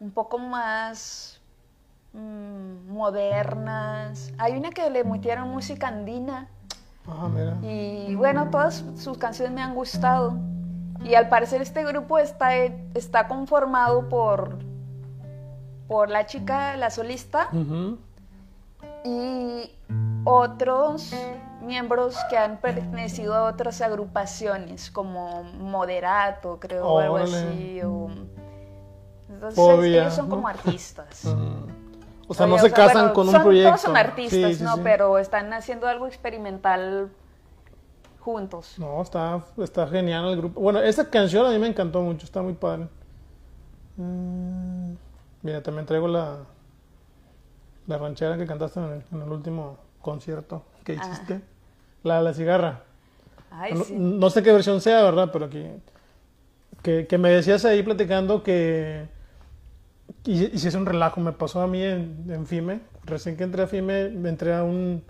un 0.00 0.10
poco 0.10 0.38
más 0.38 1.40
mm, 2.14 2.92
modernas. 2.92 4.32
Hay 4.38 4.56
una 4.56 4.70
que 4.70 4.90
le 4.90 5.04
metieron 5.04 5.50
música 5.50 5.86
andina. 5.86 6.48
Ah, 7.06 7.28
mira. 7.32 7.58
Y 7.62 8.12
bueno, 8.16 8.50
todas 8.50 8.82
sus 8.96 9.18
canciones 9.18 9.54
me 9.54 9.62
han 9.62 9.76
gustado. 9.76 10.36
Y 11.04 11.14
al 11.14 11.28
parecer 11.28 11.60
este 11.60 11.84
grupo 11.84 12.18
está, 12.18 12.56
está 12.94 13.28
conformado 13.28 14.08
por, 14.08 14.58
por 15.86 16.08
la 16.08 16.24
chica, 16.24 16.76
la 16.78 16.88
solista, 16.90 17.50
y 19.04 19.70
otros 20.24 21.14
miembros 21.60 22.16
que 22.30 22.38
han 22.38 22.56
pertenecido 22.56 23.34
a 23.34 23.44
otras 23.44 23.82
agrupaciones, 23.82 24.90
como 24.90 25.42
Moderato, 25.42 26.58
creo, 26.58 26.86
o 26.86 26.98
algo 26.98 27.16
así. 27.18 27.80
Entonces 29.28 29.84
ellos 29.84 30.14
son 30.14 30.28
como 30.28 30.48
artistas. 30.48 31.24
O 32.26 32.32
sea, 32.32 32.46
no 32.46 32.56
se 32.56 32.72
casan 32.72 33.12
con 33.12 33.28
un 33.28 33.42
proyecto. 33.42 33.68
Todos 33.68 33.82
son 33.82 33.98
artistas, 33.98 34.58
¿no? 34.62 34.78
Pero 34.82 35.18
están 35.18 35.52
haciendo 35.52 35.86
algo 35.86 36.06
experimental 36.06 37.10
juntos. 38.24 38.78
No, 38.78 39.02
está, 39.02 39.44
está 39.58 39.86
genial 39.86 40.26
el 40.30 40.38
grupo. 40.38 40.58
Bueno, 40.58 40.80
esa 40.80 41.10
canción 41.10 41.44
a 41.44 41.50
mí 41.50 41.58
me 41.58 41.66
encantó 41.66 42.00
mucho, 42.00 42.24
está 42.24 42.40
muy 42.40 42.54
padre. 42.54 42.88
Mm, 43.98 44.94
mira, 45.42 45.62
también 45.62 45.84
traigo 45.84 46.08
la, 46.08 46.38
la 47.86 47.98
ranchera 47.98 48.38
que 48.38 48.46
cantaste 48.46 48.80
en 48.80 49.20
el, 49.20 49.28
último 49.28 49.76
concierto 50.00 50.64
que 50.84 50.92
ah. 50.92 51.00
hiciste. 51.02 51.42
La 52.02 52.18
de 52.18 52.24
la 52.24 52.32
cigarra. 52.34 52.82
no, 53.92 54.30
sé 54.30 54.42
qué 54.42 54.52
versión 54.52 54.80
sea, 54.80 55.02
¿verdad? 55.02 55.28
Pero 55.30 55.44
aquí. 55.44 55.66
Que, 56.82 57.06
que 57.06 57.18
me 57.18 57.30
decías 57.30 57.64
ahí 57.66 57.82
platicando 57.82 58.42
que. 58.42 59.06
Y, 60.24 60.58
si 60.58 60.68
es 60.68 60.74
un 60.74 60.86
relajo, 60.86 61.20
me 61.20 61.32
pasó 61.32 61.60
a 61.60 61.66
mí 61.66 61.82
en, 61.82 62.26
en, 62.28 62.46
FIME. 62.46 62.80
Recién 63.04 63.36
que 63.36 63.44
entré 63.44 63.62
a 63.62 63.66
FIME, 63.66 64.08
me 64.10 64.30
entré 64.30 64.54
a 64.54 64.64
un, 64.64 65.04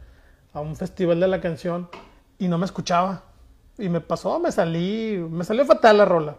a 0.53 0.61
un 0.61 0.74
festival 0.74 1.20
de 1.20 1.28
la 1.28 1.41
canción 1.41 1.89
y 2.39 2.48
no 2.48 2.59
me 2.59 2.66
escuchaba. 2.66 3.23
Y 3.78 3.89
me 3.89 4.01
pasó, 4.01 4.39
me 4.39 4.52
salí, 4.52 5.16
me 5.31 5.44
salió 5.44 5.65
fatal 5.65 5.98
la 5.98 6.05
rola. 6.05 6.36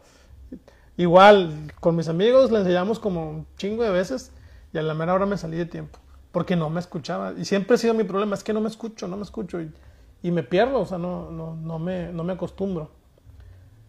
Igual, 0.98 1.74
con 1.80 1.96
mis 1.96 2.08
amigos 2.08 2.52
la 2.52 2.60
enseñamos 2.60 3.00
como 3.00 3.30
un 3.30 3.48
chingo 3.58 3.84
de 3.84 3.90
veces 3.90 4.32
y 4.72 4.78
a 4.78 4.82
la 4.82 4.94
mera 4.94 5.14
hora 5.14 5.26
me 5.26 5.38
salí 5.38 5.58
de 5.58 5.66
tiempo 5.66 6.00
porque 6.36 6.58
no 6.58 6.70
me 6.70 6.82
escuchaba. 6.82 7.34
Y 7.38 7.46
siempre 7.46 7.76
ha 7.76 7.78
sido 7.78 7.94
mi 7.94 8.04
problema, 8.04 8.36
es 8.36 8.44
que 8.44 8.52
no 8.52 8.60
me 8.60 8.68
escucho, 8.68 9.08
no 9.08 9.16
me 9.16 9.24
escucho 9.24 9.62
y, 9.62 9.72
y 10.22 10.32
me 10.32 10.44
pierdo, 10.44 10.82
o 10.82 10.86
sea, 10.86 10.98
no, 10.98 11.32
no, 11.32 11.56
no, 11.56 11.80
me, 11.80 12.12
no 12.12 12.26
me 12.26 12.34
acostumbro. 12.34 12.92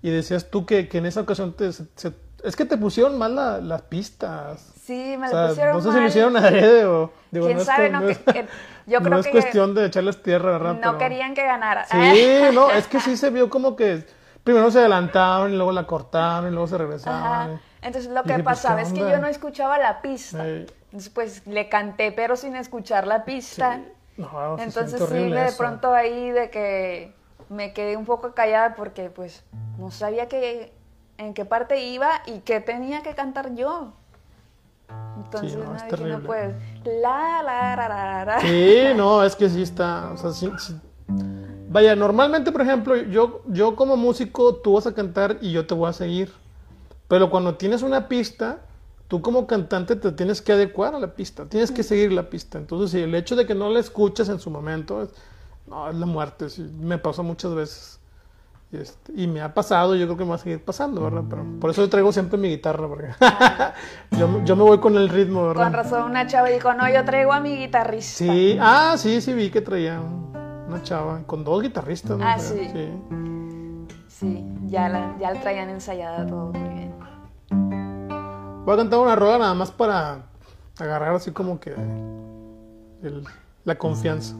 Y 0.01 0.11
decías 0.11 0.49
tú 0.49 0.65
que, 0.65 0.89
que 0.89 0.99
en 0.99 1.07
esa 1.07 1.23
ocasión 1.23 1.55
te, 1.55 1.67
es 1.67 2.55
que 2.55 2.65
te 2.65 2.77
pusieron 2.77 3.19
mal 3.19 3.35
las 3.69 3.83
pistas. 3.83 4.75
Sí, 4.81 5.17
me 5.19 5.29
lo 5.29 5.49
pusieron 5.49 5.75
mal. 5.75 5.85
No 5.85 5.91
sé 5.91 5.97
si 5.97 6.01
lo 6.01 6.07
hicieron 6.07 6.37
adrede 6.37 6.87
o... 6.87 7.11
Digo, 7.37 7.47
¿Quién 7.47 7.61
sabe? 7.61 7.91
no, 7.91 8.01
que, 8.07 8.47
yo 8.87 8.99
creo 9.01 9.11
no 9.11 9.19
es 9.19 9.29
cuestión 9.29 9.75
de 9.75 9.87
echarles 9.87 10.23
tierra, 10.23 10.53
¿verdad? 10.53 10.77
No 10.83 10.99
querían 10.99 11.35
que 11.35 11.45
ganara. 11.45 11.85
Sí, 11.85 12.41
no, 12.55 12.71
es 12.71 12.87
que 12.87 13.01
sí 13.01 13.17
se 13.17 13.31
vio 13.31 13.51
como 13.51 13.77
que 13.77 14.05
primero 14.43 14.71
se 14.71 14.79
adelantaron 14.79 15.53
y 15.53 15.57
luego 15.57 15.73
la 15.73 15.87
cortaron 15.87 16.49
y 16.49 16.53
luego 16.53 16.67
se 16.67 16.79
regresaron. 16.79 17.61
Entonces 17.83 18.11
lo 18.11 18.23
que 18.23 18.35
pues, 18.35 18.45
pasaba 18.45 18.83
es 18.83 18.93
que 18.93 19.01
yo 19.01 19.19
no 19.19 19.27
escuchaba 19.27 19.79
la 19.79 20.01
pista. 20.01 20.47
Entonces 20.47 21.11
pues 21.11 21.47
le 21.47 21.69
canté 21.69 22.13
pero 22.13 22.37
sin 22.37 22.57
escuchar 22.57 23.07
la 23.07 23.25
pista. 23.25 23.81
No, 24.17 24.57
Entonces 24.59 25.03
sí, 25.09 25.31
de 25.31 25.53
pronto 25.59 25.93
ahí 25.93 26.31
de 26.31 26.49
que 26.49 27.13
me 27.51 27.73
quedé 27.73 27.97
un 27.97 28.07
poco 28.07 28.33
callada 28.33 28.75
porque 28.75 29.11
pues 29.11 29.45
no 29.79 29.91
sabía 29.91 30.27
que, 30.27 30.73
en 31.19 31.35
qué 31.35 31.45
parte 31.45 31.81
iba 31.81 32.23
y 32.27 32.41
qué 32.41 32.61
tenía 32.61 33.03
que 33.03 33.15
cantar 33.15 33.55
yo. 33.55 33.93
Entonces, 35.17 35.53
sí, 35.53 35.59
no, 35.59 36.19
no 36.19 36.21
puedes. 36.21 36.55
La, 36.85 37.43
la, 37.43 37.77
la, 37.77 38.25
la, 38.25 38.41
Sí, 38.41 38.85
no, 38.97 39.25
es 39.25 39.35
que 39.35 39.49
sí 39.49 39.63
está. 39.63 40.13
O 40.13 40.17
sea, 40.17 40.33
sí, 40.33 40.51
Vaya, 41.69 41.97
normalmente, 41.97 42.53
por 42.53 42.63
ejemplo, 42.63 42.97
yo, 42.97 43.43
yo 43.49 43.77
como 43.77 43.97
músico, 43.97 44.57
tú 44.57 44.75
vas 44.75 44.87
a 44.87 44.95
cantar 44.95 45.39
y 45.41 45.53
yo 45.53 45.67
te 45.67 45.75
voy 45.75 45.89
a 45.89 45.93
seguir. 45.93 46.33
Pero 47.09 47.31
cuando 47.31 47.57
tienes 47.57 47.83
una 47.83 48.09
pista, 48.09 48.61
tú 49.09 49.21
como 49.21 49.47
cantante 49.47 49.97
te 49.97 50.13
tienes 50.13 50.43
que 50.43 50.53
adecuar 50.53 50.95
a 50.95 51.01
la 51.01 51.15
pista, 51.15 51.47
tienes 51.47 51.71
que 51.71 51.83
seguir 51.83 52.13
la 52.13 52.29
pista. 52.29 52.59
Entonces, 52.59 52.91
si 52.91 53.01
el 53.01 53.15
hecho 53.15 53.37
de 53.37 53.47
que 53.47 53.55
no 53.55 53.71
la 53.71 53.81
escuches 53.81 54.29
en 54.29 54.41
su 54.41 54.51
momento, 54.51 55.03
es, 55.03 55.11
no, 55.67 55.89
es 55.89 55.97
la 55.97 56.07
muerte. 56.07 56.47
me 56.81 56.99
pasó 56.99 57.23
muchas 57.23 57.55
veces. 57.55 57.96
Este, 58.73 59.13
y, 59.15 59.29
me 59.29 59.41
ha 59.41 59.55
pasado, 59.55 59.95
yo 59.95 60.07
creo 60.07 60.17
que 60.17 60.25
me 60.25 60.31
va 60.31 60.37
a 60.37 60.39
seguir 60.39 60.63
pasando, 60.63 61.03
¿verdad? 61.03 61.23
Pero 61.31 61.45
por 61.61 61.71
eso 61.71 61.83
yo 61.83 61.89
traigo 61.89 62.13
siempre 62.13 62.37
mi 62.37 62.49
guitarra, 62.49 62.89
porque 62.89 63.09
yo, 64.19 64.45
yo, 64.45 64.57
me 64.57 64.63
voy 64.65 64.79
con 64.79 64.97
el 64.97 65.09
ritmo, 65.09 65.49
¿verdad? 65.49 65.65
Con 65.65 65.73
razón, 65.73 66.11
una 66.11 66.27
chava 66.27 66.49
dijo, 66.49 66.75
no, 66.75 66.89
yo 66.91 67.05
traigo 67.05 67.33
a 67.33 67.41
mi 67.41 67.57
guitarrista. 67.57 68.19
Sí, 68.19 68.59
ah, 68.61 68.95
sí, 68.99 69.21
sí, 69.21 69.33
vi 69.35 69.51
que 69.51 69.61
traía 69.61 70.01
una 70.01 70.83
chava, 70.83 71.23
con 71.27 71.45
dos 71.45 71.63
guitarristas, 71.63 72.19
¿no? 72.19 72.27
Ah, 72.27 72.39
sí. 72.39 72.71
Sí, 74.09 74.45
ya, 74.67 74.89
la, 74.89 75.15
ya 75.21 75.33
la 75.33 75.41
traían 75.41 75.71
ensayada 75.71 76.27
todo 76.27 76.53
muy 76.53 76.69
bien. 76.71 76.95
Voy 78.65 78.75
a 78.75 78.77
cantar 78.79 78.99
una 78.99 79.15
rola 79.15 79.39
nada 79.39 79.55
más 79.55 79.71
para 79.71 80.23
agarrar 80.79 81.15
así 81.15 81.31
como 81.31 81.61
que 81.61 81.75
la 83.65 83.75
confianza 83.77 84.35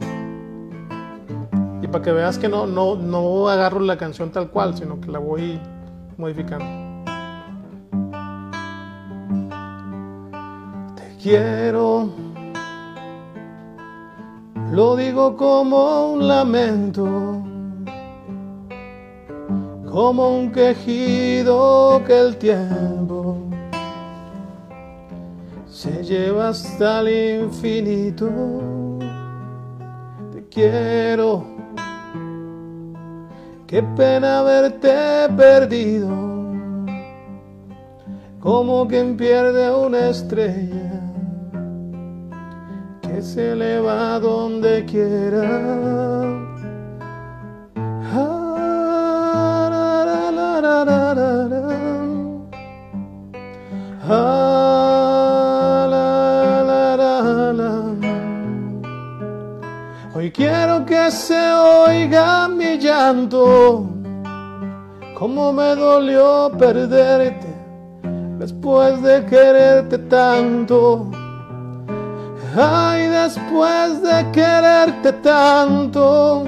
para 1.85 2.03
que 2.03 2.11
veas 2.11 2.39
que 2.39 2.49
no, 2.49 2.65
no, 2.65 2.95
no 2.95 3.47
agarro 3.47 3.79
la 3.79 3.97
canción 3.97 4.31
tal 4.31 4.49
cual, 4.49 4.75
sino 4.75 4.99
que 4.99 5.11
la 5.11 5.19
voy 5.19 5.59
modificando. 6.17 6.65
Te 10.95 11.17
quiero, 11.21 12.09
lo 14.71 14.95
digo 14.95 15.37
como 15.37 16.13
un 16.13 16.27
lamento, 16.27 17.05
como 19.89 20.37
un 20.39 20.51
quejido 20.51 22.01
que 22.05 22.19
el 22.19 22.37
tiempo 22.37 23.37
se 25.67 26.03
lleva 26.03 26.49
hasta 26.49 27.01
el 27.01 27.43
infinito. 27.43 28.29
Te 30.33 30.43
quiero 30.49 31.56
Qué 33.67 33.83
pena 33.83 34.39
haberte 34.39 35.27
perdido, 35.35 36.07
como 38.39 38.87
quien 38.87 39.17
pierde 39.17 39.69
una 39.75 40.07
estrella 40.07 41.01
que 43.01 43.21
se 43.21 43.51
eleva 43.51 44.19
donde 44.19 44.85
quiera. 44.85 46.07
Hoy 60.15 60.31
quiero 60.31 60.85
que 60.85 61.11
se 61.11 61.53
oiga 61.53 62.46
llanto, 62.77 63.85
como 65.17 65.51
me 65.53 65.75
dolió 65.75 66.51
perderte 66.57 67.47
después 68.39 69.01
de 69.01 69.25
quererte 69.25 69.97
tanto. 69.97 71.11
Ay, 72.55 73.07
después 73.07 74.01
de 74.01 74.31
quererte 74.31 75.13
tanto, 75.13 76.43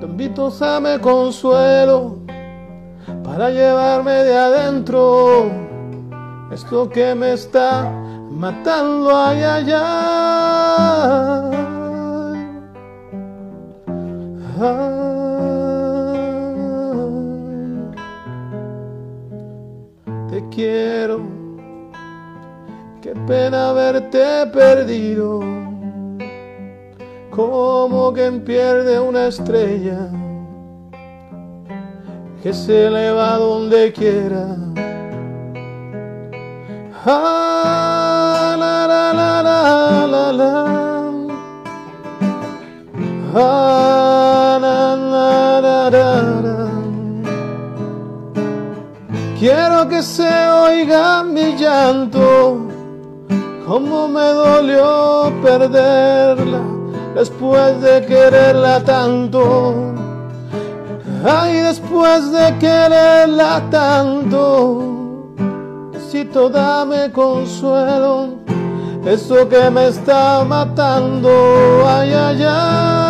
te 0.00 0.06
invito 0.06 0.52
a 0.60 0.80
me 0.80 0.98
consuelo 0.98 2.18
para 3.22 3.50
llevarme 3.50 4.12
de 4.24 4.36
adentro 4.36 5.70
esto 6.50 6.88
que 6.90 7.14
me 7.14 7.34
está 7.34 7.88
matando 8.28 9.16
ay, 9.16 9.42
ay, 9.42 9.72
ay. 9.72 11.00
Te 14.58 15.09
quiero, 20.60 21.20
qué 23.00 23.14
pena 23.26 23.70
haberte 23.70 24.46
perdido, 24.52 25.40
como 27.30 28.12
quien 28.12 28.44
pierde 28.44 29.00
una 29.00 29.28
estrella 29.28 30.10
que 32.42 32.52
se 32.52 32.88
eleva 32.88 33.36
donde 33.36 33.90
quiera. 33.92 34.56
Ah, 37.06 38.54
la, 38.58 38.86
la, 38.86 39.12
la, 39.14 39.42
la, 39.42 40.06
la, 40.06 40.32
la. 40.32 40.52
Ah, 43.34 44.29
Quiero 49.40 49.88
que 49.88 50.02
se 50.02 50.30
oiga 50.68 51.24
mi 51.24 51.56
llanto, 51.56 52.68
como 53.66 54.06
me 54.06 54.20
dolió 54.20 55.32
perderla 55.42 56.60
después 57.14 57.80
de 57.80 58.06
quererla 58.06 58.84
tanto. 58.84 59.74
Ay, 61.24 61.54
después 61.54 62.30
de 62.30 62.56
quererla 62.58 63.62
tanto 63.70 64.90
necesito 66.10 66.48
dame 66.48 67.12
consuelo, 67.12 68.30
eso 69.06 69.48
que 69.48 69.70
me 69.70 69.88
está 69.88 70.44
matando, 70.44 71.30
ay, 71.86 72.12
ay, 72.12 72.44
ay. 72.48 73.09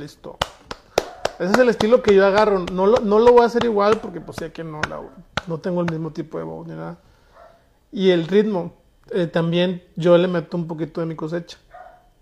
Listo. 0.00 0.36
Ese 1.38 1.52
es 1.52 1.58
el 1.58 1.68
estilo 1.68 2.02
que 2.02 2.14
yo 2.14 2.26
agarro. 2.26 2.60
No 2.72 2.86
lo, 2.86 2.98
no 3.00 3.18
lo 3.18 3.32
voy 3.32 3.42
a 3.42 3.46
hacer 3.46 3.64
igual 3.64 3.98
porque 4.00 4.20
pues 4.20 4.36
sé 4.38 4.52
que 4.52 4.64
no, 4.64 4.80
la- 4.88 5.00
no 5.46 5.58
tengo 5.58 5.80
el 5.82 5.90
mismo 5.90 6.10
tipo 6.10 6.38
de 6.38 6.44
voz 6.44 6.66
ni 6.66 6.74
nada. 6.74 6.98
Y 7.92 8.10
el 8.10 8.26
ritmo, 8.26 8.72
eh, 9.10 9.26
también 9.26 9.82
yo 9.96 10.16
le 10.18 10.28
meto 10.28 10.56
un 10.56 10.66
poquito 10.66 11.00
de 11.00 11.06
mi 11.06 11.16
cosecha. 11.16 11.58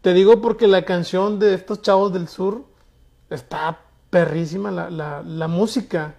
Te 0.01 0.13
digo 0.13 0.41
porque 0.41 0.67
la 0.69 0.85
canción 0.85 1.39
de 1.39 1.55
estos 1.55 1.83
chavos 1.83 2.13
del 2.13 2.29
sur 2.29 2.65
está 3.31 3.79
perrísima, 4.11 4.71
la, 4.71 4.89
la, 4.89 5.23
la 5.23 5.49
música, 5.49 6.15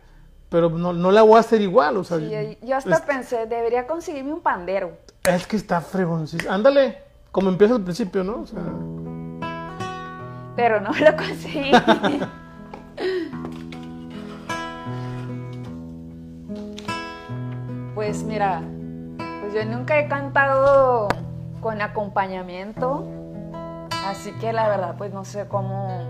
pero 0.49 0.69
no, 0.69 0.91
no 0.94 1.11
la 1.11 1.22
voy 1.22 1.38
a 1.38 1.40
hacer 1.40 1.61
igual. 1.61 1.98
O 1.98 2.03
sea, 2.03 2.18
Sí, 2.19 2.57
yo 2.61 2.76
hasta 2.76 2.95
es, 2.95 3.02
pensé, 3.02 3.45
debería 3.48 3.88
conseguirme 3.88 4.34
un 4.34 4.41
pandero. 4.41 4.98
es 5.23 5.48
que 5.48 5.56
está 5.56 5.80
fregoncísimo. 5.81 6.52
Ándale, 6.52 6.98
como 7.31 7.49
empieza 7.49 7.76
al 7.76 7.81
principio, 7.81 8.23
¿no? 8.23 8.41
O 8.41 8.45
sea, 8.45 8.61
Pero 10.60 10.81
no 10.81 10.91
lo 10.91 11.15
conseguí. 11.15 11.72
pues 17.95 18.23
mira, 18.23 18.61
pues 19.40 19.53
yo 19.53 19.64
nunca 19.64 19.98
he 19.98 20.10
cantado 20.10 21.07
con 21.61 21.81
acompañamiento. 21.81 23.07
Así 24.06 24.34
que 24.41 24.52
la 24.52 24.68
verdad, 24.68 24.95
pues 24.98 25.14
no 25.14 25.23
sé 25.23 25.48
cómo, 25.48 26.03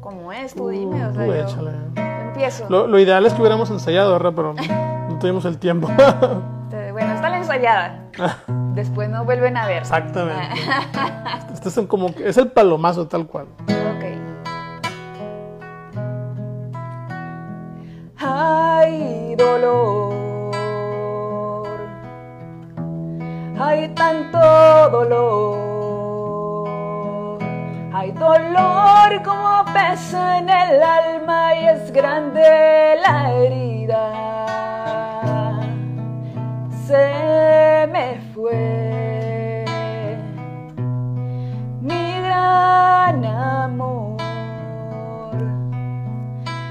cómo 0.00 0.32
es. 0.32 0.54
Tú 0.54 0.70
dime, 0.70 1.04
o 1.04 1.12
sea, 1.12 1.26
yo 1.26 1.34
empiezo. 1.34 2.66
Lo, 2.70 2.86
lo 2.86 2.98
ideal 2.98 3.26
es 3.26 3.34
que 3.34 3.42
hubiéramos 3.42 3.70
ensayado, 3.70 4.12
¿verdad? 4.12 4.32
Pero 4.34 4.54
no 4.54 5.18
tuvimos 5.18 5.44
el 5.44 5.58
tiempo. 5.58 5.88
Después 8.74 9.08
no 9.08 9.24
vuelven 9.24 9.56
a 9.56 9.66
ver. 9.66 9.78
Exactamente. 9.78 10.60
Este 11.52 11.68
es 11.68 11.86
como 11.88 12.08
es 12.24 12.36
el 12.36 12.48
palomazo 12.52 13.08
tal 13.08 13.26
cual. 13.26 13.46
Ok. 13.64 14.04
Hay 18.18 19.34
dolor, 19.36 20.14
hay 23.58 23.88
tanto 23.88 24.38
dolor, 24.90 25.78
hay 27.92 28.12
dolor 28.12 29.22
como 29.24 29.64
pesa 29.72 30.38
en 30.38 30.48
el 30.48 30.82
alma 30.82 31.54
y 31.54 31.66
es 31.68 31.92
grande 31.92 32.96
la 33.02 33.32
herida. 33.32 34.12
Se 36.86 37.35
fue 38.36 39.64
mi 41.80 42.20
gran 42.20 43.24
amor 43.24 44.18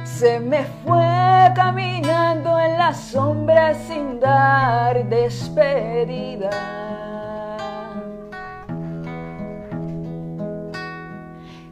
se 0.04 0.40
me 0.40 0.64
fue 0.86 1.52
caminando 1.56 2.60
en 2.60 2.78
la 2.78 2.94
sombra 2.94 3.74
sin 3.74 4.20
dar 4.20 5.10
despedida. 5.10 6.52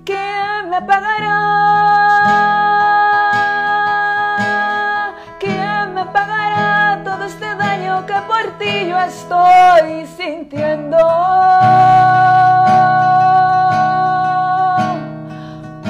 ¿Quién 0.04 0.70
me 0.72 0.82
pagará? 0.82 2.53
Que 8.02 8.14
por 8.28 8.58
ti 8.58 8.88
yo 8.90 8.98
estoy 9.00 10.06
sintiendo? 10.18 10.98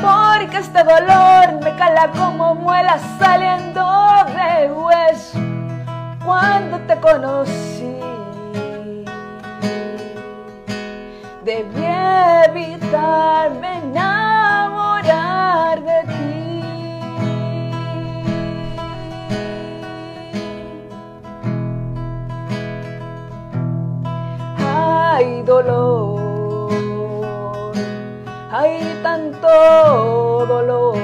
Porque 0.01 0.57
este 0.57 0.83
dolor 0.83 1.63
me 1.63 1.75
cala 1.75 2.11
como 2.11 2.55
muela 2.55 2.99
saliendo 3.17 3.83
de 4.35 4.71
hueso 4.71 5.39
cuando 6.25 6.77
te 6.87 6.99
conocí. 6.99 7.97
Debí 11.43 11.85
evitarme 12.47 13.72
dolor, 25.61 26.71
hay 28.51 28.99
tanto 29.03 30.45
dolor. 30.47 30.97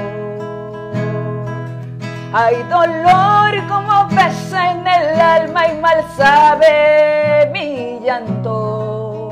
Hay 2.32 2.62
dolor 2.64 3.68
como 3.68 4.08
pesa 4.10 4.72
en 4.72 4.88
el 4.88 5.20
alma 5.20 5.68
y 5.68 5.78
mal 5.80 6.04
sabe 6.16 7.50
mi 7.52 8.00
llanto. 8.06 9.30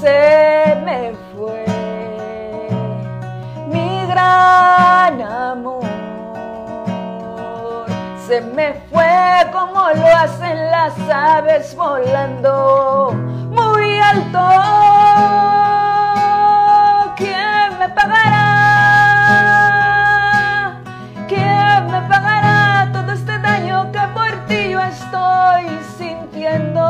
Se 0.00 0.76
me 0.84 1.14
fue 1.32 1.64
mi 3.72 4.06
gran 4.06 5.20
amor. 5.22 5.84
Se 8.26 8.40
me 8.42 8.74
fue 8.90 9.50
como 9.52 9.90
lo 9.94 10.06
hacen 10.06 10.70
las 10.70 10.94
aves 11.10 11.74
volando 11.74 13.28
muy 13.58 14.00
alto. 14.00 14.44
¿Quién 17.16 17.78
me 17.78 17.88
pagará? 17.88 18.44
¿Quién 21.28 21.86
me 21.90 22.00
pagará 22.08 22.90
todo 22.92 23.12
este 23.12 23.38
daño 23.38 23.90
que 23.92 24.00
por 24.14 24.30
ti 24.46 24.70
yo 24.70 24.80
estoy 24.80 25.66
sintiendo? 25.96 26.84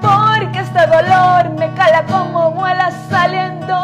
Porque 0.00 0.58
este 0.60 0.86
dolor 0.86 1.50
me 1.58 1.72
cala 1.74 2.04
como 2.04 2.50
muela 2.50 2.90
saliendo 3.10 3.76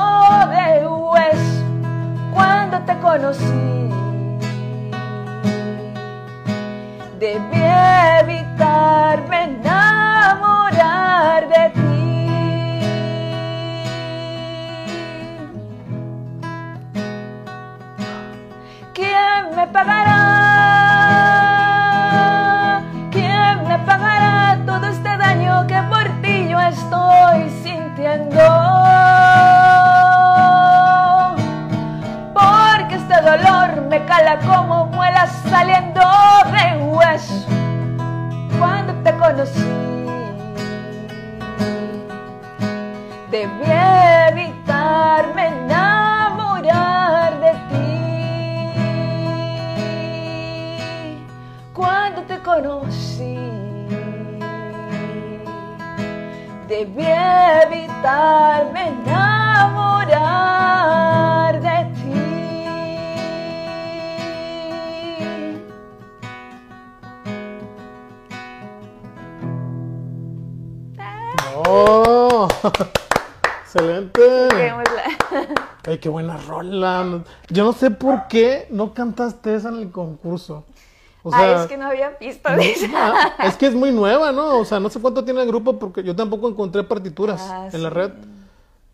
de 0.51 0.87
hueso 0.87 1.65
cuando 2.33 2.79
te 2.81 2.99
conocí. 2.99 3.73
Debí 7.19 8.45
evitarme 9.33 9.45
enamorar 9.45 11.49
de 11.49 11.71
ti. 11.71 11.81
¿Quién 18.95 19.57
me 19.57 19.67
pagará? 19.69 20.43
¿Quién 23.11 23.67
me 23.67 23.79
pagará 23.81 24.59
todo 24.67 24.87
este 24.87 25.17
daño 25.17 25.67
que 25.67 25.83
por 25.83 26.05
ti 26.23 26.49
yo 26.49 26.61
estoy 26.61 27.51
sintiendo? 27.63 28.39
Porque 32.35 32.95
este 32.97 33.21
dolor 33.23 33.83
me 33.89 34.05
cala 34.05 34.39
como 34.41 34.87
muela 34.87 35.27
saliendo 35.27 36.03
de 36.53 36.77
hueso 36.85 37.52
amado 39.43 39.47
sí. 39.47 39.61
Debía 43.31 44.29
evitarme 44.29 45.47
enamorar 45.49 47.31
de 47.41 47.53
ti. 47.71 47.99
Cuando 51.73 52.23
te 52.23 52.39
conocí, 52.41 53.39
debí 56.69 57.07
evitarme 57.07 58.89
enamorar. 58.89 60.23
¡Oh! 71.75 72.49
¡Excelente! 73.65 74.21
Ay, 75.87 75.99
qué 75.99 76.09
buena 76.09 76.37
rola. 76.37 77.23
Yo 77.49 77.65
no 77.65 77.73
sé 77.73 77.91
por 77.91 78.29
qué 78.29 78.67
no 78.71 78.93
cantaste 78.93 79.55
esa 79.55 79.71
en 79.71 79.77
el 79.79 79.91
concurso. 79.91 80.65
O 81.25 81.31
Ay, 81.33 81.53
es 81.61 81.67
que 81.67 81.77
no 81.77 81.87
había 81.87 82.11
visto 82.21 82.49
no- 82.51 82.61
esa. 82.61 83.35
es 83.45 83.57
que 83.57 83.67
es 83.69 83.75
muy 83.75 83.93
nueva, 83.93 84.33
¿no? 84.33 84.59
O 84.59 84.65
sea, 84.65 84.81
no 84.81 84.91
sé 84.91 85.01
cuánto 85.01 85.25
tiene 85.25 85.41
el 85.43 85.49
grupo 85.49 85.79
porque 85.79 86.03
yo 86.03 86.15
tampoco 86.17 86.49
encontré 86.49 86.83
partituras 86.83 87.41
Ah, 87.51 87.69
en 87.73 87.83
la 87.83 87.91
red. 87.91 88.11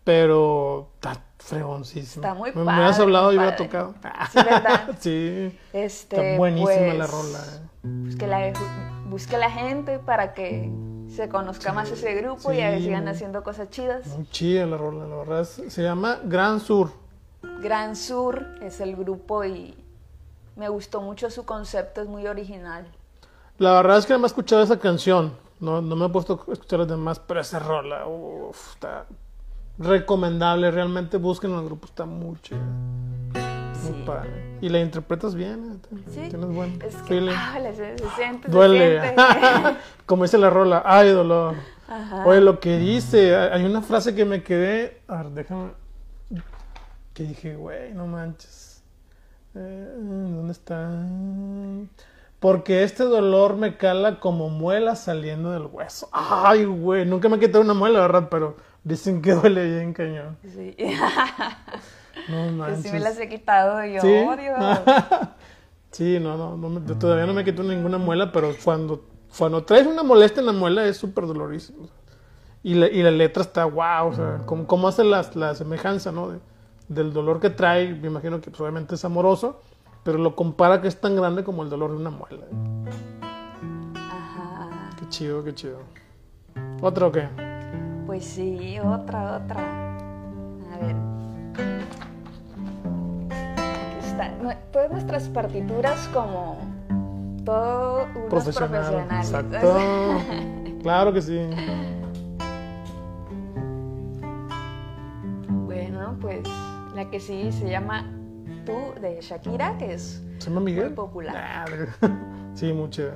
Pero 0.03 0.89
está 0.95 1.21
fregoncísimo. 1.37 2.23
Está 2.23 2.33
muy 2.33 2.51
Me, 2.51 2.59
me 2.61 2.65
padre, 2.65 2.79
hubieras 2.79 2.99
hablado 2.99 3.33
y 3.33 3.37
hubiera 3.37 3.55
padre. 3.57 3.65
tocado. 3.67 3.93
Sí, 4.31 4.37
¿verdad? 4.43 4.89
sí. 4.99 5.59
Este, 5.73 6.15
Está 6.31 6.37
buenísima 6.37 6.93
la 6.93 7.05
pues, 7.07 7.11
rola. 7.11 7.39
eh. 7.39 7.59
Busque 7.83 8.27
la, 8.27 8.47
busque 9.09 9.37
la 9.37 9.49
gente 9.51 9.99
para 9.99 10.33
que 10.33 10.71
se 11.09 11.27
conozca 11.29 11.73
más 11.73 11.89
ese 11.91 12.13
grupo 12.15 12.51
y 12.53 12.61
a 12.61 12.69
ver 12.69 12.79
sí. 12.79 12.85
sigan 12.85 13.07
haciendo 13.07 13.43
cosas 13.43 13.69
chidas. 13.69 14.05
Muy 14.07 14.27
chida 14.29 14.65
la 14.65 14.77
rola, 14.77 15.05
la 15.07 15.15
verdad. 15.17 15.41
es- 15.41 15.61
se 15.73 15.81
llama 15.83 16.19
Gran 16.23 16.59
Sur. 16.59 16.91
Gran 17.61 17.95
Sur 17.95 18.45
es 18.61 18.79
el 18.79 18.95
grupo 18.95 19.43
y 19.45 19.75
me 20.55 20.69
gustó 20.69 21.01
mucho 21.01 21.29
su 21.29 21.45
concepto, 21.45 22.01
es 22.01 22.07
muy 22.07 22.27
original. 22.27 22.85
La 23.57 23.73
verdad 23.73 23.97
es 23.97 24.05
que 24.05 24.13
no 24.13 24.19
me 24.19 24.25
he 24.25 24.27
escuchado 24.27 24.61
esa 24.61 24.77
canción. 24.79 25.33
No, 25.59 25.81
no 25.81 25.95
me 25.97 26.05
he 26.05 26.09
puesto 26.09 26.45
a 26.47 26.51
escuchar 26.53 26.79
las 26.79 26.87
demás, 26.87 27.19
pero 27.19 27.41
esa 27.41 27.59
rola, 27.59 28.07
uf, 28.07 28.73
está 28.73 29.05
recomendable. 29.77 30.71
Realmente 30.71 31.17
busquen 31.17 31.51
el 31.53 31.65
grupo, 31.65 31.85
está 31.87 32.05
muy 32.05 32.37
chida. 32.41 32.59
Muy 32.59 33.93
Sí. 33.93 34.03
padre. 34.05 34.48
Y 34.61 34.69
la 34.69 34.79
interpretas 34.79 35.35
bien, 35.35 35.79
eh, 35.91 35.97
Sí, 36.09 36.21
tienes 36.29 36.49
buen 36.49 36.81
es 36.81 36.95
que 37.03 37.29
ah, 37.31 37.57
se, 37.75 37.97
se 37.97 38.09
siente, 38.15 38.47
se 38.47 38.51
Duele. 38.53 39.01
siente. 39.01 39.23
Como 40.05 40.23
dice 40.23 40.37
la 40.37 40.49
rola, 40.49 40.83
ay, 40.85 41.09
dolor. 41.09 41.55
Ajá. 41.87 42.25
Oye, 42.25 42.41
lo 42.41 42.59
que 42.59 42.77
dice, 42.77 43.35
hay 43.35 43.65
una 43.65 43.81
frase 43.81 44.13
que 44.15 44.25
me 44.25 44.43
quedé. 44.43 45.01
A 45.07 45.23
ver, 45.23 45.31
déjame. 45.31 45.71
Que 47.13 47.23
dije, 47.23 47.55
güey, 47.55 47.93
no 47.93 48.07
manches. 48.07 48.83
Eh, 49.55 49.89
¿Dónde 49.95 50.51
está? 50.51 50.89
Porque 52.39 52.83
este 52.83 53.03
dolor 53.03 53.57
me 53.57 53.75
cala 53.75 54.19
como 54.19 54.49
muela 54.49 54.95
saliendo 54.95 55.51
del 55.51 55.65
hueso. 55.65 56.09
Ay, 56.11 56.65
güey, 56.65 57.05
nunca 57.05 57.27
me 57.27 57.37
he 57.37 57.39
quitado 57.39 57.61
una 57.61 57.73
muela, 57.73 57.99
¿verdad? 57.99 58.27
Pero 58.29 58.55
dicen 58.83 59.21
que 59.21 59.33
duele 59.33 59.65
bien 59.65 59.93
cañón. 59.93 60.37
Sí. 60.43 60.75
No 62.27 62.45
Que 62.45 62.51
manches. 62.51 62.81
sí 62.83 62.91
me 62.91 62.99
las 62.99 63.17
he 63.19 63.29
quitado 63.29 63.83
y 63.85 63.93
yo 63.93 64.01
¿Sí? 64.01 64.07
odio. 64.07 64.53
sí, 65.91 66.19
no, 66.19 66.37
no, 66.37 66.57
no 66.57 66.69
me- 66.69 66.81
todavía 66.95 67.25
no 67.25 67.33
me 67.33 67.43
quito 67.43 67.63
ninguna 67.63 67.97
muela, 67.97 68.31
pero 68.31 68.51
cuando, 68.63 69.05
cuando 69.37 69.63
traes 69.63 69.87
una 69.87 70.03
molestia 70.03 70.39
en 70.41 70.45
la 70.47 70.53
muela 70.53 70.85
es 70.85 70.97
súper 70.97 71.25
doloroso. 71.27 71.73
Y 72.61 72.73
la, 72.75 72.87
y 72.87 73.01
la 73.01 73.11
letra 73.11 73.41
está 73.41 73.63
wow, 73.65 74.07
o 74.09 74.13
sea, 74.13 74.41
cómo, 74.45 74.67
cómo 74.67 74.87
hace 74.87 75.03
las- 75.03 75.35
la, 75.35 75.55
semejanza, 75.55 76.11
¿no? 76.11 76.29
De- 76.31 76.39
del 76.89 77.13
dolor 77.13 77.39
que 77.39 77.49
trae, 77.51 77.93
me 77.93 78.07
imagino 78.07 78.41
que 78.41 78.49
pues, 78.49 78.59
obviamente 78.61 78.95
es 78.95 79.05
amoroso, 79.05 79.61
pero 80.03 80.17
lo 80.17 80.35
compara 80.35 80.81
que 80.81 80.87
es 80.87 80.99
tan 80.99 81.15
grande 81.15 81.43
como 81.43 81.63
el 81.63 81.69
dolor 81.69 81.91
de 81.91 81.97
una 81.97 82.09
muela. 82.09 82.45
Ajá. 83.95 84.89
Qué 84.99 85.07
chido, 85.09 85.43
qué 85.43 85.53
chido. 85.53 85.77
¿Otro 86.81 87.07
o 87.07 87.11
qué? 87.11 87.27
Pues 88.05 88.25
sí, 88.25 88.79
otra, 88.79 89.37
otra. 89.37 89.59
A 90.73 90.77
ver. 90.81 90.95
Todas 94.71 94.91
nuestras 94.91 95.29
partituras 95.29 96.07
como 96.13 96.57
todo 97.45 98.05
unos 98.15 98.29
Profesional. 98.29 98.69
profesionales. 98.69 99.29
Exacto. 99.29 100.79
claro 100.83 101.13
que 101.13 101.21
sí. 101.21 101.49
bueno, 105.47 106.17
pues 106.19 106.41
la 106.95 107.09
que 107.09 107.19
sí 107.19 107.51
se 107.51 107.69
llama 107.69 108.05
Tú 108.65 108.99
de 109.01 109.19
Shakira, 109.21 109.77
que 109.77 109.93
es 109.93 110.23
¿Se 110.39 110.49
llama 110.49 110.61
Miguel? 110.61 110.85
Muy 110.87 110.93
popular. 110.95 111.69
Nah, 112.01 112.53
sí, 112.53 112.71
mucho. 112.73 113.11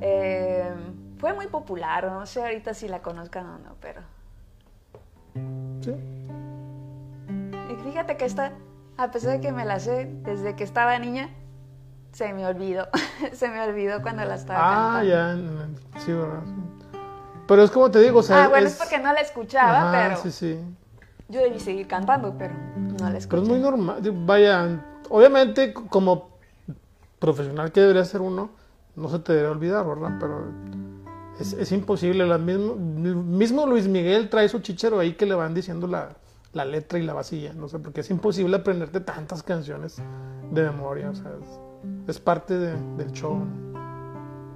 eh, 0.00 0.70
fue 1.18 1.32
muy 1.34 1.46
popular, 1.48 2.04
no 2.10 2.24
sé 2.26 2.42
ahorita 2.42 2.72
si 2.74 2.88
la 2.88 3.00
conozcan 3.00 3.46
o 3.46 3.58
no, 3.58 3.74
pero 3.80 4.00
Sí. 5.80 5.94
y 7.70 7.74
fíjate 7.84 8.16
que 8.16 8.24
esta, 8.24 8.52
a 9.00 9.10
pesar 9.10 9.32
de 9.32 9.40
que 9.40 9.52
me 9.52 9.64
la 9.64 9.78
sé 9.80 10.10
desde 10.24 10.54
que 10.56 10.64
estaba 10.64 10.98
niña, 10.98 11.30
se 12.12 12.32
me 12.32 12.46
olvidó, 12.46 12.88
se 13.32 13.48
me 13.48 13.60
olvidó 13.62 14.02
cuando 14.02 14.24
la 14.24 14.34
estaba 14.34 14.60
Ah, 14.60 14.70
cantando. 14.92 15.08
ya, 15.08 15.32
en- 15.32 15.38
en- 15.60 16.00
sí, 16.00 16.12
¿verdad? 16.12 16.42
Pero 17.46 17.62
es 17.64 17.70
como 17.70 17.90
te 17.90 18.00
digo, 18.00 18.20
o 18.20 18.22
sea, 18.22 18.44
ah, 18.44 18.48
bueno, 18.48 18.68
es, 18.68 18.74
porque 18.76 18.98
no 18.98 19.12
la 19.12 19.20
escuchaba, 19.20 19.82
Ajá, 19.82 19.90
pero 19.90 20.16
sí, 20.22 20.30
sí. 20.30 20.60
yo 21.28 21.40
debí 21.40 21.58
seguir 21.58 21.88
cantando, 21.88 22.36
pero 22.38 22.54
no 22.76 23.10
la 23.10 23.18
escuché. 23.18 23.28
Pero 23.28 23.42
es 23.42 23.48
muy 23.48 23.58
normal. 23.58 24.00
Vaya, 24.26 24.84
obviamente, 25.08 25.72
como 25.74 26.30
profesional 27.18 27.72
que 27.72 27.80
debería 27.80 28.04
ser 28.04 28.20
uno, 28.20 28.50
no 28.94 29.08
se 29.08 29.18
te 29.18 29.32
debería 29.32 29.50
olvidar, 29.52 29.84
¿verdad? 29.86 30.12
Pero 30.20 30.44
es, 31.40 31.52
es 31.54 31.72
imposible. 31.72 32.24
La 32.26 32.38
mismo, 32.38 32.76
mismo 32.76 33.66
Luis 33.66 33.88
Miguel 33.88 34.28
trae 34.30 34.48
su 34.48 34.60
chichero 34.60 34.98
ahí 35.00 35.14
que 35.14 35.26
le 35.26 35.34
van 35.34 35.52
diciendo 35.52 35.86
la, 35.88 36.10
la 36.52 36.64
letra 36.64 36.98
y 36.98 37.02
la 37.02 37.12
vacía, 37.14 37.52
no 37.52 37.68
sé, 37.68 37.78
porque 37.78 38.00
es 38.00 38.10
imposible 38.10 38.56
aprenderte 38.56 39.00
tantas 39.00 39.42
canciones 39.42 40.02
de 40.50 40.62
memoria, 40.64 41.10
o 41.10 41.14
sea, 41.14 41.30
es, 41.40 41.60
es 42.16 42.20
parte 42.20 42.58
de- 42.58 42.76
del 42.96 43.12
show. 43.12 43.38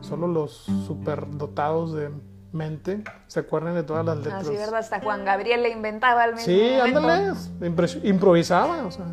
Solo 0.00 0.26
los 0.26 0.52
superdotados 0.86 1.92
de 1.94 2.10
mente 2.52 3.02
se 3.26 3.40
acuerdan 3.40 3.74
de 3.74 3.82
todas 3.84 4.04
las 4.04 4.16
letras. 4.18 4.42
Así, 4.42 4.54
Ah, 4.54 4.58
¿verdad? 4.60 4.76
Hasta 4.80 5.00
Juan 5.00 5.24
Gabriel 5.24 5.62
le 5.62 5.70
inventaba 5.70 6.22
al 6.24 6.34
mismo 6.34 6.44
Sí, 6.46 6.74
momento. 6.78 6.98
ándale, 6.98 7.32
improvisaba, 8.04 8.84
o 8.86 8.90
sea, 8.90 9.06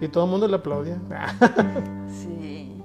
y 0.00 0.08
todo 0.08 0.24
el 0.24 0.30
mundo 0.30 0.48
le 0.48 0.56
aplaudía. 0.56 0.98
Sí. 2.08 2.82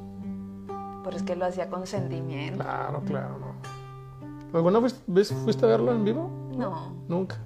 Pero 1.03 1.17
es 1.17 1.23
que 1.23 1.35
lo 1.35 1.45
hacía 1.45 1.69
con 1.69 1.87
sentimiento. 1.87 2.63
claro, 2.63 3.01
claro, 3.05 3.37
no. 3.39 4.57
¿Alguna 4.57 4.79
vez 5.07 5.33
fuiste 5.43 5.65
a 5.65 5.69
verlo 5.69 5.91
en 5.93 6.03
vivo? 6.03 6.29
No. 6.57 6.93
Nunca. 7.07 7.37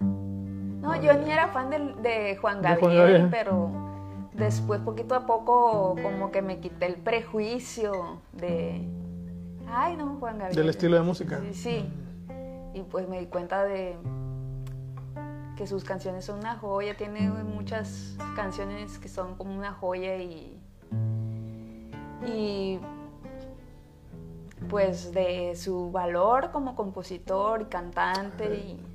No, 0.86 0.96
yo 1.02 1.14
ni 1.16 1.32
era 1.32 1.48
fan 1.48 1.72
de, 1.72 1.78
Juan 1.80 1.98
De 2.04 2.38
Juan 2.38 2.62
Gabriel, 2.62 2.96
Gabriel. 2.96 3.28
pero 3.32 3.72
después, 4.34 4.80
poquito 4.82 5.16
a 5.16 5.26
poco, 5.26 5.96
como 6.02 6.32
que 6.32 6.44
me 6.44 6.60
quité 6.60 6.86
el 6.86 6.96
prejuicio 6.96 8.22
de. 8.34 8.88
Ay, 9.68 9.98
no, 9.98 10.18
Juan 10.20 10.38
Gabriel. 10.38 10.56
Del 10.56 10.70
estilo 10.70 10.96
de 10.96 11.02
música. 11.02 11.42
Sí, 11.42 11.54
sí. 11.56 11.94
Y 12.76 12.84
pues 12.84 13.10
me 13.10 13.20
di 13.20 13.26
cuenta 13.26 13.64
de 13.64 13.98
que 15.58 15.66
sus 15.66 15.84
canciones 15.84 16.26
son 16.26 16.40
una 16.40 16.56
joya. 16.56 16.96
Tiene 16.96 17.30
muchas 17.30 18.16
canciones 18.36 19.00
que 19.00 19.10
son 19.10 19.36
como 19.36 19.56
una 19.56 19.74
joya 19.74 20.18
y. 20.18 20.62
Y. 22.28 22.80
Pues 24.70 25.12
de 25.14 25.56
su 25.56 25.92
valor 25.92 26.52
como 26.52 26.76
compositor 26.76 27.64
y 27.64 27.66
cantante 27.66 28.56
y. 28.56 28.95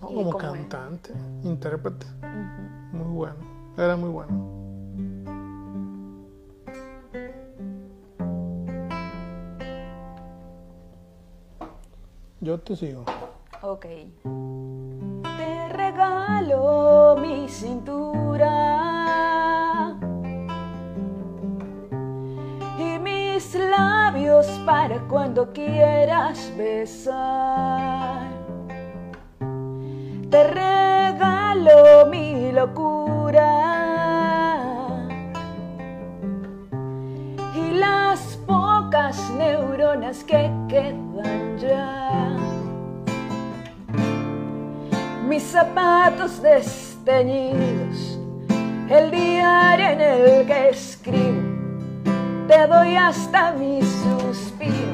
No, 0.00 0.06
como 0.08 0.36
cantante, 0.36 1.12
intérprete. 1.42 2.06
Muy 2.92 3.14
bueno. 3.14 3.36
Era 3.76 3.96
muy 3.96 4.08
bueno. 4.10 4.60
Yo 12.40 12.58
te 12.58 12.74
sigo. 12.74 13.04
Ok. 13.60 13.84
Te 15.36 15.68
regalo 15.68 17.16
mi 17.20 17.46
cintura 17.48 18.78
y 22.78 22.98
mis 22.98 23.54
labios 23.54 24.46
para 24.64 25.06
cuando 25.06 25.52
quieras 25.52 26.50
besar. 26.56 28.39
Te 30.30 30.44
regalo 30.44 32.06
mi 32.08 32.52
locura. 32.52 33.48
Y 37.54 37.72
las 37.72 38.38
pocas 38.46 39.18
neuronas 39.36 40.22
que 40.22 40.48
quedan 40.68 41.58
ya. 41.58 42.36
Mis 45.28 45.42
zapatos 45.42 46.40
desteñidos, 46.40 48.18
el 48.88 49.10
diario 49.10 49.86
en 49.86 50.00
el 50.00 50.46
que 50.46 50.68
escribo, 50.68 51.42
te 52.46 52.66
doy 52.68 52.94
hasta 52.94 53.52
mis 53.52 53.84
suspiros 53.84 54.90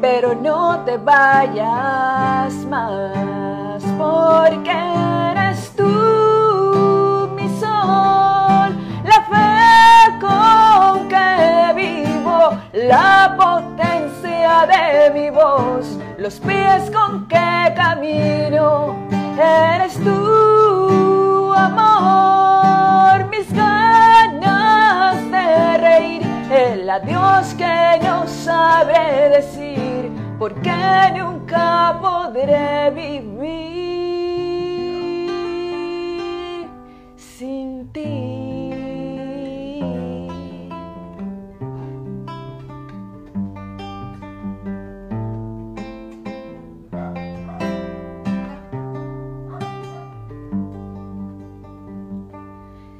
pero 0.00 0.34
no 0.34 0.82
te 0.84 0.96
vayas 0.96 2.54
más, 2.66 3.59
porque 3.98 4.70
eres 4.70 5.74
tú 5.76 7.28
mi 7.34 7.48
sol, 7.58 8.70
la 9.04 9.20
fe 9.30 10.18
con 10.20 11.08
que 11.08 11.72
vivo, 11.74 12.50
la 12.72 13.34
potencia 13.36 14.66
de 14.66 15.10
mi 15.12 15.30
voz, 15.30 15.98
los 16.18 16.38
pies 16.40 16.90
con 16.90 17.26
que 17.28 17.72
camino, 17.74 18.96
eres 19.38 19.94
tú, 20.04 21.52
amor, 21.54 23.28
mis 23.28 23.52
ganas 23.52 25.16
de 25.30 25.78
reír, 25.78 26.22
el 26.50 26.88
adiós 26.90 27.54
que 27.54 28.00
no 28.02 28.26
sabré 28.26 29.30
decir, 29.30 30.19
porque 30.40 30.72
nunca 31.18 31.98
podré 32.00 32.90
vivir 32.92 33.60
sin 37.14 37.86
ti. 37.92 38.72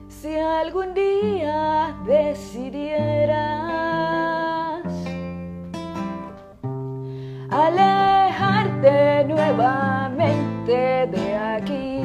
Si 0.09 0.37
algún 0.37 0.93
día 0.93 1.97
decidieras 2.05 3.10
nuevamente 10.71 11.07
de 11.11 11.37
aquí, 11.37 12.03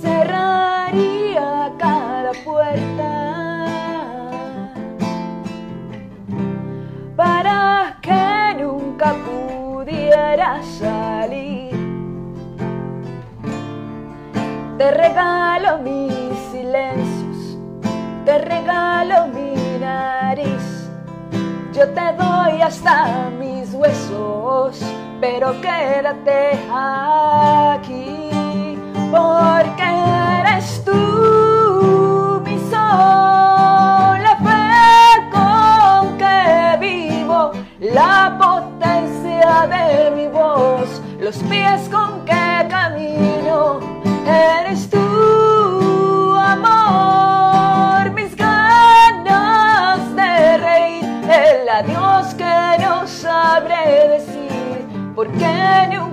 cerraría 0.00 1.72
cada 1.78 2.32
puerta 2.44 3.64
para 7.16 7.98
que 8.02 8.56
nunca 8.60 9.14
pudieras 9.24 10.66
salir. 10.66 11.74
Te 14.78 14.90
regalo 14.90 15.78
mis 15.78 16.38
silencios, 16.50 17.58
te 18.24 18.38
regalo 18.38 19.28
mi 19.28 19.78
nariz. 19.78 20.90
Yo 21.72 21.88
te 21.88 22.12
doy 22.16 22.62
hasta 22.62 23.30
mis 23.38 23.72
huesos, 23.74 24.80
pero 25.26 25.58
quédate 25.62 26.60
aquí, 26.70 28.28
porque 29.10 29.86
eres 30.40 30.84
tú 30.84 32.42
mi 32.44 32.58
sol, 32.70 34.18
la 34.28 34.36
fe 34.44 35.30
con 35.32 36.18
que 36.18 36.76
vivo, 36.78 37.52
la 37.80 38.36
potencia 38.38 39.66
de 39.66 40.10
mi 40.10 40.26
voz, 40.26 41.00
los 41.18 41.36
pies 41.44 41.88
decir, 55.38 56.03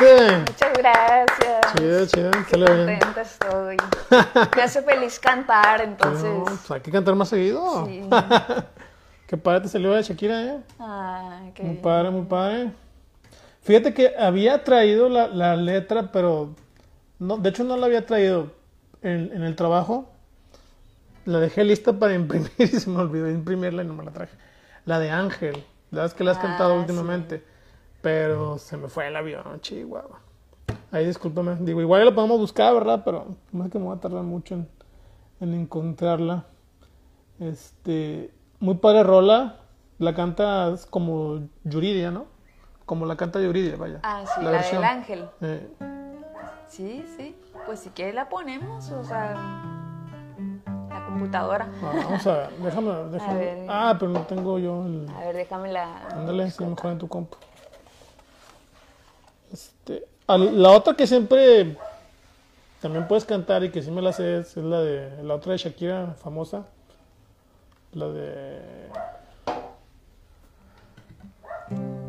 Muchas 0.00 0.72
gracias. 0.76 1.74
Chido, 1.76 2.06
chido, 2.06 2.30
Qué 2.30 2.58
contenta 2.58 3.20
estoy. 3.22 3.76
Me 4.56 4.62
hace 4.62 4.82
feliz 4.82 5.18
cantar, 5.18 5.80
entonces. 5.80 6.24
No, 6.24 6.44
pues 6.44 6.70
hay 6.70 6.80
que 6.80 6.90
cantar 6.90 7.14
más 7.14 7.28
seguido. 7.28 7.86
Sí. 7.86 8.02
Qué 9.26 9.36
padre 9.36 9.62
te 9.62 9.68
salió 9.68 9.92
de 9.92 10.02
Shakira, 10.02 10.40
¿eh? 10.42 10.60
Ay, 10.78 11.50
qué 11.52 11.62
Muy 11.64 11.76
padre, 11.78 12.10
muy 12.10 12.26
padre. 12.26 12.70
Fíjate 13.62 13.92
que 13.92 14.14
había 14.16 14.62
traído 14.62 15.08
la, 15.08 15.26
la 15.26 15.56
letra, 15.56 16.12
pero 16.12 16.54
no, 17.18 17.36
de 17.36 17.48
hecho 17.48 17.64
no 17.64 17.76
la 17.76 17.86
había 17.86 18.06
traído 18.06 18.52
en, 19.02 19.32
en 19.32 19.42
el 19.42 19.56
trabajo. 19.56 20.12
La 21.24 21.40
dejé 21.40 21.64
lista 21.64 21.92
para 21.92 22.14
imprimir 22.14 22.52
y 22.58 22.66
se 22.68 22.88
me 22.88 23.00
olvidó 23.00 23.28
imprimirla 23.28 23.82
y 23.82 23.86
no 23.86 23.94
me 23.94 24.04
la 24.04 24.12
traje. 24.12 24.36
La 24.84 25.00
de 25.00 25.10
Ángel, 25.10 25.64
la 25.90 26.02
vez 26.02 26.14
que 26.14 26.22
la 26.22 26.30
has 26.30 26.38
Ah, 26.38 26.42
cantado 26.42 26.74
sí. 26.86 27.40
Pero 28.06 28.56
se 28.58 28.76
me 28.76 28.86
fue 28.86 29.08
el 29.08 29.16
avión, 29.16 29.60
chihuahua. 29.60 30.20
Ahí 30.92 31.04
discúlpame. 31.06 31.56
Digo, 31.58 31.80
igual 31.80 32.04
la 32.04 32.14
podemos 32.14 32.38
buscar, 32.38 32.72
¿verdad? 32.72 33.02
Pero 33.04 33.34
más 33.50 33.68
que 33.68 33.80
me 33.80 33.86
voy 33.86 33.96
a 33.96 34.00
tardar 34.00 34.22
mucho 34.22 34.54
en, 34.54 34.68
en 35.40 35.54
encontrarla. 35.54 36.44
Este, 37.40 38.32
muy 38.60 38.76
padre 38.76 39.02
rola. 39.02 39.56
La 39.98 40.14
canta 40.14 40.72
como 40.88 41.48
Yuridia, 41.64 42.12
¿no? 42.12 42.26
Como 42.84 43.06
la 43.06 43.16
canta 43.16 43.40
Yuridia, 43.40 43.74
vaya. 43.76 43.98
Ah, 44.04 44.22
sí, 44.24 44.40
la, 44.40 44.52
del 44.52 44.84
ángel. 44.84 45.28
Eh, 45.40 45.68
Sí, 46.68 47.04
sí. 47.16 47.34
Pues 47.64 47.80
si 47.80 47.90
quieres 47.90 48.14
la 48.14 48.28
ponemos, 48.28 48.88
o 48.92 49.02
sea, 49.02 49.34
la 50.90 51.06
computadora. 51.06 51.68
ah, 51.82 51.92
vamos 52.04 52.26
a 52.28 52.36
ver, 52.36 52.50
déjame, 52.58 52.92
déjame. 53.10 53.38
ver. 53.38 53.66
Ah, 53.68 53.96
pero 53.98 54.12
no 54.12 54.20
tengo 54.20 54.60
yo 54.60 54.86
el. 54.86 55.08
A 55.10 55.20
ver, 55.24 55.34
déjame 55.34 55.72
la. 55.72 56.06
Ándale, 56.10 56.52
sí, 56.52 56.64
mejor 56.64 56.92
en 56.92 56.98
tu 56.98 57.08
compu. 57.08 57.36
La 60.28 60.70
otra 60.70 60.94
que 60.94 61.06
siempre 61.06 61.76
también 62.82 63.06
puedes 63.06 63.24
cantar 63.24 63.62
y 63.64 63.70
que 63.70 63.80
sí 63.82 63.90
me 63.90 64.02
la 64.02 64.12
sé 64.12 64.38
es, 64.38 64.56
es 64.56 64.64
la 64.64 64.80
de 64.80 65.22
la 65.22 65.34
otra 65.34 65.52
de 65.52 65.58
Shakira 65.58 66.14
famosa. 66.22 66.64
La 67.92 68.08
de 68.08 68.60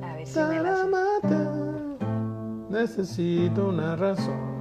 A 0.01 0.15
ver 0.15 0.27
si 0.27 0.39
me 0.39 0.59
la 0.61 0.77
sé. 0.77 0.83
Mata, 0.85 1.53
necesito 2.69 3.67
una 3.69 3.95
razón. 3.95 4.57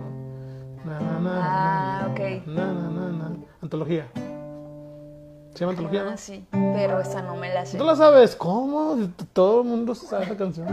Na, 0.84 1.00
na, 1.00 1.18
na, 1.18 1.40
Ah, 1.42 2.02
na, 2.02 2.12
ok. 2.12 2.46
na, 2.46 2.72
na, 2.72 2.88
na, 2.90 3.08
na. 3.10 3.36
Antología. 3.62 4.06
¿Se 5.54 5.60
llama 5.60 5.70
antología? 5.72 6.02
Ah, 6.06 6.10
no? 6.10 6.16
sí, 6.18 6.44
pero 6.52 7.00
esa 7.00 7.22
no 7.22 7.34
me 7.36 7.52
la 7.52 7.64
sé. 7.64 7.78
¿Tú 7.78 7.84
la 7.84 7.96
sabes? 7.96 8.36
¿Cómo? 8.36 8.96
Todo 9.32 9.62
el 9.62 9.66
mundo 9.68 9.94
sabe 9.94 10.24
esa 10.26 10.36
canción. 10.36 10.68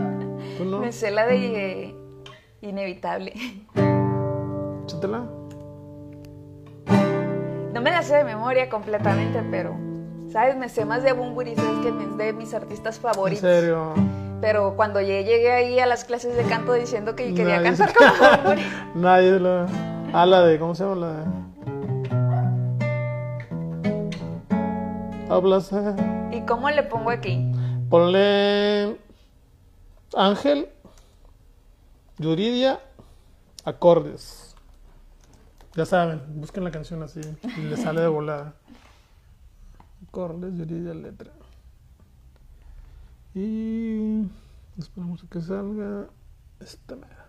¿Tú 0.57 0.65
no? 0.65 0.79
Me 0.81 0.91
sé 0.91 1.09
la 1.09 1.25
de 1.25 1.95
Inevitable. 2.63 3.33
Échatela. 4.85 5.23
No 7.73 7.81
me 7.81 7.91
la 7.91 8.01
sé 8.03 8.15
de 8.15 8.23
memoria 8.23 8.69
completamente, 8.69 9.41
pero, 9.51 9.75
¿sabes? 10.31 10.55
Me 10.55 10.69
sé 10.69 10.85
más 10.85 11.03
de 11.03 11.11
Bumburi, 11.13 11.55
¿sabes? 11.55 11.79
Que 11.81 11.89
es 11.89 12.17
de 12.17 12.33
mis 12.33 12.53
artistas 12.53 12.95
En 12.97 13.01
favoritos. 13.01 13.41
serio. 13.41 13.93
Pero 14.41 14.75
cuando 14.75 15.01
llegué, 15.01 15.23
llegué 15.25 15.51
ahí 15.51 15.79
a 15.79 15.85
las 15.85 16.03
clases 16.05 16.35
de 16.35 16.43
canto 16.43 16.73
diciendo 16.73 17.15
que 17.15 17.33
quería 17.33 17.57
Nadie 17.59 17.69
cantar 17.77 17.89
se- 17.89 17.95
como 17.95 18.11
Bumburi. 18.37 18.61
Nadie 18.95 19.39
la. 19.39 19.67
Ah, 20.13 20.25
la 20.25 20.41
de. 20.43 20.59
¿Cómo 20.59 20.75
se 20.75 20.83
llama? 20.83 20.95
La 20.95 21.13
de. 21.13 21.23
Hablas. 25.29 25.71
eh. 25.73 25.95
¿Y 26.31 26.41
cómo 26.41 26.69
le 26.69 26.83
pongo 26.83 27.09
aquí? 27.09 27.51
Ponle. 27.89 28.97
Ángel. 30.15 30.69
Yuridia. 32.17 32.79
Acordes. 33.65 34.55
Ya 35.75 35.85
saben, 35.85 36.21
busquen 36.39 36.63
la 36.63 36.71
canción 36.71 37.01
así. 37.03 37.21
Y 37.57 37.61
le 37.61 37.77
sale 37.77 38.01
de 38.01 38.07
volada. 38.07 38.53
Acordes, 40.07 40.55
Yuridia, 40.55 40.93
letra. 40.93 41.31
Y. 43.33 44.27
Esperamos 44.77 45.23
a 45.23 45.27
que 45.27 45.41
salga. 45.41 46.07
Esta 46.59 46.95
mera. 46.95 47.27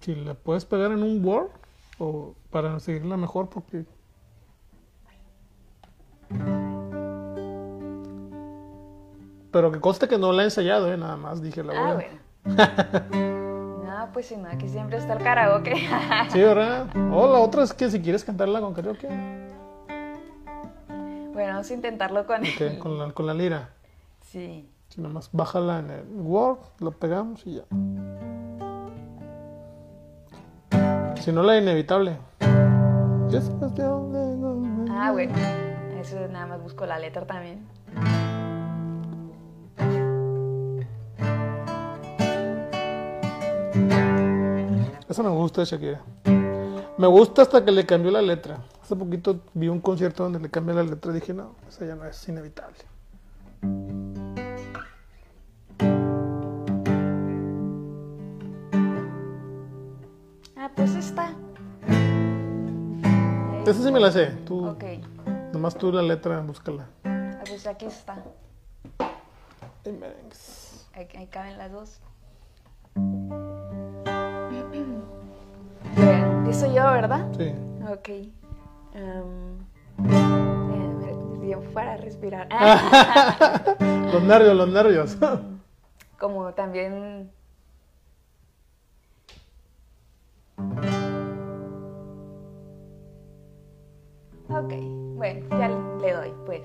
Si 0.00 0.14
la 0.14 0.34
puedes 0.34 0.64
pegar 0.64 0.92
en 0.92 1.02
un 1.02 1.24
Word 1.24 1.50
o 1.98 2.34
para 2.50 2.78
seguirla 2.80 3.16
mejor 3.16 3.48
porque 3.48 3.86
pero 9.50 9.72
que 9.72 9.80
conste 9.80 10.08
que 10.08 10.18
no 10.18 10.32
la 10.32 10.42
he 10.42 10.44
ensayado, 10.46 10.92
¿eh? 10.92 10.96
Nada 10.96 11.16
más 11.16 11.40
dije 11.40 11.62
la 11.62 11.72
Ah, 11.72 11.94
voy 11.94 12.04
bueno. 12.04 12.25
No, 12.46 14.08
pues 14.12 14.26
si 14.26 14.36
no, 14.36 14.48
aquí 14.48 14.68
siempre 14.68 14.98
está 14.98 15.14
el 15.14 15.22
karaoke. 15.22 15.74
Sí, 16.30 16.40
¿verdad? 16.40 16.86
O 17.12 17.30
la 17.30 17.38
otra 17.38 17.62
es 17.62 17.72
que 17.72 17.90
si 17.90 18.00
quieres 18.00 18.24
cantarla 18.24 18.60
con 18.60 18.74
karaoke, 18.74 19.08
bueno, 21.32 21.52
vamos 21.52 21.70
a 21.70 21.74
intentarlo 21.74 22.26
con 22.26 22.42
ok, 22.42 22.78
con, 22.78 22.98
la, 22.98 23.12
con 23.12 23.26
la 23.26 23.34
lira. 23.34 23.70
Sí. 24.22 24.68
Si 24.88 25.00
nada 25.00 25.12
más 25.12 25.28
bájala 25.32 25.80
en 25.80 25.90
el 25.90 26.04
Word, 26.14 26.58
lo 26.78 26.92
pegamos 26.92 27.46
y 27.46 27.56
ya. 27.56 27.64
Si 31.20 31.32
no, 31.32 31.42
la 31.42 31.58
inevitable. 31.58 32.16
Ah, 34.90 35.10
bueno. 35.12 35.34
Eso 36.00 36.16
nada 36.28 36.46
más 36.46 36.62
busco 36.62 36.86
la 36.86 36.98
letra 36.98 37.26
también. 37.26 37.66
Eso 45.16 45.22
me 45.22 45.30
gusta 45.30 45.62
de 45.62 45.64
Shakira. 45.64 46.02
Me 46.98 47.06
gusta 47.06 47.40
hasta 47.40 47.64
que 47.64 47.72
le 47.72 47.86
cambió 47.86 48.10
la 48.10 48.20
letra. 48.20 48.58
Hace 48.82 48.94
poquito 48.96 49.40
vi 49.54 49.66
un 49.68 49.80
concierto 49.80 50.24
donde 50.24 50.38
le 50.38 50.50
cambió 50.50 50.74
la 50.74 50.82
letra 50.82 51.10
y 51.10 51.14
dije, 51.14 51.32
no, 51.32 51.54
esa 51.66 51.86
ya 51.86 51.94
no 51.94 52.04
es 52.04 52.28
inevitable. 52.28 52.84
Ah, 60.56 60.70
pues 60.74 60.94
está. 60.94 61.34
Esa 63.66 63.82
sí 63.82 63.90
me 63.90 64.00
la 64.00 64.10
sé. 64.10 64.26
Tú, 64.46 64.66
Ok. 64.68 64.84
nomás 65.52 65.76
tú 65.76 65.92
la 65.92 66.02
letra, 66.02 66.40
búscala. 66.40 66.86
Ah, 67.04 67.42
pues 67.46 67.66
aquí 67.66 67.86
está. 67.86 68.22
Ahí, 70.94 71.08
ahí 71.16 71.26
caben 71.26 71.58
las 71.58 71.72
dos. 71.72 72.00
Empiezo 76.56 76.74
yo, 76.74 76.90
¿verdad? 76.90 77.26
Sí. 77.36 77.54
Ok. 77.92 78.08
Eh, 78.08 79.22
tiempo 81.42 81.70
para 81.74 81.98
respirar. 81.98 82.48
Los 84.10 84.22
nervios, 84.22 84.56
los 84.56 84.68
nervios. 84.70 85.18
como 86.18 86.54
también. 86.54 87.30
Ok, 94.48 94.72
bueno, 95.16 95.46
ya 95.58 95.68
le 96.00 96.12
doy, 96.14 96.32
pues. 96.46 96.62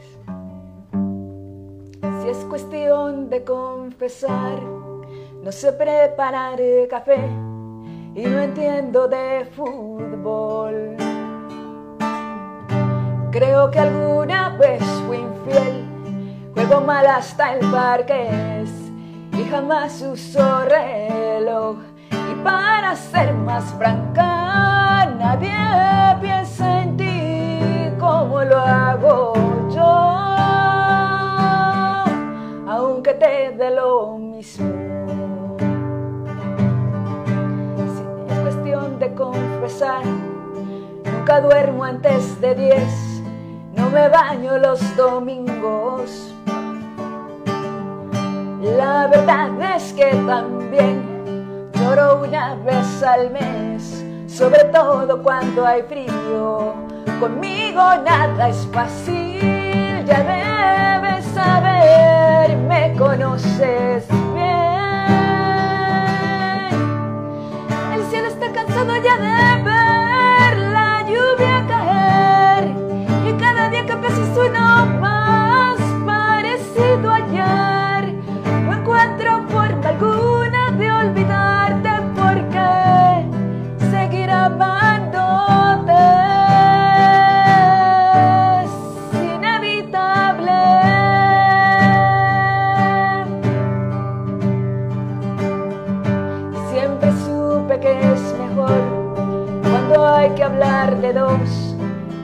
Si 2.22 2.30
es 2.30 2.38
cuestión 2.46 3.30
de 3.30 3.44
confesar, 3.44 4.62
no 5.44 5.52
sé 5.52 5.74
preparar 5.74 6.62
café 6.90 7.51
y 8.14 8.24
no 8.24 8.40
entiendo 8.40 9.08
de 9.08 9.46
fútbol. 9.56 10.96
Creo 13.32 13.72
que 13.72 13.80
alguna 13.80 14.50
vez 14.58 14.84
fui 15.08 15.18
infiel, 15.18 15.86
juego 16.54 16.82
mal 16.82 17.06
hasta 17.08 17.56
el 17.56 17.72
parqués 17.72 18.70
y 19.32 19.44
jamás 19.50 20.02
uso 20.02 20.66
reloj. 20.66 21.78
Y 22.12 22.36
para 22.44 22.96
ser 22.96 23.34
más 23.34 23.64
franca, 23.78 25.06
nadie 25.18 25.56
piensa 26.20 26.84
en 26.84 26.98
ti 26.98 27.96
como 27.98 28.44
lo 28.44 28.58
hago 28.58 29.34
yo, 29.74 29.84
aunque 32.70 33.14
te 33.14 33.52
dé 33.52 33.72
lo 33.72 34.18
mismo. 34.18 34.71
Confesar, 39.16 40.04
nunca 41.06 41.42
duermo 41.42 41.84
antes 41.84 42.40
de 42.42 42.56
10, 42.56 42.84
no 43.76 43.90
me 43.90 44.10
baño 44.10 44.58
los 44.58 44.96
domingos. 44.96 46.34
La 48.62 49.08
verdad 49.08 49.50
es 49.76 49.94
que 49.94 50.12
también 50.28 51.04
lloro 51.74 52.22
una 52.24 52.56
vez 52.56 53.04
al 53.04 53.32
mes, 53.32 54.06
sobre 54.28 54.64
todo 54.66 55.22
cuando 55.24 55.66
hay 55.66 55.82
frío. 55.84 56.74
Conmigo 57.20 57.82
nada 58.06 58.50
es 58.50 58.68
fácil, 58.72 60.06
ya 60.06 60.24
debes 60.24 61.26
saber, 61.26 62.56
me 62.58 62.96
conoces 62.98 64.08
bien. 64.34 64.91
Cielo 68.68 68.70
está 68.70 68.86
cansado 68.86 68.96
ya 69.04 69.18
de 69.18 70.01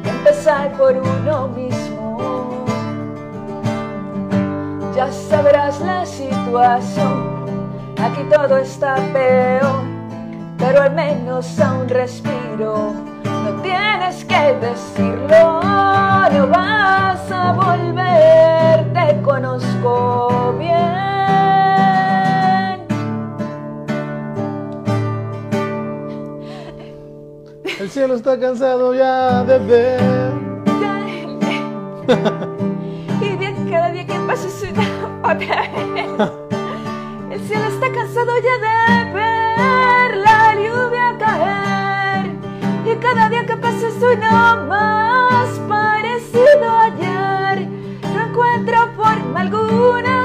empezar 0.06 0.72
por 0.78 0.96
uno 0.96 1.50
mismo. 1.50 2.66
Ya 4.96 5.12
sabrás 5.12 5.82
la 5.82 6.06
situación, 6.06 7.46
aquí 8.02 8.24
todo 8.32 8.58
está 8.58 8.96
peor, 9.12 9.84
pero 10.58 10.82
al 10.82 10.94
menos 10.94 11.60
aún 11.60 11.90
respiro. 11.90 12.94
No 13.26 13.62
tienes 13.62 14.24
que 14.24 14.54
decirlo, 14.62 15.62
no 16.32 16.48
vas 16.48 17.32
a 17.32 17.52
volver, 17.54 18.94
te 18.94 19.22
conozco 19.22 20.56
bien. 20.58 21.17
El 27.88 27.94
cielo 27.94 28.16
está 28.16 28.38
cansado 28.38 28.94
ya 28.94 29.46
de 29.46 29.60
ver. 29.60 30.34
y 33.22 33.36
bien, 33.38 33.70
cada 33.72 33.92
día 33.92 34.06
que 34.06 34.20
pasa 34.28 34.46
es 34.46 34.62
una 34.70 34.84
otra 35.24 35.62
vez. 35.94 36.10
El 37.32 37.40
cielo 37.48 37.66
está 37.68 37.90
cansado 37.94 38.34
ya 38.40 38.58
de 38.68 39.14
ver 39.14 40.18
la 40.18 40.56
lluvia 40.56 41.16
caer. 41.18 42.26
Y 42.86 42.96
cada 42.98 43.30
día 43.30 43.46
que 43.46 43.56
pasa 43.56 43.88
uno 44.02 44.66
más 44.68 45.48
parecido 45.70 46.70
ayer. 46.70 47.70
No 48.14 48.22
encuentro 48.28 48.90
forma 48.98 49.40
alguna 49.40 50.17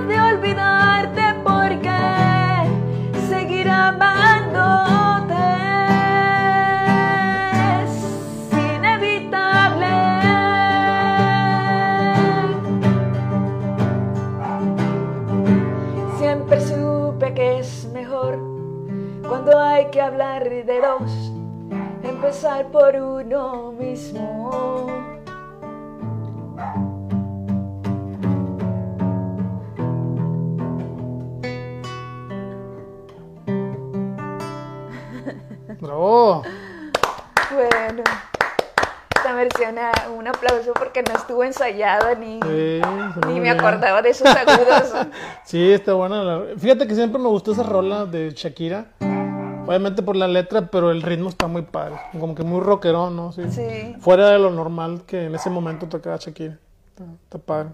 hablar 20.07 20.49
de 20.49 20.81
dos, 20.81 21.33
empezar 22.03 22.67
por 22.69 22.95
uno 22.97 23.73
mismo. 23.73 24.51
Bravo. 35.81 36.43
Bueno, 37.53 38.03
esta 39.17 39.35
versión, 39.35 39.79
ah, 39.79 39.93
un 40.17 40.27
aplauso 40.29 40.73
porque 40.75 41.03
no 41.03 41.15
estuvo 41.15 41.45
ensayada 41.45 42.15
ni, 42.15 42.41
Sí, 42.43 42.81
ni 43.27 43.35
me 43.35 43.41
bien. 43.41 43.59
acordaba 43.61 44.01
de 44.03 44.11
esos 44.11 44.29
agudos. 44.29 44.93
Sí, 45.45 45.73
está 45.73 45.93
buena. 45.95 46.43
Fíjate 46.59 46.87
que 46.87 46.95
siempre 46.95 47.21
me 47.21 47.29
gustó 47.29 47.53
esa 47.53 47.63
rola 47.63 48.07
de 48.07 48.31
Shakira. 48.31 48.87
Obviamente 49.67 50.03
por 50.03 50.17
la 50.17 50.27
letra, 50.29 50.67
pero 50.67 50.91
el 50.91 51.03
ritmo 51.03 51.29
está 51.29 51.47
muy 51.47 51.63
padre. 51.63 51.97
Como 52.19 52.35
que 52.35 52.43
muy 52.43 52.61
rockerón, 52.61 53.15
¿no? 53.17 53.33
Sí. 53.33 53.43
Sí. 53.51 53.95
Fuera 54.01 54.29
de 54.31 54.39
lo 54.39 54.51
normal 54.51 55.03
que 55.07 55.27
en 55.27 55.35
ese 55.35 55.51
momento 55.51 55.89
tocaba 55.89 56.17
Shakira. 56.17 56.59
Está, 56.89 57.05
está 57.25 57.39
padre. 57.39 57.71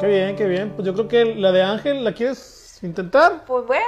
Qué 0.00 0.06
bien, 0.06 0.36
qué 0.36 0.46
bien. 0.46 0.70
Pues 0.74 0.86
yo 0.86 0.94
creo 0.94 1.06
que 1.08 1.34
la 1.34 1.52
de 1.52 1.62
Ángel, 1.62 2.02
¿la 2.02 2.12
quieres 2.14 2.78
intentar? 2.82 3.44
Pues 3.44 3.66
bueno, 3.66 3.84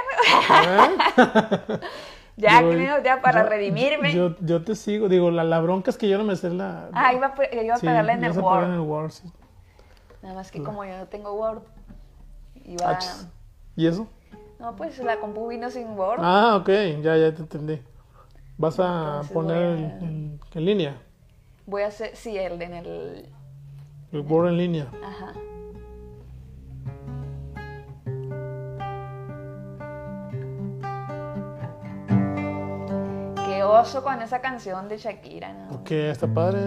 ¿Eh? 0.67 0.97
ya 2.37 2.61
Yo- 2.61 2.69
creo, 2.69 3.03
ya 3.03 3.19
para 3.21 3.43
yo- 3.43 3.49
redimirme. 3.49 4.13
Yo, 4.13 4.35
yo 4.39 4.63
te 4.63 4.75
sigo. 4.75 5.09
Digo, 5.09 5.31
la, 5.31 5.43
la 5.43 5.59
bronca 5.59 5.89
es 5.89 5.97
que 5.97 6.07
yo 6.07 6.19
no 6.19 6.23
me 6.23 6.35
sé 6.35 6.51
la. 6.51 6.89
ah, 6.93 7.11
iba 7.13 7.33
a, 7.35 7.55
iba 7.63 7.73
a 7.73 7.77
Sí, 7.77 7.87
pegarle 7.87 8.13
en 8.13 8.23
el 8.23 8.37
Word. 8.37 8.65
en 8.65 8.71
el 8.73 8.79
Word, 8.81 9.09
sí. 9.11 9.31
Nada 10.21 10.35
más 10.35 10.51
que 10.51 10.61
como 10.61 10.85
yo 10.85 10.95
no 10.97 11.07
tengo 11.07 11.33
Word, 11.33 11.63
iba... 12.65 12.91
Achis. 12.91 13.27
¿Y 13.75 13.87
eso? 13.87 14.07
No, 14.63 14.75
pues 14.77 14.97
la 14.99 15.19
compu 15.19 15.49
vino 15.49 15.69
sin 15.69 15.89
Word. 15.99 16.21
Ah, 16.23 16.55
ok, 16.55 16.69
ya, 17.03 17.17
ya 17.17 17.33
te 17.35 17.41
entendí. 17.41 17.81
Vas 18.57 18.79
a 18.79 18.85
Entonces 19.07 19.31
poner 19.33 19.75
voy 19.75 19.83
a- 19.83 19.99
en 20.55 20.65
línea, 20.65 21.01
Voy 21.65 21.81
a 21.81 21.87
hacer, 21.87 22.15
sí, 22.15 22.37
el 22.37 22.57
de 22.57 22.65
en 22.65 22.73
el... 22.73 23.29
el 24.13 24.21
Word 24.21 24.47
en 24.49 24.57
línea. 24.57 24.87
Ajá. 25.03 25.33
Qué 33.45 33.63
oso 33.63 34.03
con 34.03 34.21
esa 34.21 34.39
canción 34.41 34.87
de 34.89 34.97
Shakira, 34.97 35.53
¿no? 35.53 35.67
Porque 35.69 36.09
está 36.09 36.27
padre. 36.27 36.59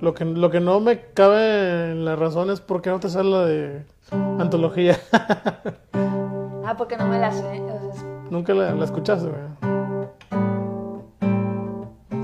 Lo 0.00 0.12
que, 0.14 0.24
lo 0.24 0.50
que 0.50 0.60
no 0.60 0.78
me 0.80 1.00
cabe 1.14 1.92
en 1.92 2.04
la 2.04 2.16
razón 2.16 2.50
es 2.50 2.60
por 2.60 2.82
qué 2.82 2.90
no 2.90 3.00
te 3.00 3.08
sale 3.08 3.30
la 3.30 3.44
de 3.46 3.84
antología. 4.38 4.96
Ah, 6.64 6.74
porque 6.76 6.96
no 6.96 7.06
me 7.06 7.18
la 7.18 7.30
sé. 7.32 7.60
o 7.62 7.68
sea, 7.68 7.90
es- 7.92 8.04
Nunca 8.30 8.52
la, 8.54 8.72
la 8.74 8.84
escuchaste, 8.84 9.28
güey. 9.28 9.40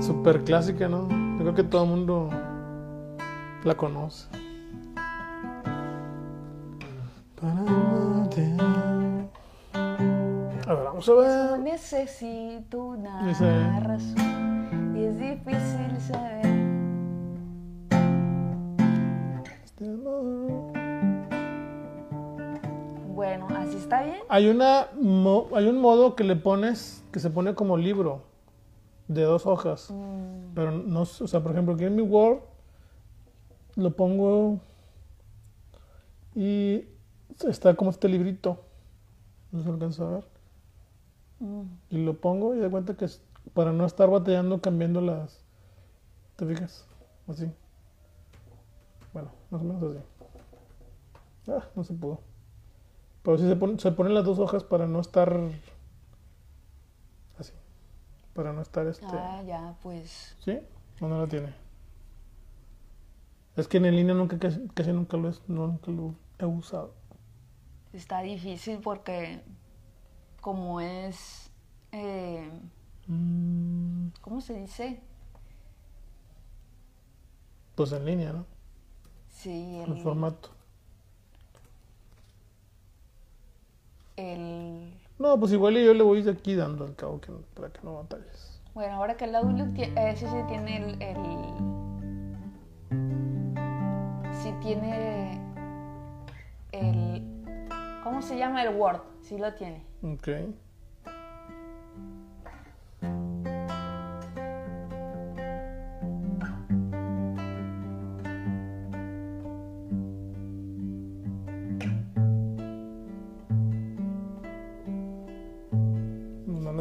Super 0.01 0.43
clásica, 0.43 0.87
¿no? 0.89 1.07
Yo 1.37 1.39
creo 1.39 1.55
que 1.55 1.63
todo 1.63 1.83
el 1.85 1.89
mundo 1.89 2.29
la 3.63 3.73
conoce. 3.75 4.27
A 10.67 10.73
ver, 10.73 10.83
vamos 10.85 11.09
a 11.09 11.13
ver. 11.13 11.59
Necesito 11.59 12.83
una 12.85 13.79
razón 13.81 14.93
y 14.95 15.03
es 15.03 15.19
difícil 15.19 15.99
saber. 15.99 16.52
Bueno, 23.15 23.47
así 23.55 23.77
está 23.77 24.03
bien. 24.03 24.17
Hay 24.29 24.47
una 24.47 24.87
mo- 24.99 25.47
hay 25.55 25.67
un 25.67 25.79
modo 25.79 26.15
que 26.15 26.23
le 26.23 26.35
pones 26.35 27.03
que 27.11 27.19
se 27.19 27.29
pone 27.29 27.53
como 27.55 27.77
libro 27.77 28.23
de 29.07 29.21
dos 29.23 29.45
hojas. 29.45 29.91
Mm, 29.91 30.53
Pero 30.55 30.71
no, 30.71 31.01
o 31.01 31.05
sea, 31.05 31.41
por 31.41 31.51
ejemplo, 31.51 31.73
aquí 31.75 31.83
en 31.85 31.95
mi 31.95 32.01
Word 32.01 32.39
lo 33.75 33.95
pongo 33.95 34.59
y 36.35 36.85
está 37.47 37.75
como 37.75 37.91
este 37.91 38.07
librito. 38.09 38.59
No 39.51 39.61
se 39.63 39.69
alcanza 39.69 40.03
a 40.03 40.09
ver. 40.09 40.23
mm. 41.39 41.61
Y 41.91 41.97
lo 42.03 42.19
pongo 42.19 42.55
y 42.55 42.59
da 42.59 42.69
cuenta 42.69 42.95
que 42.95 43.05
es 43.05 43.21
para 43.53 43.71
no 43.73 43.85
estar 43.85 44.09
batallando 44.09 44.61
cambiando 44.61 45.01
las. 45.01 45.43
¿Te 46.35 46.45
fijas? 46.47 46.87
Así. 47.27 47.51
Bueno, 49.13 49.31
más 49.51 49.61
o 49.61 49.63
menos 49.63 49.83
así. 49.83 49.99
Ah, 51.51 51.65
no 51.75 51.83
se 51.83 51.93
pudo. 51.93 52.21
Pero 53.21 53.37
sí 53.37 53.47
se, 53.47 53.55
pone- 53.55 53.79
se 53.79 53.91
ponen 53.91 54.13
las 54.13 54.25
dos 54.25 54.39
hojas 54.39 54.63
para 54.63 54.87
no 54.87 54.99
estar. 54.99 55.37
Así. 57.37 57.53
Para 58.33 58.53
no 58.53 58.61
estar 58.61 58.87
este. 58.87 59.05
Ah, 59.07 59.41
ya, 59.45 59.75
pues. 59.81 60.35
¿Sí? 60.39 60.59
¿O 60.99 61.07
no 61.07 61.19
la 61.21 61.27
tiene? 61.27 61.53
Es 63.55 63.67
que 63.67 63.77
en 63.77 63.95
línea 63.95 64.15
nunca, 64.15 64.39
casi, 64.39 64.67
casi 64.69 64.91
nunca, 64.91 65.15
lo, 65.17 65.29
es- 65.29 65.47
nunca 65.47 65.91
lo 65.91 66.15
he 66.39 66.45
usado. 66.45 66.95
Está 67.93 68.21
difícil 68.21 68.79
porque 68.79 69.43
como 70.41 70.81
es, 70.81 71.51
eh, 71.91 72.49
Mm, 73.05 74.07
¿cómo 74.21 74.39
se 74.41 74.53
dice? 74.61 75.01
pues 77.75 77.91
en 77.91 78.05
línea, 78.05 78.31
¿no? 78.33 78.45
Sí, 79.43 79.81
El 79.85 79.91
el, 79.91 79.97
formato. 80.03 80.49
el- 84.15 84.93
No, 85.19 85.39
pues 85.39 85.51
igual 85.51 85.75
yo 85.75 85.93
le 85.93 86.03
voy 86.03 86.27
aquí 86.27 86.55
dando 86.55 86.85
al 86.85 86.95
cabo 86.95 87.19
que, 87.19 87.31
para 87.53 87.69
que 87.69 87.79
no 87.83 87.95
batalles. 87.95 88.61
bueno, 88.73 88.95
ahora 88.95 89.15
que 89.17 89.25
el 89.25 89.35
Outlook 89.35 89.77
eh, 89.77 89.93
ese 90.11 90.27
sí 90.27 90.35
tiene 90.47 90.77
el, 90.77 91.01
el 91.01 91.17
sí 94.41 94.53
tiene 94.61 95.39
el, 96.71 97.21
¿cómo 98.03 98.21
se 98.21 98.37
llama? 98.37 98.63
El 98.63 98.75
Word, 98.75 99.01
sí 99.21 99.37
lo 99.37 99.53
tiene. 99.53 99.83
Ok. 100.03 100.27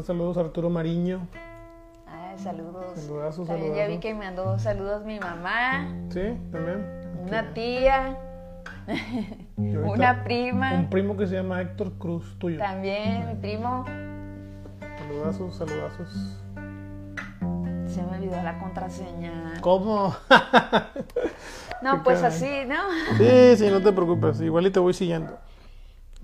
Saludos 0.03 0.37
Arturo 0.37 0.71
Mariño. 0.71 1.27
Ah, 2.07 2.35
saludos. 2.37 2.87
Saludazos, 2.97 3.47
También 3.49 3.75
ya 3.75 3.87
vi 3.87 3.99
que 3.99 4.15
me 4.15 4.25
mandó 4.27 4.59
saludos 4.59 5.05
mi 5.05 5.19
mamá, 5.21 5.89
Sí, 6.11 6.21
también. 6.51 6.87
una 7.27 7.53
tía, 7.55 8.19
una 9.67 10.25
prima, 10.25 10.75
Un 10.75 10.91
primo 10.91 11.17
que 11.17 11.27
se 11.27 11.35
llama 11.37 11.61
Héctor 11.61 11.93
Cruz, 11.99 12.37
tuyo. 12.39 12.59
también 12.59 13.27
mi 13.29 13.35
primo. 13.37 13.85
Saludazos, 14.99 15.57
saludazos. 15.57 16.39
Se 17.87 18.03
me 18.03 18.17
olvidó 18.17 18.43
la 18.43 18.59
contraseña. 18.59 19.55
¿Cómo? 19.61 20.15
No, 21.83 22.05
pues 22.05 22.23
así, 22.23 22.49
¿no? 22.69 22.77
Sí, 23.19 23.57
sí, 23.57 23.69
no 23.69 23.83
te 23.83 23.93
preocupes. 23.93 24.41
Igual 24.41 24.67
y 24.67 24.71
te 24.71 24.79
voy 24.79 24.95
siguiendo. 24.95 25.37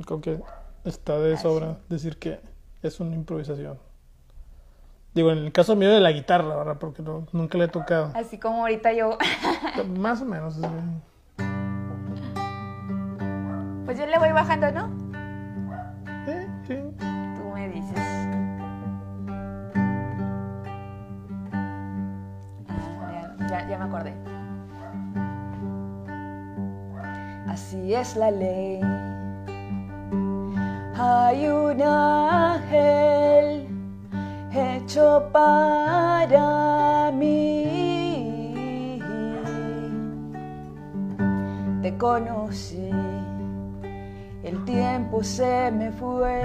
Creo 0.06 0.20
que 0.20 0.40
está 0.84 1.18
de 1.18 1.36
sobra 1.36 1.78
decir 1.88 2.16
que 2.16 2.38
es 2.82 3.00
una 3.00 3.14
improvisación. 3.14 3.78
Digo, 5.14 5.30
en 5.32 5.38
el 5.38 5.52
caso 5.52 5.74
mío 5.74 5.90
de 5.90 6.00
la 6.00 6.12
guitarra, 6.12 6.54
¿verdad? 6.56 6.76
Porque 6.78 7.02
no- 7.02 7.26
nunca 7.32 7.58
le 7.58 7.64
he 7.64 7.68
tocado. 7.68 8.12
Así 8.14 8.38
como 8.38 8.60
ahorita 8.62 8.92
yo. 8.92 9.16
Más 9.98 10.20
o 10.22 10.24
menos. 10.24 10.58
Pues 13.84 13.98
yo 13.98 14.06
le 14.06 14.18
voy 14.18 14.30
bajando, 14.32 14.70
¿no? 14.70 14.88
Sí, 16.26 16.32
sí. 16.66 16.74
Tú 17.36 17.48
me 17.54 17.68
dices. 17.70 17.98
Ah, 21.52 23.34
ya, 23.40 23.46
ya, 23.48 23.68
ya 23.68 23.78
me 23.78 23.84
acordé. 23.84 24.14
Así 27.48 27.94
es 27.94 28.14
la 28.16 28.30
ley. 28.30 28.80
Hay 31.00 31.46
un 31.46 31.80
ángel 31.80 33.68
hecho 34.52 35.28
para 35.32 37.12
mí. 37.12 39.00
Te 41.82 41.96
conocí, 41.96 42.90
el 44.42 44.64
tiempo 44.64 45.22
se 45.22 45.70
me 45.70 45.92
fue 45.92 46.42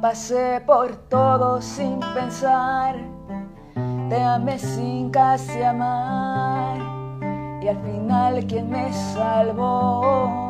Pasé 0.02 0.62
por 0.66 0.96
todo 1.10 1.62
sin 1.62 2.00
pensar, 2.14 2.96
te 4.10 4.22
amé 4.22 4.58
sin 4.60 5.10
casi 5.10 5.62
amar 5.62 6.78
y 7.62 7.68
al 7.68 7.78
final 7.82 8.46
quien 8.46 8.70
me 8.70 8.92
salvó, 8.94 10.46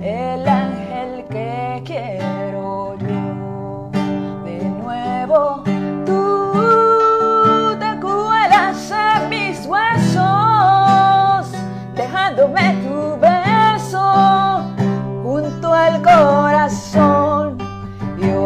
el 0.00 0.48
ángel 0.48 1.24
que 1.28 1.82
quiero 1.84 2.96
yo. 2.98 3.90
De 4.44 4.64
nuevo 4.82 5.62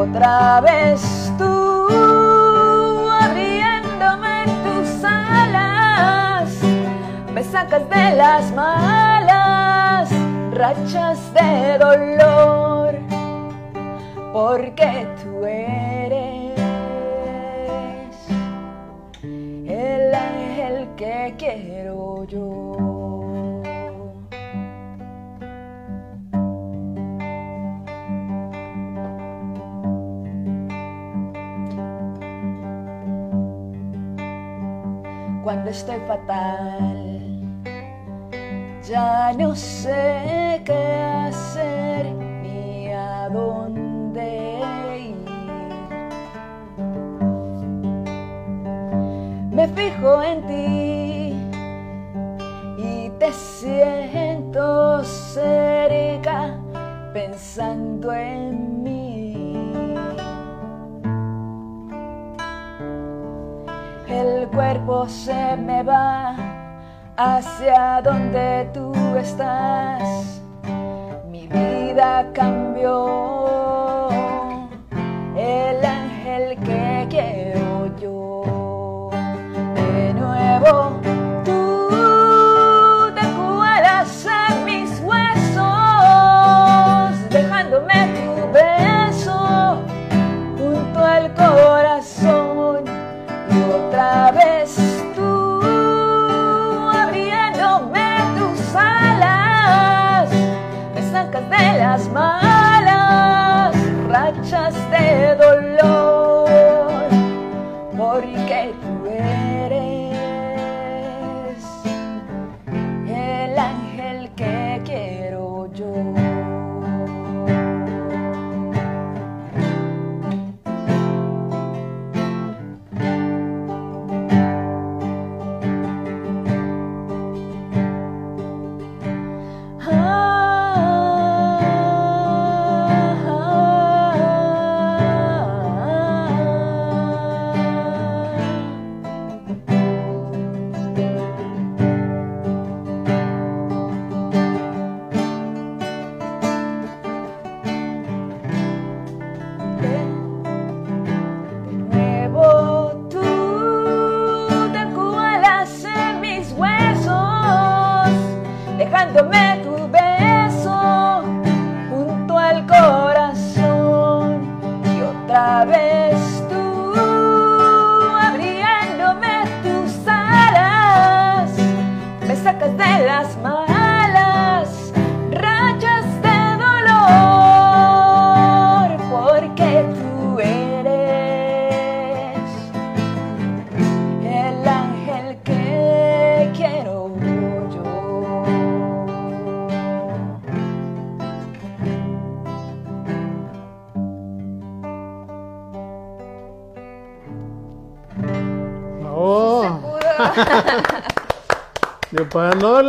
otra 0.03 0.61
vez 0.61 1.33
tú 1.39 1.89
abriéndome 3.21 4.45
tus 4.65 5.05
alas, 5.05 6.51
me 7.33 7.45
sacas 7.45 7.89
de 7.89 8.17
las 8.17 8.53
malas 8.53 10.11
rachas 10.53 11.21
de 11.35 11.79
dolor, 11.79 12.99
porque 14.33 15.07
tú 15.23 15.47
eres 15.47 16.59
el 19.23 20.15
ángel 20.15 20.89
que 20.97 21.35
quiero 21.39 22.25
yo. 22.25 22.82
Cuando 35.43 35.71
estoy 35.71 35.99
fatal, 36.07 37.21
ya 38.89 39.33
no 39.33 39.57
sé 39.57 40.63
qué 40.65 41.03
hacer 41.27 42.13
ni 42.43 42.93
a 42.93 43.29
dónde 43.29 44.61
ir. 44.97 45.17
Me 49.51 49.67
fijo 49.67 50.23
en 50.23 50.47
ti 50.47 51.35
y 52.79 53.11
te 53.19 53.33
siento 53.33 55.03
cerca 55.03 56.57
pensando 57.13 58.13
en 58.13 58.83
mí. 58.85 59.02
El 64.13 64.49
cuerpo 64.49 65.09
se 65.09 65.57
me 65.57 65.83
va 65.83 66.37
hacia 67.17 68.03
donde 68.03 68.69
tú 68.75 68.93
estás. 69.17 70.43
Mi 71.31 71.47
vida 71.49 72.29
cambió. 72.35 74.09
El 75.35 75.85
ángel 75.85 76.59
que 76.61 77.07
quiero 77.09 77.72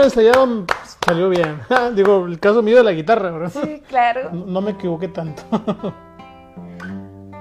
ensayado, 0.06 0.66
salió 1.06 1.30
bien. 1.30 1.60
Digo, 1.96 2.26
el 2.26 2.40
caso 2.40 2.62
mío 2.62 2.78
de 2.78 2.84
la 2.84 2.92
guitarra, 2.92 3.32
¿verdad? 3.32 3.52
Sí, 3.64 3.82
claro. 3.88 4.30
No, 4.34 4.46
no 4.46 4.62
me 4.62 4.72
equivoqué 4.72 5.08
tanto. 5.08 5.44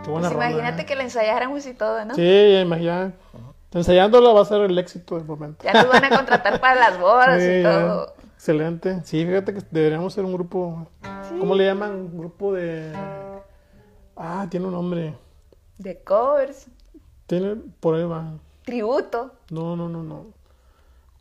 Qué 0.04 0.10
buena 0.10 0.30
Pues 0.30 0.32
imagínate 0.50 0.82
¿eh? 0.82 0.86
que 0.86 0.96
la 0.96 1.04
ensayáramos 1.04 1.64
y 1.66 1.74
todo, 1.74 2.04
¿no? 2.04 2.14
Sí, 2.14 2.22
ya 2.22 2.60
imagina. 2.60 3.12
Ensayándolo 3.72 4.34
va 4.34 4.42
a 4.42 4.44
ser 4.44 4.62
el 4.62 4.76
éxito 4.78 5.16
del 5.16 5.24
momento. 5.24 5.64
Ya 5.64 5.72
nos 5.74 5.88
van 5.88 6.04
a 6.04 6.10
contratar 6.10 6.60
para 6.60 6.74
las 6.74 6.98
bodas 7.00 7.40
Sí, 7.40 7.48
y 7.48 7.62
ya. 7.62 7.70
todo. 7.70 8.14
Excelente. 8.34 9.00
Sí, 9.04 9.24
fíjate 9.24 9.54
que 9.54 9.60
deberíamos 9.70 10.12
ser 10.12 10.24
un 10.24 10.32
grupo. 10.34 10.88
¿Cómo 11.38 11.54
le 11.54 11.66
llaman? 11.66 12.10
Grupo 12.18 12.52
de. 12.52 12.92
Ah, 14.16 14.46
tiene 14.50 14.66
un 14.66 14.72
nombre. 14.72 15.14
De 15.78 16.02
covers, 16.02 16.66
Tiene. 17.26 17.56
Por 17.80 17.94
ahí 17.94 18.04
va. 18.04 18.32
tributo. 18.64 19.32
No, 19.50 19.76
no, 19.76 19.88
no, 19.88 20.02
no. 20.02 20.26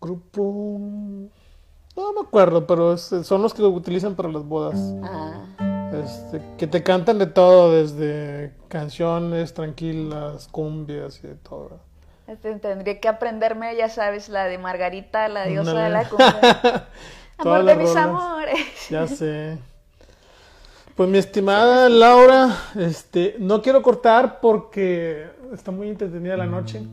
Grupo. 0.01 1.29
No 1.95 2.13
me 2.13 2.21
acuerdo, 2.21 2.65
pero 2.65 2.93
es- 2.93 3.13
son 3.23 3.41
los 3.41 3.53
que 3.53 3.61
lo 3.61 3.69
utilizan 3.69 4.15
para 4.15 4.29
las 4.29 4.43
bodas. 4.43 4.79
Ah, 5.03 5.45
Este, 5.93 6.41
que 6.57 6.67
te 6.67 6.81
cantan 6.83 7.19
de 7.19 7.25
todo, 7.27 7.71
desde 7.73 8.53
canciones 8.69 9.53
tranquilas, 9.53 10.47
cumbias 10.49 11.19
y 11.23 11.27
de 11.27 11.35
todo. 11.35 11.79
este, 12.27 12.55
tendría 12.59 12.99
que 13.01 13.09
aprenderme, 13.09 13.75
ya 13.75 13.89
sabes, 13.89 14.29
la 14.29 14.45
de 14.45 14.57
Margarita, 14.57 15.27
la 15.27 15.45
diosa 15.45 15.77
de 15.83 15.89
la 15.89 16.07
cumbia. 16.07 16.87
Amor 17.37 17.65
de 17.65 17.75
mis 17.75 17.89
rolas. 17.89 18.05
amores. 18.05 18.89
Ya 18.89 19.07
sé. 19.07 19.57
Pues 20.95 21.09
mi 21.09 21.17
estimada 21.17 21.87
Laura, 21.89 22.49
este, 22.75 23.35
no 23.39 23.61
quiero 23.61 23.81
cortar 23.81 24.39
porque 24.41 25.25
está 25.53 25.71
muy 25.71 25.87
entretenida 25.89 26.35
la 26.37 26.45
noche, 26.45 26.83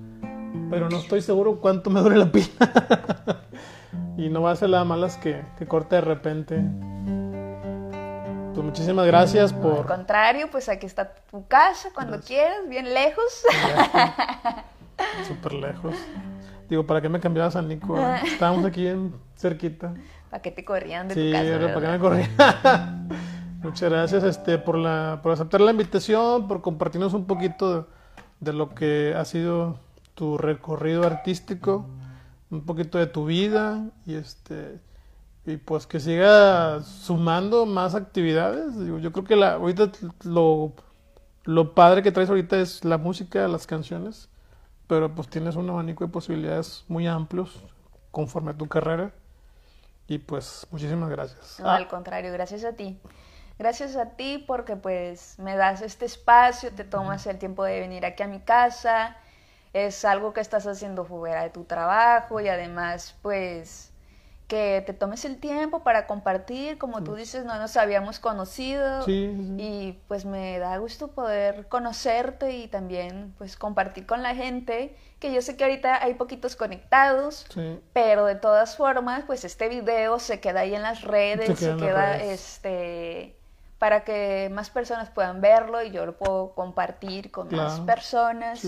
pero 0.70 0.89
no 0.89 0.99
estoy 0.99 1.23
seguro 1.23 1.61
cuánto 1.61 1.91
me 1.91 2.01
dure 2.03 2.16
la 2.16 2.31
pila. 2.31 2.47
y 4.16 4.29
no 4.29 4.43
va 4.43 4.53
a 4.53 4.57
ser 4.57 4.70
la 4.70 4.85
malas 4.85 5.16
que, 5.16 5.45
que 5.59 5.66
corte 5.66 5.97
de 5.97 6.01
repente. 6.03 6.62
Pues 8.55 8.65
muchísimas 8.66 9.07
gracias 9.07 9.53
Al 9.53 9.61
por... 9.61 9.87
contrario, 9.87 10.49
pues 10.51 10.69
aquí 10.69 10.87
está 10.87 11.15
tu 11.31 11.47
casa 11.47 11.91
cuando 11.95 12.20
quieras, 12.20 12.69
bien 12.69 12.93
lejos. 12.93 13.25
Súper 15.27 15.55
lejos. 15.55 15.95
Digo, 16.69 16.85
¿para 16.87 17.01
qué 17.01 17.09
me 17.09 17.20
cambiaba 17.20 17.49
a 17.49 17.53
San 17.53 17.69
Nico? 17.69 17.97
Estábamos 18.25 18.65
aquí 18.65 18.87
en 18.87 19.15
cerquita. 19.37 19.95
para 20.31 20.43
que 20.43 20.51
te 20.51 20.65
corrían 20.65 21.09
de 21.09 21.15
Sí, 21.15 21.27
tu 21.31 21.33
casa. 21.33 21.45
era 21.45 21.73
para 21.75 21.87
que 21.87 21.93
me 21.93 21.99
corría. 21.99 22.29
Muchas 23.62 23.91
gracias 23.91 24.25
este, 24.25 24.59
por, 24.59 24.77
la, 24.77 25.20
por 25.23 25.33
aceptar 25.33 25.61
la 25.61 25.70
invitación, 25.70 26.47
por 26.49 26.61
compartirnos 26.61 27.15
un 27.15 27.27
poquito 27.27 27.75
de, 27.75 27.85
de 28.41 28.53
lo 28.53 28.75
que 28.75 29.15
ha 29.16 29.25
sido 29.25 29.79
tu 30.19 30.36
recorrido 30.36 31.07
artístico, 31.07 31.86
un 32.51 32.66
poquito 32.66 32.99
de 32.99 33.07
tu 33.07 33.24
vida 33.24 33.86
y 34.05 34.16
este 34.16 34.81
y 35.47 35.57
pues 35.59 35.86
que 35.86 36.01
siga 36.01 36.82
sumando 36.82 37.66
más 37.66 37.95
actividades. 37.95 38.74
Yo 39.01 39.12
creo 39.12 39.24
que 39.24 39.36
la, 39.36 39.53
ahorita 39.53 39.93
lo, 40.24 40.73
lo 41.45 41.74
padre 41.74 42.03
que 42.03 42.11
traes 42.11 42.28
ahorita 42.28 42.59
es 42.59 42.85
la 42.85 42.99
música, 42.99 43.47
las 43.47 43.69
canciones, 43.69 44.28
pero 44.89 45.15
pues 45.15 45.28
tienes 45.28 45.55
un 45.55 45.70
abanico 45.70 46.05
de 46.05 46.11
posibilidades 46.11 46.85
muy 46.89 47.07
amplios 47.07 47.62
conforme 48.11 48.51
a 48.51 48.55
tu 48.55 48.66
carrera. 48.66 49.12
Y 50.09 50.19
pues 50.19 50.66
muchísimas 50.73 51.11
gracias. 51.11 51.61
No, 51.61 51.70
al 51.70 51.86
contrario, 51.86 52.32
gracias 52.32 52.65
a 52.65 52.73
ti. 52.73 52.99
Gracias 53.57 53.95
a 53.95 54.16
ti 54.16 54.45
porque 54.47 54.74
pues 54.74 55.39
me 55.39 55.55
das 55.57 55.81
este 55.81 56.07
espacio, 56.07 56.73
te 56.73 56.82
tomas 56.82 57.24
el 57.28 57.39
tiempo 57.39 57.62
de 57.62 57.78
venir 57.78 58.05
aquí 58.05 58.24
a 58.24 58.27
mi 58.27 58.40
casa, 58.40 59.16
es 59.73 60.05
algo 60.05 60.32
que 60.32 60.40
estás 60.40 60.66
haciendo 60.66 61.05
fuera 61.05 61.43
de 61.43 61.51
tu 61.51 61.65
trabajo 61.65 62.40
y 62.40 62.49
además 62.49 63.16
pues 63.23 63.93
que 64.49 64.82
te 64.86 64.95
tomes 64.95 65.27
el 65.27 65.36
tiempo 65.36 65.81
para 65.82 66.07
compartir, 66.07 66.78
como 66.78 67.05
tú 67.05 67.15
dices, 67.15 67.45
no 67.45 67.59
nos 67.59 67.77
habíamos 67.77 68.19
conocido 68.19 69.05
y 69.07 69.99
pues 70.09 70.24
me 70.24 70.59
da 70.59 70.78
gusto 70.78 71.09
poder 71.09 71.69
conocerte 71.69 72.53
y 72.53 72.66
también 72.66 73.35
pues 73.36 73.57
compartir 73.59 74.07
con 74.07 74.23
la 74.23 74.35
gente, 74.35 74.97
que 75.20 75.35
yo 75.35 75.43
sé 75.43 75.59
que 75.59 75.65
ahorita 75.65 76.03
hay 76.03 76.15
poquitos 76.15 76.57
conectados, 76.57 77.45
pero 77.93 78.24
de 78.24 78.36
todas 78.36 78.74
formas 78.74 79.24
pues 79.27 79.45
este 79.45 79.69
video 79.69 80.19
se 80.19 80.40
queda 80.40 80.61
ahí 80.61 80.74
en 80.74 80.82
las 80.82 81.03
redes, 81.03 81.59
se 81.59 81.77
queda, 81.77 82.16
este 82.16 83.36
para 83.78 84.03
que 84.03 84.51
más 84.51 84.70
personas 84.70 85.11
puedan 85.11 85.43
verlo 85.43 85.82
y 85.82 85.90
yo 85.90 86.07
lo 86.07 86.16
puedo 86.16 86.53
compartir 86.55 87.31
con 87.31 87.55
más 87.55 87.81
personas 87.81 88.66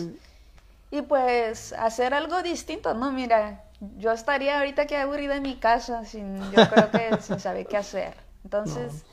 y 0.91 1.03
pues 1.03 1.73
hacer 1.73 2.15
algo 2.15 2.43
distinto, 2.43 2.95
¿no? 2.95 3.13
Mira, 3.13 3.65
yo 3.97 4.13
estaría 4.13 4.59
ahorita 4.59 4.83
aquí 4.83 4.95
aburrida 4.95 5.37
en 5.37 5.43
mi 5.43 5.57
casa, 5.57 6.05
sin, 6.05 6.39
yo 6.51 6.69
creo 6.69 6.91
que 6.91 7.17
sin 7.21 7.39
saber 7.39 7.67
qué 7.67 7.77
hacer. 7.77 8.15
Entonces, 8.45 9.05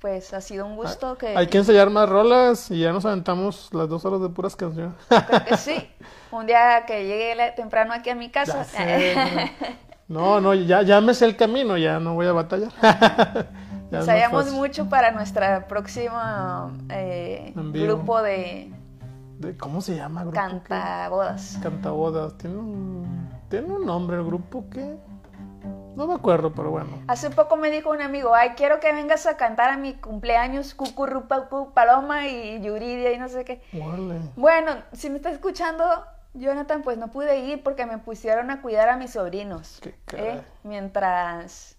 pues 0.00 0.32
ha 0.32 0.40
sido 0.40 0.64
un 0.64 0.76
gusto 0.76 1.18
que... 1.18 1.36
Hay 1.36 1.48
que 1.48 1.58
ensayar 1.58 1.90
más 1.90 2.08
rolas 2.08 2.70
y 2.70 2.80
ya 2.80 2.92
nos 2.92 3.04
aventamos 3.04 3.68
las 3.72 3.88
dos 3.88 4.04
horas 4.04 4.22
de 4.22 4.28
puras 4.28 4.56
canciones. 4.56 4.94
sí, 5.58 5.90
un 6.30 6.46
día 6.46 6.84
que 6.86 7.04
llegue 7.04 7.52
temprano 7.56 7.92
aquí 7.92 8.10
a 8.10 8.14
mi 8.14 8.30
casa. 8.30 8.66
no, 10.08 10.40
no, 10.40 10.54
ya, 10.54 10.82
ya 10.82 11.00
me 11.00 11.12
sé 11.12 11.26
el 11.26 11.36
camino, 11.36 11.76
ya 11.76 12.00
no 12.00 12.14
voy 12.14 12.26
a 12.26 12.32
batallar. 12.32 12.72
Ensayamos 13.90 14.52
mucho 14.52 14.88
para 14.88 15.12
nuestra 15.12 15.66
próxima 15.66 16.72
eh, 16.90 17.52
grupo 17.54 18.22
de, 18.22 18.70
¿Cómo 19.58 19.80
se 19.80 19.96
llama? 19.96 20.22
Grupo 20.22 20.36
Cantabodas. 20.36 21.58
Cantabodas. 21.62 22.36
Tiene 22.38 22.56
un 22.56 23.28
¿Tiene 23.48 23.72
un 23.72 23.86
nombre 23.86 24.16
el 24.18 24.24
grupo 24.24 24.68
que 24.68 24.98
No 25.96 26.06
me 26.06 26.14
acuerdo, 26.14 26.52
pero 26.52 26.70
bueno. 26.70 27.02
Hace 27.08 27.30
poco 27.30 27.56
me 27.56 27.70
dijo 27.70 27.90
un 27.90 28.02
amigo, 28.02 28.34
ay, 28.34 28.50
quiero 28.56 28.78
que 28.78 28.92
vengas 28.92 29.26
a 29.26 29.36
cantar 29.36 29.70
a 29.70 29.76
mi 29.76 29.94
cumpleaños, 29.94 30.74
Cucurrupacu, 30.74 31.72
Paloma 31.72 32.28
y 32.28 32.60
Yuridia 32.60 33.12
y 33.12 33.18
no 33.18 33.28
sé 33.28 33.44
qué. 33.44 33.62
Bueno, 34.36 34.76
si 34.92 35.08
me 35.08 35.16
está 35.16 35.30
escuchando, 35.30 36.04
Jonathan, 36.34 36.82
pues 36.82 36.98
no 36.98 37.08
pude 37.08 37.38
ir 37.38 37.62
porque 37.62 37.86
me 37.86 37.98
pusieron 37.98 38.50
a 38.50 38.60
cuidar 38.60 38.90
a 38.90 38.96
mis 38.96 39.12
sobrinos. 39.12 39.80
Qué 39.80 39.94
¿eh? 40.12 40.42
Mientras, 40.62 41.76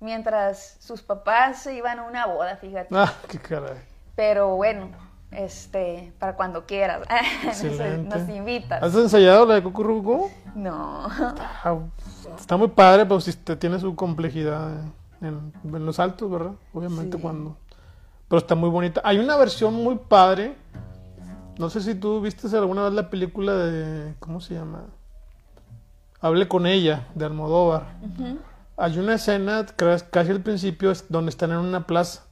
mientras 0.00 0.76
sus 0.80 1.00
papás 1.02 1.62
se 1.62 1.74
iban 1.74 2.00
a 2.00 2.02
una 2.02 2.26
boda, 2.26 2.56
fíjate. 2.56 2.88
Ah, 2.92 3.12
qué 3.28 3.38
caray. 3.38 3.78
Pero 4.16 4.56
bueno, 4.56 4.90
este, 5.34 6.12
para 6.18 6.36
cuando 6.36 6.66
quieras. 6.66 7.00
nos, 7.44 8.28
invitas. 8.28 8.82
¿Has 8.82 8.94
ensayado 8.94 9.46
la 9.46 9.54
de 9.54 9.62
Cucurrucu? 9.62 10.30
No. 10.54 11.06
Ah, 11.08 11.78
está 12.38 12.56
muy 12.56 12.68
padre, 12.68 13.04
pero 13.04 13.20
si 13.20 13.32
te 13.32 13.56
tiene 13.56 13.78
su 13.78 13.94
complejidad 13.94 14.72
en, 15.20 15.52
los 15.62 15.98
altos, 15.98 16.30
¿verdad? 16.30 16.52
Obviamente 16.72 17.18
cuando... 17.18 17.56
Pero 18.28 18.38
está 18.38 18.54
muy 18.54 18.70
bonita. 18.70 19.00
Hay 19.04 19.18
una 19.18 19.36
versión 19.36 19.74
muy 19.74 19.96
padre. 19.96 20.56
No 21.58 21.70
sé 21.70 21.80
si 21.80 21.94
tú 21.94 22.20
viste 22.20 22.48
alguna 22.56 22.84
vez 22.84 22.92
la 22.94 23.10
película 23.10 23.54
de... 23.54 24.14
¿Cómo 24.18 24.40
se 24.40 24.54
llama? 24.54 24.84
Hablé 26.20 26.48
con 26.48 26.66
ella, 26.66 27.06
de 27.14 27.26
Almodóvar. 27.26 27.98
Hay 28.76 28.98
una 28.98 29.14
escena, 29.14 29.66
casi 30.10 30.30
al 30.30 30.40
principio, 30.40 30.92
donde 31.08 31.30
están 31.30 31.52
en 31.52 31.58
una 31.58 31.86
plaza 31.86 32.23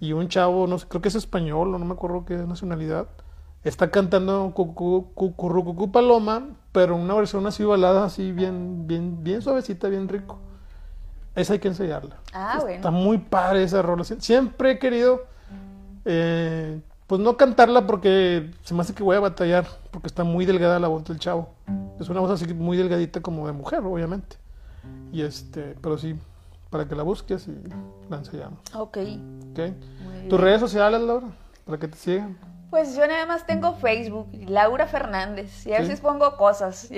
y 0.00 0.12
un 0.14 0.28
chavo, 0.28 0.66
no 0.66 0.78
sé, 0.78 0.86
creo 0.88 1.02
que 1.02 1.08
es 1.08 1.14
español 1.14 1.74
o 1.74 1.78
no 1.78 1.84
me 1.84 1.92
acuerdo 1.92 2.24
qué 2.24 2.34
nacionalidad, 2.34 3.06
está 3.62 3.90
cantando 3.90 4.52
Cucurrucucú 4.54 5.92
Paloma, 5.92 6.48
pero 6.72 6.96
una 6.96 7.14
versión 7.14 7.46
así 7.46 7.64
balada, 7.64 8.04
así 8.04 8.32
bien, 8.32 8.86
bien, 8.86 9.22
bien 9.22 9.42
suavecita, 9.42 9.88
bien 9.88 10.08
rico. 10.08 10.38
Esa 11.34 11.52
hay 11.52 11.58
que 11.58 11.68
ensayarla. 11.68 12.16
Ah, 12.32 12.58
bueno. 12.60 12.76
Está 12.76 12.90
muy 12.90 13.18
padre 13.18 13.62
esa 13.62 13.82
rola. 13.82 14.02
Siempre 14.04 14.72
he 14.72 14.78
querido, 14.78 15.26
eh, 16.04 16.80
pues 17.06 17.20
no 17.20 17.36
cantarla 17.36 17.86
porque 17.86 18.50
se 18.64 18.74
me 18.74 18.80
hace 18.80 18.94
que 18.94 19.02
voy 19.02 19.16
a 19.16 19.20
batallar, 19.20 19.66
porque 19.90 20.08
está 20.08 20.24
muy 20.24 20.46
delgada 20.46 20.78
la 20.78 20.88
voz 20.88 21.04
del 21.04 21.18
chavo. 21.18 21.50
Es 22.00 22.08
una 22.08 22.20
voz 22.20 22.30
así 22.30 22.52
muy 22.54 22.76
delgadita 22.76 23.20
como 23.20 23.46
de 23.46 23.52
mujer, 23.52 23.80
obviamente. 23.84 24.36
Y 25.12 25.22
este, 25.22 25.76
pero 25.80 25.98
sí, 25.98 26.16
para 26.70 26.86
que 26.86 26.94
la 26.94 27.02
busques 27.02 27.48
y 27.48 27.58
la 28.08 28.16
ensayamos. 28.16 28.60
Ok. 28.74 28.98
okay. 29.50 29.76
¿Tus 30.28 30.40
redes 30.40 30.60
sociales, 30.60 31.00
Laura? 31.00 31.26
Para 31.64 31.78
que 31.78 31.88
te 31.88 31.96
sigan. 31.96 32.38
Pues 32.70 32.94
yo 32.94 33.06
nada 33.08 33.26
más 33.26 33.46
tengo 33.46 33.74
Facebook, 33.74 34.28
Laura 34.46 34.86
Fernández, 34.86 35.66
y 35.66 35.74
a 35.74 35.80
veces 35.80 36.00
pongo 36.00 36.36
cosas. 36.36 36.88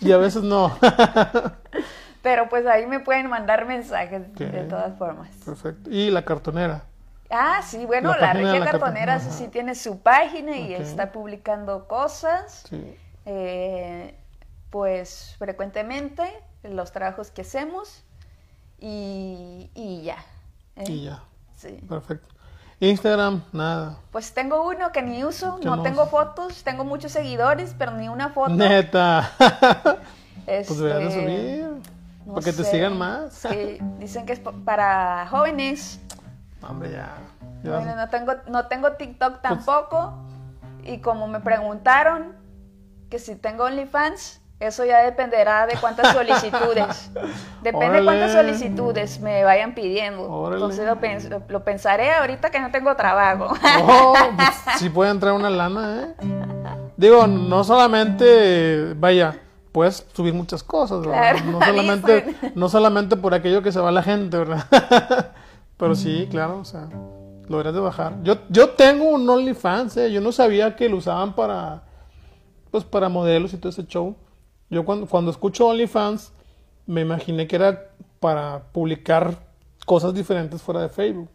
Y 0.00 0.12
a 0.12 0.16
veces 0.16 0.44
no. 0.44 0.76
Pero 2.22 2.48
pues 2.48 2.64
ahí 2.66 2.86
me 2.86 3.00
pueden 3.00 3.28
mandar 3.28 3.66
mensajes 3.66 4.32
de 4.34 4.64
todas 4.64 4.96
formas. 4.96 5.28
Perfecto. 5.44 5.90
¿Y 5.90 6.10
la 6.10 6.24
cartonera? 6.24 6.84
Ah, 7.30 7.62
sí, 7.64 7.84
bueno, 7.84 8.14
la, 8.14 8.32
Regia 8.32 8.62
Cartonera 8.62 9.18
sí 9.18 9.48
tiene 9.48 9.74
su 9.74 10.00
página 10.00 10.56
y 10.56 10.74
está 10.74 11.10
publicando 11.10 11.88
cosas. 11.88 12.64
Sí. 12.68 12.96
Eh, 13.24 14.14
pues 14.70 15.34
frecuentemente 15.38 16.22
los 16.62 16.92
trabajos 16.92 17.30
que 17.30 17.40
hacemos 17.40 18.04
y, 18.82 19.70
y 19.74 20.02
ya. 20.02 20.16
¿eh? 20.76 20.84
Y 20.88 21.04
ya. 21.04 21.22
Sí. 21.56 21.78
Perfecto. 21.88 22.26
Instagram, 22.80 23.44
nada. 23.52 23.96
Pues 24.10 24.34
tengo 24.34 24.66
uno 24.68 24.90
que 24.90 25.02
ni 25.02 25.22
uso, 25.22 25.60
no 25.62 25.82
tengo 25.82 26.06
fotos, 26.06 26.64
tengo 26.64 26.84
muchos 26.84 27.12
seguidores, 27.12 27.76
pero 27.78 27.92
ni 27.92 28.08
una 28.08 28.30
foto. 28.30 28.50
Neta. 28.50 29.30
Pues 30.44 30.68
este, 30.68 31.10
subir. 31.12 31.70
para 32.26 32.44
que 32.44 32.52
te 32.52 32.64
sigan 32.64 32.98
más. 32.98 33.32
Sí, 33.32 33.78
dicen 34.00 34.26
que 34.26 34.32
es 34.32 34.40
para 34.40 35.28
jóvenes. 35.30 36.00
Hombre, 36.68 36.90
ya. 36.90 37.14
Bueno, 37.62 37.94
no 37.94 38.08
tengo, 38.08 38.32
no 38.48 38.66
tengo 38.66 38.90
TikTok 38.94 39.34
pues 39.34 39.42
tampoco. 39.42 40.14
y 40.82 40.98
como 40.98 41.28
me 41.28 41.38
preguntaron 41.38 42.34
que 43.08 43.20
si 43.20 43.36
tengo 43.36 43.64
OnlyFans, 43.64 44.41
eso 44.66 44.84
ya 44.84 45.02
dependerá 45.02 45.66
de 45.66 45.74
cuántas 45.80 46.12
solicitudes. 46.16 47.10
Depende 47.62 47.98
de 47.98 48.04
cuántas 48.04 48.32
solicitudes 48.32 49.20
me 49.20 49.44
vayan 49.44 49.74
pidiendo. 49.74 50.50
Entonces 50.52 50.86
lo, 51.48 51.64
pensaré 51.64 52.12
ahorita 52.12 52.50
que 52.50 52.60
no 52.60 52.70
tengo 52.70 52.94
trabajo. 52.96 53.54
Oh, 53.82 54.14
pues, 54.36 54.78
si 54.78 54.88
puede 54.88 55.10
entrar 55.10 55.32
una 55.32 55.50
lana, 55.50 56.02
¿eh? 56.02 56.42
Digo, 56.96 57.26
no 57.26 57.64
solamente, 57.64 58.94
vaya, 58.94 59.36
puedes 59.72 60.06
subir 60.12 60.34
muchas 60.34 60.62
cosas, 60.62 61.04
no, 61.44 61.60
solamente, 61.64 62.36
no 62.54 62.68
solamente 62.68 63.16
por 63.16 63.34
aquello 63.34 63.62
que 63.62 63.72
se 63.72 63.80
va 63.80 63.90
la 63.90 64.02
gente, 64.02 64.36
¿verdad? 64.36 64.64
Pero 65.76 65.94
sí, 65.96 66.28
claro, 66.30 66.58
o 66.58 66.64
sea, 66.64 66.88
lo 67.48 67.56
deberías 67.56 67.74
de 67.74 67.80
bajar. 67.80 68.22
Yo, 68.22 68.36
yo 68.50 68.70
tengo 68.70 69.08
un 69.10 69.28
OnlyFans, 69.28 69.96
¿eh? 69.96 70.12
Yo 70.12 70.20
no 70.20 70.30
sabía 70.30 70.76
que 70.76 70.88
lo 70.88 70.98
usaban 70.98 71.34
para, 71.34 71.82
pues, 72.70 72.84
para 72.84 73.08
modelos 73.08 73.52
y 73.52 73.56
todo 73.56 73.70
ese 73.70 73.84
show. 73.86 74.14
Yo 74.72 74.86
cuando, 74.86 75.06
cuando 75.06 75.30
escucho 75.30 75.68
OnlyFans, 75.68 76.32
me 76.86 77.02
imaginé 77.02 77.46
que 77.46 77.56
era 77.56 77.90
para 78.20 78.62
publicar 78.72 79.36
cosas 79.84 80.14
diferentes 80.14 80.62
fuera 80.62 80.80
de 80.80 80.88
Facebook. 80.88 81.28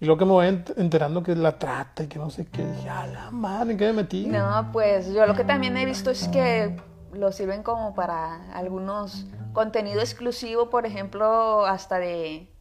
Y 0.00 0.04
luego 0.04 0.20
que 0.20 0.24
me 0.24 0.30
voy 0.30 0.46
enterando 0.76 1.24
que 1.24 1.32
es 1.32 1.38
la 1.38 1.58
trata 1.58 2.04
y 2.04 2.06
que 2.06 2.20
no 2.20 2.30
sé 2.30 2.46
qué, 2.46 2.64
dije, 2.64 2.88
a 2.88 3.08
la 3.08 3.32
madre, 3.32 3.76
¿qué 3.76 3.86
me 3.86 3.94
metí? 3.94 4.26
No, 4.26 4.70
pues 4.72 5.12
yo 5.12 5.26
lo 5.26 5.34
que 5.34 5.42
también 5.42 5.76
he 5.76 5.84
visto 5.84 6.12
es 6.12 6.28
que 6.28 6.76
lo 7.12 7.32
sirven 7.32 7.64
como 7.64 7.92
para 7.96 8.52
algunos 8.52 9.26
contenido 9.52 9.98
exclusivo, 9.98 10.70
por 10.70 10.86
ejemplo, 10.86 11.66
hasta 11.66 11.98
de 11.98 12.53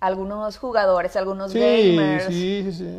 algunos 0.00 0.56
jugadores, 0.56 1.14
algunos 1.14 1.52
gamers, 1.52 2.26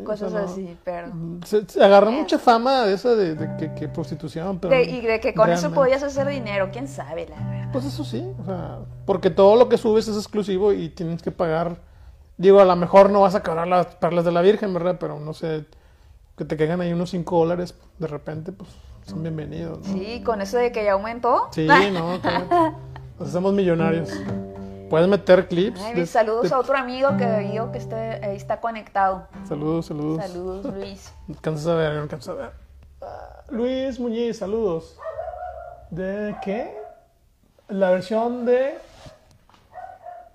cosas 0.05 0.33
así, 0.33 0.77
pero... 0.83 1.11
Se, 1.45 1.83
agarró 1.83 2.11
mucha 2.11 2.37
fama 2.37 2.83
de 2.85 2.93
esa 2.93 3.15
de, 3.15 3.73
que, 3.75 3.87
prostitución, 3.87 4.59
pero... 4.59 4.79
y 4.79 5.01
de 5.01 5.19
que 5.19 5.33
con 5.33 5.51
eso 5.51 5.71
podías 5.71 6.03
hacer 6.03 6.27
dinero, 6.27 6.69
quién 6.71 6.87
sabe, 6.87 7.27
la 7.27 7.37
verdad. 7.37 7.69
Pues 7.71 7.85
eso 7.85 8.03
sí, 8.03 8.23
o 8.41 8.45
sea, 8.45 8.79
porque 9.05 9.31
todo 9.31 9.55
lo 9.55 9.67
que 9.67 9.77
subes 9.77 10.07
es 10.07 10.15
exclusivo 10.15 10.73
y 10.73 10.89
tienes 10.89 11.21
que 11.21 11.31
pagar... 11.31 11.77
Digo, 12.37 12.59
a 12.59 12.65
lo 12.65 12.75
mejor 12.75 13.09
no 13.09 13.21
vas 13.21 13.35
a 13.35 13.43
cobrar 13.43 13.67
las 13.67 13.87
perlas 13.95 14.25
de 14.25 14.31
la 14.31 14.41
Virgen, 14.41 14.73
¿verdad? 14.73 14.97
Pero 14.99 15.19
no 15.19 15.33
sé, 15.33 15.65
que 16.37 16.45
te 16.45 16.57
caigan 16.57 16.81
ahí 16.81 16.93
unos 16.93 17.11
5 17.11 17.37
dólares 17.37 17.75
de 17.99 18.07
repente, 18.07 18.51
pues 18.51 18.69
son 19.05 19.21
bienvenidos. 19.21 19.79
Sí, 19.83 20.21
con 20.23 20.41
eso 20.41 20.57
de 20.57 20.71
que 20.71 20.83
ya 20.83 20.93
aumentó. 20.93 21.49
Sí, 21.51 21.67
no, 21.93 22.19
nos 23.19 23.29
hacemos 23.29 23.53
millonarios. 23.53 24.09
Puedes 24.91 25.07
meter 25.07 25.47
clips. 25.47 25.81
saludos 26.09 26.51
a 26.51 26.59
otro 26.59 26.77
amigo 26.77 27.17
que 27.17 27.49
vio 27.51 27.71
que 27.71 27.79
esté, 27.79 28.23
ahí 28.23 28.35
está 28.35 28.59
conectado. 28.59 29.25
Saludos, 29.45 29.87
saludos. 29.87 30.23
Saludos, 30.23 30.65
Luis. 30.65 31.13
No 31.27 31.33
alcanzas 31.35 31.67
a 31.67 31.75
ver, 31.75 31.93
no 31.93 32.01
alcanzas 32.01 32.29
a 32.29 32.33
ver. 32.33 32.51
Luis 33.49 33.99
Muñiz, 33.99 34.37
saludos. 34.37 34.97
¿De 35.89 36.35
qué? 36.43 36.81
la 37.71 37.91
versión 37.91 38.45
de 38.45 38.77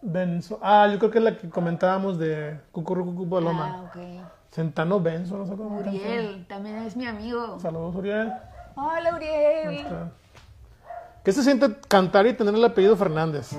Benzo. 0.02 0.58
Ah, 0.62 0.88
yo 0.90 0.98
creo 0.98 1.10
que 1.10 1.18
es 1.18 1.24
la 1.24 1.36
que 1.36 1.48
comentábamos 1.50 2.18
de 2.18 2.58
Cucurrucucu 2.72 3.28
Paloma. 3.28 3.76
Ah, 3.78 3.90
ok. 3.90 4.26
Centano 4.50 5.00
Benzo, 5.00 5.36
no 5.36 5.46
sé 5.46 5.54
cómo. 5.54 5.78
Uriel, 5.78 6.46
también 6.48 6.76
es 6.78 6.96
mi 6.96 7.06
amigo. 7.06 7.58
Saludos, 7.60 7.94
Uriel. 7.94 8.32
Hola, 8.74 9.14
Uriel. 9.14 9.86
¿Qué 11.22 11.32
se 11.32 11.42
siente 11.42 11.76
cantar 11.88 12.26
y 12.26 12.32
tener 12.32 12.54
el 12.54 12.64
apellido 12.64 12.96
Fernández? 12.96 13.52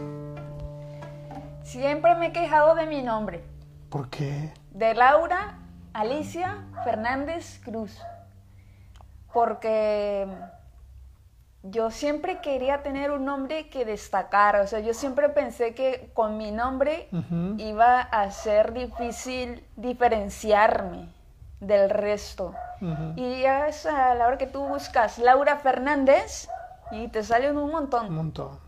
Siempre 1.67 2.15
me 2.15 2.27
he 2.27 2.31
quejado 2.31 2.75
de 2.75 2.85
mi 2.85 3.01
nombre. 3.01 3.43
¿Por 3.89 4.09
qué? 4.09 4.53
De 4.71 4.93
Laura 4.93 5.57
Alicia 5.91 6.63
Fernández 6.85 7.59
Cruz. 7.61 7.99
Porque 9.33 10.29
yo 11.63 11.91
siempre 11.91 12.39
quería 12.39 12.83
tener 12.83 13.11
un 13.11 13.25
nombre 13.25 13.67
que 13.67 13.83
destacara. 13.83 14.61
O 14.61 14.67
sea, 14.67 14.79
yo 14.79 14.93
siempre 14.93 15.27
pensé 15.27 15.75
que 15.75 16.09
con 16.13 16.37
mi 16.37 16.51
nombre 16.51 17.09
iba 17.57 17.99
a 17.99 18.31
ser 18.31 18.71
difícil 18.71 19.61
diferenciarme 19.75 21.09
del 21.59 21.89
resto. 21.89 22.55
Y 23.17 23.41
ya 23.41 23.67
es 23.67 23.85
a 23.85 24.15
la 24.15 24.27
hora 24.27 24.37
que 24.37 24.47
tú 24.47 24.65
buscas 24.65 25.19
Laura 25.19 25.57
Fernández 25.57 26.47
y 26.91 27.09
te 27.09 27.23
salen 27.23 27.57
un 27.57 27.71
Un 28.05 28.15
montón. 28.15 28.66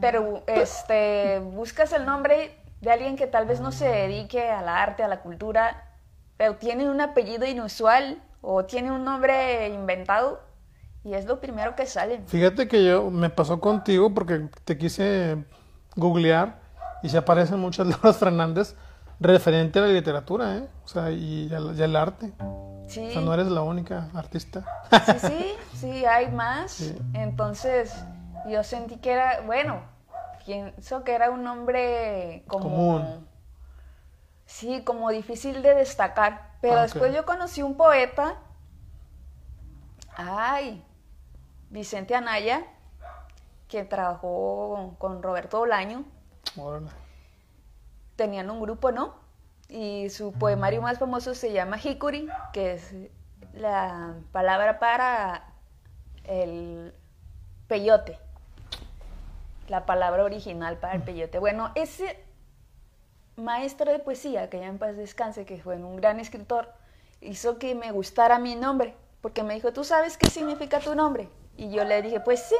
Pero 0.00 0.42
este 0.46 1.40
buscas 1.40 1.92
el 1.92 2.04
nombre 2.06 2.56
de 2.80 2.90
alguien 2.90 3.16
que 3.16 3.26
tal 3.26 3.46
vez 3.46 3.60
no 3.60 3.72
se 3.72 3.88
dedique 3.88 4.50
al 4.50 4.68
arte, 4.68 5.02
a 5.02 5.08
la 5.08 5.20
cultura, 5.20 5.84
pero 6.36 6.56
tiene 6.56 6.88
un 6.88 7.00
apellido 7.00 7.46
inusual 7.46 8.22
o 8.40 8.64
tiene 8.64 8.90
un 8.90 9.04
nombre 9.04 9.68
inventado 9.68 10.40
y 11.04 11.14
es 11.14 11.26
lo 11.26 11.40
primero 11.40 11.76
que 11.76 11.86
sale. 11.86 12.20
Fíjate 12.26 12.68
que 12.68 12.84
yo 12.84 13.10
me 13.10 13.30
pasó 13.30 13.60
contigo 13.60 14.12
porque 14.12 14.48
te 14.64 14.76
quise 14.76 15.44
googlear 15.96 16.60
y 17.02 17.08
se 17.08 17.18
aparecen 17.18 17.58
muchas 17.58 17.86
Lauras 17.88 18.16
Fernández 18.18 18.74
referente 19.18 19.78
a 19.78 19.82
la 19.82 19.88
literatura, 19.88 20.56
¿eh? 20.56 20.68
O 20.84 20.88
sea, 20.88 21.10
y 21.10 21.52
al, 21.54 21.78
y 21.78 21.82
al 21.82 21.96
arte. 21.96 22.32
Sí, 22.88 23.06
O 23.08 23.12
sea, 23.12 23.20
no 23.20 23.32
eres 23.34 23.46
la 23.46 23.62
única 23.62 24.08
artista. 24.14 24.64
sí, 25.20 25.28
sí, 25.28 25.54
sí, 25.74 26.04
hay 26.04 26.30
más. 26.30 26.70
Sí. 26.80 26.96
Entonces 27.14 27.94
yo 28.46 28.62
sentí 28.62 28.96
que 28.98 29.12
era, 29.12 29.40
bueno, 29.42 29.82
pienso 30.44 31.04
que 31.04 31.14
era 31.14 31.30
un 31.30 31.42
nombre 31.44 32.44
como... 32.46 32.64
Común. 32.64 33.28
Sí, 34.46 34.82
como 34.82 35.10
difícil 35.10 35.62
de 35.62 35.74
destacar. 35.74 36.50
Pero 36.60 36.78
Ah, 36.78 36.82
después 36.82 37.14
yo 37.14 37.24
conocí 37.24 37.62
un 37.62 37.76
poeta, 37.76 38.36
ay, 40.16 40.84
Vicente 41.70 42.14
Anaya, 42.14 42.66
que 43.68 43.84
trabajó 43.84 44.96
con 44.98 45.22
Roberto 45.22 45.58
Bolaño. 45.58 46.04
Tenían 48.16 48.50
un 48.50 48.60
grupo, 48.60 48.90
¿no? 48.90 49.14
Y 49.68 50.10
su 50.10 50.32
poemario 50.32 50.82
más 50.82 50.98
famoso 50.98 51.34
se 51.34 51.52
llama 51.52 51.78
Hikuri, 51.78 52.28
que 52.52 52.74
es 52.74 52.94
la 53.54 54.16
palabra 54.32 54.80
para 54.80 55.44
el 56.24 56.92
peyote. 57.68 58.18
La 59.70 59.86
palabra 59.86 60.24
original 60.24 60.78
para 60.78 60.94
el 60.94 61.02
peyote. 61.02 61.38
Bueno, 61.38 61.70
ese 61.76 62.18
maestro 63.36 63.90
de 63.92 64.00
poesía, 64.00 64.50
que 64.50 64.58
ya 64.58 64.66
en 64.66 64.78
paz 64.78 64.96
descanse, 64.96 65.46
que 65.46 65.62
fue 65.62 65.76
un 65.76 65.96
gran 65.96 66.18
escritor, 66.18 66.72
hizo 67.20 67.58
que 67.58 67.76
me 67.76 67.92
gustara 67.92 68.40
mi 68.40 68.56
nombre, 68.56 68.96
porque 69.20 69.44
me 69.44 69.54
dijo, 69.54 69.72
¿tú 69.72 69.84
sabes 69.84 70.18
qué 70.18 70.28
significa 70.28 70.80
tu 70.80 70.94
nombre? 70.96 71.28
Y 71.56 71.70
yo 71.70 71.84
le 71.84 72.02
dije, 72.02 72.18
pues 72.18 72.42
sí, 72.42 72.56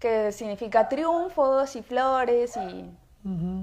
que 0.00 0.32
significa 0.32 0.88
triunfos 0.88 1.76
y 1.76 1.82
flores 1.82 2.56
y 2.56 2.90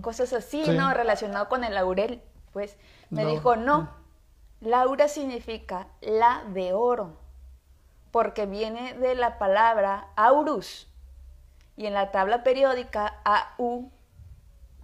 cosas 0.02 0.32
así, 0.32 0.64
Sí. 0.64 0.72
¿no? 0.72 0.94
Relacionado 0.94 1.50
con 1.50 1.64
el 1.66 1.76
laurel. 1.76 2.22
Pues 2.54 2.78
me 3.10 3.24
No. 3.24 3.30
dijo, 3.32 3.56
no, 3.58 3.90
Laura 4.62 5.08
significa 5.10 5.88
la 6.02 6.44
de 6.54 6.72
oro, 6.74 7.18
porque 8.12 8.46
viene 8.46 8.94
de 8.94 9.16
la 9.16 9.38
palabra 9.38 10.08
aurus. 10.16 10.88
Y 11.78 11.86
en 11.86 11.94
la 11.94 12.12
tabla 12.12 12.44
periódica, 12.44 13.16
AU 13.24 13.90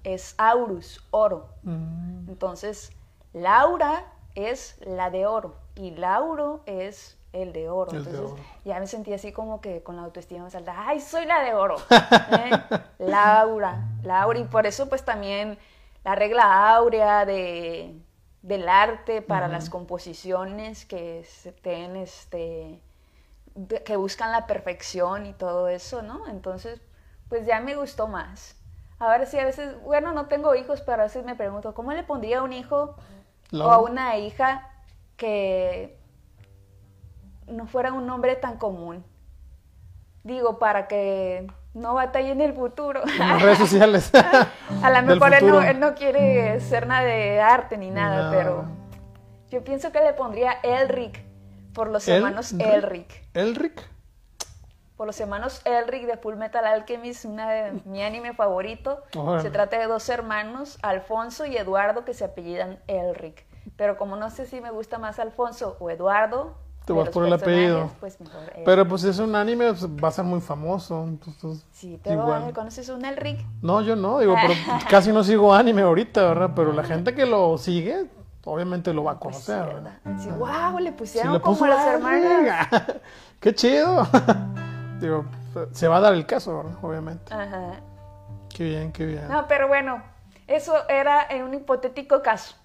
es 0.03 0.35
aurus, 0.37 1.05
oro. 1.11 1.49
Mm. 1.63 2.29
Entonces, 2.29 2.91
Laura 3.33 4.05
es 4.35 4.77
la 4.85 5.09
de 5.09 5.25
oro 5.25 5.55
y 5.75 5.91
Lauro 5.91 6.61
es 6.65 7.17
el 7.33 7.53
de 7.53 7.69
oro. 7.69 7.91
El 7.91 8.03
de 8.03 8.09
Entonces, 8.11 8.33
oro. 8.33 8.43
ya 8.65 8.79
me 8.79 8.87
sentí 8.87 9.13
así 9.13 9.31
como 9.31 9.61
que 9.61 9.83
con 9.83 9.95
la 9.95 10.03
autoestima 10.03 10.43
más 10.43 10.55
alta. 10.55 10.87
¡Ay, 10.87 11.01
soy 11.01 11.25
la 11.25 11.41
de 11.41 11.53
oro! 11.53 11.75
¿Eh? 11.89 12.51
Laura, 12.99 13.85
Laura. 14.03 14.39
Y 14.39 14.45
por 14.45 14.65
eso, 14.65 14.87
pues 14.89 15.03
también 15.03 15.57
la 16.03 16.15
regla 16.15 16.73
áurea 16.73 17.25
de, 17.25 17.93
del 18.41 18.69
arte 18.69 19.21
para 19.21 19.47
las 19.47 19.69
composiciones 19.69 20.85
que 20.85 21.23
se 21.25 21.51
ten, 21.51 21.95
este 21.97 22.81
que 23.85 23.95
buscan 23.95 24.31
la 24.31 24.45
perfección 24.45 25.25
y 25.25 25.33
todo 25.33 25.67
eso, 25.67 26.01
¿no? 26.01 26.27
Entonces, 26.27 26.79
pues 27.29 27.45
ya 27.45 27.59
me 27.59 27.75
gustó 27.75 28.07
más. 28.07 28.55
Ahora 28.99 29.25
sí, 29.25 29.37
a 29.37 29.45
veces, 29.45 29.79
bueno, 29.83 30.11
no 30.11 30.27
tengo 30.27 30.55
hijos, 30.55 30.81
pero 30.81 31.01
a 31.01 31.05
veces 31.05 31.23
me 31.25 31.35
pregunto, 31.35 31.73
¿cómo 31.73 31.91
le 31.93 32.03
pondría 32.03 32.39
a 32.39 32.43
un 32.43 32.53
hijo 32.53 32.95
o 33.53 33.71
a 33.71 33.79
una 33.79 34.17
hija 34.17 34.69
que 35.15 35.99
no 37.47 37.67
fuera 37.67 37.93
un 37.93 38.07
nombre 38.07 38.35
tan 38.35 38.57
común? 38.57 39.05
Digo, 40.23 40.59
para 40.59 40.87
que 40.87 41.47
no 41.73 41.93
batalle 41.93 42.31
en 42.31 42.41
el 42.41 42.53
futuro. 42.53 43.01
En 43.07 43.19
las 43.19 43.41
redes 43.41 43.59
sociales. 43.59 44.11
a 44.83 44.89
lo 44.89 45.01
mejor 45.03 45.33
él 45.33 45.47
no, 45.47 45.61
él 45.61 45.79
no 45.79 45.93
quiere 45.93 46.59
ser 46.59 46.87
nada 46.87 47.03
de 47.03 47.39
arte 47.39 47.77
ni 47.77 47.91
nada, 47.91 48.23
nada. 48.23 48.31
pero 48.31 48.65
yo 49.49 49.63
pienso 49.63 49.91
que 49.91 50.01
le 50.01 50.13
pondría 50.13 50.53
Elric 50.63 51.26
por 51.77 51.91
los 51.91 52.07
hermanos 52.07 52.53
¿Elric? 52.53 52.65
Elric 52.73 53.33
¿Elric? 53.35 53.89
por 54.95 55.05
los 55.05 55.19
hermanos 55.19 55.61
Elric 55.63 56.07
de 56.07 56.17
Full 56.17 56.33
Metal 56.33 56.65
Alchemist, 56.65 57.25
una 57.25 57.51
de 57.51 57.81
mi 57.85 58.01
anime 58.01 58.33
favorito. 58.33 59.03
Se 59.43 59.51
trata 59.51 59.77
de 59.77 59.85
dos 59.85 60.09
hermanos, 60.09 60.79
Alfonso 60.81 61.45
y 61.45 61.55
Eduardo, 61.55 62.03
que 62.03 62.15
se 62.15 62.25
apellidan 62.25 62.79
Elric. 62.87 63.45
Pero 63.75 63.95
como 63.95 64.15
no 64.15 64.31
sé 64.31 64.47
si 64.47 64.59
me 64.59 64.71
gusta 64.71 64.97
más 64.97 65.19
Alfonso 65.19 65.77
o 65.79 65.91
Eduardo, 65.91 66.57
Te 66.85 66.93
vas 66.93 67.09
por 67.09 67.27
el 67.27 67.33
apellido. 67.33 67.91
Pues 67.99 68.19
mejor. 68.19 68.41
Pero 68.65 68.87
pues 68.87 69.03
si 69.03 69.09
es 69.09 69.19
un 69.19 69.35
anime, 69.35 69.67
pues, 69.67 69.85
va 69.85 70.07
a 70.07 70.11
ser 70.11 70.25
muy 70.25 70.41
famoso. 70.41 71.03
Entonces, 71.03 71.63
sí, 71.71 71.99
pero 72.03 72.23
igual. 72.23 72.53
¿conoces 72.53 72.89
un 72.89 73.05
Elric? 73.05 73.45
No, 73.61 73.81
yo 73.81 73.95
no, 73.95 74.17
digo, 74.17 74.33
pero 74.41 74.55
casi 74.89 75.11
no 75.11 75.23
sigo 75.23 75.53
anime 75.53 75.83
ahorita, 75.83 76.23
¿verdad? 76.23 76.51
Pero 76.55 76.73
la 76.73 76.83
gente 76.83 77.13
que 77.13 77.27
lo 77.27 77.59
sigue, 77.59 78.07
obviamente 78.47 78.93
lo 78.93 79.03
va 79.03 79.13
a 79.13 79.19
Pues 79.19 79.37
sí, 79.37 79.51
conocer. 79.51 79.81
Sí, 80.19 80.29
wow, 80.29 80.79
le 80.79 80.89
Si 80.91 80.95
pusieron 80.97 81.33
le 81.33 81.41
como 81.41 81.67
las 81.67 81.85
hermanas. 81.85 82.67
¡Qué 83.39 83.53
chido! 83.53 84.07
digo, 84.99 85.25
se 85.71 85.87
va 85.87 85.97
a 85.97 85.99
dar 85.99 86.13
el 86.13 86.25
caso, 86.25 86.57
¿verdad? 86.57 86.77
Obviamente. 86.81 87.33
Ajá. 87.33 87.81
Qué 88.49 88.63
bien, 88.63 88.91
qué 88.91 89.05
bien. 89.05 89.27
No, 89.27 89.47
pero 89.47 89.67
bueno, 89.67 90.01
eso 90.47 90.73
era 90.89 91.27
en 91.29 91.43
un 91.43 91.53
hipotético 91.53 92.21
caso. 92.21 92.55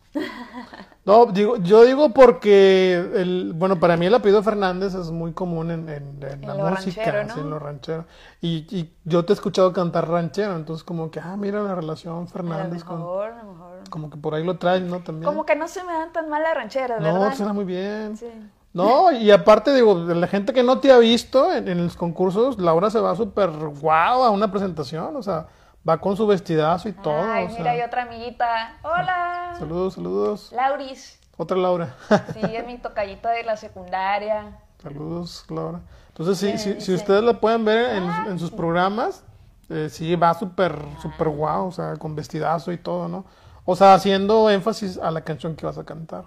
No, 1.05 1.27
digo, 1.27 1.57
yo 1.57 1.83
digo 1.85 2.11
porque, 2.11 2.95
el, 3.17 3.53
bueno, 3.55 3.81
para 3.81 3.97
mí 3.97 4.07
el 4.07 4.15
apellido 4.15 4.43
Fernández 4.43 4.95
es 4.95 5.11
muy 5.11 5.33
común 5.33 5.71
en, 5.73 5.89
en- 5.89 6.19
en 6.23 6.47
la 6.47 6.55
música, 6.71 7.03
ranchero, 7.05 7.25
¿no? 7.25 7.35
sí, 7.35 7.41
en 7.41 7.51
lo 7.51 7.59
ranchero. 7.59 8.05
Y, 8.41 8.67
y 8.71 8.95
yo 9.05 9.25
te 9.25 9.33
he 9.33 9.35
escuchado 9.35 9.73
cantar 9.73 10.09
ranchero, 10.09 10.55
entonces 10.55 10.85
como 10.85 11.11
que, 11.11 11.19
ah, 11.19 11.37
mira 11.37 11.61
la 11.63 11.75
relación 11.75 12.17
A 12.19 12.21
lo 12.21 12.27
Fernández 12.29 12.85
con... 12.85 12.99
mejor, 12.99 13.33
a 13.33 13.43
lo 13.43 13.53
mejor. 13.53 13.73
Como 13.91 14.11
que 14.11 14.17
por 14.17 14.35
ahí 14.35 14.45
lo 14.45 14.59
traes, 14.59 14.83
¿no? 14.83 15.01
También. 15.01 15.25
Como 15.25 15.45
que 15.45 15.57
no 15.57 15.67
se 15.67 15.83
me 15.83 15.93
dan 15.93 16.13
tan 16.13 16.29
mal 16.29 16.43
las 16.43 16.55
rancheras, 16.55 17.01
No, 17.01 17.13
¿verdad? 17.15 17.35
suena 17.37 17.53
muy 17.53 17.65
bien. 17.65 18.17
Sí. 18.17 18.29
No, 18.73 19.11
y 19.13 19.31
aparte, 19.31 19.75
digo, 19.75 20.07
de 20.07 20.15
la 20.15 20.29
gente 20.29 20.53
que 20.53 20.63
no 20.63 20.79
te 20.79 20.93
ha 20.93 20.99
visto 20.99 21.53
en, 21.53 21.69
en 21.69 21.83
los 21.85 21.97
concursos, 21.97 22.59
Laura 22.59 22.89
se 22.91 23.01
va 23.01 23.15
súper 23.17 23.51
guau 23.51 24.23
a 24.23 24.31
una 24.31 24.51
presentación, 24.51 25.15
o 25.17 25.23
sea, 25.23 25.47
va 25.89 25.99
con 25.99 26.17
su 26.17 26.27
vestidazo 26.27 26.89
y 26.89 26.93
todo. 26.93 27.21
Ay, 27.21 27.47
o 27.47 27.49
sea, 27.49 27.59
mira, 27.59 27.71
hay 27.73 27.81
otra 27.83 28.03
amiguita. 28.03 28.79
Hola. 28.83 29.55
Saludos, 29.59 29.95
saludos. 29.95 30.53
Lauris. 30.53 31.19
Otra 31.37 31.57
Laura. 31.57 31.95
Sí, 32.35 32.41
es 32.55 32.67
mi 32.67 32.79
tocallita 32.79 33.31
de 33.31 33.43
la 33.43 33.57
secundaria. 33.57 34.59
Saludos, 34.83 35.45
Laura. 35.49 35.81
Entonces, 36.09 36.39
sí, 36.39 36.59
Sí, 36.59 36.75
sí, 36.75 36.81
si 36.81 36.95
ustedes 36.95 37.23
la 37.23 37.41
pueden 37.41 37.65
ver 37.65 37.97
en, 37.97 38.05
en 38.29 38.39
sus 38.39 38.51
programas, 38.51 39.25
eh, 39.71 39.89
sí, 39.91 40.15
va 40.17 40.35
súper, 40.35 40.77
súper 41.01 41.29
guau, 41.29 41.69
o 41.69 41.73
sea, 41.73 41.97
con 41.97 42.15
vestidazo 42.15 42.73
y 42.73 42.79
todo, 42.79 43.09
¿no? 43.09 43.25
O 43.65 43.77
sea, 43.77 43.95
haciendo 43.95 44.51
énfasis 44.51 44.99
a 44.99 45.11
la 45.11 45.23
canción 45.23 45.57
que 45.57 45.65
vas 45.65 45.79
a 45.79 45.85
cantar. 45.85 46.25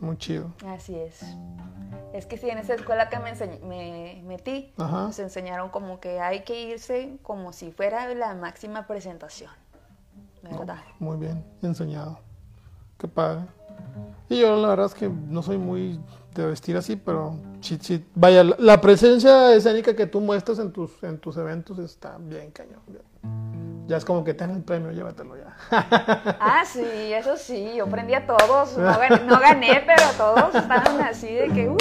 Muy 0.00 0.16
chido. 0.18 0.52
Así 0.66 0.94
es. 0.94 1.22
Es 2.12 2.26
que 2.26 2.36
sí, 2.36 2.48
en 2.50 2.58
esa 2.58 2.74
escuela 2.74 3.08
que 3.08 3.18
me, 3.18 3.32
enseñ- 3.34 3.60
me 3.60 4.22
metí, 4.24 4.72
Ajá. 4.76 5.02
nos 5.04 5.18
enseñaron 5.18 5.70
como 5.70 6.00
que 6.00 6.20
hay 6.20 6.40
que 6.44 6.60
irse 6.62 7.18
como 7.22 7.52
si 7.52 7.72
fuera 7.72 8.12
la 8.14 8.34
máxima 8.34 8.86
presentación. 8.86 9.50
¿Verdad? 10.42 10.78
Muy 11.00 11.16
bien 11.16 11.44
enseñado. 11.62 12.20
Qué 12.98 13.08
padre. 13.08 13.46
Y 14.28 14.40
yo 14.40 14.56
la 14.56 14.68
verdad 14.68 14.86
es 14.86 14.94
que 14.94 15.08
no 15.08 15.42
soy 15.42 15.58
muy 15.58 16.00
de 16.42 16.48
vestir 16.48 16.76
así, 16.76 16.96
pero 16.96 17.38
sí, 17.60 17.78
sí, 17.80 18.04
vaya, 18.14 18.44
la, 18.44 18.80
presencia 18.80 19.54
escénica 19.54 19.94
que 19.94 20.06
tú 20.06 20.20
muestras 20.20 20.58
en 20.58 20.72
tus, 20.72 21.02
en 21.02 21.18
tus 21.18 21.36
eventos 21.36 21.78
está 21.78 22.16
bien 22.18 22.50
cañón. 22.50 22.80
Ya 23.86 23.96
es 23.96 24.04
como 24.04 24.24
que 24.24 24.34
ten 24.34 24.50
el 24.50 24.62
premio, 24.62 24.90
llévatelo 24.90 25.36
ya. 25.36 25.56
Ah, 26.40 26.64
sí, 26.64 26.82
eso 26.82 27.36
sí, 27.36 27.74
yo 27.76 27.86
prendí 27.86 28.14
a 28.14 28.26
todos, 28.26 28.76
no 28.76 29.40
gané, 29.40 29.84
pero 29.86 30.02
todos 30.16 30.54
estaban 30.54 31.00
así 31.02 31.32
de 31.32 31.48
que... 31.48 31.68
Uh, 31.68 31.76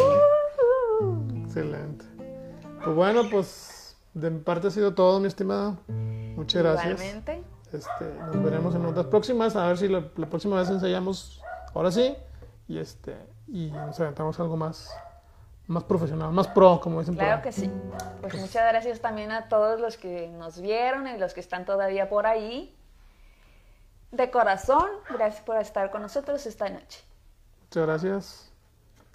uh". 1.01 1.43
Excelente. 1.45 2.05
Pues 2.83 2.95
bueno, 2.95 3.23
pues 3.29 3.97
de 4.13 4.29
mi 4.29 4.39
parte 4.39 4.67
ha 4.67 4.71
sido 4.71 4.93
todo, 4.93 5.19
mi 5.19 5.27
estimada. 5.27 5.77
Muchas 6.35 6.63
gracias. 6.63 6.91
Igualmente. 6.91 7.43
Este, 7.73 8.05
nos 8.33 8.43
veremos 8.43 8.75
en 8.75 8.85
otras 8.85 9.07
próximas, 9.07 9.55
a 9.55 9.67
ver 9.67 9.77
si 9.77 9.87
la, 9.87 10.05
la 10.15 10.27
próxima 10.27 10.57
vez 10.57 10.69
ensayamos, 10.69 11.41
ahora 11.73 11.91
sí, 11.91 12.15
y 12.67 12.77
este 12.77 13.15
y 13.55 13.71
nos 13.71 13.97
aventamos 14.01 14.37
algo 14.41 14.57
más, 14.57 14.93
más 15.67 15.85
profesional, 15.85 16.29
más 16.33 16.45
pro, 16.49 16.81
como 16.81 16.99
dicen. 16.99 17.15
Claro 17.15 17.41
que 17.41 17.53
sí. 17.53 17.71
Pues, 17.89 18.03
pues, 18.19 18.35
muchas 18.35 18.69
gracias 18.69 18.99
también 18.99 19.31
a 19.31 19.47
todos 19.47 19.79
los 19.79 19.95
que 19.95 20.27
nos 20.27 20.59
vieron 20.59 21.07
y 21.07 21.17
los 21.17 21.33
que 21.33 21.39
están 21.39 21.63
todavía 21.63 22.09
por 22.09 22.27
ahí. 22.27 22.75
De 24.11 24.29
corazón, 24.29 24.89
gracias 25.09 25.41
por 25.41 25.55
estar 25.55 25.89
con 25.89 26.01
nosotros 26.01 26.45
esta 26.45 26.69
noche. 26.69 27.01
Muchas 27.61 27.85
gracias. 27.85 28.51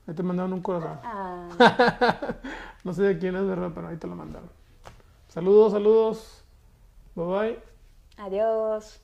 Ahí 0.07 0.15
te 0.15 0.23
mandaron 0.23 0.55
un 0.55 0.63
corazón. 0.63 0.99
Ah. 1.05 1.49
no 2.85 2.95
sé 2.95 3.03
de 3.03 3.19
quién 3.19 3.37
es, 3.37 3.47
¿verdad? 3.47 3.73
Pero 3.75 3.89
ahí 3.89 3.99
te 3.99 4.07
lo 4.07 4.17
mandaron. 4.17 4.51
Saludos, 5.29 5.73
saludos. 5.73 6.45
Bye 7.15 7.27
bye. 7.27 7.63
Adiós. 8.17 9.03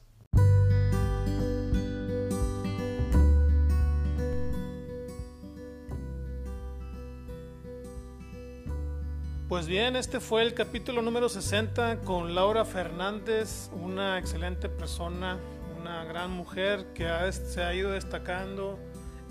Pues 9.48 9.68
bien, 9.68 9.94
este 9.94 10.18
fue 10.18 10.42
el 10.42 10.54
capítulo 10.54 11.02
número 11.02 11.28
60 11.28 12.00
con 12.00 12.34
Laura 12.34 12.64
Fernández, 12.64 13.70
una 13.72 14.18
excelente 14.18 14.68
persona, 14.68 15.38
una 15.78 16.02
gran 16.02 16.32
mujer 16.32 16.92
que 16.94 17.06
se 17.30 17.62
ha 17.62 17.72
ido 17.72 17.92
destacando 17.92 18.76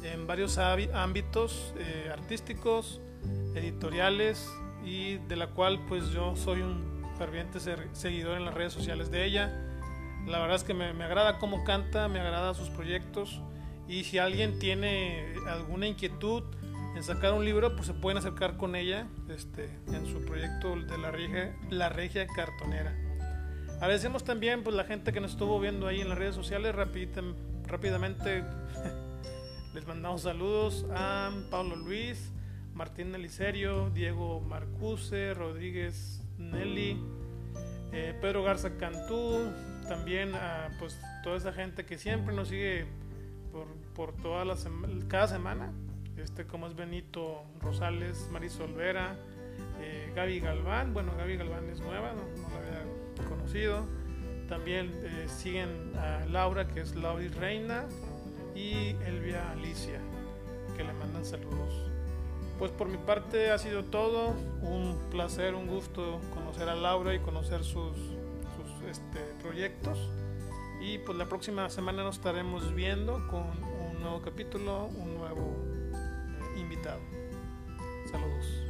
en 0.03 0.25
varios 0.25 0.57
ámbitos 0.57 1.73
eh, 1.77 2.09
artísticos, 2.13 3.01
editoriales 3.55 4.49
y 4.85 5.17
de 5.17 5.35
la 5.35 5.47
cual 5.47 5.85
pues 5.85 6.11
yo 6.11 6.33
soy 6.37 6.61
un 6.61 7.05
ferviente 7.17 7.59
seguidor 7.91 8.37
en 8.37 8.45
las 8.45 8.53
redes 8.53 8.71
sociales 8.71 9.11
de 9.11 9.25
ella. 9.25 9.47
La 10.27 10.39
verdad 10.39 10.55
es 10.55 10.63
que 10.63 10.73
me, 10.73 10.93
me 10.93 11.03
agrada 11.03 11.39
cómo 11.39 11.65
canta, 11.65 12.07
me 12.07 12.21
agrada 12.21 12.53
sus 12.53 12.69
proyectos 12.69 13.41
y 13.85 14.05
si 14.05 14.17
alguien 14.17 14.59
tiene 14.59 15.35
alguna 15.45 15.87
inquietud, 15.87 16.43
en 16.95 17.03
sacar 17.03 17.33
un 17.33 17.43
libro, 17.43 17.75
pues 17.75 17.87
se 17.87 17.93
pueden 17.93 18.17
acercar 18.17 18.55
con 18.55 18.75
ella 18.75 19.07
este, 19.29 19.69
en 19.87 20.05
su 20.05 20.23
proyecto 20.23 20.75
de 20.79 20.97
la 20.97 21.11
regia, 21.11 21.55
la 21.69 21.89
regia 21.89 22.25
cartonera. 22.25 22.95
Agradecemos 23.75 24.23
también 24.23 24.63
pues, 24.63 24.75
la 24.75 24.85
gente 24.85 25.11
que 25.11 25.19
nos 25.19 25.31
estuvo 25.31 25.59
viendo 25.59 25.87
ahí 25.87 25.99
en 25.99 26.07
las 26.07 26.17
redes 26.17 26.35
sociales. 26.35 26.73
rápidamente 27.67 28.43
les 29.73 29.85
mandamos 29.85 30.21
saludos 30.21 30.85
a 30.95 31.31
Pablo 31.51 31.75
Luis, 31.75 32.31
Martín 32.73 33.11
Nelicerio, 33.11 33.89
Diego 33.89 34.39
Marcuse, 34.39 35.33
Rodríguez 35.33 36.21
Nelly, 36.37 36.97
eh, 37.91 38.17
Pedro 38.21 38.43
Garza 38.43 38.77
Cantú, 38.77 39.51
también 39.89 40.33
a 40.33 40.69
pues, 40.79 40.97
toda 41.23 41.35
esa 41.35 41.51
gente 41.51 41.85
que 41.85 41.97
siempre 41.97 42.33
nos 42.33 42.47
sigue 42.47 42.85
por, 43.51 43.67
por 43.93 44.15
todas 44.15 44.47
las 44.47 44.65
cada 45.09 45.27
semana 45.27 45.73
este, 46.25 46.45
como 46.47 46.65
es 46.65 46.75
Benito 46.75 47.43
Rosales, 47.61 48.27
Marisol 48.31 48.73
Vera, 48.73 49.15
eh, 49.79 50.11
Gaby 50.15 50.39
Galván, 50.39 50.91
bueno, 50.91 51.13
Gaby 51.15 51.37
Galván 51.37 51.69
es 51.69 51.79
nueva, 51.79 52.13
no, 52.13 52.23
la 52.51 52.57
había 52.57 53.29
conocido. 53.29 53.85
También 54.49 54.91
eh, 55.03 55.27
siguen 55.27 55.95
a 55.95 56.25
Laura, 56.25 56.67
que 56.67 56.81
es 56.81 56.95
Laura 56.95 57.23
Reina, 57.39 57.85
y 58.55 58.95
Elvia 59.05 59.51
Alicia, 59.51 59.99
que 60.75 60.83
le 60.83 60.93
mandan 60.93 61.23
saludos. 61.23 61.91
Pues 62.57 62.71
por 62.71 62.87
mi 62.87 62.97
parte 62.97 63.51
ha 63.51 63.59
sido 63.59 63.83
todo, 63.83 64.29
un 64.61 64.97
placer, 65.11 65.53
un 65.53 65.67
gusto 65.67 66.21
conocer 66.33 66.69
a 66.69 66.75
Laura 66.75 67.13
y 67.13 67.19
conocer 67.19 67.63
sus, 67.63 67.95
sus 67.97 68.89
este, 68.89 69.19
proyectos. 69.43 69.99
Y 70.81 70.97
pues 70.99 71.17
la 71.17 71.25
próxima 71.25 71.69
semana 71.69 72.03
nos 72.03 72.15
estaremos 72.15 72.73
viendo 72.73 73.27
con 73.27 73.43
un 73.43 74.01
nuevo 74.01 74.21
capítulo, 74.21 74.85
un 74.85 75.17
nuevo 75.17 75.64
Saludos. 78.15 78.65